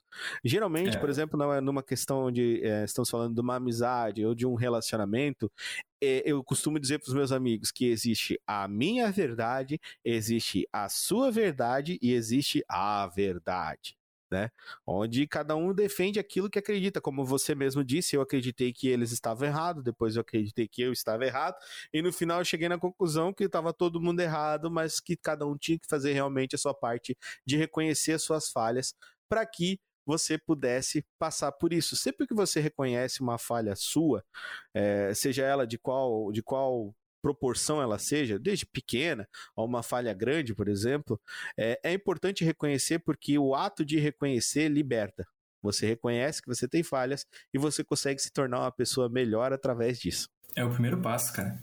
Geralmente, 0.45 0.99
é. 0.99 1.01
por 1.01 1.09
exemplo, 1.09 1.41
numa 1.63 1.83
questão 1.83 2.25
onde 2.25 2.61
é, 2.63 2.85
estamos 2.85 3.09
falando 3.09 3.35
de 3.35 3.41
uma 3.41 3.57
amizade 3.57 4.27
ou 4.27 4.35
de 4.35 4.45
um 4.45 4.55
relacionamento, 4.55 5.51
eu 6.03 6.43
costumo 6.45 6.79
dizer 6.79 6.99
para 6.99 7.09
os 7.09 7.15
meus 7.15 7.33
amigos 7.33 7.71
que 7.71 7.87
existe 7.87 8.39
a 8.47 8.69
minha 8.69 9.11
verdade, 9.11 9.81
existe 10.05 10.69
a 10.71 10.89
sua 10.89 11.31
verdade 11.31 11.99
e 12.03 12.13
existe 12.13 12.63
a 12.69 13.07
verdade 13.07 13.97
né? 14.33 14.51
Onde 14.87 15.27
cada 15.27 15.55
um 15.55 15.73
defende 15.75 16.19
aquilo 16.19 16.51
que 16.51 16.59
acredita. 16.59 17.01
Como 17.01 17.25
você 17.25 17.55
mesmo 17.55 17.85
disse, 17.85 18.17
eu 18.17 18.23
acreditei 18.23 18.73
que 18.73 18.89
eles 18.89 19.13
estavam 19.13 19.47
errados, 19.47 19.85
depois 19.85 20.17
eu 20.17 20.23
acreditei 20.23 20.67
que 20.67 20.83
eu 20.83 20.93
estava 20.93 21.25
errado, 21.25 21.55
e 21.93 22.03
no 22.03 22.13
final 22.13 22.41
eu 22.41 22.45
cheguei 22.45 22.69
na 22.69 22.79
conclusão 22.79 23.33
que 23.33 23.45
estava 23.45 23.73
todo 23.73 24.01
mundo 24.01 24.21
errado, 24.21 24.71
mas 24.71 24.99
que 24.99 25.17
cada 25.17 25.47
um 25.47 25.57
tinha 25.57 25.79
que 25.79 25.87
fazer 25.87 26.13
realmente 26.13 26.55
a 26.55 26.59
sua 26.59 26.75
parte 26.75 27.17
de 27.47 27.57
reconhecer 27.57 28.13
as 28.13 28.23
suas 28.23 28.51
falhas 28.51 28.95
para 29.29 29.45
que 29.47 29.79
você 30.05 30.37
pudesse 30.39 31.05
passar 31.19 31.53
por 31.53 31.73
isso. 31.73 31.95
Sempre 31.95 32.27
que 32.27 32.35
você 32.35 32.61
reconhece 32.61 33.21
uma 33.21 33.39
falha 33.39 33.77
sua, 33.77 34.25
é, 34.75 35.13
seja 35.15 35.45
ela 35.45 35.67
de 35.67 35.79
qual, 35.79 36.33
de 36.33 36.43
qual 36.43 36.95
proporção 37.23 37.81
ela 37.81 37.99
seja, 37.99 38.39
desde 38.39 38.67
pequena 38.67 39.27
a 39.57 39.63
uma 39.63 39.83
falha 39.83 40.13
grande, 40.13 40.55
por 40.55 40.69
exemplo, 40.69 41.19
é, 41.57 41.81
é 41.83 41.93
importante 41.93 42.45
reconhecer 42.45 42.99
porque 42.99 43.39
o 43.39 43.55
ato 43.55 43.85
de 43.85 43.99
reconhecer 43.99 44.69
liberta. 44.69 45.27
Você 45.63 45.87
reconhece 45.87 46.43
que 46.43 46.49
você 46.49 46.67
tem 46.67 46.83
falhas 46.83 47.25
e 47.55 47.59
você 47.59 47.85
consegue 47.85 48.21
se 48.21 48.33
tornar 48.33 48.61
uma 48.61 48.73
pessoa 48.73 49.09
melhor 49.09 49.53
através 49.53 49.99
disso. 49.99 50.29
É 50.57 50.65
o 50.65 50.71
primeiro 50.71 51.01
passo, 51.01 51.33
cara. 51.33 51.59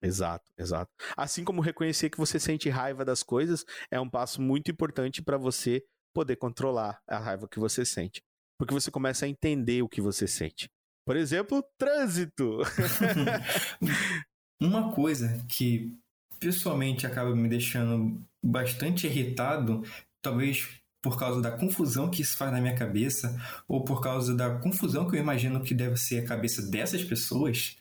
Exato, 0.00 0.50
exato. 0.56 0.90
Assim 1.16 1.44
como 1.44 1.60
reconhecer 1.60 2.08
que 2.08 2.16
você 2.16 2.38
sente 2.38 2.70
raiva 2.70 3.04
das 3.04 3.22
coisas 3.22 3.64
é 3.90 4.00
um 4.00 4.08
passo 4.08 4.40
muito 4.40 4.70
importante 4.70 5.20
para 5.20 5.36
você 5.36 5.84
poder 6.14 6.36
controlar 6.36 7.02
a 7.06 7.18
raiva 7.18 7.48
que 7.48 7.58
você 7.58 7.84
sente. 7.84 8.22
Porque 8.56 8.72
você 8.72 8.90
começa 8.90 9.26
a 9.26 9.28
entender 9.28 9.82
o 9.82 9.88
que 9.88 10.00
você 10.00 10.26
sente. 10.26 10.70
Por 11.04 11.16
exemplo, 11.16 11.62
trânsito. 11.76 12.58
Uma 14.60 14.92
coisa 14.92 15.42
que 15.48 15.96
pessoalmente 16.38 17.06
acaba 17.06 17.34
me 17.34 17.48
deixando 17.48 18.22
bastante 18.42 19.06
irritado, 19.06 19.82
talvez 20.22 20.80
por 21.02 21.18
causa 21.18 21.40
da 21.40 21.50
confusão 21.50 22.10
que 22.10 22.22
isso 22.22 22.36
faz 22.36 22.52
na 22.52 22.60
minha 22.60 22.76
cabeça, 22.76 23.40
ou 23.66 23.84
por 23.84 24.02
causa 24.02 24.34
da 24.34 24.58
confusão 24.58 25.08
que 25.08 25.16
eu 25.16 25.20
imagino 25.20 25.62
que 25.62 25.74
deve 25.74 25.96
ser 25.96 26.24
a 26.24 26.26
cabeça 26.26 26.62
dessas 26.62 27.02
pessoas, 27.02 27.78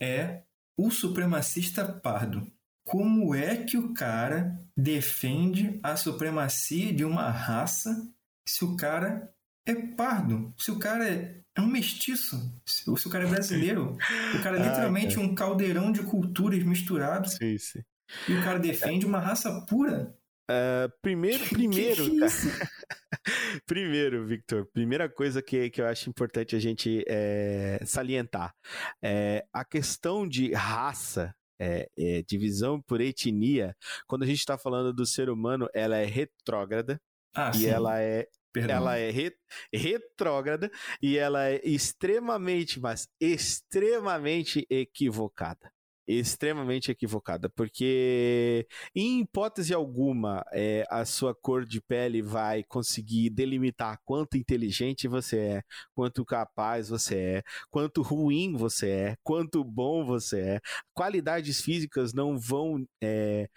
é 0.00 0.42
o 0.76 0.90
supremacista 0.90 1.84
pardo. 1.84 2.50
Como 2.84 3.34
é 3.34 3.56
que 3.56 3.76
o 3.76 3.92
cara 3.92 4.58
defende 4.76 5.78
a 5.82 5.96
supremacia 5.96 6.92
de 6.92 7.04
uma 7.04 7.30
raça 7.30 8.08
se 8.48 8.64
o 8.64 8.76
cara 8.76 9.32
é 9.70 9.74
pardo? 9.94 10.52
Se 10.58 10.70
o 10.70 10.78
cara 10.78 11.08
é 11.08 11.38
é 11.58 11.60
um 11.60 11.66
mestiço. 11.66 12.40
Se 12.64 12.88
o 12.88 13.10
cara 13.10 13.24
é 13.24 13.30
brasileiro, 13.30 13.98
o 14.38 14.42
cara 14.42 14.58
é 14.58 14.62
ah, 14.62 14.68
literalmente 14.68 15.16
ah, 15.16 15.20
um 15.20 15.34
caldeirão 15.34 15.90
de 15.90 16.02
culturas 16.04 16.62
misturadas. 16.62 17.32
Sim, 17.32 17.58
sim. 17.58 17.80
E 18.28 18.34
o 18.34 18.44
cara 18.44 18.58
defende 18.58 19.04
uma 19.04 19.18
raça 19.18 19.50
pura. 19.68 20.14
Uh, 20.48 20.88
primeiro, 21.02 21.44
primeiro, 21.50 22.04
que 22.04 22.16
que 22.16 22.24
é 22.24 22.28
primeiro, 23.66 24.24
Victor, 24.24 24.66
primeira 24.72 25.08
coisa 25.08 25.42
que, 25.42 25.68
que 25.68 25.82
eu 25.82 25.86
acho 25.86 26.08
importante 26.08 26.56
a 26.56 26.60
gente 26.60 27.04
é, 27.06 27.80
salientar 27.84 28.54
é 29.02 29.44
a 29.52 29.64
questão 29.64 30.26
de 30.26 30.54
raça, 30.54 31.34
é, 31.60 31.88
é, 31.98 32.22
divisão 32.22 32.80
por 32.80 33.00
etnia. 33.00 33.76
Quando 34.06 34.22
a 34.22 34.26
gente 34.26 34.38
está 34.38 34.56
falando 34.56 34.92
do 34.94 35.04
ser 35.04 35.28
humano, 35.28 35.68
ela 35.74 35.98
é 35.98 36.06
retrógrada 36.06 36.98
ah, 37.34 37.50
e 37.54 37.58
sim. 37.58 37.66
ela 37.66 38.00
é 38.00 38.26
Perdão. 38.60 38.76
Ela 38.76 38.98
é 38.98 39.10
re 39.10 39.32
retrógrada 39.72 40.70
e 41.02 41.16
ela 41.16 41.48
é 41.48 41.60
extremamente, 41.64 42.80
mas 42.80 43.08
extremamente 43.20 44.66
equivocada 44.70 45.70
extremamente 46.08 46.90
equivocada, 46.90 47.50
porque 47.50 48.66
em 48.94 49.20
hipótese 49.20 49.74
alguma 49.74 50.42
é, 50.52 50.86
a 50.90 51.04
sua 51.04 51.34
cor 51.34 51.66
de 51.66 51.82
pele 51.82 52.22
vai 52.22 52.64
conseguir 52.64 53.28
delimitar 53.28 54.00
quanto 54.06 54.38
inteligente 54.38 55.06
você 55.06 55.38
é, 55.38 55.62
quanto 55.94 56.24
capaz 56.24 56.88
você 56.88 57.16
é, 57.16 57.42
quanto 57.70 58.00
ruim 58.00 58.56
você 58.56 58.88
é, 58.88 59.16
quanto 59.22 59.62
bom 59.62 60.06
você 60.06 60.40
é. 60.40 60.60
Qualidades 60.94 61.60
físicas 61.60 62.14
não 62.14 62.38
vão 62.38 62.86
é, 63.02 63.48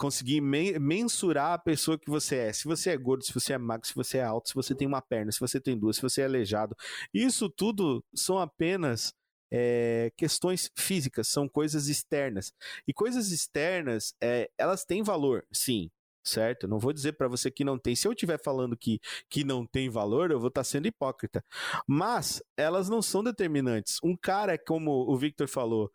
conseguir 0.00 0.40
mensurar 0.40 1.52
a 1.52 1.58
pessoa 1.58 1.98
que 1.98 2.08
você 2.08 2.36
é. 2.36 2.52
Se 2.54 2.64
você 2.64 2.88
é 2.88 2.96
gordo, 2.96 3.22
se 3.22 3.34
você 3.34 3.52
é 3.52 3.58
magro, 3.58 3.86
se 3.86 3.94
você 3.94 4.16
é 4.16 4.22
alto, 4.24 4.48
se 4.48 4.54
você 4.54 4.74
tem 4.74 4.88
uma 4.88 5.02
perna, 5.02 5.30
se 5.30 5.38
você 5.38 5.60
tem 5.60 5.78
duas, 5.78 5.96
se 5.96 6.02
você 6.02 6.22
é 6.22 6.24
aleijado. 6.24 6.74
Isso 7.12 7.50
tudo 7.50 8.02
são 8.14 8.38
apenas 8.38 9.12
é, 9.52 10.10
questões 10.16 10.70
físicas, 10.74 11.28
são 11.28 11.46
coisas 11.46 11.86
externas. 11.88 12.50
E 12.88 12.94
coisas 12.94 13.30
externas, 13.30 14.14
é, 14.22 14.50
elas 14.56 14.86
têm 14.86 15.02
valor, 15.02 15.44
sim. 15.52 15.90
Certo? 16.22 16.68
Não 16.68 16.78
vou 16.78 16.92
dizer 16.92 17.12
para 17.12 17.28
você 17.28 17.50
que 17.50 17.64
não 17.64 17.78
tem. 17.78 17.94
Se 17.94 18.06
eu 18.08 18.12
estiver 18.12 18.38
falando 18.42 18.76
que, 18.76 19.00
que 19.28 19.44
não 19.44 19.66
tem 19.66 19.90
valor, 19.90 20.30
eu 20.30 20.38
vou 20.38 20.48
estar 20.48 20.60
tá 20.60 20.64
sendo 20.64 20.86
hipócrita. 20.86 21.44
Mas 21.86 22.42
elas 22.56 22.88
não 22.88 23.02
são 23.02 23.22
determinantes. 23.22 23.98
Um 24.02 24.16
cara, 24.16 24.58
como 24.58 24.90
o 25.10 25.16
Victor 25.16 25.48
falou, 25.48 25.90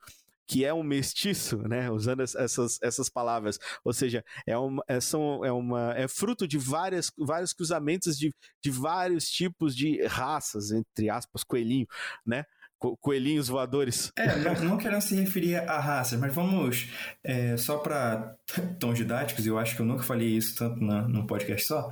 que 0.48 0.64
é 0.64 0.74
um 0.74 0.84
mestiço, 0.84 1.58
né? 1.68 1.90
Usando 1.90 2.22
essas, 2.22 2.80
essas 2.82 3.10
palavras. 3.10 3.60
Ou 3.84 3.94
seja, 3.94 4.24
é, 4.46 4.58
uma, 4.58 4.84
é, 4.88 5.00
são, 5.00 5.44
é, 5.44 5.52
uma, 5.52 5.94
é 5.96 6.08
fruto 6.08 6.48
de 6.48 6.58
várias, 6.58 7.12
vários 7.18 7.54
cruzamentos 7.54 8.18
de, 8.18 8.32
de 8.64 8.72
vários 8.72 9.28
tipos 9.30 9.76
de 9.76 10.04
raças, 10.06 10.72
entre 10.72 11.10
aspas, 11.10 11.44
coelhinho, 11.44 11.88
né? 12.26 12.46
Co 12.78 12.98
coelhinhos 12.98 13.48
voadores. 13.48 14.12
É, 14.18 14.36
não, 14.38 14.54
não 14.64 14.78
querendo 14.78 15.02
se 15.02 15.16
referir 15.16 15.56
a 15.56 15.80
raças, 15.80 16.20
mas 16.20 16.34
vamos, 16.34 16.90
é, 17.24 17.56
só 17.58 17.78
para 17.78 18.36
tons 18.80 18.98
didáticos, 18.98 19.46
eu 19.46 19.58
acho 19.58 19.76
que 19.76 19.82
eu 19.82 19.86
nunca 19.86 20.04
falei 20.04 20.28
isso 20.28 20.58
tanto 20.58 20.84
na, 20.84 21.08
num 21.08 21.26
podcast 21.26 21.66
só. 21.68 21.92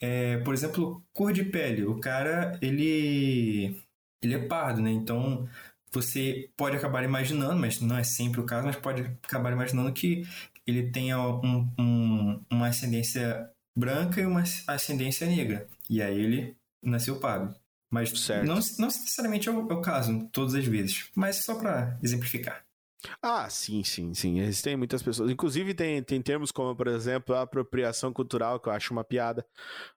É, 0.00 0.38
por 0.38 0.54
exemplo, 0.54 1.02
cor 1.12 1.32
de 1.32 1.44
pele. 1.44 1.84
O 1.84 2.00
cara, 2.00 2.58
ele, 2.60 3.82
ele 4.22 4.34
é 4.34 4.46
pardo, 4.46 4.82
né? 4.82 4.90
Então, 4.90 5.48
você 5.96 6.50
pode 6.56 6.76
acabar 6.76 7.02
imaginando, 7.02 7.58
mas 7.58 7.80
não 7.80 7.96
é 7.96 8.04
sempre 8.04 8.40
o 8.40 8.44
caso, 8.44 8.66
mas 8.66 8.76
pode 8.76 9.02
acabar 9.22 9.52
imaginando 9.52 9.92
que 9.92 10.22
ele 10.66 10.90
tenha 10.90 11.18
um, 11.18 11.70
um, 11.78 12.44
uma 12.50 12.68
ascendência 12.68 13.48
branca 13.76 14.20
e 14.20 14.26
uma 14.26 14.44
ascendência 14.66 15.26
negra. 15.26 15.66
E 15.88 16.02
aí 16.02 16.20
ele 16.20 16.56
nasceu 16.82 17.18
pardo. 17.18 17.54
Mas 17.90 18.10
certo. 18.10 18.46
não, 18.46 18.58
não 18.78 18.88
necessariamente 18.88 19.48
é 19.48 19.52
o, 19.52 19.70
é 19.70 19.74
o 19.74 19.80
caso, 19.80 20.28
todas 20.32 20.54
as 20.54 20.64
vezes. 20.64 21.08
Mas 21.14 21.44
só 21.44 21.54
para 21.54 21.98
exemplificar. 22.02 22.65
Ah, 23.22 23.48
sim, 23.48 23.82
sim, 23.82 24.14
sim. 24.14 24.40
Existem 24.40 24.76
muitas 24.76 25.02
pessoas. 25.02 25.30
Inclusive, 25.30 25.74
tem, 25.74 26.02
tem 26.02 26.20
termos 26.22 26.50
como, 26.50 26.74
por 26.74 26.86
exemplo, 26.88 27.34
a 27.34 27.42
apropriação 27.42 28.12
cultural, 28.12 28.60
que 28.60 28.68
eu 28.68 28.72
acho 28.72 28.92
uma 28.92 29.04
piada. 29.04 29.46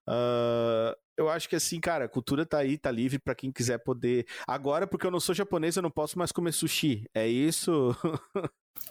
Uh, 0.07 0.95
eu 1.17 1.29
acho 1.29 1.49
que 1.49 1.55
assim, 1.55 1.79
cara, 1.79 2.05
a 2.05 2.09
cultura 2.09 2.45
tá 2.45 2.59
aí, 2.59 2.77
tá 2.77 2.89
livre 2.89 3.19
para 3.19 3.35
quem 3.35 3.51
quiser 3.51 3.77
poder. 3.79 4.25
Agora, 4.47 4.87
porque 4.87 5.05
eu 5.05 5.11
não 5.11 5.19
sou 5.19 5.35
japonês, 5.35 5.75
eu 5.75 5.83
não 5.83 5.91
posso 5.91 6.17
mais 6.17 6.31
comer 6.31 6.53
sushi. 6.53 7.05
É 7.13 7.27
isso? 7.27 7.95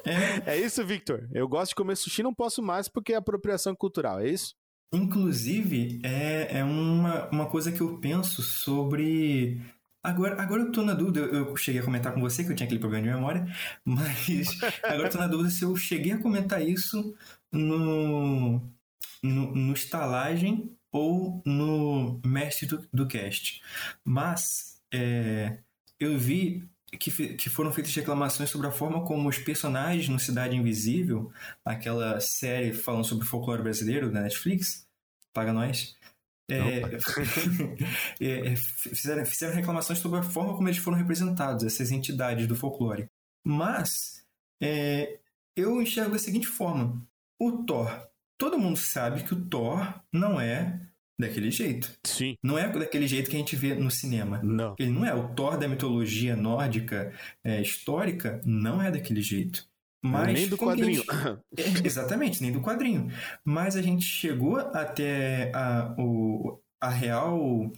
é, 0.05 0.53
é 0.55 0.61
isso, 0.61 0.85
Victor. 0.85 1.29
Eu 1.33 1.49
gosto 1.49 1.71
de 1.71 1.77
comer 1.77 1.97
sushi, 1.97 2.23
não 2.23 2.35
posso 2.35 2.63
mais 2.63 2.89
porque 2.89 3.13
é 3.13 3.17
apropriação 3.17 3.75
cultural, 3.75 4.21
é 4.21 4.29
isso? 4.29 4.55
Inclusive, 4.93 6.01
é, 6.03 6.59
é 6.59 6.65
uma, 6.65 7.29
uma 7.31 7.47
coisa 7.47 7.71
que 7.71 7.81
eu 7.81 7.99
penso 7.99 8.43
sobre 8.43 9.61
Agora, 10.09 10.41
agora 10.41 10.63
eu 10.63 10.73
tô 10.73 10.83
na 10.83 10.95
dúvida, 10.95 11.21
eu 11.21 11.55
cheguei 11.55 11.83
a 11.83 11.85
comentar 11.85 12.15
com 12.15 12.21
você 12.21 12.43
que 12.43 12.51
eu 12.51 12.57
tinha 12.57 12.65
aquele 12.65 12.81
problema 12.81 13.07
de 13.07 13.13
memória, 13.13 13.47
mas 13.85 14.59
agora 14.83 15.07
eu 15.07 15.11
tô 15.11 15.19
na 15.19 15.27
dúvida 15.27 15.51
se 15.51 15.63
eu 15.63 15.77
cheguei 15.77 16.13
a 16.13 16.19
comentar 16.19 16.67
isso 16.67 17.15
no, 17.53 18.59
no, 19.23 19.55
no 19.55 19.73
estalagem 19.75 20.75
ou 20.91 21.43
no 21.45 22.19
mestre 22.25 22.67
do, 22.67 22.89
do 22.91 23.07
cast. 23.07 23.61
Mas 24.03 24.81
é, 24.91 25.59
eu 26.01 26.19
vi 26.19 26.67
que, 26.99 27.35
que 27.35 27.51
foram 27.51 27.71
feitas 27.71 27.95
reclamações 27.95 28.49
sobre 28.49 28.67
a 28.67 28.73
forma 28.73 29.05
como 29.05 29.29
os 29.29 29.37
personagens 29.37 30.09
no 30.09 30.19
Cidade 30.19 30.57
Invisível, 30.57 31.31
aquela 31.63 32.19
série 32.19 32.73
falando 32.73 33.05
sobre 33.05 33.27
folclore 33.27 33.63
brasileiro 33.63 34.11
da 34.11 34.23
Netflix, 34.23 34.87
paga 35.35 35.53
nós. 35.53 35.98
É, 36.51 36.81
é, 38.21 38.53
é, 38.53 38.57
fizeram, 38.57 39.25
fizeram 39.27 39.55
reclamações 39.55 39.99
sobre 39.99 40.21
a 40.21 40.23
forma 40.23 40.55
como 40.55 40.69
eles 40.69 40.79
foram 40.79 40.97
representados, 40.97 41.65
essas 41.65 41.91
entidades 41.91 42.47
do 42.47 42.57
folclore. 42.57 43.09
Mas 43.47 44.25
é, 44.63 45.19
eu 45.57 45.81
enxergo 45.81 46.13
da 46.13 46.19
seguinte 46.19 46.47
forma: 46.47 47.07
o 47.41 47.65
Thor, 47.65 48.09
todo 48.39 48.59
mundo 48.59 48.77
sabe 48.77 49.23
que 49.23 49.35
o 49.35 49.45
Thor 49.45 50.03
não 50.13 50.41
é 50.41 50.81
daquele 51.21 51.51
jeito. 51.51 51.99
Sim. 52.05 52.37
Não 52.43 52.57
é 52.57 52.69
daquele 52.69 53.07
jeito 53.09 53.29
que 53.29 53.37
a 53.37 53.39
gente 53.41 53.57
vê 53.57 53.75
no 53.75 53.91
cinema. 53.91 54.41
Não. 54.43 54.77
Ele 54.79 54.91
não 54.91 55.05
é. 55.05 55.13
O 55.15 55.35
Thor 55.35 55.59
da 55.59 55.69
mitologia 55.69 56.37
nórdica 56.37 57.13
é, 57.43 57.61
histórica 57.61 58.41
não 58.45 58.81
é 58.81 58.91
daquele 58.91 59.21
jeito. 59.21 59.69
Mas 60.03 60.33
nem 60.33 60.49
do 60.49 60.57
quadrinho. 60.57 61.03
Gente... 61.57 61.83
exatamente, 61.87 62.41
nem 62.41 62.53
do 62.53 62.61
quadrinho. 62.61 63.11
Mas 63.45 63.77
a 63.77 63.83
gente 63.83 64.05
chegou 64.05 64.57
até 64.59 65.51
a, 65.55 65.95
o, 65.99 66.61
a 66.81 66.89
real 66.89 67.71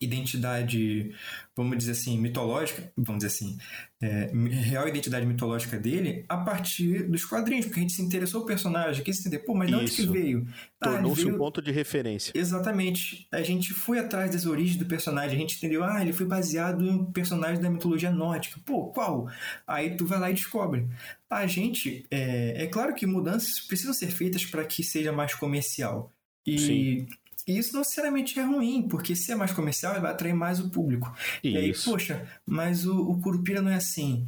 identidade, 0.00 1.14
vamos 1.54 1.78
dizer 1.78 1.92
assim, 1.92 2.18
mitológica, 2.18 2.92
vamos 2.96 3.24
dizer 3.24 3.34
assim, 3.34 3.58
é, 4.00 4.30
real 4.32 4.86
identidade 4.86 5.24
mitológica 5.24 5.78
dele 5.78 6.24
a 6.28 6.36
partir 6.36 7.04
dos 7.04 7.24
quadrinhos, 7.24 7.66
porque 7.66 7.80
a 7.80 7.82
gente 7.82 7.94
se 7.94 8.02
interessou 8.02 8.44
pelo 8.44 8.56
personagem, 8.56 9.04
quis 9.04 9.20
entender, 9.20 9.40
pô, 9.40 9.54
mas 9.54 9.68
de 9.68 9.74
onde 9.74 9.90
que 9.90 10.06
veio? 10.06 10.46
Ah, 10.80 10.90
Tornou-se 10.90 11.22
veio... 11.22 11.34
um 11.34 11.38
ponto 11.38 11.60
de 11.62 11.70
referência. 11.70 12.32
Exatamente. 12.34 13.26
A 13.30 13.42
gente 13.42 13.72
foi 13.72 13.98
atrás 13.98 14.30
das 14.30 14.46
origens 14.46 14.76
do 14.76 14.86
personagem, 14.86 15.36
a 15.36 15.40
gente 15.40 15.56
entendeu, 15.56 15.84
ah, 15.84 16.00
ele 16.00 16.12
foi 16.12 16.26
baseado 16.26 16.84
em 16.84 16.90
um 16.90 17.04
personagem 17.12 17.60
da 17.60 17.70
mitologia 17.70 18.10
nórdica. 18.10 18.60
Pô, 18.64 18.86
qual? 18.86 19.28
Aí 19.66 19.96
tu 19.96 20.06
vai 20.06 20.18
lá 20.18 20.30
e 20.30 20.34
descobre. 20.34 20.86
A 21.28 21.46
gente, 21.46 22.06
é, 22.10 22.64
é 22.64 22.66
claro 22.66 22.94
que 22.94 23.06
mudanças 23.06 23.60
precisam 23.60 23.92
ser 23.92 24.08
feitas 24.08 24.44
para 24.44 24.64
que 24.64 24.82
seja 24.82 25.12
mais 25.12 25.34
comercial. 25.34 26.12
E 26.46 26.58
Sim. 26.58 27.06
E 27.46 27.56
isso 27.56 27.72
não 27.72 27.80
necessariamente 27.80 28.38
é 28.38 28.42
ruim, 28.42 28.88
porque 28.88 29.14
se 29.14 29.30
é 29.30 29.36
mais 29.36 29.52
comercial, 29.52 29.92
ele 29.92 30.00
vai 30.00 30.10
atrair 30.10 30.34
mais 30.34 30.58
o 30.58 30.68
público. 30.68 31.14
Isso. 31.42 31.54
E 31.54 31.56
aí, 31.56 31.72
poxa, 31.72 32.26
mas 32.44 32.84
o, 32.84 33.10
o 33.10 33.20
Curupira 33.20 33.62
não 33.62 33.70
é 33.70 33.76
assim. 33.76 34.26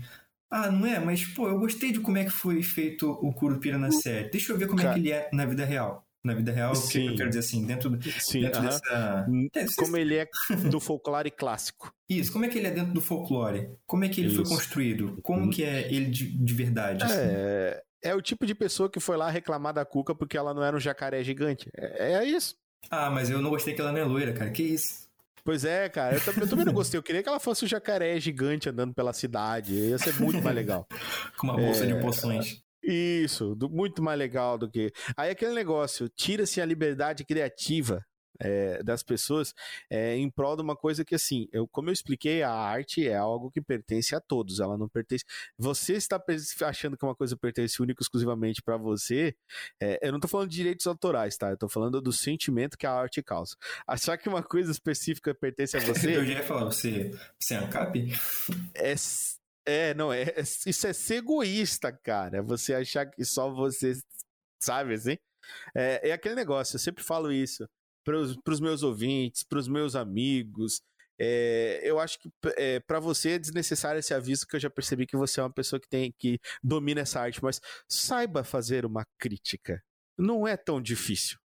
Ah, 0.51 0.71
não 0.71 0.87
é? 0.87 0.99
Mas, 0.99 1.25
pô, 1.25 1.49
eu 1.49 1.59
gostei 1.59 1.93
de 1.93 2.01
como 2.01 2.17
é 2.17 2.25
que 2.25 2.31
foi 2.31 2.63
feito 2.63 3.11
o 3.11 3.33
Curupira 3.33 3.77
na 3.77 3.91
série. 3.91 4.31
Deixa 4.31 4.53
eu 4.53 4.57
ver 4.57 4.67
como 4.67 4.81
Cara. 4.81 4.91
é 4.91 4.95
que 4.95 5.01
ele 5.01 5.13
é 5.13 5.29
na 5.33 5.45
vida 5.45 5.65
real. 5.65 6.07
Na 6.25 6.35
vida 6.35 6.51
real, 6.53 6.75
Sim. 6.75 6.83
o 6.83 6.91
que 6.91 7.13
eu 7.13 7.17
quero 7.17 7.29
dizer 7.29 7.41
assim, 7.41 7.65
dentro, 7.65 7.99
Sim, 8.19 8.41
dentro 8.41 8.61
uh 8.61 8.65
-huh. 8.65 8.69
dessa... 8.69 9.27
É, 9.55 9.67
como 9.77 9.97
ele 9.97 10.17
é 10.17 10.27
do 10.69 10.81
folclore 10.81 11.31
clássico. 11.31 11.93
Isso, 12.09 12.33
como 12.33 12.45
é 12.45 12.49
que 12.49 12.59
ele 12.59 12.67
é 12.67 12.71
dentro 12.71 12.93
do 12.93 13.01
folclore? 13.01 13.71
Como 13.87 14.05
é 14.05 14.09
que 14.09 14.21
ele 14.21 14.29
Isso. 14.29 14.45
foi 14.45 14.57
construído? 14.57 15.19
Como 15.23 15.45
uhum. 15.45 15.51
que 15.51 15.63
é 15.63 15.93
ele 15.93 16.07
de, 16.07 16.27
de 16.27 16.55
verdade? 16.55 17.05
Assim? 17.05 17.15
É, 17.19 17.83
é 18.03 18.15
o 18.15 18.23
tipo 18.23 18.47
de 18.47 18.55
pessoa 18.55 18.91
que 18.91 19.01
foi 19.01 19.17
lá 19.17 19.31
reclamar 19.31 19.73
da 19.73 19.85
Cuca 19.85 20.15
porque 20.15 20.37
ela 20.37 20.53
não 20.53 20.63
era 20.63 20.77
um 20.77 20.81
jacaré 20.81 21.23
gigante. 21.23 21.71
É, 21.77 22.15
é 22.15 22.25
isso. 22.25 22.57
Ah, 22.91 23.11
mas 23.11 23.31
eu 23.31 23.41
não 23.41 23.51
gostei 23.51 23.75
que 23.75 23.81
ela 23.81 23.93
não 23.93 24.01
é 24.01 24.05
loira, 24.05 24.33
cara. 24.33 24.51
Que 24.51 24.63
isso? 24.63 25.09
Pois 25.45 25.65
é, 25.65 25.89
cara. 25.89 26.17
Eu, 26.17 26.43
eu 26.43 26.49
também 26.49 26.65
não 26.65 26.73
gostei. 26.73 26.99
Eu 26.99 27.03
queria 27.03 27.23
que 27.23 27.29
ela 27.29 27.41
fosse 27.41 27.65
o 27.65 27.69
jacaré 27.69 28.19
gigante 28.21 28.69
andando 28.69 28.95
pela 28.95 29.13
cidade. 29.13 29.75
Ia 29.75 29.99
ser 29.99 30.21
muito 30.21 30.43
mais 30.43 30.55
legal. 30.55 30.87
Com 31.39 31.47
uma 31.47 31.57
bolsa 31.57 31.85
é... 31.85 31.87
de 31.87 32.01
poções. 32.01 32.63
Isso, 32.83 33.55
do, 33.55 33.69
muito 33.69 34.03
mais 34.03 34.19
legal 34.19 34.57
do 34.57 34.71
que. 34.71 34.93
Aí 35.17 35.31
aquele 35.31 35.53
negócio, 35.53 36.09
tira-se 36.09 36.61
a 36.61 36.65
liberdade 36.65 37.25
criativa 37.25 38.05
é, 38.41 38.83
das 38.83 39.03
pessoas 39.03 39.55
é, 39.91 40.17
em 40.17 40.31
prol 40.31 40.57
de 40.57 40.63
uma 40.63 40.77
coisa 40.77 41.05
que, 41.05 41.15
assim, 41.15 41.49
eu, 41.53 41.67
como 41.69 41.89
eu 41.89 41.93
expliquei, 41.93 42.43
a 42.43 42.51
arte 42.51 43.07
é 43.07 43.17
algo 43.17 43.51
que 43.51 43.61
pertence 43.61 44.15
a 44.15 44.21
todos, 44.21 44.61
ela 44.61 44.77
não 44.77 44.89
pertence. 44.89 45.25
Você 45.57 45.95
está 45.95 46.23
achando 46.63 46.97
que 46.97 47.05
uma 47.05 47.15
coisa 47.15 47.37
pertence 47.37 47.83
única 47.83 48.03
exclusivamente 48.03 48.63
para 48.63 48.77
você, 48.77 49.35
é, 49.81 49.99
eu 50.03 50.13
não 50.13 50.19
estou 50.19 50.29
falando 50.29 50.51
de 50.51 50.57
direitos 50.57 50.87
autorais, 50.87 51.37
tá? 51.37 51.49
Eu 51.49 51.55
estou 51.55 51.69
falando 51.69 52.01
do 52.01 52.13
sentimento 52.13 52.79
que 52.79 52.87
a 52.87 52.93
arte 52.93 53.23
causa. 53.23 53.57
Achar 53.87 54.17
que 54.17 54.29
uma 54.29 54.43
coisa 54.43 54.71
específica 54.71 55.35
pertence 55.35 55.77
a 55.77 55.81
você. 55.81 56.15
eu 56.17 56.25
já 56.25 56.35
ia 56.35 56.43
falar, 56.43 56.65
você, 56.65 57.11
você 57.41 57.55
é 57.55 57.59
ANCAP? 57.59 58.13
É. 58.75 58.95
É, 59.67 59.93
não, 59.93 60.11
é, 60.11 60.23
é, 60.23 60.41
isso 60.41 60.87
é 60.87 60.95
ser 60.95 61.17
egoísta, 61.17 61.93
cara. 61.93 62.43
Você 62.43 62.73
achar 62.73 63.05
que 63.05 63.23
só 63.23 63.53
você 63.53 63.93
sabe 64.59 64.95
assim? 64.95 65.19
É, 65.75 66.09
é 66.09 66.13
aquele 66.13 66.35
negócio, 66.35 66.77
eu 66.77 66.81
sempre 66.81 67.05
falo 67.05 67.31
isso 67.31 67.69
para 68.43 68.53
os 68.55 68.61
meus 68.61 68.83
ouvintes, 68.83 69.45
para 69.45 69.59
os 69.59 69.69
meus 69.69 69.95
amigos. 69.95 70.81
É, 71.21 71.81
eu 71.83 71.99
acho 71.99 72.19
que 72.21 72.31
é, 72.57 72.81
para 72.81 73.01
você 73.01 73.31
é 73.31 73.39
desnecessário 73.39 73.99
esse 73.99 74.15
aviso, 74.15 74.47
que 74.47 74.57
eu 74.57 74.61
já 74.61 74.71
percebi 74.71 75.07
que 75.07 75.17
você 75.17 75.41
é 75.41 75.43
uma 75.43 75.53
pessoa 75.53 75.81
que 75.81 75.89
tem 75.89 76.15
que 76.17 76.39
domina 76.63 77.01
essa 77.01 77.21
arte, 77.21 77.43
mas 77.43 77.61
saiba 77.89 78.45
fazer 78.45 78.87
uma 78.87 79.05
crítica. 79.19 79.83
Não 80.17 80.47
é 80.47 80.57
tão 80.57 80.81
difícil. 80.81 81.37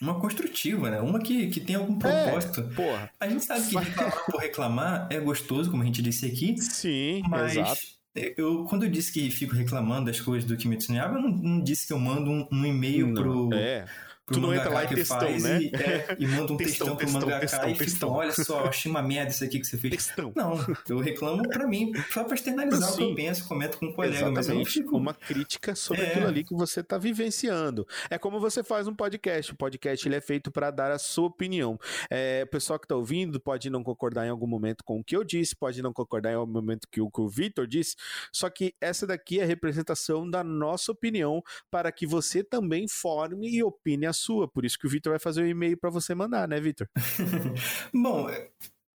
Uma 0.00 0.20
construtiva, 0.20 0.90
né? 0.90 1.00
Uma 1.00 1.18
que, 1.18 1.48
que 1.48 1.60
tem 1.60 1.76
algum 1.76 1.96
é, 2.06 2.24
propósito. 2.24 2.60
É, 2.60 2.74
porra. 2.74 3.10
A 3.18 3.28
gente 3.28 3.44
sabe 3.44 3.68
que 3.68 3.76
reclamar 3.76 4.24
por 4.30 4.40
reclamar 4.40 5.08
é 5.10 5.18
gostoso, 5.18 5.70
como 5.70 5.82
a 5.82 5.86
gente 5.86 6.02
disse 6.02 6.26
aqui. 6.26 6.56
Sim, 6.58 7.22
mas 7.28 7.56
exato. 7.56 7.80
Eu, 8.14 8.64
quando 8.64 8.84
eu 8.84 8.90
disse 8.90 9.10
que 9.10 9.30
fico 9.30 9.54
reclamando 9.54 10.06
das 10.06 10.20
coisas 10.20 10.46
do 10.46 10.56
Kimetsu 10.56 10.92
no 10.92 10.98
Yaiba, 10.98 11.14
eu 11.14 11.22
não, 11.22 11.30
não 11.30 11.62
disse 11.62 11.86
que 11.86 11.92
eu 11.94 11.98
mando 11.98 12.30
um, 12.30 12.46
um 12.52 12.66
e-mail 12.66 13.14
pro, 13.14 13.52
é 13.54 13.86
tu 14.32 14.40
não 14.40 14.54
entra 14.54 14.70
lá 14.70 14.84
e 14.84 14.88
textão, 14.88 15.38
né? 15.38 15.62
E, 15.62 15.70
é, 15.74 16.16
e 16.18 16.26
manda 16.26 16.52
um 16.52 16.56
textão, 16.56 16.96
textão 16.96 16.96
pro 16.96 17.10
mangaka 17.10 17.40
textão, 17.40 17.70
e 17.70 17.76
textão. 17.76 18.08
Fica, 18.08 18.20
olha 18.20 18.32
só, 18.32 18.64
achei 18.66 18.90
uma 18.90 19.02
merda 19.02 19.30
isso 19.30 19.44
aqui 19.44 19.60
que 19.60 19.66
você 19.66 19.78
fez. 19.78 19.92
Textão. 19.92 20.32
Não, 20.34 20.58
eu 20.88 20.98
reclamo 20.98 21.48
pra 21.48 21.66
mim, 21.66 21.92
só 22.10 22.24
pra 22.24 22.34
externalizar 22.34 22.90
Sim. 22.90 22.94
o 22.94 22.96
que 22.96 23.02
eu 23.02 23.14
penso, 23.14 23.48
comento 23.48 23.78
com 23.78 23.86
um 23.86 23.92
colega, 23.92 24.14
Exatamente. 24.14 24.36
mas 24.36 24.48
eu 24.48 24.64
fico... 24.64 24.96
Uma 24.96 25.14
crítica 25.14 25.74
sobre 25.74 26.02
é. 26.02 26.08
aquilo 26.08 26.26
ali 26.26 26.44
que 26.44 26.54
você 26.54 26.82
tá 26.82 26.98
vivenciando. 26.98 27.86
É 28.10 28.18
como 28.18 28.40
você 28.40 28.62
faz 28.62 28.86
um 28.86 28.94
podcast. 28.94 29.52
O 29.52 29.56
podcast 29.56 30.06
ele 30.06 30.16
é 30.16 30.20
feito 30.20 30.50
para 30.50 30.70
dar 30.70 30.90
a 30.90 30.98
sua 30.98 31.26
opinião. 31.26 31.78
É, 32.10 32.42
o 32.44 32.50
pessoal 32.50 32.78
que 32.78 32.86
tá 32.86 32.94
ouvindo 32.94 33.40
pode 33.40 33.68
não 33.70 33.82
concordar 33.82 34.26
em 34.26 34.30
algum 34.30 34.46
momento 34.46 34.84
com 34.84 35.00
o 35.00 35.04
que 35.04 35.16
eu 35.16 35.24
disse, 35.24 35.56
pode 35.56 35.82
não 35.82 35.92
concordar 35.92 36.32
em 36.32 36.36
algum 36.36 36.52
momento 36.52 36.86
com 36.92 37.00
o 37.02 37.10
que 37.10 37.20
o 37.20 37.28
Victor 37.28 37.66
disse, 37.66 37.96
só 38.32 38.48
que 38.48 38.74
essa 38.80 39.06
daqui 39.06 39.40
é 39.40 39.42
a 39.42 39.46
representação 39.46 40.28
da 40.28 40.44
nossa 40.44 40.92
opinião 40.92 41.42
para 41.70 41.90
que 41.90 42.06
você 42.06 42.42
também 42.42 42.86
forme 42.88 43.48
e 43.48 43.62
opine 43.62 44.06
a 44.06 44.12
sua. 44.22 44.48
Por 44.48 44.64
isso 44.64 44.78
que 44.78 44.86
o 44.86 44.90
Victor 44.90 45.12
vai 45.12 45.18
fazer 45.18 45.42
o 45.42 45.44
um 45.44 45.48
e-mail 45.48 45.76
para 45.76 45.90
você 45.90 46.14
mandar, 46.14 46.48
né, 46.48 46.60
Victor? 46.60 46.88
Bom, 47.92 48.28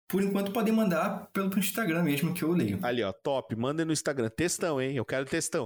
por 0.07 0.21
enquanto 0.21 0.51
podem 0.51 0.73
mandar 0.73 1.29
pelo 1.33 1.57
Instagram 1.57 2.03
mesmo 2.03 2.33
que 2.33 2.43
eu 2.43 2.51
leio. 2.51 2.79
Ali, 2.83 3.03
ó, 3.03 3.11
top. 3.11 3.55
Mandem 3.55 3.85
no 3.85 3.91
Instagram. 3.91 4.29
Textão, 4.29 4.79
hein? 4.79 4.95
Eu 4.95 5.03
quero 5.03 5.25
textão. 5.25 5.65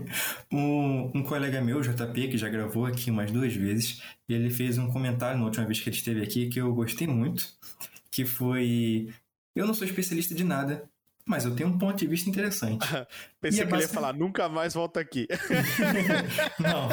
um, 0.50 1.10
um, 1.14 1.22
colega 1.22 1.60
meu, 1.60 1.80
JP, 1.82 2.28
que 2.28 2.38
já 2.38 2.48
gravou 2.48 2.86
aqui 2.86 3.10
umas 3.10 3.30
duas 3.30 3.54
vezes, 3.54 4.02
ele 4.28 4.48
fez 4.50 4.78
um 4.78 4.90
comentário 4.90 5.38
na 5.38 5.44
última 5.44 5.66
vez 5.66 5.80
que 5.80 5.88
ele 5.90 5.96
esteve 5.96 6.22
aqui 6.22 6.48
que 6.48 6.60
eu 6.60 6.74
gostei 6.74 7.06
muito, 7.06 7.46
que 8.10 8.24
foi... 8.24 9.12
Eu 9.54 9.66
não 9.66 9.74
sou 9.74 9.86
especialista 9.86 10.34
de 10.34 10.44
nada, 10.44 10.88
mas 11.26 11.44
eu 11.44 11.54
tenho 11.54 11.68
um 11.68 11.78
ponto 11.78 11.98
de 11.98 12.06
vista 12.06 12.28
interessante. 12.28 12.86
Pensei 13.40 13.64
é 13.64 13.66
que 13.66 13.74
ele 13.74 13.82
ia 13.82 13.88
falar, 13.88 14.14
nunca 14.14 14.48
mais 14.48 14.72
volta 14.72 14.98
aqui. 14.98 15.28
não. 16.58 16.88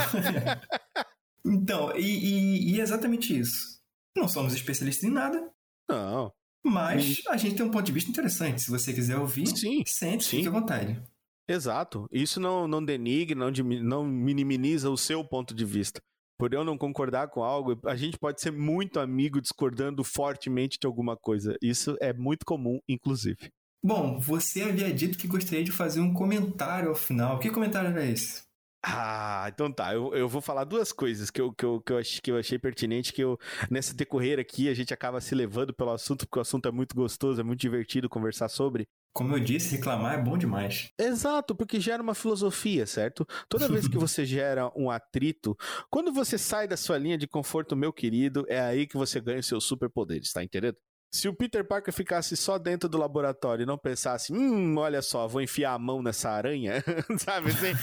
Então, 1.45 1.95
e, 1.95 2.01
e, 2.01 2.71
e, 2.73 2.79
é 2.79 2.83
exatamente 2.83 3.37
isso. 3.37 3.79
Não 4.15 4.27
somos 4.27 4.53
especialistas 4.53 5.03
em 5.03 5.13
nada. 5.13 5.51
Não. 5.89 6.31
Mas 6.63 7.21
a 7.27 7.37
gente 7.37 7.55
tem 7.55 7.65
um 7.65 7.71
ponto 7.71 7.85
de 7.85 7.91
vista 7.91 8.11
interessante. 8.11 8.61
Se 8.61 8.69
você 8.69 8.93
quiser 8.93 9.17
ouvir, 9.17 9.47
sim, 9.47 9.83
sente, 9.87 10.23
sim. 10.23 10.37
fique 10.37 10.47
à 10.47 10.51
vontade. 10.51 11.01
Exato. 11.47 12.07
Isso 12.11 12.39
não, 12.39 12.67
não 12.67 12.83
denigre, 12.83 13.35
não, 13.35 13.51
não 13.51 14.05
minimiza 14.05 14.89
o 14.89 14.97
seu 14.97 15.23
ponto 15.23 15.53
de 15.55 15.65
vista. 15.65 15.99
Por 16.37 16.53
eu 16.53 16.63
não 16.63 16.77
concordar 16.77 17.29
com 17.29 17.43
algo, 17.43 17.79
a 17.85 17.95
gente 17.95 18.17
pode 18.17 18.41
ser 18.41 18.51
muito 18.51 18.99
amigo 18.99 19.41
discordando 19.41 20.03
fortemente 20.03 20.79
de 20.79 20.87
alguma 20.87 21.15
coisa. 21.15 21.55
Isso 21.61 21.95
é 22.01 22.13
muito 22.13 22.45
comum, 22.45 22.79
inclusive. 22.87 23.51
Bom, 23.83 24.19
você 24.19 24.61
havia 24.63 24.93
dito 24.93 25.17
que 25.17 25.27
gostaria 25.27 25.63
de 25.63 25.71
fazer 25.71 26.01
um 26.01 26.13
comentário 26.13 26.89
ao 26.89 26.95
final. 26.95 27.39
Que 27.39 27.49
comentário 27.49 27.89
era 27.89 28.05
esse? 28.05 28.43
Ah, 28.83 29.45
então 29.53 29.71
tá. 29.71 29.93
Eu, 29.93 30.13
eu 30.15 30.27
vou 30.27 30.41
falar 30.41 30.63
duas 30.63 30.91
coisas 30.91 31.29
que 31.29 31.39
eu, 31.39 31.53
que, 31.53 31.63
eu, 31.63 31.81
que, 31.81 31.91
eu 31.91 31.97
achei, 31.99 32.21
que 32.21 32.31
eu 32.31 32.37
achei 32.37 32.57
pertinente, 32.57 33.13
que 33.13 33.21
eu, 33.21 33.37
nessa 33.69 33.93
decorrer 33.93 34.39
aqui, 34.39 34.69
a 34.69 34.73
gente 34.73 34.93
acaba 34.93 35.21
se 35.21 35.35
levando 35.35 35.73
pelo 35.73 35.91
assunto, 35.91 36.25
porque 36.25 36.39
o 36.39 36.41
assunto 36.41 36.67
é 36.67 36.71
muito 36.71 36.95
gostoso, 36.95 37.39
é 37.39 37.43
muito 37.43 37.59
divertido 37.59 38.09
conversar 38.09 38.49
sobre. 38.49 38.87
Como 39.13 39.35
eu 39.35 39.39
disse, 39.39 39.75
reclamar 39.75 40.17
é 40.17 40.23
bom 40.23 40.37
demais. 40.37 40.89
Exato, 40.97 41.53
porque 41.53 41.79
gera 41.79 42.01
uma 42.01 42.15
filosofia, 42.15 42.87
certo? 42.87 43.27
Toda 43.47 43.67
vez 43.67 43.87
que 43.87 43.97
você 43.97 44.25
gera 44.25 44.71
um 44.75 44.89
atrito, 44.89 45.55
quando 45.89 46.11
você 46.11 46.37
sai 46.37 46.67
da 46.67 46.77
sua 46.77 46.97
linha 46.97 47.17
de 47.17 47.27
conforto, 47.27 47.75
meu 47.75 47.91
querido, 47.91 48.45
é 48.47 48.59
aí 48.59 48.87
que 48.87 48.97
você 48.97 49.19
ganha 49.19 49.39
os 49.39 49.47
seus 49.47 49.65
superpoderes, 49.65 50.31
tá 50.31 50.43
entendendo? 50.43 50.77
Se 51.13 51.27
o 51.27 51.33
Peter 51.33 51.67
Parker 51.67 51.93
ficasse 51.93 52.37
só 52.37 52.57
dentro 52.57 52.87
do 52.87 52.97
laboratório 52.97 53.63
e 53.63 53.65
não 53.65 53.77
pensasse, 53.77 54.31
hum, 54.31 54.77
olha 54.77 55.01
só, 55.01 55.27
vou 55.27 55.41
enfiar 55.41 55.73
a 55.73 55.79
mão 55.79 56.01
nessa 56.01 56.29
aranha, 56.29 56.81
sabe 57.19 57.49
assim, 57.49 57.73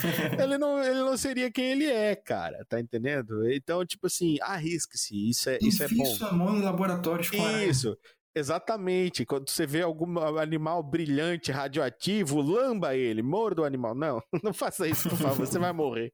ele 0.42 0.56
não, 0.56 0.82
ele 0.82 1.00
não 1.00 1.16
seria 1.16 1.50
quem 1.50 1.72
ele 1.72 1.84
é, 1.84 2.16
cara, 2.16 2.64
tá 2.66 2.80
entendendo? 2.80 3.46
Então, 3.52 3.84
tipo 3.84 4.06
assim, 4.06 4.38
arrisque-se, 4.40 5.28
isso 5.28 5.50
é, 5.50 5.58
isso 5.60 5.82
é 5.82 5.88
bom. 5.88 6.06
sua 6.06 6.32
mão 6.32 6.56
em 6.56 6.62
laboratórios 6.62 7.28
com 7.28 7.36
Isso. 7.36 7.96
Exatamente. 8.34 9.26
Quando 9.26 9.50
você 9.50 9.66
vê 9.66 9.82
algum 9.82 10.18
animal 10.38 10.82
brilhante, 10.82 11.50
radioativo, 11.50 12.40
lamba 12.40 12.94
ele, 12.94 13.22
morda 13.22 13.62
o 13.62 13.64
animal. 13.64 13.94
Não, 13.94 14.22
não 14.42 14.52
faça 14.52 14.86
isso, 14.86 15.08
por 15.08 15.18
favor, 15.18 15.46
você 15.46 15.58
vai 15.58 15.72
morrer. 15.72 16.12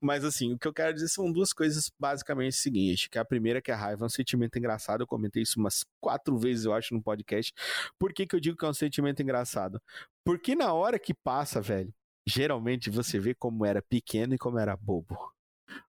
Mas 0.00 0.24
assim, 0.24 0.52
o 0.52 0.58
que 0.58 0.68
eu 0.68 0.72
quero 0.72 0.94
dizer 0.94 1.08
são 1.08 1.32
duas 1.32 1.52
coisas 1.52 1.90
basicamente 1.98 2.56
seguintes. 2.56 3.08
Que 3.08 3.18
a 3.18 3.24
primeira 3.24 3.60
que 3.60 3.70
a 3.70 3.76
raiva 3.76 4.04
é 4.04 4.06
um 4.06 4.10
sentimento 4.10 4.56
engraçado. 4.58 5.02
Eu 5.02 5.06
comentei 5.06 5.42
isso 5.42 5.58
umas 5.58 5.84
quatro 6.00 6.38
vezes, 6.38 6.64
eu 6.64 6.72
acho, 6.72 6.94
no 6.94 7.02
podcast. 7.02 7.52
Por 7.98 8.12
que, 8.12 8.26
que 8.26 8.36
eu 8.36 8.40
digo 8.40 8.56
que 8.56 8.64
é 8.64 8.68
um 8.68 8.74
sentimento 8.74 9.20
engraçado? 9.22 9.80
Porque 10.24 10.54
na 10.54 10.72
hora 10.72 10.98
que 10.98 11.12
passa, 11.12 11.60
velho, 11.60 11.92
geralmente 12.26 12.90
você 12.90 13.18
vê 13.18 13.34
como 13.34 13.64
era 13.64 13.82
pequeno 13.82 14.34
e 14.34 14.38
como 14.38 14.58
era 14.58 14.76
bobo. 14.76 15.16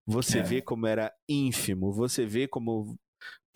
Você 0.06 0.40
é. 0.40 0.44
vê 0.44 0.62
como 0.62 0.88
era 0.88 1.14
ínfimo, 1.28 1.92
você 1.94 2.26
vê 2.26 2.48
como 2.48 2.98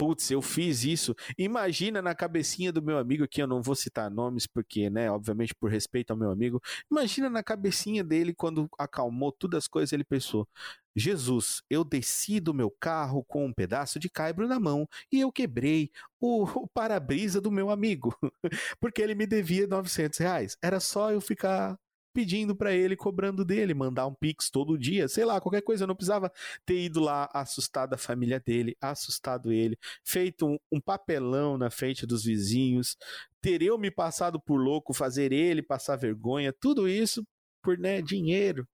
putz, 0.04 0.30
eu 0.32 0.42
fiz 0.42 0.84
isso. 0.84 1.16
Imagina 1.38 2.02
na 2.02 2.14
cabecinha 2.14 2.74
do 2.74 2.82
meu 2.82 2.98
amigo, 2.98 3.26
que 3.26 3.42
eu 3.42 3.48
não 3.48 3.62
vou 3.62 3.74
citar 3.74 4.12
nomes, 4.12 4.46
porque, 4.46 4.90
né, 4.90 5.10
obviamente 5.10 5.56
por 5.56 5.72
respeito 5.72 6.12
ao 6.12 6.18
meu 6.18 6.30
amigo, 6.30 6.62
imagina 6.92 7.30
na 7.30 7.42
cabecinha 7.42 8.04
dele 8.04 8.34
quando 8.34 8.70
acalmou 8.78 9.32
todas 9.32 9.60
as 9.60 9.68
coisas, 9.68 9.94
ele 9.94 10.04
pensou: 10.04 10.46
Jesus, 10.94 11.64
eu 11.70 11.86
desci 11.86 12.42
do 12.42 12.54
meu 12.54 12.70
carro 12.70 13.24
com 13.24 13.46
um 13.46 13.54
pedaço 13.54 13.98
de 13.98 14.10
caibro 14.10 14.46
na 14.46 14.60
mão 14.60 14.86
e 15.10 15.22
eu 15.22 15.32
quebrei 15.32 15.90
o, 16.20 16.44
o 16.44 16.68
para-brisa 16.68 17.40
do 17.40 17.50
meu 17.50 17.70
amigo, 17.70 18.14
porque 18.82 19.02
ele 19.02 19.16
me 19.16 19.26
devia 19.26 19.66
900 19.68 20.20
reais. 20.20 20.58
Era 20.62 20.82
só 20.82 21.12
eu 21.14 21.22
ficar 21.22 21.80
pedindo 22.14 22.56
para 22.56 22.74
ele, 22.74 22.96
cobrando 22.96 23.44
dele, 23.44 23.74
mandar 23.74 24.08
um 24.08 24.14
pix 24.14 24.50
todo 24.50 24.78
dia, 24.78 25.08
sei 25.08 25.26
lá, 25.26 25.42
qualquer 25.42 25.62
coisa. 25.62 25.84
Eu 25.84 25.88
não 25.88 25.96
precisava 25.96 26.32
ter 26.66 26.80
ido 26.80 27.00
lá 27.00 27.30
assustado 27.34 27.94
a 27.94 27.98
família 27.98 28.40
dele, 28.40 28.78
assustado 28.80 29.52
ele, 29.52 29.78
feito 30.04 30.46
um, 30.46 30.58
um 30.72 30.80
papelão 30.80 31.58
na 31.58 31.70
frente 31.70 32.06
dos 32.06 32.24
vizinhos, 32.24 32.96
ter 33.42 33.62
eu 33.62 33.78
me 33.78 33.92
passado 33.92 34.40
por 34.40 34.58
louco, 34.58 34.94
fazer 34.94 35.32
ele 35.32 35.62
passar 35.62 35.96
vergonha, 35.96 36.54
tudo 36.54 36.88
isso 36.88 37.26
por 37.62 37.78
né, 37.78 38.02
dinheiro. 38.02 38.68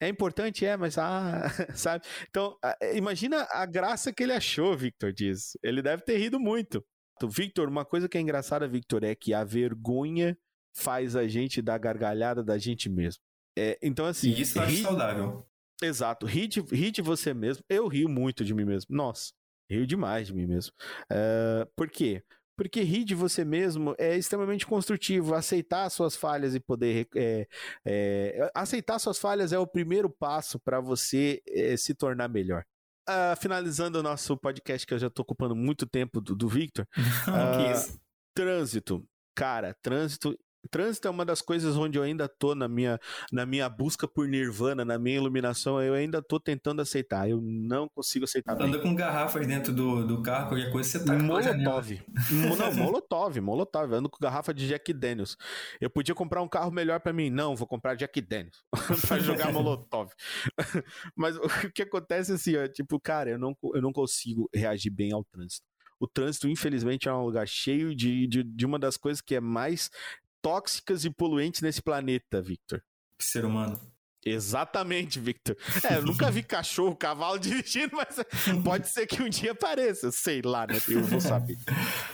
É 0.00 0.08
importante, 0.08 0.64
é, 0.64 0.76
mas 0.76 0.96
ah, 0.96 1.48
sabe? 1.74 2.04
Então, 2.28 2.56
imagina 2.94 3.46
a 3.50 3.66
graça 3.66 4.12
que 4.12 4.22
ele 4.22 4.32
achou, 4.32 4.76
Victor, 4.76 5.12
disso. 5.12 5.58
Ele 5.62 5.82
deve 5.82 6.02
ter 6.02 6.18
rido 6.18 6.38
muito. 6.38 6.84
Victor, 7.26 7.68
uma 7.68 7.84
coisa 7.84 8.08
que 8.08 8.16
é 8.16 8.20
engraçada, 8.20 8.68
Victor, 8.68 9.02
é 9.02 9.14
que 9.14 9.34
a 9.34 9.42
vergonha 9.42 10.38
faz 10.78 11.16
a 11.16 11.26
gente 11.26 11.60
dar 11.60 11.78
gargalhada 11.78 12.42
da 12.42 12.56
gente 12.56 12.88
mesmo. 12.88 13.20
É, 13.58 13.78
então, 13.82 14.06
assim. 14.06 14.30
E 14.30 14.40
isso 14.40 14.58
eu 14.58 14.62
acho 14.62 14.82
saudável. 14.82 15.46
Exato. 15.82 16.26
Ri 16.26 16.46
de, 16.46 16.60
ri 16.60 16.90
de 16.90 17.02
você 17.02 17.34
mesmo. 17.34 17.64
Eu 17.68 17.88
rio 17.88 18.08
muito 18.08 18.44
de 18.44 18.54
mim 18.54 18.64
mesmo. 18.64 18.94
Nossa, 18.94 19.32
rio 19.70 19.86
demais 19.86 20.28
de 20.28 20.34
mim 20.34 20.46
mesmo. 20.46 20.72
Uh, 21.12 21.68
por 21.76 21.88
quê? 21.88 22.22
Porque 22.56 22.82
rir 22.82 23.04
de 23.04 23.14
você 23.14 23.44
mesmo 23.44 23.94
é 23.98 24.16
extremamente 24.16 24.66
construtivo. 24.66 25.34
Aceitar 25.34 25.88
suas 25.90 26.16
falhas 26.16 26.54
e 26.54 26.60
poder. 26.60 27.06
É, 27.14 27.46
é, 27.86 28.50
aceitar 28.54 28.98
suas 28.98 29.18
falhas 29.18 29.52
é 29.52 29.58
o 29.58 29.66
primeiro 29.66 30.10
passo 30.10 30.58
para 30.58 30.80
você 30.80 31.40
é, 31.46 31.76
se 31.76 31.94
tornar 31.94 32.28
melhor. 32.28 32.64
Uh, 33.08 33.34
finalizando 33.40 34.00
o 34.00 34.02
nosso 34.02 34.36
podcast, 34.36 34.86
que 34.86 34.92
eu 34.92 34.98
já 34.98 35.06
estou 35.06 35.22
ocupando 35.22 35.54
muito 35.54 35.86
tempo 35.86 36.20
do, 36.20 36.34
do 36.34 36.48
Victor. 36.48 36.86
uh, 37.28 37.98
trânsito. 38.34 39.06
Cara, 39.36 39.74
trânsito 39.80 40.36
Trânsito 40.70 41.08
é 41.08 41.10
uma 41.10 41.24
das 41.24 41.40
coisas 41.40 41.76
onde 41.76 41.98
eu 41.98 42.02
ainda 42.02 42.28
tô 42.28 42.54
na 42.54 42.68
minha, 42.68 43.00
na 43.32 43.46
minha 43.46 43.68
busca 43.68 44.08
por 44.08 44.26
nirvana, 44.26 44.84
na 44.84 44.98
minha 44.98 45.16
iluminação, 45.16 45.80
eu 45.80 45.94
ainda 45.94 46.20
tô 46.20 46.40
tentando 46.40 46.82
aceitar. 46.82 47.28
Eu 47.28 47.40
não 47.40 47.88
consigo 47.88 48.24
aceitar. 48.24 48.60
Anda 48.60 48.78
com 48.78 48.94
garrafas 48.94 49.46
dentro 49.46 49.72
do, 49.72 50.06
do 50.06 50.22
carro, 50.22 50.48
qualquer 50.48 50.70
coisa 50.70 50.88
você 50.88 51.04
tá 51.04 51.14
Molotov. 51.14 52.02
não, 52.30 52.74
Molotov, 52.74 53.40
Molotov. 53.40 53.94
Ando 53.94 54.10
com 54.10 54.18
garrafa 54.20 54.52
de 54.52 54.66
Jack 54.66 54.92
Daniels. 54.92 55.36
Eu 55.80 55.88
podia 55.88 56.14
comprar 56.14 56.42
um 56.42 56.48
carro 56.48 56.70
melhor 56.70 57.00
para 57.00 57.12
mim. 57.12 57.30
Não, 57.30 57.56
vou 57.56 57.66
comprar 57.66 57.94
Jack 57.94 58.20
Daniels 58.20 58.64
para 59.06 59.18
jogar 59.18 59.52
Molotov. 59.52 60.10
Mas 61.16 61.36
o 61.36 61.48
que 61.72 61.82
acontece 61.82 62.32
assim, 62.32 62.56
ó, 62.56 62.66
tipo, 62.66 63.00
cara, 63.00 63.30
eu 63.30 63.38
não, 63.38 63.56
eu 63.74 63.80
não 63.80 63.92
consigo 63.92 64.48
reagir 64.54 64.90
bem 64.90 65.12
ao 65.12 65.24
trânsito 65.24 65.66
o 66.00 66.06
trânsito, 66.06 66.48
infelizmente, 66.48 67.08
é 67.08 67.12
um 67.12 67.24
lugar 67.24 67.46
cheio 67.48 67.94
de, 67.94 68.26
de, 68.26 68.42
de, 68.42 68.66
uma 68.66 68.78
das 68.78 68.96
coisas 68.96 69.20
que 69.20 69.34
é 69.34 69.40
mais 69.40 69.90
tóxicas 70.42 71.04
e 71.04 71.10
poluentes 71.10 71.60
nesse 71.60 71.82
planeta, 71.82 72.40
Victor. 72.40 72.82
Ser 73.20 73.44
humano. 73.44 73.78
Exatamente, 74.24 75.20
Victor. 75.20 75.56
É, 75.88 75.96
eu 75.96 76.02
nunca 76.02 76.30
vi 76.30 76.42
cachorro, 76.42 76.94
cavalo 76.96 77.38
dirigindo, 77.40 77.96
mas 77.96 78.16
pode 78.64 78.88
ser 78.88 79.06
que 79.06 79.22
um 79.22 79.28
dia 79.28 79.52
apareça, 79.52 80.10
sei 80.10 80.42
lá, 80.42 80.66
né? 80.66 80.74
Eu 80.88 81.02
vou 81.04 81.20
saber. 81.20 81.56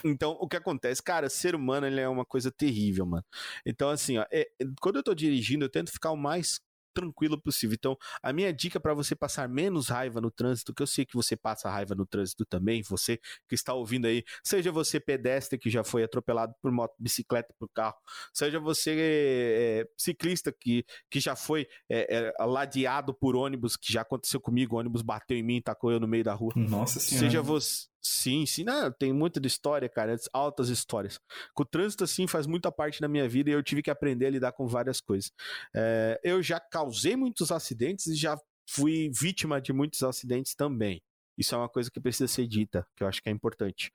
Então, 0.05 0.37
o 0.41 0.47
que 0.47 0.57
acontece, 0.57 1.03
cara, 1.03 1.31
ser 1.31 1.55
humano 1.55 1.87
ele 1.87 2.01
é 2.01 2.09
uma 2.09 2.25
coisa 2.25 2.53
terrível, 2.53 3.07
mano. 3.07 3.25
Então, 3.65 3.89
assim, 3.89 4.19
ó, 4.19 4.27
é, 4.31 4.47
quando 4.81 4.97
eu 4.97 5.03
tô 5.03 5.15
dirigindo, 5.15 5.65
eu 5.65 5.71
tento 5.71 5.91
ficar 5.91 6.11
o 6.11 6.17
mais 6.17 6.61
tranquilo 6.95 7.41
possível. 7.41 7.75
Então, 7.75 7.97
a 8.23 8.33
minha 8.33 8.53
dica 8.53 8.79
para 8.79 8.95
você 8.95 9.15
passar 9.15 9.49
menos 9.49 9.89
raiva 9.89 10.21
no 10.21 10.31
trânsito, 10.31 10.73
que 10.73 10.83
eu 10.83 10.87
sei 10.87 11.05
que 11.05 11.15
você 11.15 11.37
passa 11.37 11.69
raiva 11.69 11.95
no 11.95 12.07
trânsito 12.07 12.47
também, 12.47 12.83
você 12.83 13.19
que 13.49 13.55
está 13.55 13.75
ouvindo 13.75 14.07
aí, 14.07 14.25
seja 14.43 14.71
você 14.71 15.01
pedestre 15.01 15.59
que 15.59 15.69
já 15.69 15.83
foi 15.83 16.05
atropelado 16.05 16.55
por 16.63 16.71
moto, 16.71 16.95
bicicleta, 16.99 17.53
por 17.59 17.69
carro, 17.69 17.97
seja 18.33 18.61
você 18.61 18.97
é, 18.99 19.89
ciclista 19.97 20.53
que, 20.53 20.85
que 21.11 21.21
já 21.21 21.35
foi 21.35 21.67
é, 21.89 22.33
é, 22.39 22.45
ladeado 22.45 23.13
por 23.13 23.35
ônibus, 23.35 23.77
que 23.77 23.93
já 23.93 24.03
aconteceu 24.03 24.41
comigo, 24.41 24.77
o 24.77 24.79
ônibus 24.79 25.03
bateu 25.03 25.37
em 25.37 25.43
mim, 25.43 25.61
tacou 25.61 25.91
eu 25.91 25.99
no 25.99 26.07
meio 26.07 26.25
da 26.25 26.35
rua. 26.35 26.53
Nossa 26.57 27.01
senhora. 27.01 27.27
Seja 27.27 27.43
você 27.43 27.94
Sim, 28.07 28.45
sim, 28.45 28.65
não, 28.65 28.93
tem 28.93 29.15
muita 29.15 29.41
de 29.41 29.49
história, 29.49 29.89
cara, 29.89 30.15
altas 30.31 30.69
histórias. 30.69 31.19
O 31.59 31.65
trânsito, 31.65 32.05
assim, 32.05 32.27
faz 32.27 32.47
muita 32.47 32.71
parte 32.71 33.01
da 33.01 33.09
minha 33.09 33.27
vida 33.27 33.49
e 33.49 33.55
eu 33.55 33.63
tive 33.63 33.83
que 33.83 33.91
aprender 33.91 34.27
a 34.27 34.31
lidar 34.31 34.53
com 34.53 34.67
várias 34.67 35.01
coisas. 35.01 35.33
É, 35.75 36.21
eu 36.23 36.43
já 36.43 36.61
causei 36.61 37.17
muitos 37.17 37.51
acidentes 37.51 38.07
e 38.09 38.15
já 38.15 38.37
fui 38.69 39.11
vítima 39.11 39.59
de 39.61 39.73
muitos 39.73 40.03
acidentes 40.03 40.55
também. 40.55 41.03
Isso 41.39 41.55
é 41.55 41.59
uma 41.59 41.69
coisa 41.69 41.91
que 41.91 41.99
precisa 42.01 42.29
ser 42.29 42.47
dita, 42.47 42.87
que 42.95 43.03
eu 43.03 43.09
acho 43.09 43.23
que 43.23 43.29
é 43.31 43.33
importante. 43.33 43.91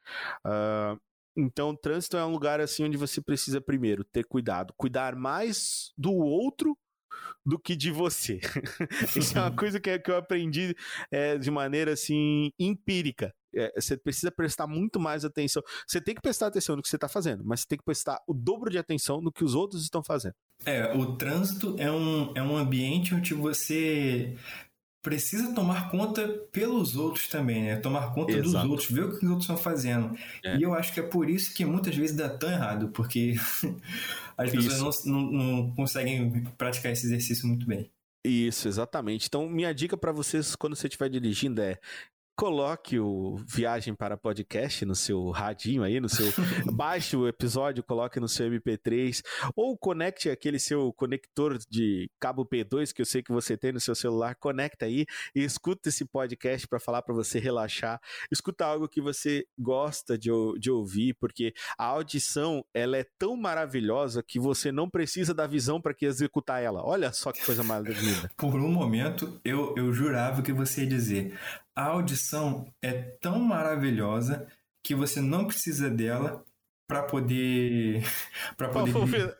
Uh, 0.46 1.00
então, 1.38 1.76
trânsito 1.76 2.18
é 2.18 2.26
um 2.26 2.32
lugar, 2.32 2.60
assim, 2.60 2.84
onde 2.84 2.98
você 2.98 3.22
precisa, 3.22 3.62
primeiro, 3.62 4.04
ter 4.04 4.26
cuidado. 4.26 4.74
Cuidar 4.76 5.16
mais 5.16 5.94
do 5.98 6.14
outro 6.14 6.76
do 7.46 7.60
que 7.60 7.76
de 7.76 7.92
você. 7.92 8.40
Isso 9.16 9.38
é 9.38 9.42
uma 9.42 9.52
coisa 9.56 9.80
que, 9.80 9.98
que 10.00 10.12
eu 10.12 10.18
aprendi 10.18 10.76
é, 11.12 11.38
de 11.38 11.50
maneira 11.52 11.94
assim 11.94 12.52
empírica. 12.60 13.34
É, 13.60 13.74
você 13.76 13.98
precisa 13.98 14.32
prestar 14.32 14.68
muito 14.68 15.00
mais 15.00 15.26
atenção. 15.26 15.62
Você 15.86 16.00
tem 16.00 16.16
que 16.16 16.22
prestar 16.22 16.48
atenção 16.48 16.76
no 16.76 16.82
que 16.82 16.88
você 16.88 16.96
está 16.96 17.10
fazendo, 17.10 17.44
mas 17.44 17.62
você 17.62 17.68
tem 17.68 17.78
que 17.78 17.84
prestar 17.84 18.22
o 18.26 18.34
dobro 18.34 18.70
de 18.70 18.78
atenção 18.78 19.20
no 19.22 19.32
que 19.32 19.44
os 19.44 19.54
outros 19.54 19.84
estão 19.84 20.02
fazendo. 20.02 20.34
É, 20.66 20.96
o 20.96 21.18
trânsito 21.18 21.76
é 21.78 21.92
um, 21.92 22.32
é 22.36 22.42
um 22.42 22.56
ambiente 22.56 23.14
onde 23.14 23.34
você 23.34 24.36
precisa 25.02 25.54
tomar 25.54 25.90
conta 25.90 26.28
pelos 26.52 26.96
outros 26.96 27.28
também, 27.28 27.64
né? 27.64 27.76
Tomar 27.78 28.14
conta 28.14 28.32
Exato. 28.32 28.64
dos 28.64 28.72
outros, 28.72 28.92
ver 28.92 29.04
o 29.06 29.10
que 29.10 29.26
os 29.26 29.32
outros 29.32 29.44
estão 29.44 29.58
fazendo. 29.58 30.16
É. 30.44 30.58
E 30.58 30.64
eu 30.64 30.74
acho 30.74 30.94
que 30.94 31.00
é 31.00 31.04
por 31.04 31.30
isso 31.30 31.54
que 31.54 31.66
muitas 31.66 31.96
vezes 31.96 32.16
dá 32.16 32.30
tão 32.30 32.50
errado, 32.50 32.90
porque 32.90 33.36
as 34.38 34.52
pessoas 34.52 35.06
não, 35.06 35.22
não, 35.22 35.32
não 35.32 35.76
conseguem 35.76 36.44
praticar 36.58 36.92
esse 36.92 37.06
exercício 37.06 37.48
muito 37.48 37.66
bem. 37.66 37.90
Isso, 38.26 38.68
exatamente. 38.68 39.28
Então, 39.28 39.48
minha 39.48 39.74
dica 39.74 39.96
para 39.96 40.12
vocês 40.12 40.56
quando 40.56 40.76
você 40.76 40.88
estiver 40.88 41.10
dirigindo 41.10 41.62
é 41.62 41.80
coloque 42.40 42.98
o 42.98 43.36
Viagem 43.46 43.94
para 43.94 44.16
Podcast 44.16 44.86
no 44.86 44.96
seu 44.96 45.30
radinho 45.30 45.84
aí, 45.84 46.00
no 46.00 46.08
seu 46.08 46.26
baixe 46.74 47.18
o 47.18 47.28
episódio, 47.28 47.84
coloque 47.84 48.18
no 48.18 48.30
seu 48.30 48.50
MP3 48.50 49.22
ou 49.58 49.78
conecte 49.78 50.30
aquele 50.30 50.58
seu 50.58 50.94
conector 50.94 51.58
de 51.70 52.10
cabo 52.18 52.46
P2 52.46 52.94
que 52.94 53.02
eu 53.02 53.06
sei 53.06 53.22
que 53.22 53.34
você 53.34 53.58
tem 53.58 53.74
no 53.74 53.80
seu 53.82 53.94
celular, 53.94 54.36
conecta 54.36 54.86
aí 54.86 55.06
e 55.36 55.44
escuta 55.44 55.90
esse 55.90 56.06
podcast 56.06 56.66
para 56.66 56.80
falar 56.80 57.02
para 57.02 57.14
você 57.14 57.40
relaxar. 57.40 58.00
Escuta 58.32 58.66
algo 58.66 58.88
que 58.88 59.02
você 59.02 59.44
gosta 59.60 60.18
de, 60.18 60.30
de 60.58 60.72
ouvir, 60.72 61.18
porque 61.20 61.54
a 61.78 61.88
audição 61.88 62.64
ela 62.74 62.96
é 62.96 63.06
tão 63.20 63.36
maravilhosa 63.36 64.24
que 64.26 64.40
você 64.40 64.72
não 64.72 64.90
precisa 64.90 65.34
da 65.34 65.46
visão 65.46 65.82
para 65.82 65.94
que 65.94 66.06
executar 66.06 66.64
ela. 66.64 66.82
Olha 66.86 67.12
só 67.12 67.34
que 67.34 67.46
coisa 67.46 67.64
maravilhosa. 67.64 68.32
Por 68.38 68.56
um 68.56 68.72
momento 68.72 69.42
eu, 69.44 69.76
eu 69.76 69.92
jurava 69.92 70.42
que 70.42 70.54
você 70.54 70.84
ia 70.84 70.88
dizer 70.88 71.38
a 71.80 71.86
audição 71.86 72.72
é 72.82 72.92
tão 73.22 73.40
maravilhosa 73.40 74.46
que 74.84 74.94
você 74.94 75.22
não 75.22 75.46
precisa 75.46 75.90
dela 75.90 76.44
para 76.88 77.04
poder 77.04 78.02
para 78.58 78.70
poder 78.70 79.38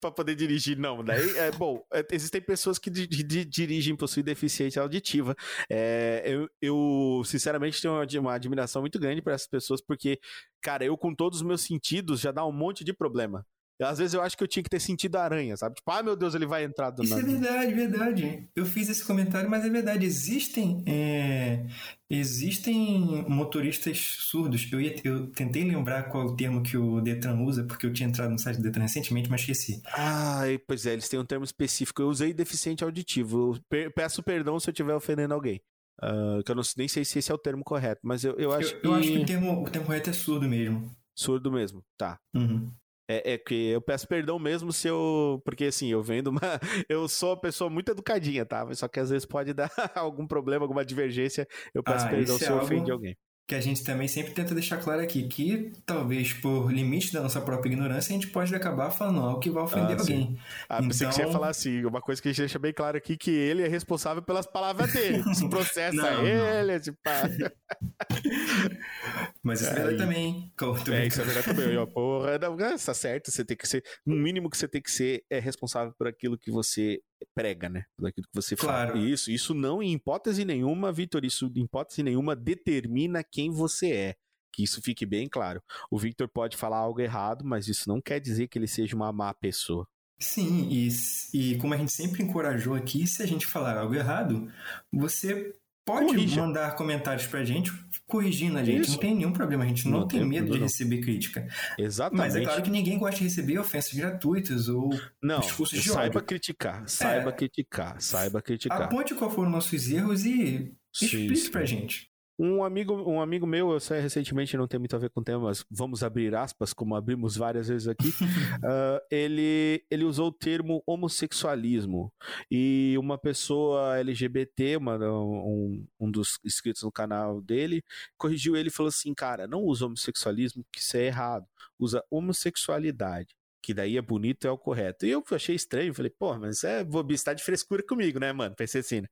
para 0.00 0.10
poder 0.10 0.34
dirigir 0.34 0.76
não 0.76 1.02
daí 1.02 1.38
é 1.38 1.50
bom 1.52 1.82
é, 1.92 2.04
existem 2.12 2.40
pessoas 2.40 2.78
que 2.78 2.90
di, 2.90 3.06
di, 3.06 3.44
dirigem 3.44 3.96
possuem 3.96 4.24
deficiência 4.24 4.82
auditiva. 4.82 5.34
É, 5.70 6.22
eu, 6.26 6.48
eu 6.60 6.78
eu, 7.18 7.24
sinceramente, 7.24 7.80
tenho 7.80 7.94
uma 8.20 8.34
admiração 8.34 8.82
muito 8.82 8.98
grande 8.98 9.22
para 9.22 9.34
essas 9.34 9.48
pessoas, 9.48 9.80
porque, 9.80 10.18
cara, 10.60 10.84
eu 10.84 10.96
com 10.96 11.14
todos 11.14 11.40
os 11.40 11.46
meus 11.46 11.62
sentidos 11.62 12.20
já 12.20 12.30
dá 12.30 12.46
um 12.46 12.52
monte 12.52 12.84
de 12.84 12.92
problema. 12.92 13.44
Às 13.80 13.98
vezes 13.98 14.14
eu 14.14 14.20
acho 14.20 14.36
que 14.36 14.42
eu 14.42 14.48
tinha 14.48 14.62
que 14.62 14.68
ter 14.68 14.80
sentido 14.80 15.16
a 15.16 15.22
aranha, 15.22 15.56
sabe? 15.56 15.76
Tipo, 15.76 15.90
ah, 15.92 16.02
meu 16.02 16.16
Deus, 16.16 16.34
ele 16.34 16.46
vai 16.46 16.64
entrar 16.64 16.90
do 16.90 17.04
Isso 17.04 17.14
nada. 17.14 17.28
é 17.28 17.32
verdade, 17.32 17.74
verdade. 17.74 18.48
Eu 18.54 18.66
fiz 18.66 18.88
esse 18.88 19.04
comentário, 19.04 19.48
mas 19.48 19.64
é 19.64 19.70
verdade. 19.70 20.04
Existem, 20.04 20.82
é, 20.84 21.64
existem 22.10 23.24
motoristas 23.28 23.98
surdos. 23.98 24.68
Eu, 24.72 24.80
ia, 24.80 24.96
eu 25.04 25.28
tentei 25.28 25.62
lembrar 25.62 26.04
qual 26.04 26.24
é 26.24 26.26
o 26.26 26.36
termo 26.36 26.62
que 26.62 26.76
o 26.76 27.00
Detran 27.00 27.40
usa, 27.40 27.62
porque 27.64 27.86
eu 27.86 27.92
tinha 27.92 28.08
entrado 28.08 28.30
no 28.30 28.38
site 28.38 28.56
do 28.56 28.62
Detran 28.64 28.82
recentemente, 28.82 29.30
mas 29.30 29.42
esqueci. 29.42 29.80
Ah, 29.86 30.42
pois 30.66 30.84
é, 30.84 30.94
eles 30.94 31.08
têm 31.08 31.20
um 31.20 31.24
termo 31.24 31.44
específico. 31.44 32.02
Eu 32.02 32.08
usei 32.08 32.34
deficiente 32.34 32.82
auditivo. 32.82 33.58
Eu 33.70 33.92
peço 33.92 34.22
perdão 34.22 34.58
se 34.58 34.68
eu 34.68 34.72
estiver 34.72 34.94
ofendendo 34.94 35.34
alguém. 35.34 35.60
Uh, 36.02 36.42
que 36.44 36.50
eu 36.50 36.54
não, 36.54 36.62
nem 36.76 36.86
sei 36.86 37.04
se 37.04 37.18
esse 37.18 37.30
é 37.30 37.34
o 37.34 37.38
termo 37.38 37.64
correto, 37.64 38.00
mas 38.04 38.22
eu, 38.22 38.34
eu 38.36 38.52
acho 38.52 38.74
eu, 38.74 38.80
que. 38.80 38.86
Eu 38.86 38.94
acho 38.94 39.10
que 39.10 39.18
o 39.18 39.26
termo, 39.26 39.64
o 39.64 39.70
termo 39.70 39.86
correto 39.86 40.10
é 40.10 40.12
surdo 40.12 40.48
mesmo. 40.48 40.96
Surdo 41.14 41.50
mesmo, 41.50 41.84
tá. 41.96 42.20
Uhum. 42.32 42.72
É, 43.10 43.32
é, 43.32 43.38
que 43.38 43.70
eu 43.70 43.80
peço 43.80 44.06
perdão 44.06 44.38
mesmo 44.38 44.70
se 44.70 44.86
eu. 44.86 45.40
Porque 45.42 45.64
assim, 45.64 45.88
eu 45.88 46.02
vendo 46.02 46.28
uma. 46.28 46.40
Eu 46.88 47.08
sou 47.08 47.30
uma 47.30 47.40
pessoa 47.40 47.70
muito 47.70 47.90
educadinha, 47.90 48.44
tá? 48.44 48.66
Só 48.74 48.86
que 48.86 49.00
às 49.00 49.08
vezes 49.08 49.24
pode 49.24 49.54
dar 49.54 49.70
algum 49.96 50.26
problema, 50.26 50.64
alguma 50.64 50.84
divergência. 50.84 51.48
Eu 51.72 51.82
peço 51.82 52.04
ah, 52.04 52.10
perdão 52.10 52.36
se 52.36 52.44
é 52.44 52.50
eu 52.50 52.58
ofendi 52.58 52.90
alguém. 52.90 53.16
Que 53.48 53.54
a 53.54 53.60
gente 53.62 53.82
também 53.82 54.06
sempre 54.06 54.32
tenta 54.32 54.54
deixar 54.54 54.76
claro 54.76 55.00
aqui 55.00 55.26
que 55.26 55.72
talvez 55.86 56.34
por 56.34 56.70
limite 56.70 57.14
da 57.14 57.22
nossa 57.22 57.40
própria 57.40 57.70
ignorância 57.70 58.12
a 58.12 58.14
gente 58.14 58.28
pode 58.28 58.54
acabar 58.54 58.90
falando 58.90 59.20
algo 59.20 59.40
que 59.40 59.48
vai 59.48 59.62
ofender 59.62 59.96
ah, 59.96 60.00
alguém. 60.00 60.26
Sim. 60.26 60.38
Ah, 60.68 60.76
então... 60.76 60.88
pensei 60.88 61.06
que 61.06 61.14
você 61.14 61.22
ia 61.22 61.28
então 61.28 61.32
falar 61.32 61.48
assim, 61.48 61.82
uma 61.86 62.02
coisa 62.02 62.20
que 62.20 62.28
a 62.28 62.30
gente 62.30 62.42
deixa 62.42 62.58
bem 62.58 62.74
claro 62.74 62.98
aqui 62.98 63.16
que 63.16 63.30
ele 63.30 63.62
é 63.62 63.68
responsável 63.68 64.22
pelas 64.22 64.46
palavras 64.46 64.92
dele. 64.92 65.22
Se 65.34 65.48
processa 65.48 65.96
não, 65.96 66.26
ele, 66.26 66.74
não. 66.74 66.80
tipo. 66.80 66.98
Mas 69.42 69.62
isso 69.62 69.70
é 69.70 69.74
verdade 69.74 69.96
também. 69.96 70.52
É, 70.92 71.06
isso 71.06 71.22
é 71.22 71.24
verdade 71.24 71.46
também. 71.46 71.74
Ó, 71.78 71.86
porra, 71.88 72.38
não, 72.38 72.54
tá 72.56 72.92
certo. 72.92 73.30
Você 73.30 73.46
tem 73.46 73.56
que 73.56 73.66
ser. 73.66 73.82
No 74.04 74.14
mínimo 74.14 74.50
que 74.50 74.58
você 74.58 74.68
tem 74.68 74.82
que 74.82 74.90
ser 74.90 75.24
é 75.30 75.38
responsável 75.38 75.94
por 75.96 76.06
aquilo 76.06 76.36
que 76.36 76.50
você 76.50 77.00
prega, 77.34 77.68
né? 77.68 77.84
Por 77.96 78.08
aquilo 78.08 78.26
que 78.26 78.34
você 78.34 78.56
claro. 78.56 78.92
fala. 78.92 79.04
Isso, 79.04 79.30
isso 79.30 79.54
não, 79.54 79.82
em 79.82 79.92
hipótese 79.92 80.44
nenhuma, 80.44 80.92
Vitor, 80.92 81.24
isso 81.24 81.50
em 81.54 81.64
hipótese 81.64 82.02
nenhuma 82.02 82.34
determina 82.34 83.22
quem 83.22 83.50
você 83.50 83.92
é. 83.92 84.14
Que 84.52 84.62
isso 84.62 84.80
fique 84.82 85.06
bem 85.06 85.28
claro. 85.28 85.62
O 85.90 85.98
Victor 85.98 86.28
pode 86.28 86.56
falar 86.56 86.78
algo 86.78 87.00
errado, 87.00 87.44
mas 87.44 87.68
isso 87.68 87.88
não 87.88 88.00
quer 88.00 88.20
dizer 88.20 88.48
que 88.48 88.58
ele 88.58 88.66
seja 88.66 88.96
uma 88.96 89.12
má 89.12 89.32
pessoa. 89.32 89.86
Sim, 90.20 90.68
e, 90.68 90.88
e 91.32 91.58
como 91.58 91.74
a 91.74 91.76
gente 91.76 91.92
sempre 91.92 92.24
encorajou 92.24 92.74
aqui, 92.74 93.06
se 93.06 93.22
a 93.22 93.26
gente 93.26 93.46
falar 93.46 93.78
algo 93.78 93.94
errado, 93.94 94.52
você 94.92 95.54
pode 95.88 96.06
Corrija. 96.06 96.40
mandar 96.42 96.76
comentários 96.76 97.26
pra 97.26 97.42
gente, 97.42 97.72
corrigindo 98.06 98.58
a 98.58 98.64
gente. 98.64 98.82
Isso. 98.82 98.92
Não 98.92 98.98
tem 98.98 99.14
nenhum 99.14 99.32
problema, 99.32 99.64
a 99.64 99.66
gente 99.66 99.88
não, 99.88 100.00
não 100.00 100.08
tem, 100.08 100.20
tem 100.20 100.28
medo 100.28 100.52
de 100.52 100.58
receber 100.58 101.00
crítica. 101.00 101.48
Exatamente. 101.78 102.20
Mas 102.20 102.36
é 102.36 102.42
claro 102.42 102.62
que 102.62 102.70
ninguém 102.70 102.98
gosta 102.98 103.16
de 103.16 103.24
receber 103.24 103.58
ofensas 103.58 103.94
gratuitas 103.94 104.68
ou 104.68 104.90
não, 105.22 105.40
discursos 105.40 105.82
de 105.82 105.88
saiba 105.88 106.18
ódio. 106.18 106.22
criticar, 106.22 106.86
saiba 106.86 107.30
é, 107.30 107.32
criticar, 107.32 108.00
saiba 108.00 108.42
criticar. 108.42 108.82
Aponte 108.82 109.14
qual 109.14 109.30
foram 109.30 109.50
nossos 109.50 109.90
erros 109.90 110.26
e 110.26 110.74
explique 110.92 111.36
sim, 111.36 111.44
sim. 111.46 111.50
pra 111.50 111.64
gente. 111.64 112.07
Um 112.38 112.62
amigo, 112.62 112.94
um 112.94 113.20
amigo 113.20 113.46
meu, 113.46 113.72
eu 113.72 113.80
sei 113.80 114.00
recentemente, 114.00 114.56
não 114.56 114.68
tem 114.68 114.78
muito 114.78 114.94
a 114.94 114.98
ver 114.98 115.10
com 115.10 115.20
o 115.20 115.24
tema, 115.24 115.44
mas 115.44 115.64
vamos 115.68 116.04
abrir 116.04 116.34
aspas, 116.36 116.72
como 116.72 116.94
abrimos 116.94 117.36
várias 117.36 117.66
vezes 117.66 117.88
aqui. 117.88 118.08
uh, 118.08 119.00
ele, 119.10 119.84
ele 119.90 120.04
usou 120.04 120.28
o 120.28 120.32
termo 120.32 120.80
homossexualismo. 120.86 122.12
E 122.48 122.94
uma 122.98 123.18
pessoa 123.18 123.98
LGBT, 123.98 124.76
uma, 124.76 124.96
um, 124.98 125.84
um 125.98 126.10
dos 126.10 126.38
inscritos 126.44 126.82
no 126.82 126.92
canal 126.92 127.40
dele, 127.40 127.82
corrigiu 128.16 128.56
ele 128.56 128.68
e 128.68 128.72
falou 128.72 128.88
assim: 128.88 129.12
cara, 129.14 129.48
não 129.48 129.62
usa 129.64 129.86
homossexualismo, 129.86 130.64
que 130.72 130.80
isso 130.80 130.96
é 130.96 131.06
errado. 131.06 131.46
Usa 131.76 132.04
homossexualidade 132.10 133.37
que 133.68 133.74
daí 133.74 133.98
é 133.98 134.00
bonito 134.00 134.46
é 134.46 134.50
o 134.50 134.56
correto. 134.56 135.04
E 135.04 135.10
eu 135.10 135.22
achei 135.30 135.54
estranho, 135.54 135.92
falei, 135.92 136.10
pô, 136.10 136.38
mas 136.38 136.64
é 136.64 136.82
bobice, 136.82 137.34
de 137.34 137.44
frescura 137.44 137.82
comigo, 137.82 138.18
né, 138.18 138.32
mano? 138.32 138.56
Pensei 138.56 138.80
assim, 138.80 139.02
né? 139.02 139.08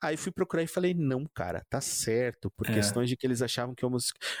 Aí 0.00 0.16
fui 0.16 0.30
procurar 0.30 0.62
e 0.62 0.68
falei, 0.68 0.94
não, 0.94 1.26
cara, 1.34 1.66
tá 1.68 1.80
certo, 1.80 2.48
por 2.52 2.70
é. 2.70 2.74
questões 2.74 3.08
de 3.08 3.16
que 3.16 3.26
eles 3.26 3.42
achavam 3.42 3.74
que 3.74 3.84
o, 3.84 3.90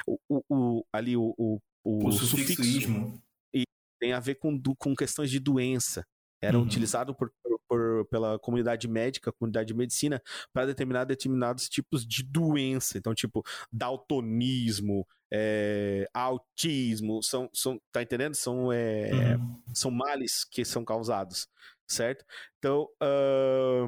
o, 0.06 0.44
o 0.48 0.84
ali 0.92 1.16
o, 1.16 1.34
o, 1.36 1.58
o, 1.82 2.06
o 2.06 2.12
sufixo 2.12 3.20
e 3.52 3.64
tem 3.98 4.12
a 4.12 4.20
ver 4.20 4.36
com, 4.36 4.62
com 4.78 4.94
questões 4.94 5.28
de 5.28 5.40
doença. 5.40 6.06
Era 6.40 6.56
uhum. 6.56 6.62
utilizado 6.62 7.12
por, 7.16 7.32
por, 7.68 8.06
pela 8.06 8.38
comunidade 8.38 8.86
médica, 8.86 9.32
comunidade 9.32 9.66
de 9.66 9.74
medicina, 9.74 10.22
para 10.52 10.66
determinar 10.66 11.02
determinados 11.02 11.68
tipos 11.68 12.06
de 12.06 12.22
doença. 12.22 12.96
Então, 12.96 13.12
tipo, 13.12 13.42
daltonismo, 13.72 15.04
é, 15.32 16.08
autismo, 16.12 17.22
são, 17.22 17.48
são, 17.52 17.80
tá 17.92 18.02
entendendo? 18.02 18.34
São, 18.34 18.72
é, 18.72 19.36
uhum. 19.36 19.62
são 19.74 19.90
males 19.90 20.44
que 20.44 20.64
são 20.64 20.84
causados, 20.84 21.48
certo? 21.86 22.24
Então, 22.58 22.88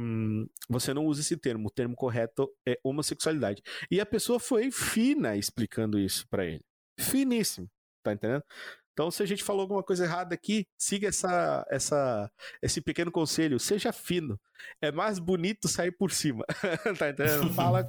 um, 0.01 0.47
você 0.69 0.93
não 0.95 1.07
usa 1.07 1.21
esse 1.21 1.37
termo, 1.37 1.69
o 1.69 1.73
termo 1.73 1.97
correto 1.97 2.51
é 2.67 2.79
homossexualidade. 2.85 3.63
E 3.91 4.01
a 4.01 4.07
pessoa 4.07 4.39
foi 4.39 4.71
fina 4.71 5.37
explicando 5.37 5.99
isso 5.99 6.27
para 6.29 6.45
ele. 6.45 6.65
Finíssimo, 6.99 7.69
tá 8.03 8.13
entendendo? 8.13 8.45
Então, 8.93 9.11
se 9.11 9.23
a 9.23 9.27
gente 9.27 9.43
falou 9.43 9.63
alguma 9.63 9.83
coisa 9.83 10.05
errada 10.05 10.35
aqui, 10.35 10.67
siga 10.77 11.09
essa, 11.09 11.65
essa, 11.71 12.31
esse 12.61 12.83
pequeno 12.83 13.11
conselho, 13.11 13.59
seja 13.59 13.93
fino. 13.93 14.39
É 14.79 14.93
mais 14.93 15.19
bonito 15.19 15.69
sair 15.69 15.91
por 15.91 16.11
cima. 16.11 16.45
tá 16.99 17.09
entendendo? 17.09 17.51
Fala, 17.55 17.89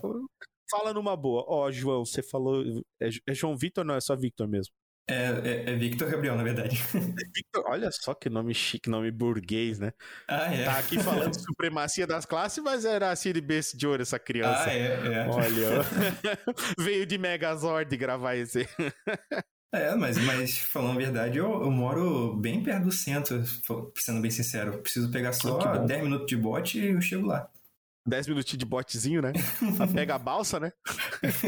fala 0.72 0.94
numa 0.94 1.16
boa. 1.16 1.44
Ó, 1.48 1.66
oh, 1.66 1.72
João, 1.72 2.06
você 2.06 2.24
falou. 2.24 2.64
É, 3.02 3.10
é 3.28 3.34
João 3.34 3.58
Vitor 3.58 3.84
não 3.84 3.96
é 3.96 4.02
só 4.02 4.16
Victor 4.16 4.48
mesmo? 4.48 4.74
É, 5.10 5.14
é, 5.14 5.72
é, 5.72 5.76
Victor 5.76 6.10
Gabriel, 6.10 6.38
na 6.38 6.44
verdade. 6.44 6.78
Victor, 7.36 7.64
olha 7.66 7.90
só 7.92 8.14
que 8.14 8.30
nome 8.30 8.54
chique, 8.54 8.90
nome 8.90 9.12
burguês, 9.12 9.78
né? 9.78 9.92
Ah, 10.28 10.54
é. 10.54 10.64
Tá 10.64 10.78
aqui 10.78 11.00
falando 11.00 11.32
de 11.32 11.42
supremacia 11.42 12.08
das 12.08 12.26
classes, 12.26 12.64
mas 12.64 12.86
era 12.86 13.12
a 13.12 13.16
Siri 13.16 13.42
Bess 13.42 13.74
de 13.76 13.86
ouro 13.86 14.02
essa 14.02 14.18
criança. 14.18 14.70
Ah, 14.70 14.74
é, 14.74 14.86
é. 14.86 15.28
Olha, 15.28 15.84
veio 16.80 17.06
de 17.06 17.18
Megazord 17.18 17.98
gravar 17.98 18.36
esse. 18.36 18.68
É, 19.74 19.96
mas, 19.96 20.18
mas 20.18 20.58
falando 20.58 20.98
a 20.98 21.04
verdade, 21.04 21.38
eu, 21.38 21.50
eu 21.62 21.72
moro 21.72 22.36
bem 22.36 22.62
perto 22.64 22.86
do 22.86 22.92
centro, 22.92 23.44
sendo 23.98 24.22
bem 24.22 24.32
sincero. 24.32 24.78
Preciso 24.80 25.12
pegar 25.12 25.34
só 25.34 25.60
ah, 25.60 25.78
10 25.78 26.04
minutos 26.04 26.28
de 26.28 26.38
bote 26.38 26.80
e 26.80 26.92
eu 26.92 27.02
chego 27.02 27.28
lá. 27.28 27.50
10 28.06 28.28
minutinhos 28.28 28.60
de 28.60 28.66
botezinho, 28.66 29.22
né? 29.22 29.32
Pega 29.94 30.16
a 30.16 30.20
balsa, 30.20 30.60
né? 30.60 30.72
10 31.22 31.42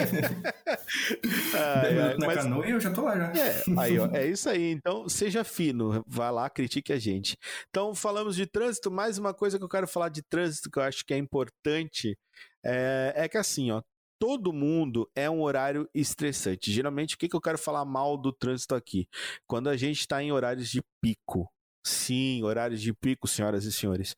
minutos 1.94 2.20
na 2.20 2.28
mas... 2.28 2.38
canoa 2.38 2.68
e 2.68 2.72
eu 2.72 2.80
já 2.80 2.92
tô 2.92 3.02
lá 3.02 3.16
já. 3.16 3.34
É, 3.34 3.64
aí, 3.78 4.00
ó, 4.00 4.08
é 4.14 4.28
isso 4.28 4.50
aí. 4.50 4.72
Então, 4.72 5.10
seja 5.10 5.44
fino. 5.44 6.04
Vá 6.08 6.30
lá, 6.30 6.50
critique 6.50 6.94
a 6.94 7.00
gente. 7.00 7.38
Então, 7.70 7.96
falamos 7.96 8.36
de 8.36 8.46
trânsito. 8.46 8.92
Mais 8.92 9.18
uma 9.18 9.34
coisa 9.34 9.58
que 9.58 9.64
eu 9.64 9.70
quero 9.70 9.88
falar 9.88 10.10
de 10.10 10.22
trânsito 10.22 10.70
que 10.70 10.78
eu 10.78 10.84
acho 10.84 11.04
que 11.06 11.14
é 11.14 11.18
importante 11.18 12.18
é, 12.64 13.14
é 13.16 13.28
que 13.28 13.38
assim, 13.38 13.72
ó, 13.72 13.82
todo 14.20 14.54
mundo 14.54 15.10
é 15.16 15.30
um 15.30 15.42
horário 15.42 15.90
estressante. 15.94 16.72
Geralmente, 16.72 17.16
o 17.16 17.18
que, 17.18 17.28
que 17.28 17.36
eu 17.36 17.42
quero 17.42 17.58
falar 17.58 17.84
mal 17.84 18.18
do 18.18 18.32
trânsito 18.32 18.76
aqui? 18.76 19.08
Quando 19.48 19.70
a 19.70 19.76
gente 19.76 20.00
está 20.00 20.24
em 20.24 20.32
horários 20.32 20.70
de 20.70 20.82
pico. 21.02 21.52
Sim, 21.84 22.44
horários 22.44 22.82
de 22.82 22.94
pico, 22.94 23.28
senhoras 23.28 23.66
e 23.66 23.72
senhores. 23.72 24.16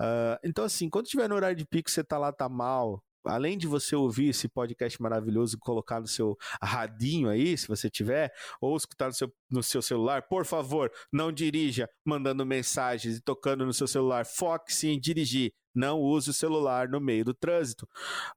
Uh, 0.00 0.38
então, 0.44 0.64
assim, 0.64 0.88
quando 0.90 1.06
tiver 1.06 1.28
no 1.28 1.34
horário 1.34 1.56
de 1.56 1.66
pico, 1.66 1.90
você 1.90 2.04
tá 2.04 2.18
lá, 2.18 2.32
tá 2.32 2.48
mal, 2.48 3.02
além 3.24 3.56
de 3.56 3.66
você 3.66 3.96
ouvir 3.96 4.28
esse 4.28 4.48
podcast 4.48 5.00
maravilhoso 5.00 5.56
e 5.56 5.58
colocar 5.58 6.00
no 6.00 6.06
seu 6.06 6.36
radinho 6.62 7.28
aí, 7.28 7.56
se 7.56 7.66
você 7.66 7.88
tiver, 7.88 8.32
ou 8.60 8.76
escutar 8.76 9.06
no 9.06 9.14
seu, 9.14 9.32
no 9.50 9.62
seu 9.62 9.82
celular, 9.82 10.22
por 10.28 10.44
favor, 10.44 10.90
não 11.12 11.32
dirija 11.32 11.88
mandando 12.04 12.44
mensagens 12.44 13.16
e 13.16 13.22
tocando 13.22 13.64
no 13.64 13.72
seu 13.72 13.86
celular. 13.86 14.26
Foque-se 14.26 14.88
em 14.88 15.00
dirigir 15.00 15.52
não 15.76 16.00
use 16.00 16.30
o 16.30 16.32
celular 16.32 16.88
no 16.88 16.98
meio 16.98 17.22
do 17.22 17.34
trânsito. 17.34 17.86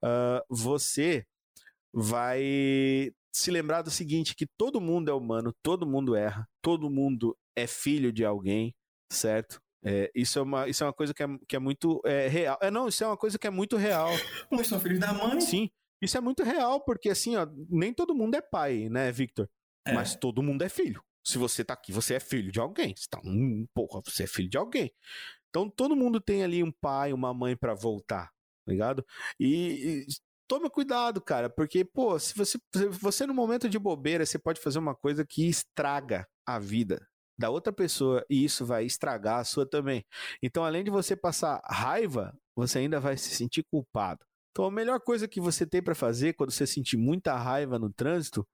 Uh, 0.03 0.43
você 0.49 1.26
vai 1.93 3.11
se 3.31 3.49
lembrar 3.49 3.81
do 3.81 3.89
seguinte: 3.89 4.35
que 4.35 4.45
todo 4.45 4.81
mundo 4.81 5.10
é 5.10 5.14
humano, 5.14 5.53
todo 5.64 5.88
mundo 5.88 6.15
erra, 6.15 6.47
todo 6.61 6.89
mundo 6.89 7.38
é 7.60 7.68
filho 7.68 8.11
de 8.11 8.26
alguém, 8.26 8.76
certo? 9.11 9.61
É, 9.84 10.11
isso, 10.14 10.40
é 10.40 10.41
uma, 10.41 10.68
isso 10.68 10.84
é 10.84 10.88
uma 10.88 10.94
coisa 10.94 11.14
que 11.14 11.23
é, 11.23 11.27
que 11.48 11.56
é 11.56 11.60
muito 11.60 12.02
é, 12.06 12.27
real. 12.27 12.57
É, 12.61 12.69
não, 12.69 12.88
isso 12.88 13.03
é 13.03 13.07
uma 13.07 13.18
coisa 13.18 13.40
que 13.40 13.48
é 13.48 13.49
muito 13.49 13.77
real. 13.77 14.10
Uns 14.52 14.68
são 14.68 14.80
filhos 14.80 14.99
da 14.99 15.14
mãe. 15.14 15.40
Sim, 15.40 15.69
isso 16.02 16.18
é 16.18 16.22
muito 16.22 16.44
real, 16.44 16.84
porque 16.84 17.10
assim, 17.10 17.36
ó, 17.36 17.48
nem 17.69 17.94
todo 17.94 18.15
mundo 18.15 18.36
é 18.36 18.41
pai, 18.41 18.90
né, 18.90 19.11
Victor? 19.11 19.49
É. 19.86 19.94
Mas 19.94 20.15
todo 20.15 20.44
mundo 20.44 20.64
é 20.64 20.69
filho. 20.69 21.02
Se 21.26 21.38
você 21.38 21.64
tá 21.64 21.73
aqui, 21.73 21.91
você 21.91 22.15
é 22.15 22.19
filho 22.19 22.52
de 22.52 22.60
alguém. 22.60 22.94
Você 22.95 23.07
tá, 23.10 23.22
hum, 23.23 23.65
porra, 23.73 24.02
você 24.03 24.23
é 24.23 24.27
filho 24.27 24.49
de 24.49 24.57
alguém. 24.57 24.91
Então 25.49 25.69
todo 25.69 25.95
mundo 25.95 26.19
tem 26.19 26.44
ali 26.44 26.64
um 26.64 26.72
pai, 26.72 27.14
uma 27.14 27.34
mãe 27.34 27.56
para 27.56 27.73
voltar, 27.73 28.26
tá 28.65 28.72
ligado? 28.72 29.06
E, 29.40 29.48
e 29.48 30.06
toma 30.48 30.69
cuidado, 30.69 31.22
cara, 31.22 31.49
porque, 31.49 31.86
pô, 31.86 32.18
se 32.19 32.36
você, 32.36 32.60
se 32.76 32.88
você 32.90 33.26
no 33.26 33.34
momento 33.34 33.69
de 33.69 33.80
bobeira, 33.80 34.26
você 34.26 34.38
pode 34.38 34.60
fazer 34.60 34.80
uma 34.80 34.95
coisa 34.95 35.26
que 35.26 35.48
estraga 35.48 36.27
a 36.45 36.60
vida 36.60 37.07
da 37.40 37.49
outra 37.49 37.72
pessoa 37.72 38.26
e 38.30 38.44
isso 38.44 38.66
vai 38.66 38.86
estragar 38.86 39.40
a 39.40 39.44
sua 39.45 39.66
também. 39.66 40.03
Então, 40.44 40.66
além 40.66 40.84
de 40.84 40.91
você 40.91 41.16
passar 41.16 41.61
raiva, 41.64 42.38
você 42.53 42.80
ainda 42.80 42.99
vai 42.99 43.16
se 43.16 43.30
sentir 43.34 43.64
culpado. 43.72 44.20
Então 44.52 44.66
a 44.66 44.72
melhor 44.72 44.99
coisa 44.99 45.26
que 45.26 45.40
você 45.40 45.66
tem 45.66 45.82
para 45.82 45.95
fazer 45.95 46.34
quando 46.34 46.52
você 46.52 46.68
sentir 46.68 46.98
muita 46.98 47.34
raiva 47.38 47.80
no 47.80 47.91
trânsito, 47.94 48.45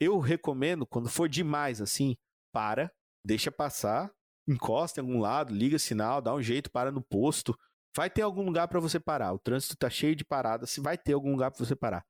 eu 0.00 0.18
recomendo, 0.18 0.86
quando 0.86 1.08
for 1.08 1.28
demais 1.28 1.82
assim, 1.82 2.16
para, 2.50 2.90
deixa 3.22 3.52
passar, 3.52 4.10
encosta 4.48 5.00
em 5.00 5.04
algum 5.04 5.20
lado, 5.20 5.54
liga 5.54 5.78
sinal, 5.78 6.22
dá 6.22 6.34
um 6.34 6.42
jeito, 6.42 6.70
para 6.70 6.90
no 6.90 7.02
posto. 7.02 7.54
Vai 7.94 8.08
ter 8.08 8.22
algum 8.22 8.42
lugar 8.44 8.68
para 8.68 8.80
você 8.80 8.98
parar. 8.98 9.34
O 9.34 9.38
trânsito 9.38 9.76
tá 9.76 9.90
cheio 9.90 10.16
de 10.16 10.24
paradas, 10.24 10.70
se 10.70 10.80
vai 10.80 10.96
ter 10.96 11.12
algum 11.12 11.32
lugar 11.32 11.50
para 11.50 11.64
você 11.64 11.76
parar. 11.76 12.02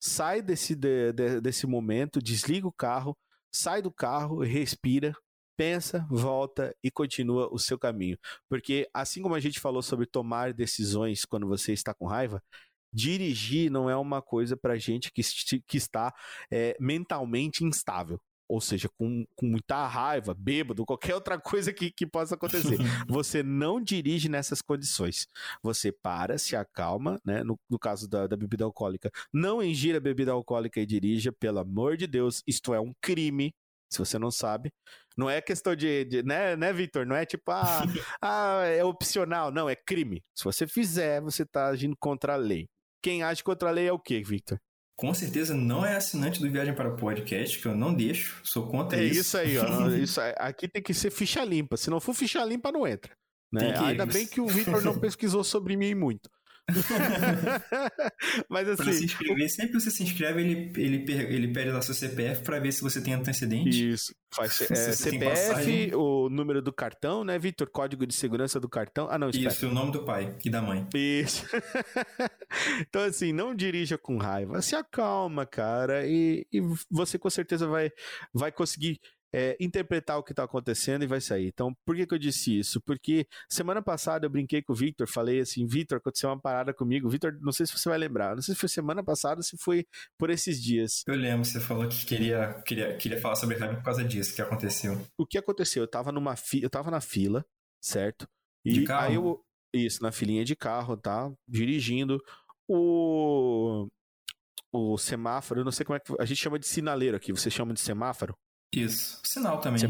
Sai 0.00 0.42
desse, 0.42 0.74
de, 0.74 1.12
de, 1.12 1.40
desse 1.40 1.66
momento, 1.66 2.20
desliga 2.20 2.66
o 2.66 2.72
carro, 2.72 3.16
sai 3.54 3.80
do 3.80 3.92
carro, 3.92 4.42
respira, 4.42 5.14
pensa, 5.60 6.06
volta 6.08 6.74
e 6.82 6.90
continua 6.90 7.52
o 7.52 7.58
seu 7.58 7.78
caminho. 7.78 8.16
Porque 8.48 8.88
assim 8.94 9.20
como 9.20 9.34
a 9.34 9.40
gente 9.40 9.60
falou 9.60 9.82
sobre 9.82 10.06
tomar 10.06 10.54
decisões 10.54 11.26
quando 11.26 11.46
você 11.46 11.74
está 11.74 11.92
com 11.92 12.06
raiva, 12.06 12.42
dirigir 12.90 13.70
não 13.70 13.90
é 13.90 13.94
uma 13.94 14.22
coisa 14.22 14.56
para 14.56 14.78
gente 14.78 15.12
que, 15.12 15.20
que 15.60 15.76
está 15.76 16.14
é, 16.50 16.74
mentalmente 16.80 17.62
instável 17.62 18.18
ou 18.48 18.60
seja, 18.60 18.88
com, 18.98 19.24
com 19.36 19.46
muita 19.46 19.86
raiva, 19.86 20.34
bêbado, 20.34 20.84
qualquer 20.84 21.14
outra 21.14 21.38
coisa 21.38 21.72
que, 21.72 21.88
que 21.92 22.04
possa 22.04 22.34
acontecer. 22.34 22.78
Você 23.08 23.44
não 23.44 23.80
dirige 23.80 24.28
nessas 24.28 24.60
condições. 24.60 25.28
Você 25.62 25.92
para, 25.92 26.36
se 26.36 26.56
acalma, 26.56 27.20
né? 27.24 27.44
No, 27.44 27.56
no 27.70 27.78
caso 27.78 28.08
da, 28.08 28.26
da 28.26 28.36
bebida 28.36 28.64
alcoólica, 28.64 29.08
não 29.32 29.62
ingira 29.62 30.00
bebida 30.00 30.32
alcoólica 30.32 30.80
e 30.80 30.86
dirija, 30.86 31.30
pelo 31.30 31.60
amor 31.60 31.96
de 31.96 32.08
Deus, 32.08 32.42
isto 32.44 32.74
é 32.74 32.80
um 32.80 32.92
crime. 33.00 33.54
Se 33.90 33.98
você 33.98 34.18
não 34.18 34.30
sabe, 34.30 34.72
não 35.16 35.28
é 35.28 35.40
questão 35.40 35.74
de, 35.74 36.04
de 36.04 36.22
né, 36.22 36.56
né, 36.56 36.72
Victor? 36.72 37.04
Não 37.04 37.16
é 37.16 37.26
tipo, 37.26 37.50
ah, 37.50 37.82
ah, 38.22 38.62
é 38.64 38.84
opcional. 38.84 39.50
Não, 39.50 39.68
é 39.68 39.74
crime. 39.74 40.22
Se 40.34 40.44
você 40.44 40.66
fizer, 40.66 41.20
você 41.20 41.42
está 41.42 41.66
agindo 41.66 41.96
contra 41.98 42.34
a 42.34 42.36
lei. 42.36 42.68
Quem 43.02 43.22
age 43.22 43.42
contra 43.42 43.68
a 43.68 43.72
lei 43.72 43.88
é 43.88 43.92
o 43.92 43.98
quê, 43.98 44.22
Victor? 44.22 44.58
com 45.00 45.14
certeza 45.14 45.54
não 45.54 45.82
é 45.82 45.96
assinante 45.96 46.38
do 46.38 46.50
Viagem 46.50 46.74
para 46.74 46.90
o 46.90 46.94
Podcast, 46.94 47.58
que 47.58 47.66
eu 47.66 47.74
não 47.74 47.94
deixo, 47.94 48.38
sou 48.44 48.68
contra 48.68 49.00
é 49.00 49.04
isso. 49.04 49.38
É 49.38 49.44
isso 49.46 49.58
aí, 49.58 49.58
ó. 49.58 49.88
isso, 49.96 50.20
aqui 50.36 50.68
tem 50.68 50.82
que 50.82 50.92
ser 50.92 51.10
ficha 51.10 51.42
limpa. 51.42 51.78
Se 51.78 51.88
não 51.88 51.98
for 51.98 52.12
ficha 52.12 52.44
limpa, 52.44 52.70
não 52.70 52.86
entra. 52.86 53.16
Né? 53.50 53.74
Ainda 53.78 54.04
bem 54.04 54.26
que 54.26 54.42
o 54.42 54.46
Victor 54.46 54.82
não 54.82 54.98
pesquisou 55.00 55.42
sobre 55.42 55.74
mim 55.74 55.94
muito. 55.94 56.28
Mas 58.48 58.68
assim. 58.68 58.84
Pra 58.84 58.92
se 58.92 59.04
inscrever, 59.04 59.50
sempre 59.50 59.72
que 59.72 59.80
você 59.80 59.90
se 59.90 60.02
inscreve, 60.02 60.40
ele, 60.40 60.72
ele, 60.76 61.12
ele 61.12 61.48
pede 61.48 61.70
lá 61.70 61.82
seu 61.82 61.94
CPF 61.94 62.42
para 62.42 62.58
ver 62.58 62.72
se 62.72 62.82
você 62.82 63.00
tem 63.00 63.14
antecedente. 63.14 63.90
Isso. 63.90 64.14
Faz 64.32 64.60
é, 64.70 64.92
CPF, 64.92 65.94
o 65.94 66.28
número 66.28 66.62
do 66.62 66.72
cartão, 66.72 67.24
né, 67.24 67.38
Vitor? 67.38 67.68
Código 67.70 68.06
de 68.06 68.14
segurança 68.14 68.60
do 68.60 68.68
cartão. 68.68 69.08
Ah, 69.10 69.18
não, 69.18 69.30
espera. 69.30 69.52
Isso, 69.52 69.68
o 69.68 69.72
nome 69.72 69.92
do 69.92 70.04
pai 70.04 70.34
e 70.44 70.50
da 70.50 70.62
mãe. 70.62 70.86
Isso. 70.94 71.44
então, 72.80 73.02
assim, 73.02 73.32
não 73.32 73.54
dirija 73.54 73.98
com 73.98 74.16
raiva. 74.16 74.62
Se 74.62 74.76
acalma, 74.76 75.44
cara, 75.46 76.06
e, 76.06 76.46
e 76.52 76.60
você 76.90 77.18
com 77.18 77.30
certeza 77.30 77.66
vai, 77.66 77.90
vai 78.32 78.52
conseguir 78.52 79.00
é, 79.32 79.56
interpretar 79.60 80.18
o 80.18 80.22
que 80.22 80.32
está 80.32 80.44
acontecendo 80.44 81.02
e 81.02 81.06
vai 81.06 81.20
sair. 81.20 81.46
Então, 81.46 81.74
por 81.84 81.94
que, 81.94 82.06
que 82.06 82.14
eu 82.14 82.18
disse 82.18 82.58
isso? 82.58 82.80
Porque 82.80 83.26
semana 83.48 83.82
passada 83.82 84.26
eu 84.26 84.30
brinquei 84.30 84.62
com 84.62 84.72
o 84.72 84.76
Victor, 84.76 85.08
falei 85.08 85.40
assim: 85.40 85.66
Victor, 85.66 85.98
aconteceu 85.98 86.28
uma 86.28 86.40
parada 86.40 86.74
comigo. 86.74 87.08
Victor, 87.08 87.38
não 87.40 87.52
sei 87.52 87.66
se 87.66 87.72
você 87.72 87.88
vai 87.88 87.98
lembrar, 87.98 88.34
não 88.34 88.42
sei 88.42 88.54
se 88.54 88.60
foi 88.60 88.68
semana 88.68 89.04
passada 89.04 89.38
ou 89.38 89.42
se 89.42 89.56
foi 89.58 89.86
por 90.18 90.30
esses 90.30 90.62
dias. 90.62 91.02
Eu 91.06 91.14
lembro, 91.14 91.44
você 91.44 91.60
falou 91.60 91.88
que 91.88 92.04
queria, 92.04 92.60
queria, 92.66 92.96
queria 92.96 93.20
falar 93.20 93.36
sobre 93.36 93.56
raiva 93.56 93.76
por 93.76 93.84
causa 93.84 94.04
disso. 94.04 94.32
O 94.32 94.34
que 94.34 94.42
aconteceu? 94.42 95.06
O 95.18 95.26
que 95.26 95.38
aconteceu? 95.38 95.82
Eu 95.82 95.86
estava 95.86 96.10
numa 96.10 96.36
fi... 96.36 96.62
eu 96.62 96.70
tava 96.70 96.90
na 96.90 97.00
fila, 97.00 97.44
certo? 97.80 98.26
E 98.64 98.72
de 98.72 98.84
carro? 98.84 99.06
aí 99.06 99.14
eu. 99.14 99.40
Isso, 99.72 100.02
na 100.02 100.10
filinha 100.10 100.44
de 100.44 100.56
carro, 100.56 100.96
tá? 100.96 101.30
Dirigindo. 101.48 102.20
O 102.68 103.88
o 104.72 104.96
semáforo, 104.96 105.60
eu 105.60 105.64
não 105.64 105.72
sei 105.72 105.84
como 105.84 105.96
é 105.96 106.00
que 106.00 106.14
a 106.18 106.24
gente 106.24 106.38
chama 106.38 106.58
de 106.58 106.66
sinaleiro 106.66 107.16
aqui, 107.16 107.32
você 107.32 107.50
chama 107.50 107.74
de 107.74 107.80
semáforo? 107.80 108.36
Isso. 108.72 109.20
Sinal 109.24 109.60
também. 109.60 109.80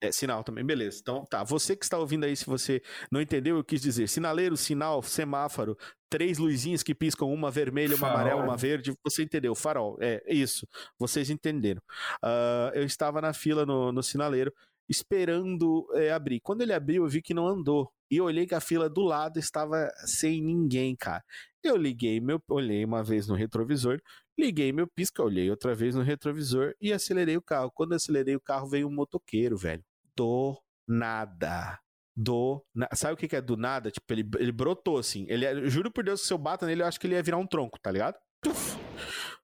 É, 0.00 0.12
sinal 0.12 0.44
também, 0.44 0.64
beleza. 0.64 0.98
Então, 1.00 1.24
tá. 1.24 1.42
Você 1.44 1.74
que 1.74 1.84
está 1.84 1.98
ouvindo 1.98 2.24
aí, 2.24 2.36
se 2.36 2.44
você 2.44 2.82
não 3.10 3.20
entendeu, 3.22 3.56
eu 3.56 3.64
quis 3.64 3.80
dizer 3.80 4.06
sinaleiro, 4.06 4.56
sinal, 4.56 5.02
semáforo, 5.02 5.76
três 6.10 6.36
luzinhas 6.36 6.82
que 6.82 6.94
piscam, 6.94 7.32
uma 7.32 7.50
vermelha, 7.50 7.96
uma 7.96 8.10
amarela, 8.10 8.42
uma 8.42 8.56
verde. 8.56 8.94
Você 9.02 9.22
entendeu? 9.22 9.54
Farol. 9.54 9.96
É, 10.00 10.22
isso. 10.28 10.68
Vocês 10.98 11.30
entenderam. 11.30 11.82
Uh, 12.22 12.70
eu 12.74 12.84
estava 12.84 13.20
na 13.22 13.32
fila 13.32 13.64
no, 13.64 13.90
no 13.92 14.02
sinaleiro, 14.02 14.52
esperando 14.88 15.88
é, 15.94 16.12
abrir. 16.12 16.40
Quando 16.40 16.60
ele 16.60 16.74
abriu, 16.74 17.04
eu 17.04 17.08
vi 17.08 17.22
que 17.22 17.32
não 17.32 17.48
andou. 17.48 17.90
E 18.10 18.18
eu 18.18 18.26
olhei 18.26 18.46
que 18.46 18.54
a 18.54 18.60
fila 18.60 18.88
do 18.88 19.00
lado 19.00 19.38
estava 19.38 19.90
sem 20.04 20.42
ninguém, 20.42 20.94
cara. 20.94 21.24
Eu 21.62 21.76
liguei 21.76 22.20
meu, 22.20 22.42
olhei 22.48 22.84
uma 22.84 23.02
vez 23.02 23.26
no 23.26 23.34
retrovisor, 23.34 23.98
liguei 24.38 24.72
meu 24.72 24.86
pisca, 24.86 25.22
olhei 25.22 25.50
outra 25.50 25.74
vez 25.74 25.94
no 25.94 26.02
retrovisor 26.02 26.74
e 26.80 26.92
acelerei 26.92 27.36
o 27.36 27.42
carro. 27.42 27.70
Quando 27.72 27.94
acelerei 27.94 28.36
o 28.36 28.40
carro, 28.40 28.68
veio 28.68 28.88
um 28.88 28.94
motoqueiro, 28.94 29.56
velho. 29.56 29.84
Do 30.16 30.60
nada. 30.86 31.78
Do. 32.16 32.64
Na... 32.74 32.88
Sabe 32.94 33.14
o 33.14 33.16
que, 33.16 33.34
é 33.34 33.40
do 33.40 33.56
nada? 33.56 33.90
Tipo, 33.90 34.12
ele, 34.12 34.28
ele 34.38 34.52
brotou 34.52 34.98
assim. 34.98 35.26
Ele, 35.28 35.44
é, 35.44 35.68
juro 35.68 35.90
por 35.90 36.04
Deus 36.04 36.20
que 36.22 36.26
se 36.26 36.32
eu 36.32 36.38
bato 36.38 36.66
nele, 36.66 36.82
eu 36.82 36.86
acho 36.86 36.98
que 37.00 37.06
ele 37.06 37.14
ia 37.14 37.22
virar 37.22 37.38
um 37.38 37.46
tronco, 37.46 37.78
tá 37.80 37.90
ligado? 37.90 38.16
Tuf! 38.40 38.76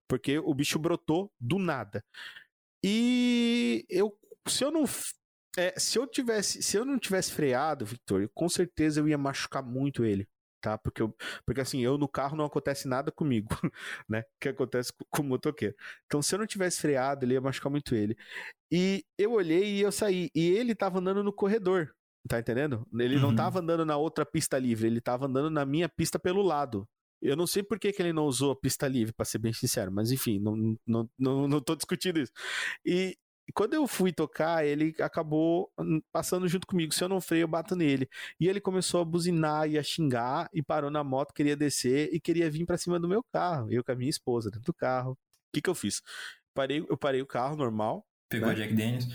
Porque 0.07 0.39
o 0.39 0.53
bicho 0.53 0.79
brotou 0.79 1.31
do 1.39 1.57
nada. 1.57 2.03
E 2.83 3.85
eu. 3.89 4.15
Se 4.47 4.63
eu 4.63 4.71
não 4.71 4.85
é, 5.57 5.77
se 5.77 5.99
eu 5.99 6.07
tivesse, 6.07 6.63
se 6.63 6.77
eu 6.77 6.85
não 6.85 6.97
tivesse 6.97 7.31
freado, 7.31 7.85
Victor, 7.85 8.29
com 8.33 8.47
certeza 8.47 9.01
eu 9.01 9.07
ia 9.07 9.17
machucar 9.17 9.61
muito 9.61 10.05
ele 10.05 10.27
tá? 10.61 10.77
Porque, 10.77 11.01
eu, 11.01 11.13
porque 11.45 11.61
assim, 11.61 11.81
eu 11.81 11.97
no 11.97 12.07
carro 12.07 12.37
não 12.37 12.45
acontece 12.45 12.87
nada 12.87 13.11
comigo, 13.11 13.49
né? 14.07 14.23
Que 14.39 14.49
acontece 14.49 14.93
com, 14.93 15.05
com 15.09 15.21
o 15.23 15.25
motoqueiro. 15.25 15.75
Então, 16.05 16.21
se 16.21 16.35
eu 16.35 16.39
não 16.39 16.47
tivesse 16.47 16.79
freado, 16.79 17.25
ele 17.25 17.33
ia 17.33 17.41
machucar 17.41 17.71
muito 17.71 17.95
ele. 17.95 18.15
E 18.71 19.03
eu 19.17 19.33
olhei 19.33 19.75
e 19.75 19.81
eu 19.81 19.91
saí. 19.91 20.29
E 20.35 20.49
ele 20.51 20.75
tava 20.75 20.99
andando 20.99 21.23
no 21.23 21.33
corredor, 21.33 21.93
tá 22.27 22.39
entendendo? 22.39 22.87
Ele 22.97 23.15
uhum. 23.15 23.21
não 23.21 23.35
tava 23.35 23.59
andando 23.59 23.85
na 23.85 23.97
outra 23.97 24.25
pista 24.25 24.57
livre, 24.57 24.87
ele 24.87 25.01
tava 25.01 25.25
andando 25.25 25.49
na 25.49 25.65
minha 25.65 25.89
pista 25.89 26.19
pelo 26.19 26.41
lado. 26.41 26.87
Eu 27.21 27.35
não 27.35 27.45
sei 27.45 27.61
por 27.61 27.77
que, 27.79 27.91
que 27.91 28.01
ele 28.01 28.13
não 28.13 28.25
usou 28.25 28.51
a 28.51 28.55
pista 28.55 28.87
livre, 28.87 29.13
para 29.13 29.25
ser 29.25 29.37
bem 29.37 29.53
sincero, 29.53 29.91
mas 29.91 30.11
enfim, 30.11 30.39
não, 30.39 30.75
não, 30.87 31.09
não, 31.17 31.47
não 31.47 31.61
tô 31.61 31.75
discutindo 31.75 32.19
isso. 32.19 32.31
E, 32.83 33.15
e 33.51 33.53
quando 33.53 33.73
eu 33.73 33.85
fui 33.85 34.13
tocar, 34.13 34.65
ele 34.65 34.95
acabou 35.01 35.69
hum, 35.77 36.01
passando 36.09 36.47
junto 36.47 36.65
comigo. 36.65 36.93
Se 36.93 37.03
eu 37.03 37.09
não 37.09 37.19
freio, 37.19 37.43
eu 37.43 37.47
bato 37.49 37.75
nele. 37.75 38.07
E 38.39 38.47
ele 38.47 38.61
começou 38.61 39.01
a 39.01 39.05
buzinar 39.05 39.69
e 39.69 39.77
a 39.77 39.83
xingar 39.83 40.49
e 40.53 40.63
parou 40.63 40.89
na 40.89 41.03
moto, 41.03 41.33
queria 41.33 41.53
descer 41.53 42.09
e 42.13 42.19
queria 42.21 42.49
vir 42.49 42.65
para 42.65 42.77
cima 42.77 42.97
do 42.97 43.09
meu 43.09 43.21
carro. 43.21 43.69
Eu 43.69 43.83
com 43.83 43.91
a 43.91 43.95
minha 43.95 44.09
esposa 44.09 44.49
dentro 44.49 44.67
do 44.67 44.73
carro. 44.73 45.11
O 45.11 45.17
que, 45.53 45.61
que 45.61 45.69
eu 45.69 45.75
fiz? 45.75 46.01
Parei, 46.53 46.79
eu 46.89 46.97
parei 46.97 47.21
o 47.21 47.27
carro 47.27 47.57
normal. 47.57 48.07
Pegou 48.29 48.47
né? 48.47 48.55
Jack 48.55 48.73
Daniels? 48.73 49.05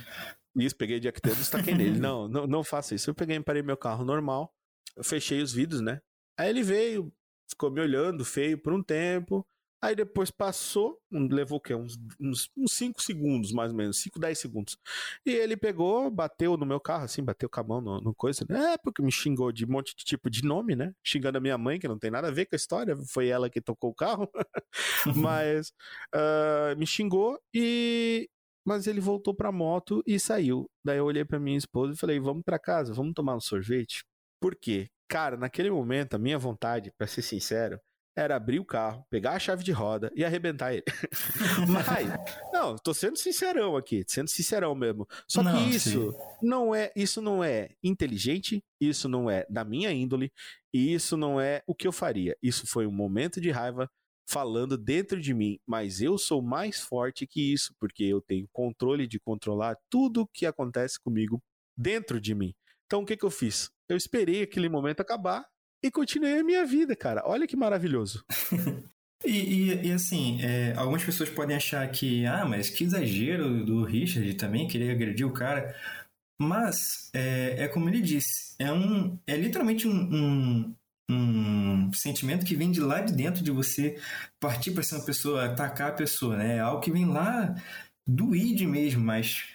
Isso, 0.55 0.77
peguei 0.77 1.01
Jack 1.01 1.19
Daniels 1.23 1.49
e 1.49 1.51
taquei 1.51 1.73
nele. 1.75 1.99
Não, 1.99 2.29
não, 2.29 2.47
não 2.47 2.63
faça 2.63 2.95
isso. 2.95 3.09
Eu 3.09 3.15
peguei 3.15 3.37
e 3.37 3.43
parei 3.43 3.63
meu 3.63 3.77
carro 3.79 4.05
normal. 4.05 4.55
Eu 4.95 5.03
fechei 5.03 5.41
os 5.41 5.51
vidros, 5.51 5.81
né? 5.81 5.99
Aí 6.39 6.51
ele 6.51 6.63
veio, 6.63 7.11
ficou 7.49 7.71
me 7.71 7.81
olhando 7.81 8.23
feio 8.23 8.59
por 8.59 8.75
um 8.75 8.83
tempo. 8.83 9.47
Aí 9.87 9.95
depois 9.95 10.33
passou, 10.33 11.01
levou 11.13 11.59
o 11.59 11.61
quê? 11.61 11.73
Uns 11.73 12.51
5 12.69 13.01
segundos, 13.01 13.53
mais 13.53 13.71
ou 13.71 13.77
menos, 13.77 14.03
5, 14.03 14.19
10 14.19 14.37
segundos. 14.37 14.77
E 15.25 15.31
ele 15.31 15.57
pegou, 15.57 16.11
bateu 16.11 16.57
no 16.57 16.67
meu 16.67 16.81
carro, 16.81 17.05
assim, 17.05 17.23
bateu 17.23 17.49
com 17.49 17.61
a 17.61 17.63
mão 17.63 17.81
no, 17.81 18.01
no 18.01 18.13
coisa. 18.13 18.45
Né? 18.49 18.73
É, 18.73 18.79
porque 18.79 19.01
me 19.01 19.13
xingou 19.13 19.53
de 19.53 19.65
um 19.65 19.69
monte 19.69 19.95
de 19.95 20.05
tipo 20.05 20.29
de 20.29 20.43
nome, 20.43 20.75
né? 20.75 20.93
Xingando 21.05 21.39
a 21.39 21.41
minha 21.41 21.57
mãe, 21.57 21.79
que 21.79 21.87
não 21.87 22.01
tem 22.01 22.11
nada 22.11 22.27
a 22.27 22.31
ver 22.33 22.47
com 22.47 22.57
a 22.57 22.59
história, 22.59 22.97
foi 23.09 23.29
ela 23.29 23.49
que 23.49 23.61
tocou 23.61 23.91
o 23.91 23.95
carro. 23.95 24.29
Mas 25.15 25.69
uh, 26.13 26.77
me 26.77 26.85
xingou 26.85 27.39
e. 27.55 28.29
Mas 28.67 28.89
ele 28.89 29.01
voltou 29.01 29.33
pra 29.33 29.53
moto 29.53 30.03
e 30.05 30.19
saiu. 30.19 30.69
Daí 30.85 30.99
eu 30.99 31.05
olhei 31.05 31.25
pra 31.25 31.39
minha 31.39 31.59
esposa 31.59 31.93
e 31.93 31.97
falei: 31.97 32.19
vamos 32.19 32.43
pra 32.45 32.59
casa, 32.59 32.93
vamos 32.93 33.15
tomar 33.15 33.37
um 33.37 33.41
sorvete. 33.41 34.03
Por 34.41 34.57
quê? 34.57 34.89
Cara, 35.09 35.37
naquele 35.37 35.71
momento, 35.71 36.15
a 36.15 36.19
minha 36.19 36.39
vontade, 36.39 36.91
para 36.99 37.07
ser 37.07 37.23
sincero, 37.23 37.79
era 38.17 38.35
abrir 38.35 38.59
o 38.59 38.65
carro, 38.65 39.05
pegar 39.11 39.33
a 39.33 39.39
chave 39.39 39.63
de 39.63 39.73
roda 39.73 40.11
e 40.17 40.25
arrebentar 40.25 40.73
ele. 40.73 40.85
Mas, 41.69 42.09
não, 42.51 42.75
tô 42.77 42.95
sendo 42.95 43.19
sincerão 43.19 43.77
aqui, 43.77 44.03
sendo 44.09 44.29
sincerão 44.29 44.75
mesmo. 44.75 45.07
Só 45.29 45.43
não, 45.43 45.53
que 45.53 45.77
isso 45.77 46.13
sim. 46.13 46.19
não 46.43 46.75
é, 46.75 46.91
isso 46.97 47.21
não 47.21 47.45
é 47.45 47.71
inteligente, 47.85 48.65
isso 48.81 49.07
não 49.09 49.31
é 49.31 49.45
da 49.51 49.65
minha 49.65 49.93
índole 49.93 50.33
e 50.73 50.95
isso 50.95 51.17
não 51.17 51.39
é 51.39 51.63
o 51.67 51.75
que 51.75 51.87
eu 51.87 51.93
faria. 51.93 52.35
Isso 52.43 52.67
foi 52.67 52.87
um 52.87 52.93
momento 52.93 53.39
de 53.41 53.51
raiva 53.51 53.91
falando 54.29 54.77
dentro 54.79 55.21
de 55.21 55.35
mim, 55.35 55.59
mas 55.67 56.01
eu 56.01 56.17
sou 56.19 56.43
mais 56.43 56.81
forte 56.81 57.27
que 57.27 57.53
isso 57.53 57.75
porque 57.79 58.03
eu 58.03 58.21
tenho 58.21 58.49
controle 58.51 59.07
de 59.07 59.21
controlar 59.21 59.77
tudo 59.91 60.29
que 60.33 60.47
acontece 60.47 60.99
comigo 60.99 61.41
dentro 61.77 62.19
de 62.19 62.35
mim. 62.35 62.55
Então 62.87 63.03
o 63.03 63.07
que 63.07 63.17
que 63.17 63.25
eu 63.25 63.31
fiz? 63.31 63.71
Eu 63.89 63.97
esperei 63.97 64.43
aquele 64.43 64.69
momento 64.69 65.01
acabar 65.01 65.47
e 65.87 65.91
continuei 65.91 66.41
a 66.41 66.45
minha 66.45 66.67
vida, 66.67 66.97
cara. 66.97 67.23
Olha 67.25 67.47
que 67.47 67.57
maravilhoso. 67.57 68.25
e, 69.25 69.31
e, 69.31 69.87
e, 69.87 69.93
assim, 69.93 70.39
é, 70.43 70.75
algumas 70.77 71.05
pessoas 71.05 71.31
podem 71.31 71.57
achar 71.57 71.89
que, 71.91 72.27
ah, 72.27 72.45
mas 72.45 72.69
que 72.69 72.85
exagero 72.85 73.65
do 73.65 73.85
Richard 73.85 74.35
também 74.35 74.67
querer 74.67 74.91
agredir 74.91 75.27
o 75.27 75.33
cara. 75.33 75.75
Mas, 76.41 77.09
é, 77.15 77.65
é 77.65 77.69
como 77.69 77.89
ele 77.89 78.01
disse, 78.01 78.55
é, 78.59 78.71
um, 78.73 79.19
é 79.27 79.37
literalmente 79.37 79.87
um, 79.87 79.95
um, 79.95 80.75
um 81.09 81.93
sentimento 81.93 82.45
que 82.45 82.57
vem 82.57 82.71
de 82.71 82.81
lá 82.81 83.01
de 83.01 83.13
dentro 83.13 83.43
de 83.45 83.51
você 83.51 83.99
partir 84.41 84.73
para 84.73 84.83
ser 84.83 84.97
uma 84.97 85.07
pessoa, 85.07 85.45
atacar 85.47 85.91
a 85.91 85.95
pessoa, 85.95 86.37
né? 86.37 86.57
É 86.57 86.61
algo 86.61 86.81
que 86.81 86.91
vem 86.91 87.07
lá 87.07 87.55
do 88.07 88.35
id 88.35 88.63
mesmo, 88.63 89.03
mas 89.03 89.49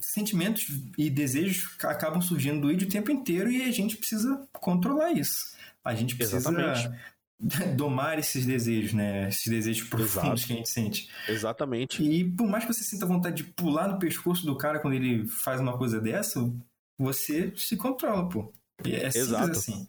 sentimentos 0.00 0.66
e 0.96 1.10
desejos 1.10 1.76
acabam 1.84 2.22
surgindo 2.22 2.60
do 2.60 2.70
id 2.70 2.82
o 2.82 2.88
tempo 2.88 3.10
inteiro 3.10 3.50
e 3.50 3.62
a 3.62 3.72
gente 3.72 3.96
precisa 3.96 4.46
controlar 4.52 5.12
isso. 5.12 5.58
A 5.84 5.94
gente 5.94 6.16
precisa 6.16 6.38
Exatamente. 6.38 6.90
domar 7.76 8.18
esses 8.18 8.44
desejos, 8.44 8.92
né? 8.92 9.28
Esses 9.28 9.46
desejos 9.46 9.88
profundos 9.88 10.42
Exato. 10.42 10.46
que 10.46 10.52
a 10.52 10.56
gente 10.56 10.68
sente. 10.68 11.10
Exatamente. 11.28 12.02
E 12.02 12.30
por 12.30 12.46
mais 12.46 12.64
que 12.64 12.72
você 12.72 12.84
sinta 12.84 13.06
vontade 13.06 13.42
de 13.42 13.44
pular 13.44 13.88
no 13.88 13.98
pescoço 13.98 14.44
do 14.44 14.56
cara 14.56 14.78
quando 14.78 14.94
ele 14.94 15.26
faz 15.26 15.60
uma 15.60 15.76
coisa 15.76 16.00
dessa, 16.00 16.40
você 16.98 17.52
se 17.56 17.76
controla, 17.76 18.28
pô. 18.28 18.52
É 18.84 19.06
Exato. 19.06 19.52
assim. 19.52 19.88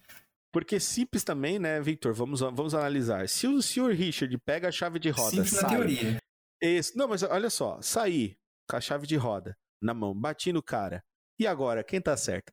Porque 0.51 0.79
simples 0.79 1.23
também, 1.23 1.59
né, 1.59 1.79
Victor? 1.81 2.13
Vamos, 2.13 2.41
vamos 2.41 2.73
analisar. 2.73 3.27
Se 3.29 3.47
o 3.47 3.61
senhor 3.61 3.93
Richard 3.93 4.37
pega 4.39 4.67
a 4.67 4.71
chave 4.71 4.99
de 4.99 5.09
roda, 5.09 5.31
simples 5.31 5.51
sai, 5.51 5.63
na 5.63 5.69
teoria. 5.69 6.17
Esse, 6.61 6.95
não, 6.97 7.07
mas 7.07 7.23
olha 7.23 7.49
só, 7.49 7.81
sair 7.81 8.37
com 8.69 8.75
a 8.75 8.81
chave 8.81 9.07
de 9.07 9.15
roda 9.15 9.57
na 9.81 9.93
mão, 9.93 10.13
bati 10.13 10.51
no 10.51 10.61
cara. 10.61 11.03
E 11.39 11.47
agora, 11.47 11.83
quem 11.83 12.01
tá 12.01 12.15
certo? 12.15 12.51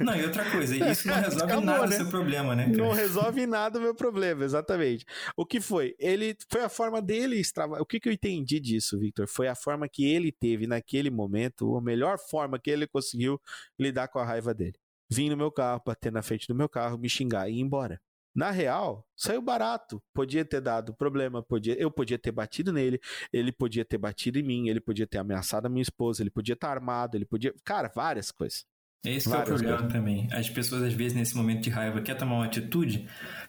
Não, 0.00 0.16
e 0.16 0.24
outra 0.24 0.50
coisa, 0.50 0.76
isso 0.90 1.08
não 1.08 1.14
resolve 1.14 1.44
Acabou, 1.44 1.64
nada 1.64 1.86
né? 1.86 1.88
do 1.88 1.94
seu 1.94 2.08
problema, 2.08 2.54
né? 2.54 2.64
Cara? 2.64 2.76
Não 2.76 2.92
resolve 2.92 3.46
nada 3.46 3.78
o 3.78 3.82
meu 3.82 3.94
problema, 3.94 4.44
exatamente. 4.44 5.04
O 5.36 5.44
que 5.44 5.60
foi? 5.60 5.94
Ele 5.98 6.36
foi 6.50 6.62
a 6.62 6.68
forma 6.68 7.00
dele 7.02 7.36
extrava... 7.36 7.80
O 7.80 7.86
que, 7.86 8.00
que 8.00 8.08
eu 8.08 8.12
entendi 8.12 8.60
disso, 8.60 8.98
Victor? 8.98 9.28
Foi 9.28 9.48
a 9.48 9.54
forma 9.54 9.88
que 9.88 10.04
ele 10.06 10.32
teve 10.32 10.66
naquele 10.66 11.10
momento, 11.10 11.76
a 11.76 11.80
melhor 11.80 12.18
forma 12.18 12.58
que 12.58 12.70
ele 12.70 12.86
conseguiu 12.86 13.40
lidar 13.78 14.08
com 14.08 14.18
a 14.18 14.24
raiva 14.24 14.52
dele 14.54 14.74
vir 15.08 15.30
no 15.30 15.36
meu 15.36 15.50
carro, 15.50 15.82
bater 15.84 16.12
na 16.12 16.22
frente 16.22 16.48
do 16.48 16.54
meu 16.54 16.68
carro, 16.68 16.98
me 16.98 17.08
xingar 17.08 17.48
e 17.48 17.54
ir 17.54 17.60
embora. 17.60 18.00
Na 18.34 18.50
real, 18.50 19.08
saiu 19.16 19.40
barato. 19.40 20.02
Podia 20.12 20.44
ter 20.44 20.60
dado 20.60 20.94
problema, 20.94 21.42
podia, 21.42 21.74
eu 21.80 21.90
podia 21.90 22.18
ter 22.18 22.32
batido 22.32 22.70
nele, 22.70 23.00
ele 23.32 23.50
podia 23.50 23.84
ter 23.84 23.96
batido 23.96 24.38
em 24.38 24.42
mim, 24.42 24.68
ele 24.68 24.80
podia 24.80 25.06
ter 25.06 25.18
ameaçado 25.18 25.66
a 25.66 25.68
minha 25.70 25.82
esposa, 25.82 26.22
ele 26.22 26.30
podia 26.30 26.52
estar 26.52 26.70
armado, 26.70 27.16
ele 27.16 27.24
podia. 27.24 27.54
Cara, 27.64 27.90
várias 27.94 28.30
coisas. 28.30 28.66
Esse 29.04 29.28
várias 29.28 29.48
é 29.48 29.52
o 29.52 29.56
problema 29.56 29.78
coisas. 29.78 29.92
também. 29.92 30.28
As 30.32 30.50
pessoas, 30.50 30.82
às 30.82 30.92
vezes, 30.92 31.16
nesse 31.16 31.36
momento 31.36 31.62
de 31.62 31.70
raiva, 31.70 32.00
quer 32.00 32.16
tomar 32.16 32.36
uma 32.36 32.46
atitude, 32.46 33.08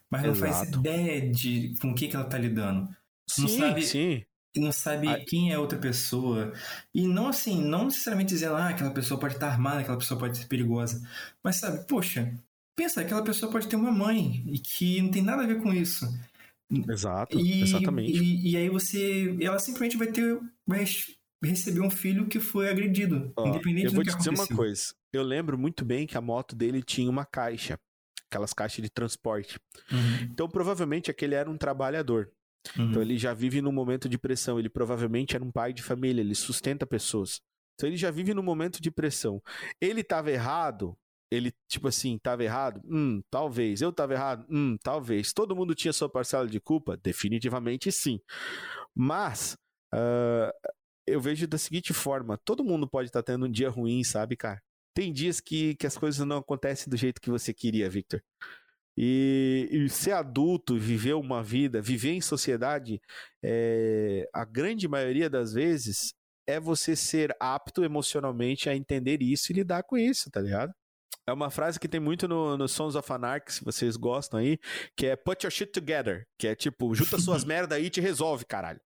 mas 0.10 0.24
não 0.24 0.32
Exato. 0.32 0.53
faz 0.53 0.69
ideia 0.69 1.32
de 1.32 1.74
com 1.82 1.91
o 1.91 1.95
que, 1.95 2.07
que 2.07 2.15
ela 2.15 2.26
tá 2.26 2.38
lidando. 2.38 2.88
Não 3.38 3.48
sim, 3.48 3.60
sabe, 3.60 3.82
sim 3.84 4.24
não 4.60 4.72
sabe 4.72 5.24
quem 5.26 5.52
é 5.52 5.57
outra 5.60 5.78
pessoa. 5.78 6.53
E 6.94 7.07
não 7.07 7.28
assim, 7.28 7.61
não 7.61 7.86
necessariamente 7.86 8.34
dizendo, 8.34 8.56
ah, 8.56 8.69
aquela 8.69 8.91
pessoa 8.91 9.19
pode 9.19 9.36
estar 9.36 9.48
armada, 9.48 9.80
aquela 9.80 9.98
pessoa 9.98 10.19
pode 10.19 10.38
ser 10.38 10.45
perigosa. 10.48 11.07
Mas 11.44 11.57
sabe, 11.57 11.86
poxa, 11.88 12.34
pensa, 12.76 13.02
aquela 13.02 13.24
pessoa 13.24 13.52
pode 13.52 13.68
ter 13.68 13.76
uma 13.76 13.91
mãe 13.91 14.44
e 14.48 14.60
que 14.60 15.02
não 15.02 15.11
tem 15.11 15.22
nada 15.22 15.44
a 15.44 15.48
ver 15.48 15.61
com 15.61 15.74
isso. 15.74 16.06
Exato, 16.90 17.40
e, 17.40 17.61
exatamente. 17.61 18.11
E, 18.11 18.52
e 18.52 18.57
aí 18.57 18.69
você, 18.69 19.38
ela 19.40 19.60
simplesmente 19.60 19.98
vai 19.98 20.07
ter, 20.07 20.40
vai 20.65 20.86
receber 21.43 21.81
um 21.81 21.89
filho 21.89 22.27
que 22.27 22.39
foi 22.39 22.69
agredido, 22.69 23.31
Ó, 23.35 23.47
independente 23.47 23.93
do 23.93 24.01
que 24.01 24.09
aconteceu. 24.09 24.31
Eu 24.31 24.38
vou 24.38 24.45
te 24.45 24.47
dizer 24.47 24.53
uma 24.53 24.57
coisa, 24.57 24.93
eu 25.14 25.23
lembro 25.23 25.57
muito 25.57 25.85
bem 25.85 26.07
que 26.07 26.18
a 26.18 26.22
moto 26.22 26.55
dele 26.55 26.81
tinha 26.81 27.09
uma 27.09 27.26
caixa, 27.26 27.80
aquelas 28.30 28.53
caixas 28.53 28.84
de 28.84 28.89
transporte. 28.89 29.59
Uhum. 29.91 30.30
Então 30.31 30.49
provavelmente 30.49 31.11
aquele 31.11 31.35
era 31.35 31.49
um 31.49 31.57
trabalhador. 31.57 32.31
Uhum. 32.77 32.89
Então 32.89 33.01
ele 33.01 33.18
já 33.18 33.34
vive 33.34 33.61
num 33.61 33.72
momento 33.72 34.09
de 34.09 34.18
pressão. 34.18 34.59
Ele 34.59 34.69
provavelmente 34.69 35.35
era 35.35 35.43
um 35.43 35.51
pai 35.51 35.73
de 35.73 35.84
família, 35.84 36.22
ele 36.22 36.35
sustenta 36.35 36.85
pessoas. 36.85 37.39
Então 37.76 37.88
ele 37.88 37.97
já 37.97 38.11
vive 38.11 38.34
num 38.34 38.43
momento 38.43 38.81
de 38.81 38.89
pressão. 38.89 39.41
Ele 39.80 40.01
estava 40.01 40.31
errado. 40.31 40.97
Ele, 41.30 41.51
tipo 41.68 41.89
assim, 41.89 42.15
estava 42.15 42.43
errado? 42.43 42.81
Hum, 42.85 43.22
talvez. 43.30 43.81
Eu 43.81 43.89
estava 43.89 44.14
errado? 44.14 44.45
Hum, 44.49 44.77
talvez. 44.81 45.34
Todo 45.34 45.55
mundo 45.55 45.76
tinha 45.76 45.91
sua 45.91 46.09
parcela 46.09 46.47
de 46.47 46.59
culpa? 46.59 46.97
Definitivamente 46.97 47.91
sim. 47.91 48.22
Mas, 48.95 49.57
uh, 49.93 50.51
eu 51.07 51.21
vejo 51.21 51.47
da 51.47 51.57
seguinte 51.57 51.93
forma: 51.93 52.38
todo 52.38 52.63
mundo 52.63 52.88
pode 52.88 53.09
estar 53.09 53.23
tá 53.23 53.34
tendo 53.34 53.45
um 53.45 53.51
dia 53.51 53.69
ruim, 53.69 54.03
sabe, 54.03 54.35
cara? 54.35 54.61
Tem 54.93 55.13
dias 55.13 55.39
que, 55.39 55.75
que 55.75 55.88
as 55.88 55.97
coisas 55.97 56.25
não 56.25 56.38
acontecem 56.38 56.89
do 56.89 56.97
jeito 56.97 57.21
que 57.21 57.29
você 57.29 57.53
queria, 57.53 57.89
Victor. 57.89 58.21
E, 58.97 59.69
e, 59.71 59.89
ser 59.89 60.13
adulto, 60.13 60.77
viver 60.77 61.13
uma 61.13 61.43
vida, 61.43 61.79
viver 61.81 62.13
em 62.13 62.21
sociedade, 62.21 62.99
é, 63.43 64.27
a 64.34 64.43
grande 64.43 64.88
maioria 64.88 65.29
das 65.29 65.53
vezes 65.53 66.15
é 66.47 66.59
você 66.59 66.95
ser 66.95 67.35
apto 67.39 67.84
emocionalmente 67.84 68.69
a 68.69 68.75
entender 68.75 69.21
isso 69.21 69.51
e 69.51 69.55
lidar 69.55 69.84
com 69.84 69.97
isso, 69.97 70.31
tá 70.31 70.41
ligado? 70.41 70.73
É 71.30 71.34
uma 71.34 71.49
frase 71.49 71.78
que 71.78 71.90
tem 71.90 71.99
muito 71.99 72.26
no, 72.28 72.58
no 72.58 72.68
Sons 72.70 72.95
of 72.95 73.12
Anarchy, 73.12 73.52
se 73.52 73.66
vocês 73.66 73.98
gostam 73.98 74.40
aí, 74.40 74.58
que 74.95 75.08
é 75.08 75.16
put 75.16 75.45
your 75.45 75.52
shit 75.52 75.72
together, 75.74 76.26
que 76.40 76.48
é 76.48 76.56
tipo, 76.56 76.95
junta 76.95 77.20
suas 77.20 77.44
merda 77.45 77.76
aí 77.76 77.88
e 77.88 77.90
te 77.90 77.99
resolve, 77.99 78.45
caralho. 78.45 78.80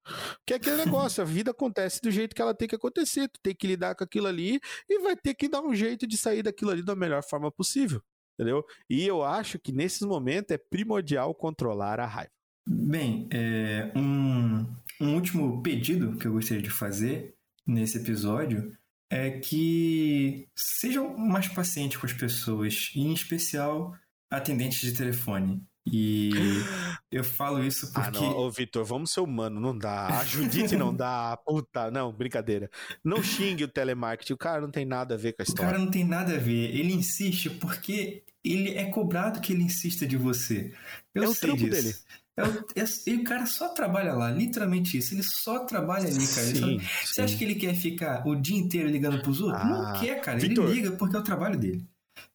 Que 0.46 0.54
é 0.54 0.56
aquele 0.56 0.78
negócio, 0.78 1.22
a 1.22 1.26
vida 1.26 1.52
acontece 1.52 2.02
do 2.02 2.10
jeito 2.10 2.36
que 2.36 2.42
ela 2.42 2.56
tem 2.56 2.68
que 2.68 2.76
acontecer, 2.76 3.28
tu 3.28 3.40
tem 3.44 3.54
que 3.54 3.68
lidar 3.68 3.94
com 3.94 4.04
aquilo 4.04 4.26
ali 4.26 4.60
e 4.90 5.00
vai 5.04 5.16
ter 5.16 5.36
que 5.36 5.48
dar 5.48 5.62
um 5.62 5.76
jeito 5.76 6.08
de 6.08 6.18
sair 6.18 6.42
daquilo 6.42 6.72
ali 6.72 6.84
da 6.84 6.96
melhor 6.96 7.24
forma 7.24 7.52
possível 7.52 8.02
entendeu? 8.42 8.66
E 8.90 9.06
eu 9.06 9.24
acho 9.24 9.60
que 9.60 9.72
nesses 9.72 10.02
momentos 10.02 10.52
é 10.52 10.58
primordial 10.58 11.36
controlar 11.36 12.00
a 12.00 12.08
raiva. 12.08 12.32
Bem, 12.68 13.28
é, 13.32 13.92
um, 13.96 14.66
um 15.00 15.16
último 15.16 15.62
pedido 15.62 16.18
que 16.18 16.26
eu 16.28 16.34
gostaria 16.34 16.64
de 16.64 16.72
fazer 16.72 17.36
nesse 17.66 18.00
episódio 18.00 18.76
é 19.12 19.30
que 19.30 20.48
sejam 20.56 21.18
mais 21.18 21.48
pacientes 21.50 21.98
com 21.98 22.06
as 22.06 22.14
pessoas, 22.14 22.92
e 22.96 23.02
em 23.02 23.14
especial 23.14 23.94
atendentes 24.32 24.80
de 24.80 24.94
telefone. 24.94 25.62
E 25.86 26.30
eu 27.12 27.24
falo 27.24 27.62
isso 27.62 27.92
porque. 27.92 28.18
Ah, 28.20 28.22
não, 28.22 28.38
ô 28.38 28.50
Vitor, 28.50 28.86
vamos 28.86 29.12
ser 29.12 29.20
humano, 29.20 29.60
não 29.60 29.78
dá. 29.78 30.20
A 30.20 30.24
Judite 30.24 30.78
não 30.78 30.96
dá. 30.96 31.38
Puta, 31.46 31.92
não, 31.92 32.14
brincadeira. 32.14 32.70
Não 33.04 33.22
xingue 33.22 33.66
o 33.66 33.68
telemarketing, 33.68 34.34
o 34.34 34.38
cara 34.38 34.62
não 34.62 34.72
tem 34.72 34.86
nada 34.86 35.16
a 35.16 35.18
ver 35.18 35.34
com 35.34 35.42
a 35.42 35.44
história. 35.44 35.68
O 35.68 35.72
cara 35.72 35.84
não 35.84 35.92
tem 35.92 36.06
nada 36.06 36.36
a 36.36 36.40
ver. 36.40 36.74
Ele 36.74 36.94
insiste 36.94 37.50
porque 37.50 38.24
ele 38.44 38.78
é 38.78 38.86
cobrado 38.86 39.42
que 39.42 39.52
ele 39.54 39.64
insista 39.64 40.06
de 40.08 40.16
você. 40.16 40.74
Eu 41.14 41.24
é 41.24 41.28
o 41.28 41.36
trampo 41.36 41.58
disso. 41.58 41.70
dele. 41.70 41.96
É 42.42 42.82
o, 42.84 42.84
é, 42.84 43.16
o 43.16 43.24
cara 43.24 43.46
só 43.46 43.70
trabalha 43.70 44.14
lá, 44.14 44.32
literalmente 44.32 44.98
isso. 44.98 45.14
Ele 45.14 45.24
só 45.24 45.60
trabalha 45.66 46.08
ali, 46.08 46.28
cara. 46.28 46.48
Sim, 46.48 46.80
só, 46.80 47.06
você 47.06 47.22
acha 47.22 47.38
que 47.38 47.44
ele 47.44 47.56
quer 47.56 47.76
ficar 47.76 48.28
o 48.28 48.36
dia 48.36 48.58
inteiro 48.58 48.90
ligando 48.90 49.22
pros 49.22 49.42
outros? 49.42 49.62
Ah, 49.62 49.66
não 49.66 50.00
quer, 50.00 50.22
cara. 50.22 50.40
Victor, 50.40 50.66
ele 50.66 50.74
liga 50.74 50.92
porque 50.92 51.16
é 51.16 51.20
o 51.20 51.24
trabalho 51.24 51.58
dele. 51.58 51.86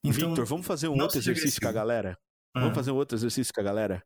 Então, 0.05 0.29
Victor, 0.29 0.47
vamos 0.47 0.67
fazer 0.67 0.89
um 0.89 1.01
outro 1.01 1.19
exercício 1.19 1.61
com 1.61 1.69
a 1.69 1.73
galera? 1.73 2.19
Ah. 2.55 2.61
Vamos 2.61 2.75
fazer 2.75 2.91
um 2.91 2.97
outro 2.97 3.17
exercício 3.17 3.53
com 3.53 3.61
a 3.61 3.65
galera? 3.65 4.03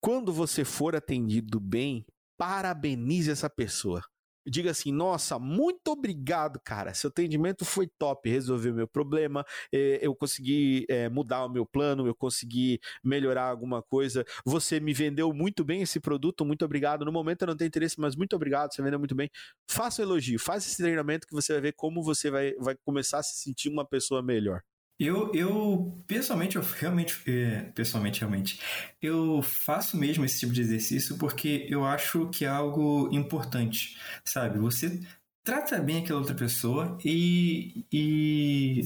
Quando 0.00 0.32
você 0.32 0.64
for 0.64 0.96
atendido 0.96 1.60
bem, 1.60 2.04
parabenize 2.36 3.30
essa 3.30 3.48
pessoa 3.48 4.02
diga 4.46 4.70
assim: 4.70 4.92
nossa, 4.92 5.38
muito 5.38 5.88
obrigado, 5.88 6.60
cara. 6.64 6.94
Seu 6.94 7.08
atendimento 7.08 7.64
foi 7.64 7.88
top, 7.98 8.28
resolveu 8.28 8.74
meu 8.74 8.88
problema, 8.88 9.44
eh, 9.72 9.98
eu 10.02 10.14
consegui 10.14 10.84
eh, 10.88 11.08
mudar 11.08 11.44
o 11.44 11.48
meu 11.48 11.66
plano, 11.66 12.06
eu 12.06 12.14
consegui 12.14 12.80
melhorar 13.02 13.44
alguma 13.44 13.82
coisa. 13.82 14.24
Você 14.44 14.80
me 14.80 14.92
vendeu 14.92 15.32
muito 15.32 15.64
bem 15.64 15.82
esse 15.82 16.00
produto, 16.00 16.44
muito 16.44 16.64
obrigado. 16.64 17.04
No 17.04 17.12
momento 17.12 17.42
eu 17.42 17.48
não 17.48 17.56
tenho 17.56 17.68
interesse, 17.68 18.00
mas 18.00 18.16
muito 18.16 18.34
obrigado, 18.36 18.72
você 18.74 18.82
vendeu 18.82 18.98
muito 18.98 19.14
bem. 19.14 19.30
Faça 19.68 20.02
um 20.02 20.04
elogio, 20.04 20.38
faça 20.38 20.68
esse 20.68 20.76
treinamento 20.82 21.26
que 21.26 21.34
você 21.34 21.52
vai 21.54 21.62
ver 21.62 21.72
como 21.72 22.02
você 22.02 22.30
vai, 22.30 22.54
vai 22.54 22.76
começar 22.84 23.18
a 23.18 23.22
se 23.22 23.36
sentir 23.42 23.68
uma 23.68 23.86
pessoa 23.86 24.22
melhor. 24.22 24.62
Eu, 25.04 25.32
eu 25.34 26.04
pessoalmente, 26.06 26.54
eu 26.54 26.62
realmente, 26.62 27.20
é, 27.28 27.62
pessoalmente, 27.74 28.20
realmente, 28.20 28.60
eu 29.00 29.42
faço 29.42 29.96
mesmo 29.96 30.24
esse 30.24 30.38
tipo 30.38 30.52
de 30.52 30.60
exercício 30.60 31.18
porque 31.18 31.66
eu 31.68 31.84
acho 31.84 32.28
que 32.30 32.44
é 32.44 32.48
algo 32.48 33.08
importante, 33.12 33.98
sabe? 34.24 34.60
Você 34.60 35.00
trata 35.42 35.80
bem 35.80 35.98
aquela 36.04 36.20
outra 36.20 36.36
pessoa 36.36 36.96
e, 37.04 37.84
e 37.92 38.82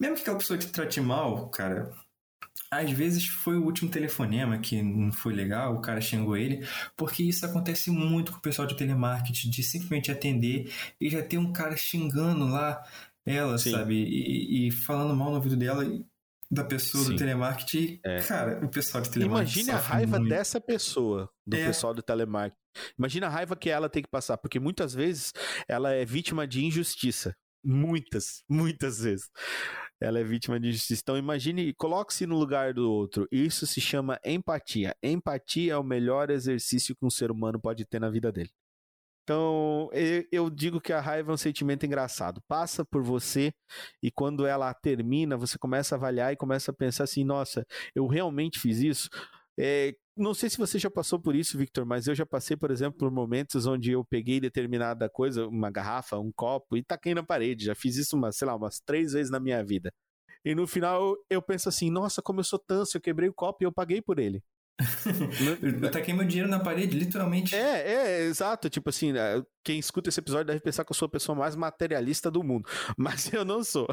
mesmo 0.00 0.16
que 0.16 0.22
aquela 0.22 0.38
pessoa 0.38 0.58
te 0.58 0.66
trate 0.66 1.00
mal, 1.00 1.48
cara, 1.50 1.92
às 2.70 2.90
vezes 2.90 3.26
foi 3.26 3.56
o 3.56 3.64
último 3.64 3.90
telefonema 3.90 4.58
que 4.58 4.82
não 4.82 5.12
foi 5.12 5.32
legal, 5.34 5.74
o 5.74 5.80
cara 5.80 6.00
xingou 6.00 6.36
ele, 6.36 6.66
porque 6.96 7.22
isso 7.22 7.44
acontece 7.44 7.90
muito 7.90 8.32
com 8.32 8.38
o 8.38 8.42
pessoal 8.42 8.66
de 8.66 8.76
telemarketing, 8.76 9.50
de 9.50 9.62
simplesmente 9.62 10.10
atender 10.10 10.72
e 11.00 11.10
já 11.10 11.22
ter 11.22 11.38
um 11.38 11.52
cara 11.52 11.76
xingando 11.76 12.46
lá 12.46 12.80
ela, 13.26 13.58
Sim. 13.58 13.72
sabe? 13.72 13.94
E, 13.94 14.68
e, 14.68 14.70
falando 14.70 15.14
mal 15.14 15.30
no 15.30 15.36
ouvido 15.36 15.56
dela 15.56 15.84
da 16.50 16.64
pessoa 16.64 17.04
Sim. 17.04 17.10
do 17.10 17.16
telemarketing. 17.16 18.00
É. 18.04 18.22
Cara, 18.22 18.64
o 18.64 18.68
pessoal 18.68 19.02
de 19.02 19.10
telemarketing. 19.10 19.60
Imagine 19.60 19.70
a 19.70 19.80
raiva 19.80 20.18
muito. 20.18 20.30
dessa 20.30 20.60
pessoa, 20.60 21.30
do 21.46 21.56
é. 21.56 21.66
pessoal 21.66 21.94
do 21.94 22.02
telemarketing. 22.02 22.60
Imagina 22.98 23.26
a 23.26 23.30
raiva 23.30 23.56
que 23.56 23.70
ela 23.70 23.88
tem 23.88 24.02
que 24.02 24.10
passar, 24.10 24.36
porque 24.36 24.58
muitas 24.58 24.94
vezes 24.94 25.32
ela 25.68 25.92
é 25.92 26.04
vítima 26.04 26.46
de 26.46 26.64
injustiça. 26.64 27.34
Muitas, 27.62 28.42
muitas 28.48 29.00
vezes. 29.00 29.28
Ela 30.00 30.18
é 30.18 30.24
vítima 30.24 30.58
de 30.58 30.68
injustiça. 30.68 31.02
Então 31.02 31.16
imagine, 31.16 31.74
coloque-se 31.74 32.26
no 32.26 32.38
lugar 32.38 32.72
do 32.72 32.90
outro. 32.90 33.28
Isso 33.30 33.66
se 33.66 33.80
chama 33.80 34.18
empatia. 34.24 34.96
Empatia 35.02 35.74
é 35.74 35.76
o 35.76 35.84
melhor 35.84 36.30
exercício 36.30 36.96
que 36.96 37.04
um 37.04 37.10
ser 37.10 37.30
humano 37.30 37.60
pode 37.60 37.84
ter 37.84 38.00
na 38.00 38.08
vida 38.08 38.32
dele. 38.32 38.50
Então, 39.30 39.88
eu 40.32 40.50
digo 40.50 40.80
que 40.80 40.92
a 40.92 41.00
raiva 41.00 41.30
é 41.30 41.34
um 41.34 41.36
sentimento 41.36 41.86
engraçado. 41.86 42.42
Passa 42.48 42.84
por 42.84 43.00
você 43.00 43.52
e 44.02 44.10
quando 44.10 44.44
ela 44.44 44.74
termina, 44.74 45.36
você 45.36 45.56
começa 45.56 45.94
a 45.94 45.96
avaliar 45.96 46.32
e 46.32 46.36
começa 46.36 46.72
a 46.72 46.74
pensar 46.74 47.04
assim: 47.04 47.22
nossa, 47.22 47.64
eu 47.94 48.08
realmente 48.08 48.58
fiz 48.58 48.78
isso? 48.80 49.08
É, 49.56 49.94
não 50.16 50.34
sei 50.34 50.50
se 50.50 50.58
você 50.58 50.80
já 50.80 50.90
passou 50.90 51.20
por 51.20 51.36
isso, 51.36 51.56
Victor, 51.56 51.86
mas 51.86 52.08
eu 52.08 52.14
já 52.16 52.26
passei, 52.26 52.56
por 52.56 52.72
exemplo, 52.72 52.98
por 52.98 53.08
momentos 53.12 53.66
onde 53.66 53.92
eu 53.92 54.04
peguei 54.04 54.40
determinada 54.40 55.08
coisa, 55.08 55.46
uma 55.46 55.70
garrafa, 55.70 56.18
um 56.18 56.32
copo, 56.32 56.76
e 56.76 56.82
taquei 56.82 57.14
na 57.14 57.22
parede. 57.22 57.66
Já 57.66 57.74
fiz 57.76 57.96
isso, 57.96 58.16
umas, 58.16 58.36
sei 58.36 58.48
lá, 58.48 58.56
umas 58.56 58.80
três 58.80 59.12
vezes 59.12 59.30
na 59.30 59.38
minha 59.38 59.64
vida. 59.64 59.92
E 60.44 60.56
no 60.56 60.66
final 60.66 61.14
eu 61.30 61.40
penso 61.40 61.68
assim: 61.68 61.88
nossa, 61.88 62.20
como 62.20 62.40
eu 62.40 62.44
sou 62.44 62.58
tanso, 62.58 62.96
eu 62.96 63.00
quebrei 63.00 63.28
o 63.28 63.34
copo 63.34 63.62
e 63.62 63.64
eu 63.64 63.72
paguei 63.72 64.02
por 64.02 64.18
ele. 64.18 64.42
Eu 65.82 65.90
taquei 65.90 66.14
meu 66.14 66.24
dinheiro 66.26 66.48
na 66.48 66.60
parede, 66.60 66.98
literalmente. 66.98 67.54
É, 67.54 67.92
é, 67.92 68.24
exato. 68.24 68.68
Tipo 68.70 68.90
assim, 68.90 69.12
né, 69.12 69.42
quem 69.62 69.78
escuta 69.78 70.08
esse 70.08 70.20
episódio 70.20 70.46
deve 70.46 70.60
pensar 70.60 70.84
que 70.84 70.92
eu 70.92 70.96
sou 70.96 71.06
a 71.06 71.10
pessoa 71.10 71.36
mais 71.36 71.54
materialista 71.54 72.30
do 72.30 72.42
mundo. 72.42 72.68
Mas 72.96 73.32
eu 73.32 73.44
não 73.44 73.62
sou. 73.62 73.86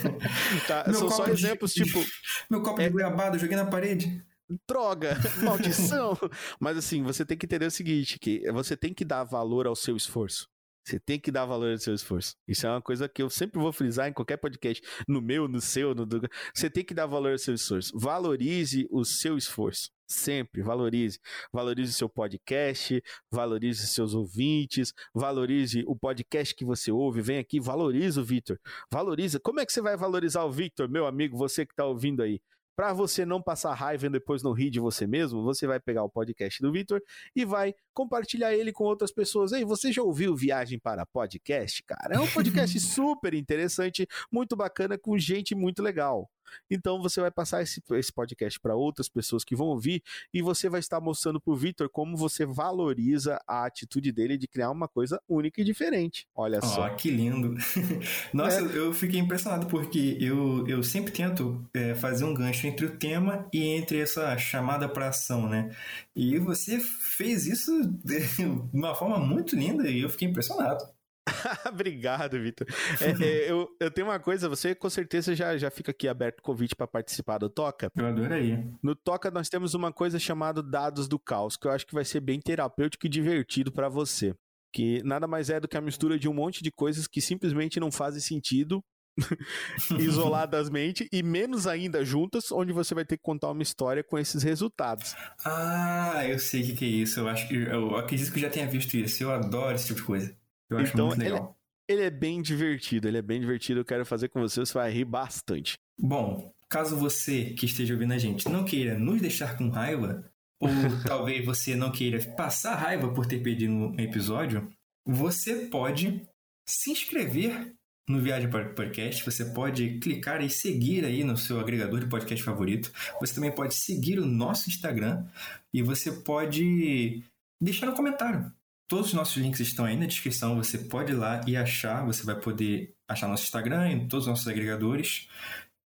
tá, 0.66 0.92
são 0.92 1.10
só 1.10 1.26
exemplos, 1.26 1.72
de, 1.72 1.84
tipo. 1.84 2.04
Meu 2.50 2.62
copo 2.62 2.80
é, 2.80 2.86
de 2.86 2.90
goiabada, 2.90 3.36
eu 3.36 3.40
joguei 3.40 3.56
na 3.56 3.66
parede. 3.66 4.24
Droga, 4.68 5.16
maldição. 5.42 6.18
Mas 6.58 6.76
assim, 6.76 7.02
você 7.02 7.24
tem 7.24 7.38
que 7.38 7.46
entender 7.46 7.66
o 7.66 7.70
seguinte: 7.70 8.18
que 8.18 8.50
você 8.52 8.76
tem 8.76 8.92
que 8.92 9.04
dar 9.04 9.24
valor 9.24 9.66
ao 9.66 9.76
seu 9.76 9.96
esforço. 9.96 10.48
Você 10.84 10.98
tem 10.98 11.20
que 11.20 11.30
dar 11.30 11.44
valor 11.44 11.70
ao 11.70 11.78
seu 11.78 11.94
esforço. 11.94 12.34
Isso 12.48 12.66
é 12.66 12.70
uma 12.70 12.82
coisa 12.82 13.08
que 13.08 13.22
eu 13.22 13.30
sempre 13.30 13.60
vou 13.60 13.72
frisar 13.72 14.08
em 14.08 14.12
qualquer 14.12 14.38
podcast, 14.38 14.82
no 15.06 15.20
meu, 15.20 15.46
no 15.46 15.60
seu, 15.60 15.94
no 15.94 16.06
do... 16.06 16.20
Você 16.54 16.70
tem 16.70 16.84
que 16.84 16.94
dar 16.94 17.06
valor 17.06 17.32
ao 17.32 17.38
seu 17.38 17.54
esforço. 17.54 17.92
Valorize 17.96 18.88
o 18.90 19.04
seu 19.04 19.36
esforço. 19.36 19.90
Sempre 20.10 20.60
valorize. 20.60 21.20
Valorize 21.52 21.92
seu 21.92 22.08
podcast, 22.08 23.00
valorize 23.30 23.86
seus 23.86 24.12
ouvintes, 24.12 24.92
valorize 25.14 25.84
o 25.86 25.94
podcast 25.94 26.52
que 26.52 26.64
você 26.64 26.90
ouve. 26.90 27.22
Vem 27.22 27.38
aqui, 27.38 27.60
valoriza 27.60 28.20
o 28.20 28.24
Victor. 28.24 28.58
Valoriza. 28.90 29.38
Como 29.38 29.60
é 29.60 29.66
que 29.66 29.72
você 29.72 29.80
vai 29.80 29.96
valorizar 29.96 30.42
o 30.42 30.50
Victor, 30.50 30.88
meu 30.88 31.06
amigo, 31.06 31.38
você 31.38 31.64
que 31.64 31.72
está 31.72 31.86
ouvindo 31.86 32.24
aí? 32.24 32.40
Para 32.74 32.92
você 32.92 33.24
não 33.24 33.40
passar 33.40 33.72
raiva 33.74 34.06
e 34.06 34.10
depois 34.10 34.42
não 34.42 34.52
rir 34.52 34.70
de 34.70 34.80
você 34.80 35.06
mesmo, 35.06 35.44
você 35.44 35.64
vai 35.64 35.78
pegar 35.78 36.02
o 36.02 36.10
podcast 36.10 36.60
do 36.60 36.72
Vitor 36.72 37.00
e 37.36 37.44
vai 37.44 37.72
compartilhar 37.94 38.52
ele 38.52 38.72
com 38.72 38.82
outras 38.82 39.12
pessoas. 39.12 39.52
Ei, 39.52 39.64
você 39.64 39.92
já 39.92 40.02
ouviu 40.02 40.34
Viagem 40.34 40.78
para 40.80 41.06
Podcast, 41.06 41.84
cara? 41.84 42.16
É 42.16 42.18
um 42.18 42.26
podcast 42.26 42.80
super 42.80 43.32
interessante, 43.32 44.08
muito 44.32 44.56
bacana, 44.56 44.98
com 44.98 45.16
gente 45.16 45.54
muito 45.54 45.82
legal. 45.82 46.28
Então 46.70 47.00
você 47.00 47.20
vai 47.20 47.30
passar 47.30 47.62
esse, 47.62 47.82
esse 47.92 48.12
podcast 48.12 48.58
para 48.60 48.74
outras 48.74 49.08
pessoas 49.08 49.44
que 49.44 49.56
vão 49.56 49.68
ouvir 49.68 50.02
e 50.32 50.42
você 50.42 50.68
vai 50.68 50.80
estar 50.80 51.00
mostrando 51.00 51.40
para 51.40 51.52
o 51.52 51.56
Vitor 51.56 51.88
como 51.88 52.16
você 52.16 52.44
valoriza 52.46 53.40
a 53.46 53.64
atitude 53.64 54.12
dele 54.12 54.36
de 54.36 54.48
criar 54.48 54.70
uma 54.70 54.88
coisa 54.88 55.20
única 55.28 55.60
e 55.60 55.64
diferente. 55.64 56.26
Olha 56.34 56.60
oh, 56.62 56.66
só. 56.66 56.88
que 56.90 57.10
lindo. 57.10 57.54
Nossa, 58.32 58.60
é. 58.60 58.76
eu 58.76 58.92
fiquei 58.92 59.20
impressionado 59.20 59.66
porque 59.66 60.16
eu, 60.20 60.66
eu 60.66 60.82
sempre 60.82 61.12
tento 61.12 61.64
é, 61.74 61.94
fazer 61.94 62.24
um 62.24 62.34
gancho 62.34 62.66
entre 62.66 62.86
o 62.86 62.96
tema 62.96 63.46
e 63.52 63.64
entre 63.64 64.00
essa 64.00 64.36
chamada 64.38 64.88
para 64.88 65.08
ação, 65.08 65.48
né? 65.48 65.74
E 66.14 66.38
você 66.38 66.80
fez 66.80 67.46
isso 67.46 67.72
de 68.04 68.44
uma 68.72 68.94
forma 68.94 69.18
muito 69.18 69.56
linda 69.56 69.88
e 69.88 70.00
eu 70.00 70.08
fiquei 70.08 70.28
impressionado. 70.28 70.84
Obrigado, 71.68 72.40
Vitor. 72.40 72.66
É, 73.00 73.10
é, 73.24 73.50
eu, 73.50 73.68
eu 73.78 73.90
tenho 73.90 74.06
uma 74.06 74.18
coisa, 74.18 74.48
você 74.48 74.74
com 74.74 74.90
certeza 74.90 75.34
já, 75.34 75.56
já 75.56 75.70
fica 75.70 75.90
aqui 75.90 76.08
aberto 76.08 76.40
o 76.40 76.42
convite 76.42 76.74
para 76.74 76.86
participar 76.86 77.38
do 77.38 77.48
Toca. 77.48 77.90
Eu 77.96 78.06
adorei. 78.06 78.64
No 78.82 78.94
Toca 78.94 79.30
nós 79.30 79.48
temos 79.48 79.74
uma 79.74 79.92
coisa 79.92 80.18
chamada 80.18 80.62
Dados 80.62 81.08
do 81.08 81.18
Caos, 81.18 81.56
que 81.56 81.66
eu 81.66 81.70
acho 81.70 81.86
que 81.86 81.94
vai 81.94 82.04
ser 82.04 82.20
bem 82.20 82.40
terapêutico 82.40 83.06
e 83.06 83.08
divertido 83.08 83.72
para 83.72 83.88
você. 83.88 84.34
Que 84.72 85.02
nada 85.02 85.26
mais 85.26 85.50
é 85.50 85.58
do 85.58 85.66
que 85.66 85.76
a 85.76 85.80
mistura 85.80 86.18
de 86.18 86.28
um 86.28 86.34
monte 86.34 86.62
de 86.62 86.70
coisas 86.70 87.08
que 87.08 87.20
simplesmente 87.20 87.80
não 87.80 87.90
fazem 87.90 88.20
sentido 88.20 88.82
isoladamente 89.98 91.08
e 91.12 91.22
menos 91.22 91.66
ainda 91.66 92.04
juntas, 92.04 92.50
onde 92.52 92.72
você 92.72 92.94
vai 92.94 93.04
ter 93.04 93.16
que 93.16 93.22
contar 93.22 93.50
uma 93.50 93.62
história 93.62 94.02
com 94.02 94.18
esses 94.18 94.42
resultados. 94.42 95.14
Ah, 95.44 96.22
eu 96.26 96.38
sei 96.38 96.62
o 96.62 96.66
que, 96.66 96.72
que, 96.74 96.84
é 96.84 96.88
isso. 96.88 97.20
Eu 97.20 97.28
acho 97.28 97.48
que 97.48 97.54
eu 97.54 97.96
acredito 97.96 98.32
que 98.32 98.38
eu 98.38 98.42
já 98.42 98.50
tenha 98.50 98.66
visto 98.66 98.96
isso. 98.96 99.22
Eu 99.22 99.32
adoro 99.32 99.74
esse 99.74 99.86
tipo 99.86 100.00
de 100.00 100.06
coisa. 100.06 100.39
Eu 100.70 100.78
acho 100.78 100.92
então, 100.92 101.08
muito 101.08 101.18
legal. 101.18 101.58
Ele, 101.88 102.00
ele 102.00 102.06
é 102.06 102.10
bem 102.10 102.40
divertido, 102.40 103.08
ele 103.08 103.18
é 103.18 103.22
bem 103.22 103.40
divertido. 103.40 103.80
Eu 103.80 103.84
quero 103.84 104.06
fazer 104.06 104.28
com 104.28 104.40
você, 104.40 104.60
você 104.60 104.74
vai 104.74 104.90
rir 104.90 105.04
bastante. 105.04 105.74
Bom, 105.98 106.52
caso 106.68 106.96
você 106.96 107.46
que 107.46 107.66
esteja 107.66 107.94
ouvindo 107.94 108.12
a 108.12 108.18
gente 108.18 108.48
não 108.48 108.64
queira 108.64 108.98
nos 108.98 109.20
deixar 109.20 109.58
com 109.58 109.68
raiva, 109.68 110.24
ou 110.60 110.68
talvez 111.06 111.44
você 111.44 111.74
não 111.74 111.90
queira 111.90 112.24
passar 112.36 112.76
raiva 112.76 113.12
por 113.12 113.26
ter 113.26 113.42
perdido 113.42 113.72
um 113.72 113.98
episódio, 113.98 114.70
você 115.04 115.66
pode 115.66 116.22
se 116.66 116.92
inscrever 116.92 117.74
no 118.08 118.20
Viagem 118.20 118.50
para 118.50 118.70
o 118.70 118.74
Podcast. 118.74 119.24
Você 119.24 119.44
pode 119.44 119.98
clicar 119.98 120.42
e 120.42 120.50
seguir 120.50 121.04
aí 121.04 121.24
no 121.24 121.36
seu 121.36 121.60
agregador 121.60 122.00
de 122.00 122.06
podcast 122.06 122.44
favorito. 122.44 122.92
Você 123.20 123.34
também 123.34 123.52
pode 123.52 123.74
seguir 123.74 124.18
o 124.18 124.26
nosso 124.26 124.68
Instagram 124.68 125.24
e 125.72 125.82
você 125.82 126.12
pode 126.12 127.22
deixar 127.60 127.88
um 127.88 127.94
comentário. 127.94 128.52
Todos 128.90 129.06
os 129.06 129.12
nossos 129.12 129.36
links 129.36 129.60
estão 129.60 129.84
aí 129.84 129.96
na 129.96 130.04
descrição, 130.04 130.56
você 130.56 130.76
pode 130.76 131.12
ir 131.12 131.14
lá 131.14 131.40
e 131.46 131.56
achar, 131.56 132.04
você 132.04 132.24
vai 132.24 132.34
poder 132.34 132.92
achar 133.08 133.28
nosso 133.28 133.44
Instagram 133.44 133.88
e 133.92 134.08
todos 134.08 134.26
os 134.26 134.30
nossos 134.30 134.48
agregadores. 134.48 135.28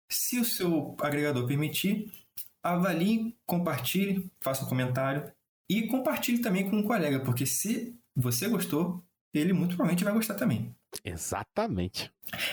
Se 0.09 0.39
o 0.39 0.45
seu 0.45 0.97
agregador 1.01 1.45
permitir, 1.45 2.13
avalie, 2.63 3.37
compartilhe, 3.45 4.31
faça 4.41 4.65
um 4.65 4.69
comentário 4.69 5.33
e 5.69 5.89
compartilhe 5.89 6.39
também 6.39 6.71
com 6.71 6.77
um 6.77 6.83
colega, 6.85 7.19
porque 7.19 7.45
se 7.45 7.93
você 8.15 8.49
gostou, 8.49 9.05
ele 9.35 9.53
muito 9.53 9.71
provavelmente 9.71 10.05
vai 10.05 10.13
gostar 10.13 10.35
também. 10.35 10.73
Exatamente. 11.05 12.09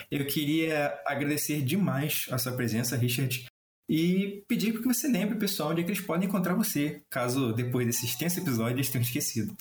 Eu 0.10 0.26
queria 0.26 1.00
agradecer 1.06 1.62
demais 1.62 2.26
a 2.32 2.40
sua 2.40 2.54
presença, 2.54 2.98
Richard, 2.98 3.46
e 3.88 4.44
pedir 4.48 4.74
que 4.74 4.88
você 4.88 5.08
lembre, 5.08 5.38
pessoal, 5.38 5.70
onde 5.70 5.82
é 5.82 5.84
que 5.84 5.92
eles 5.92 6.02
podem 6.02 6.28
encontrar 6.28 6.56
você, 6.56 7.04
caso 7.08 7.54
depois 7.54 7.86
desse 7.86 8.08
extenso 8.08 8.40
episódio 8.40 8.78
eles 8.78 8.90
tenham 8.90 9.04
esquecido. 9.04 9.56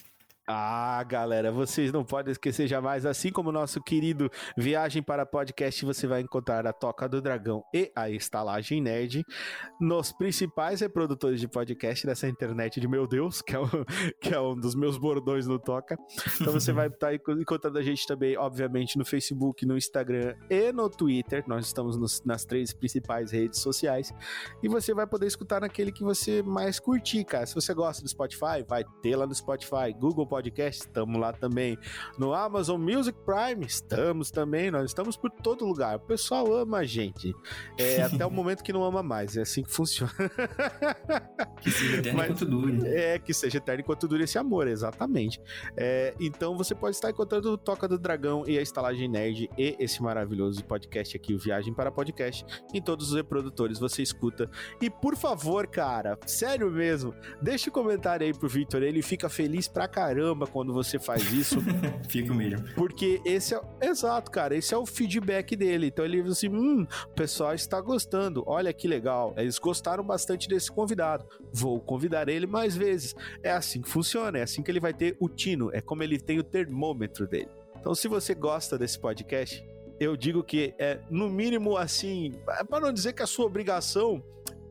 Ah, 0.50 1.04
galera, 1.04 1.52
vocês 1.52 1.92
não 1.92 2.02
podem 2.02 2.32
esquecer 2.32 2.66
jamais, 2.66 3.04
assim 3.04 3.30
como 3.30 3.50
o 3.50 3.52
nosso 3.52 3.82
querido 3.82 4.30
Viagem 4.56 5.02
para 5.02 5.26
Podcast, 5.26 5.84
você 5.84 6.06
vai 6.06 6.22
encontrar 6.22 6.66
a 6.66 6.72
Toca 6.72 7.06
do 7.06 7.20
Dragão 7.20 7.62
e 7.74 7.92
a 7.94 8.08
Estalagem 8.08 8.80
Nerd 8.80 9.26
nos 9.78 10.10
principais 10.10 10.80
reprodutores 10.80 11.38
de 11.38 11.46
podcast 11.46 12.06
dessa 12.06 12.26
internet 12.26 12.80
de 12.80 12.88
meu 12.88 13.06
Deus, 13.06 13.42
que 13.42 13.54
é, 13.54 13.60
um, 13.60 13.66
que 14.22 14.32
é 14.32 14.40
um 14.40 14.58
dos 14.58 14.74
meus 14.74 14.96
bordões 14.96 15.46
no 15.46 15.58
Toca. 15.58 15.98
Então 16.40 16.54
você 16.54 16.72
vai 16.72 16.86
estar 16.86 17.12
encontrando 17.14 17.76
a 17.76 17.82
gente 17.82 18.06
também, 18.06 18.34
obviamente, 18.38 18.96
no 18.96 19.04
Facebook, 19.04 19.66
no 19.66 19.76
Instagram 19.76 20.34
e 20.48 20.72
no 20.72 20.88
Twitter. 20.88 21.44
Nós 21.46 21.66
estamos 21.66 21.98
nos, 21.98 22.24
nas 22.24 22.46
três 22.46 22.72
principais 22.72 23.32
redes 23.32 23.60
sociais. 23.60 24.14
E 24.62 24.68
você 24.68 24.94
vai 24.94 25.06
poder 25.06 25.26
escutar 25.26 25.60
naquele 25.60 25.92
que 25.92 26.02
você 26.02 26.42
mais 26.42 26.80
curtir, 26.80 27.22
cara. 27.24 27.44
Se 27.44 27.54
você 27.54 27.74
gosta 27.74 28.02
do 28.02 28.08
Spotify, 28.08 28.64
vai 28.66 28.82
ter 29.02 29.14
lá 29.14 29.26
no 29.26 29.34
Spotify, 29.34 29.92
Google 29.94 30.26
Podcast 30.26 30.37
Podcast, 30.38 30.82
estamos 30.82 31.20
lá 31.20 31.32
também. 31.32 31.76
No 32.16 32.32
Amazon 32.32 32.80
Music 32.80 33.18
Prime, 33.26 33.66
estamos 33.66 34.30
também. 34.30 34.70
Nós 34.70 34.84
estamos 34.84 35.16
por 35.16 35.30
todo 35.30 35.66
lugar. 35.66 35.96
O 35.96 36.00
pessoal 36.00 36.54
ama 36.54 36.78
a 36.78 36.84
gente. 36.84 37.34
É, 37.76 38.02
até 38.06 38.24
o 38.24 38.30
momento 38.30 38.62
que 38.62 38.72
não 38.72 38.84
ama 38.84 39.02
mais. 39.02 39.36
É 39.36 39.40
assim 39.40 39.64
que 39.64 39.72
funciona. 39.72 40.12
que 41.60 41.72
seja 41.72 41.96
eterno 41.96 42.22
enquanto 42.22 42.46
dure. 42.46 42.86
É, 42.86 43.18
que 43.18 43.34
seja 43.34 43.58
eterno 43.58 43.80
enquanto 43.80 44.06
dure 44.06 44.22
esse 44.22 44.38
amor, 44.38 44.68
exatamente. 44.68 45.40
É, 45.76 46.14
então 46.20 46.56
você 46.56 46.72
pode 46.72 46.94
estar 46.94 47.10
encontrando 47.10 47.52
o 47.52 47.58
Toca 47.58 47.88
do 47.88 47.98
Dragão 47.98 48.44
e 48.46 48.56
a 48.56 48.62
Estalagem 48.62 49.08
Nerd 49.08 49.50
e 49.58 49.76
esse 49.80 50.00
maravilhoso 50.00 50.64
podcast 50.64 51.16
aqui, 51.16 51.34
o 51.34 51.38
Viagem 51.38 51.74
para 51.74 51.90
Podcast, 51.90 52.46
em 52.72 52.80
todos 52.80 53.10
os 53.10 53.16
reprodutores. 53.16 53.80
Você 53.80 54.04
escuta. 54.04 54.48
E 54.80 54.88
por 54.88 55.16
favor, 55.16 55.66
cara, 55.66 56.16
sério 56.26 56.70
mesmo, 56.70 57.12
deixa 57.42 57.68
o 57.68 57.70
um 57.70 57.74
comentário 57.74 58.24
aí 58.24 58.32
pro 58.32 58.48
Victor. 58.48 58.84
Ele 58.84 59.02
fica 59.02 59.28
feliz 59.28 59.66
pra 59.66 59.88
caramba 59.88 60.27
caramba 60.28 60.46
quando 60.46 60.72
você 60.72 60.98
faz 60.98 61.32
isso. 61.32 61.58
Fico 62.08 62.34
mesmo. 62.34 62.66
Porque 62.74 63.20
esse 63.24 63.54
é. 63.54 63.60
Exato, 63.80 64.30
cara. 64.30 64.54
Esse 64.54 64.74
é 64.74 64.76
o 64.78 64.86
feedback 64.86 65.56
dele. 65.56 65.86
Então 65.86 66.04
ele 66.04 66.22
diz 66.22 66.32
assim: 66.32 66.48
hum, 66.48 66.86
o 67.06 67.14
pessoal 67.14 67.54
está 67.54 67.80
gostando. 67.80 68.44
Olha 68.46 68.72
que 68.72 68.86
legal. 68.86 69.34
Eles 69.36 69.58
gostaram 69.58 70.04
bastante 70.04 70.48
desse 70.48 70.70
convidado. 70.70 71.26
Vou 71.52 71.80
convidar 71.80 72.28
ele 72.28 72.46
mais 72.46 72.76
vezes. 72.76 73.14
É 73.42 73.50
assim 73.50 73.80
que 73.80 73.88
funciona. 73.88 74.38
É 74.38 74.42
assim 74.42 74.62
que 74.62 74.70
ele 74.70 74.80
vai 74.80 74.92
ter 74.92 75.16
o 75.18 75.28
tino. 75.28 75.70
É 75.72 75.80
como 75.80 76.02
ele 76.02 76.18
tem 76.18 76.38
o 76.38 76.44
termômetro 76.44 77.26
dele. 77.26 77.48
Então, 77.80 77.94
se 77.94 78.08
você 78.08 78.34
gosta 78.34 78.76
desse 78.76 78.98
podcast, 78.98 79.64
eu 80.00 80.16
digo 80.16 80.42
que 80.42 80.74
é, 80.78 81.00
no 81.08 81.28
mínimo, 81.28 81.76
assim, 81.76 82.32
para 82.68 82.80
não 82.80 82.92
dizer 82.92 83.12
que 83.12 83.22
a 83.22 83.26
sua 83.26 83.46
obrigação 83.46 84.22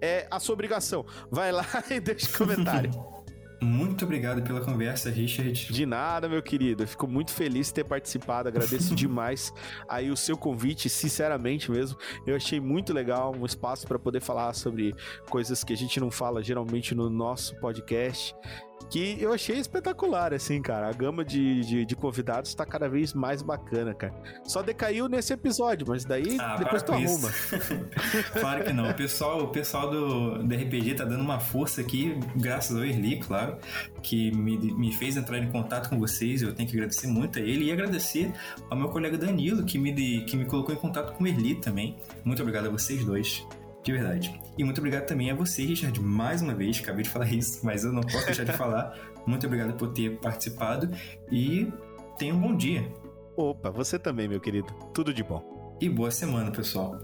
é 0.01 0.27
a 0.29 0.39
sua 0.39 0.53
obrigação. 0.53 1.05
Vai 1.31 1.51
lá 1.51 1.65
e 1.89 1.99
deixa 1.99 2.29
um 2.29 2.37
comentário. 2.37 2.91
Muito 3.61 4.05
obrigado 4.05 4.41
pela 4.43 4.61
conversa, 4.61 5.09
Richard. 5.09 5.73
De 5.73 5.85
nada, 5.85 6.29
meu 6.29 6.41
querido. 6.43 6.83
Eu 6.83 6.87
fico 6.87 7.07
muito 7.07 7.31
feliz 7.31 7.67
de 7.67 7.75
ter 7.75 7.83
participado. 7.83 8.47
Agradeço 8.47 8.93
demais 8.95 9.51
aí 9.87 10.11
o 10.11 10.17
seu 10.17 10.37
convite, 10.37 10.89
sinceramente 10.89 11.71
mesmo. 11.71 11.97
Eu 12.25 12.35
achei 12.35 12.59
muito 12.59 12.93
legal 12.93 13.35
um 13.35 13.45
espaço 13.45 13.87
para 13.87 13.97
poder 13.97 14.21
falar 14.21 14.53
sobre 14.53 14.93
coisas 15.29 15.63
que 15.63 15.73
a 15.73 15.77
gente 15.77 15.99
não 15.99 16.11
fala 16.11 16.43
geralmente 16.43 16.93
no 16.93 17.09
nosso 17.09 17.55
podcast. 17.59 18.35
Que 18.89 19.17
eu 19.21 19.33
achei 19.33 19.57
espetacular, 19.57 20.33
assim, 20.33 20.61
cara. 20.61 20.87
A 20.87 20.93
gama 20.93 21.23
de, 21.23 21.61
de, 21.61 21.85
de 21.85 21.95
convidados 21.95 22.53
tá 22.55 22.65
cada 22.65 22.87
vez 22.87 23.13
mais 23.13 23.41
bacana, 23.41 23.93
cara. 23.93 24.13
Só 24.45 24.61
decaiu 24.61 25.07
nesse 25.09 25.33
episódio, 25.33 25.85
mas 25.87 26.05
daí 26.05 26.37
ah, 26.39 26.55
depois 26.57 26.81
tu 26.83 26.93
arruma. 26.93 27.29
claro 28.39 28.63
que 28.63 28.73
não. 28.73 28.89
O 28.89 28.93
pessoal, 28.93 29.43
o 29.43 29.47
pessoal 29.49 29.89
do, 29.89 30.43
do 30.43 30.55
RPG 30.55 30.95
tá 30.95 31.05
dando 31.05 31.21
uma 31.21 31.39
força 31.39 31.81
aqui, 31.81 32.17
graças 32.35 32.75
ao 32.75 32.83
Erli, 32.83 33.19
claro, 33.19 33.57
que 34.01 34.31
me, 34.31 34.57
me 34.57 34.93
fez 34.93 35.17
entrar 35.17 35.37
em 35.37 35.51
contato 35.51 35.89
com 35.89 35.99
vocês. 35.99 36.41
Eu 36.41 36.53
tenho 36.53 36.69
que 36.69 36.75
agradecer 36.75 37.07
muito 37.07 37.39
a 37.39 37.41
ele 37.41 37.65
e 37.65 37.71
agradecer 37.71 38.31
ao 38.69 38.77
meu 38.77 38.89
colega 38.89 39.17
Danilo, 39.17 39.65
que 39.65 39.77
me, 39.77 40.21
que 40.21 40.37
me 40.37 40.45
colocou 40.45 40.73
em 40.73 40.77
contato 40.77 41.13
com 41.13 41.23
o 41.23 41.27
Erli 41.27 41.55
também. 41.55 41.97
Muito 42.23 42.41
obrigado 42.41 42.67
a 42.67 42.69
vocês 42.69 43.03
dois. 43.03 43.45
De 43.87 43.93
verdade. 43.93 44.37
E 44.57 44.65
muito 44.65 44.79
obrigado 44.79 45.05
também 45.05 45.31
a 45.31 45.33
você, 45.33 45.63
Richard, 45.63 45.97
mais 46.01 46.41
uma 46.41 46.53
vez. 46.53 46.77
Acabei 46.83 47.03
de 47.03 47.09
falar 47.09 47.31
isso, 47.31 47.65
mas 47.65 47.85
eu 47.85 47.93
não 47.93 48.01
posso 48.01 48.25
deixar 48.25 48.43
de 48.43 48.51
falar. 48.51 48.93
Muito 49.25 49.47
obrigado 49.47 49.77
por 49.77 49.93
ter 49.93 50.19
participado 50.19 50.93
e 51.31 51.71
tenha 52.17 52.35
um 52.35 52.41
bom 52.41 52.53
dia. 52.53 52.85
Opa, 53.37 53.71
você 53.71 53.97
também, 53.97 54.27
meu 54.27 54.41
querido. 54.41 54.67
Tudo 54.93 55.13
de 55.13 55.23
bom. 55.23 55.77
E 55.79 55.87
boa 55.87 56.11
semana, 56.11 56.51
pessoal. 56.51 56.99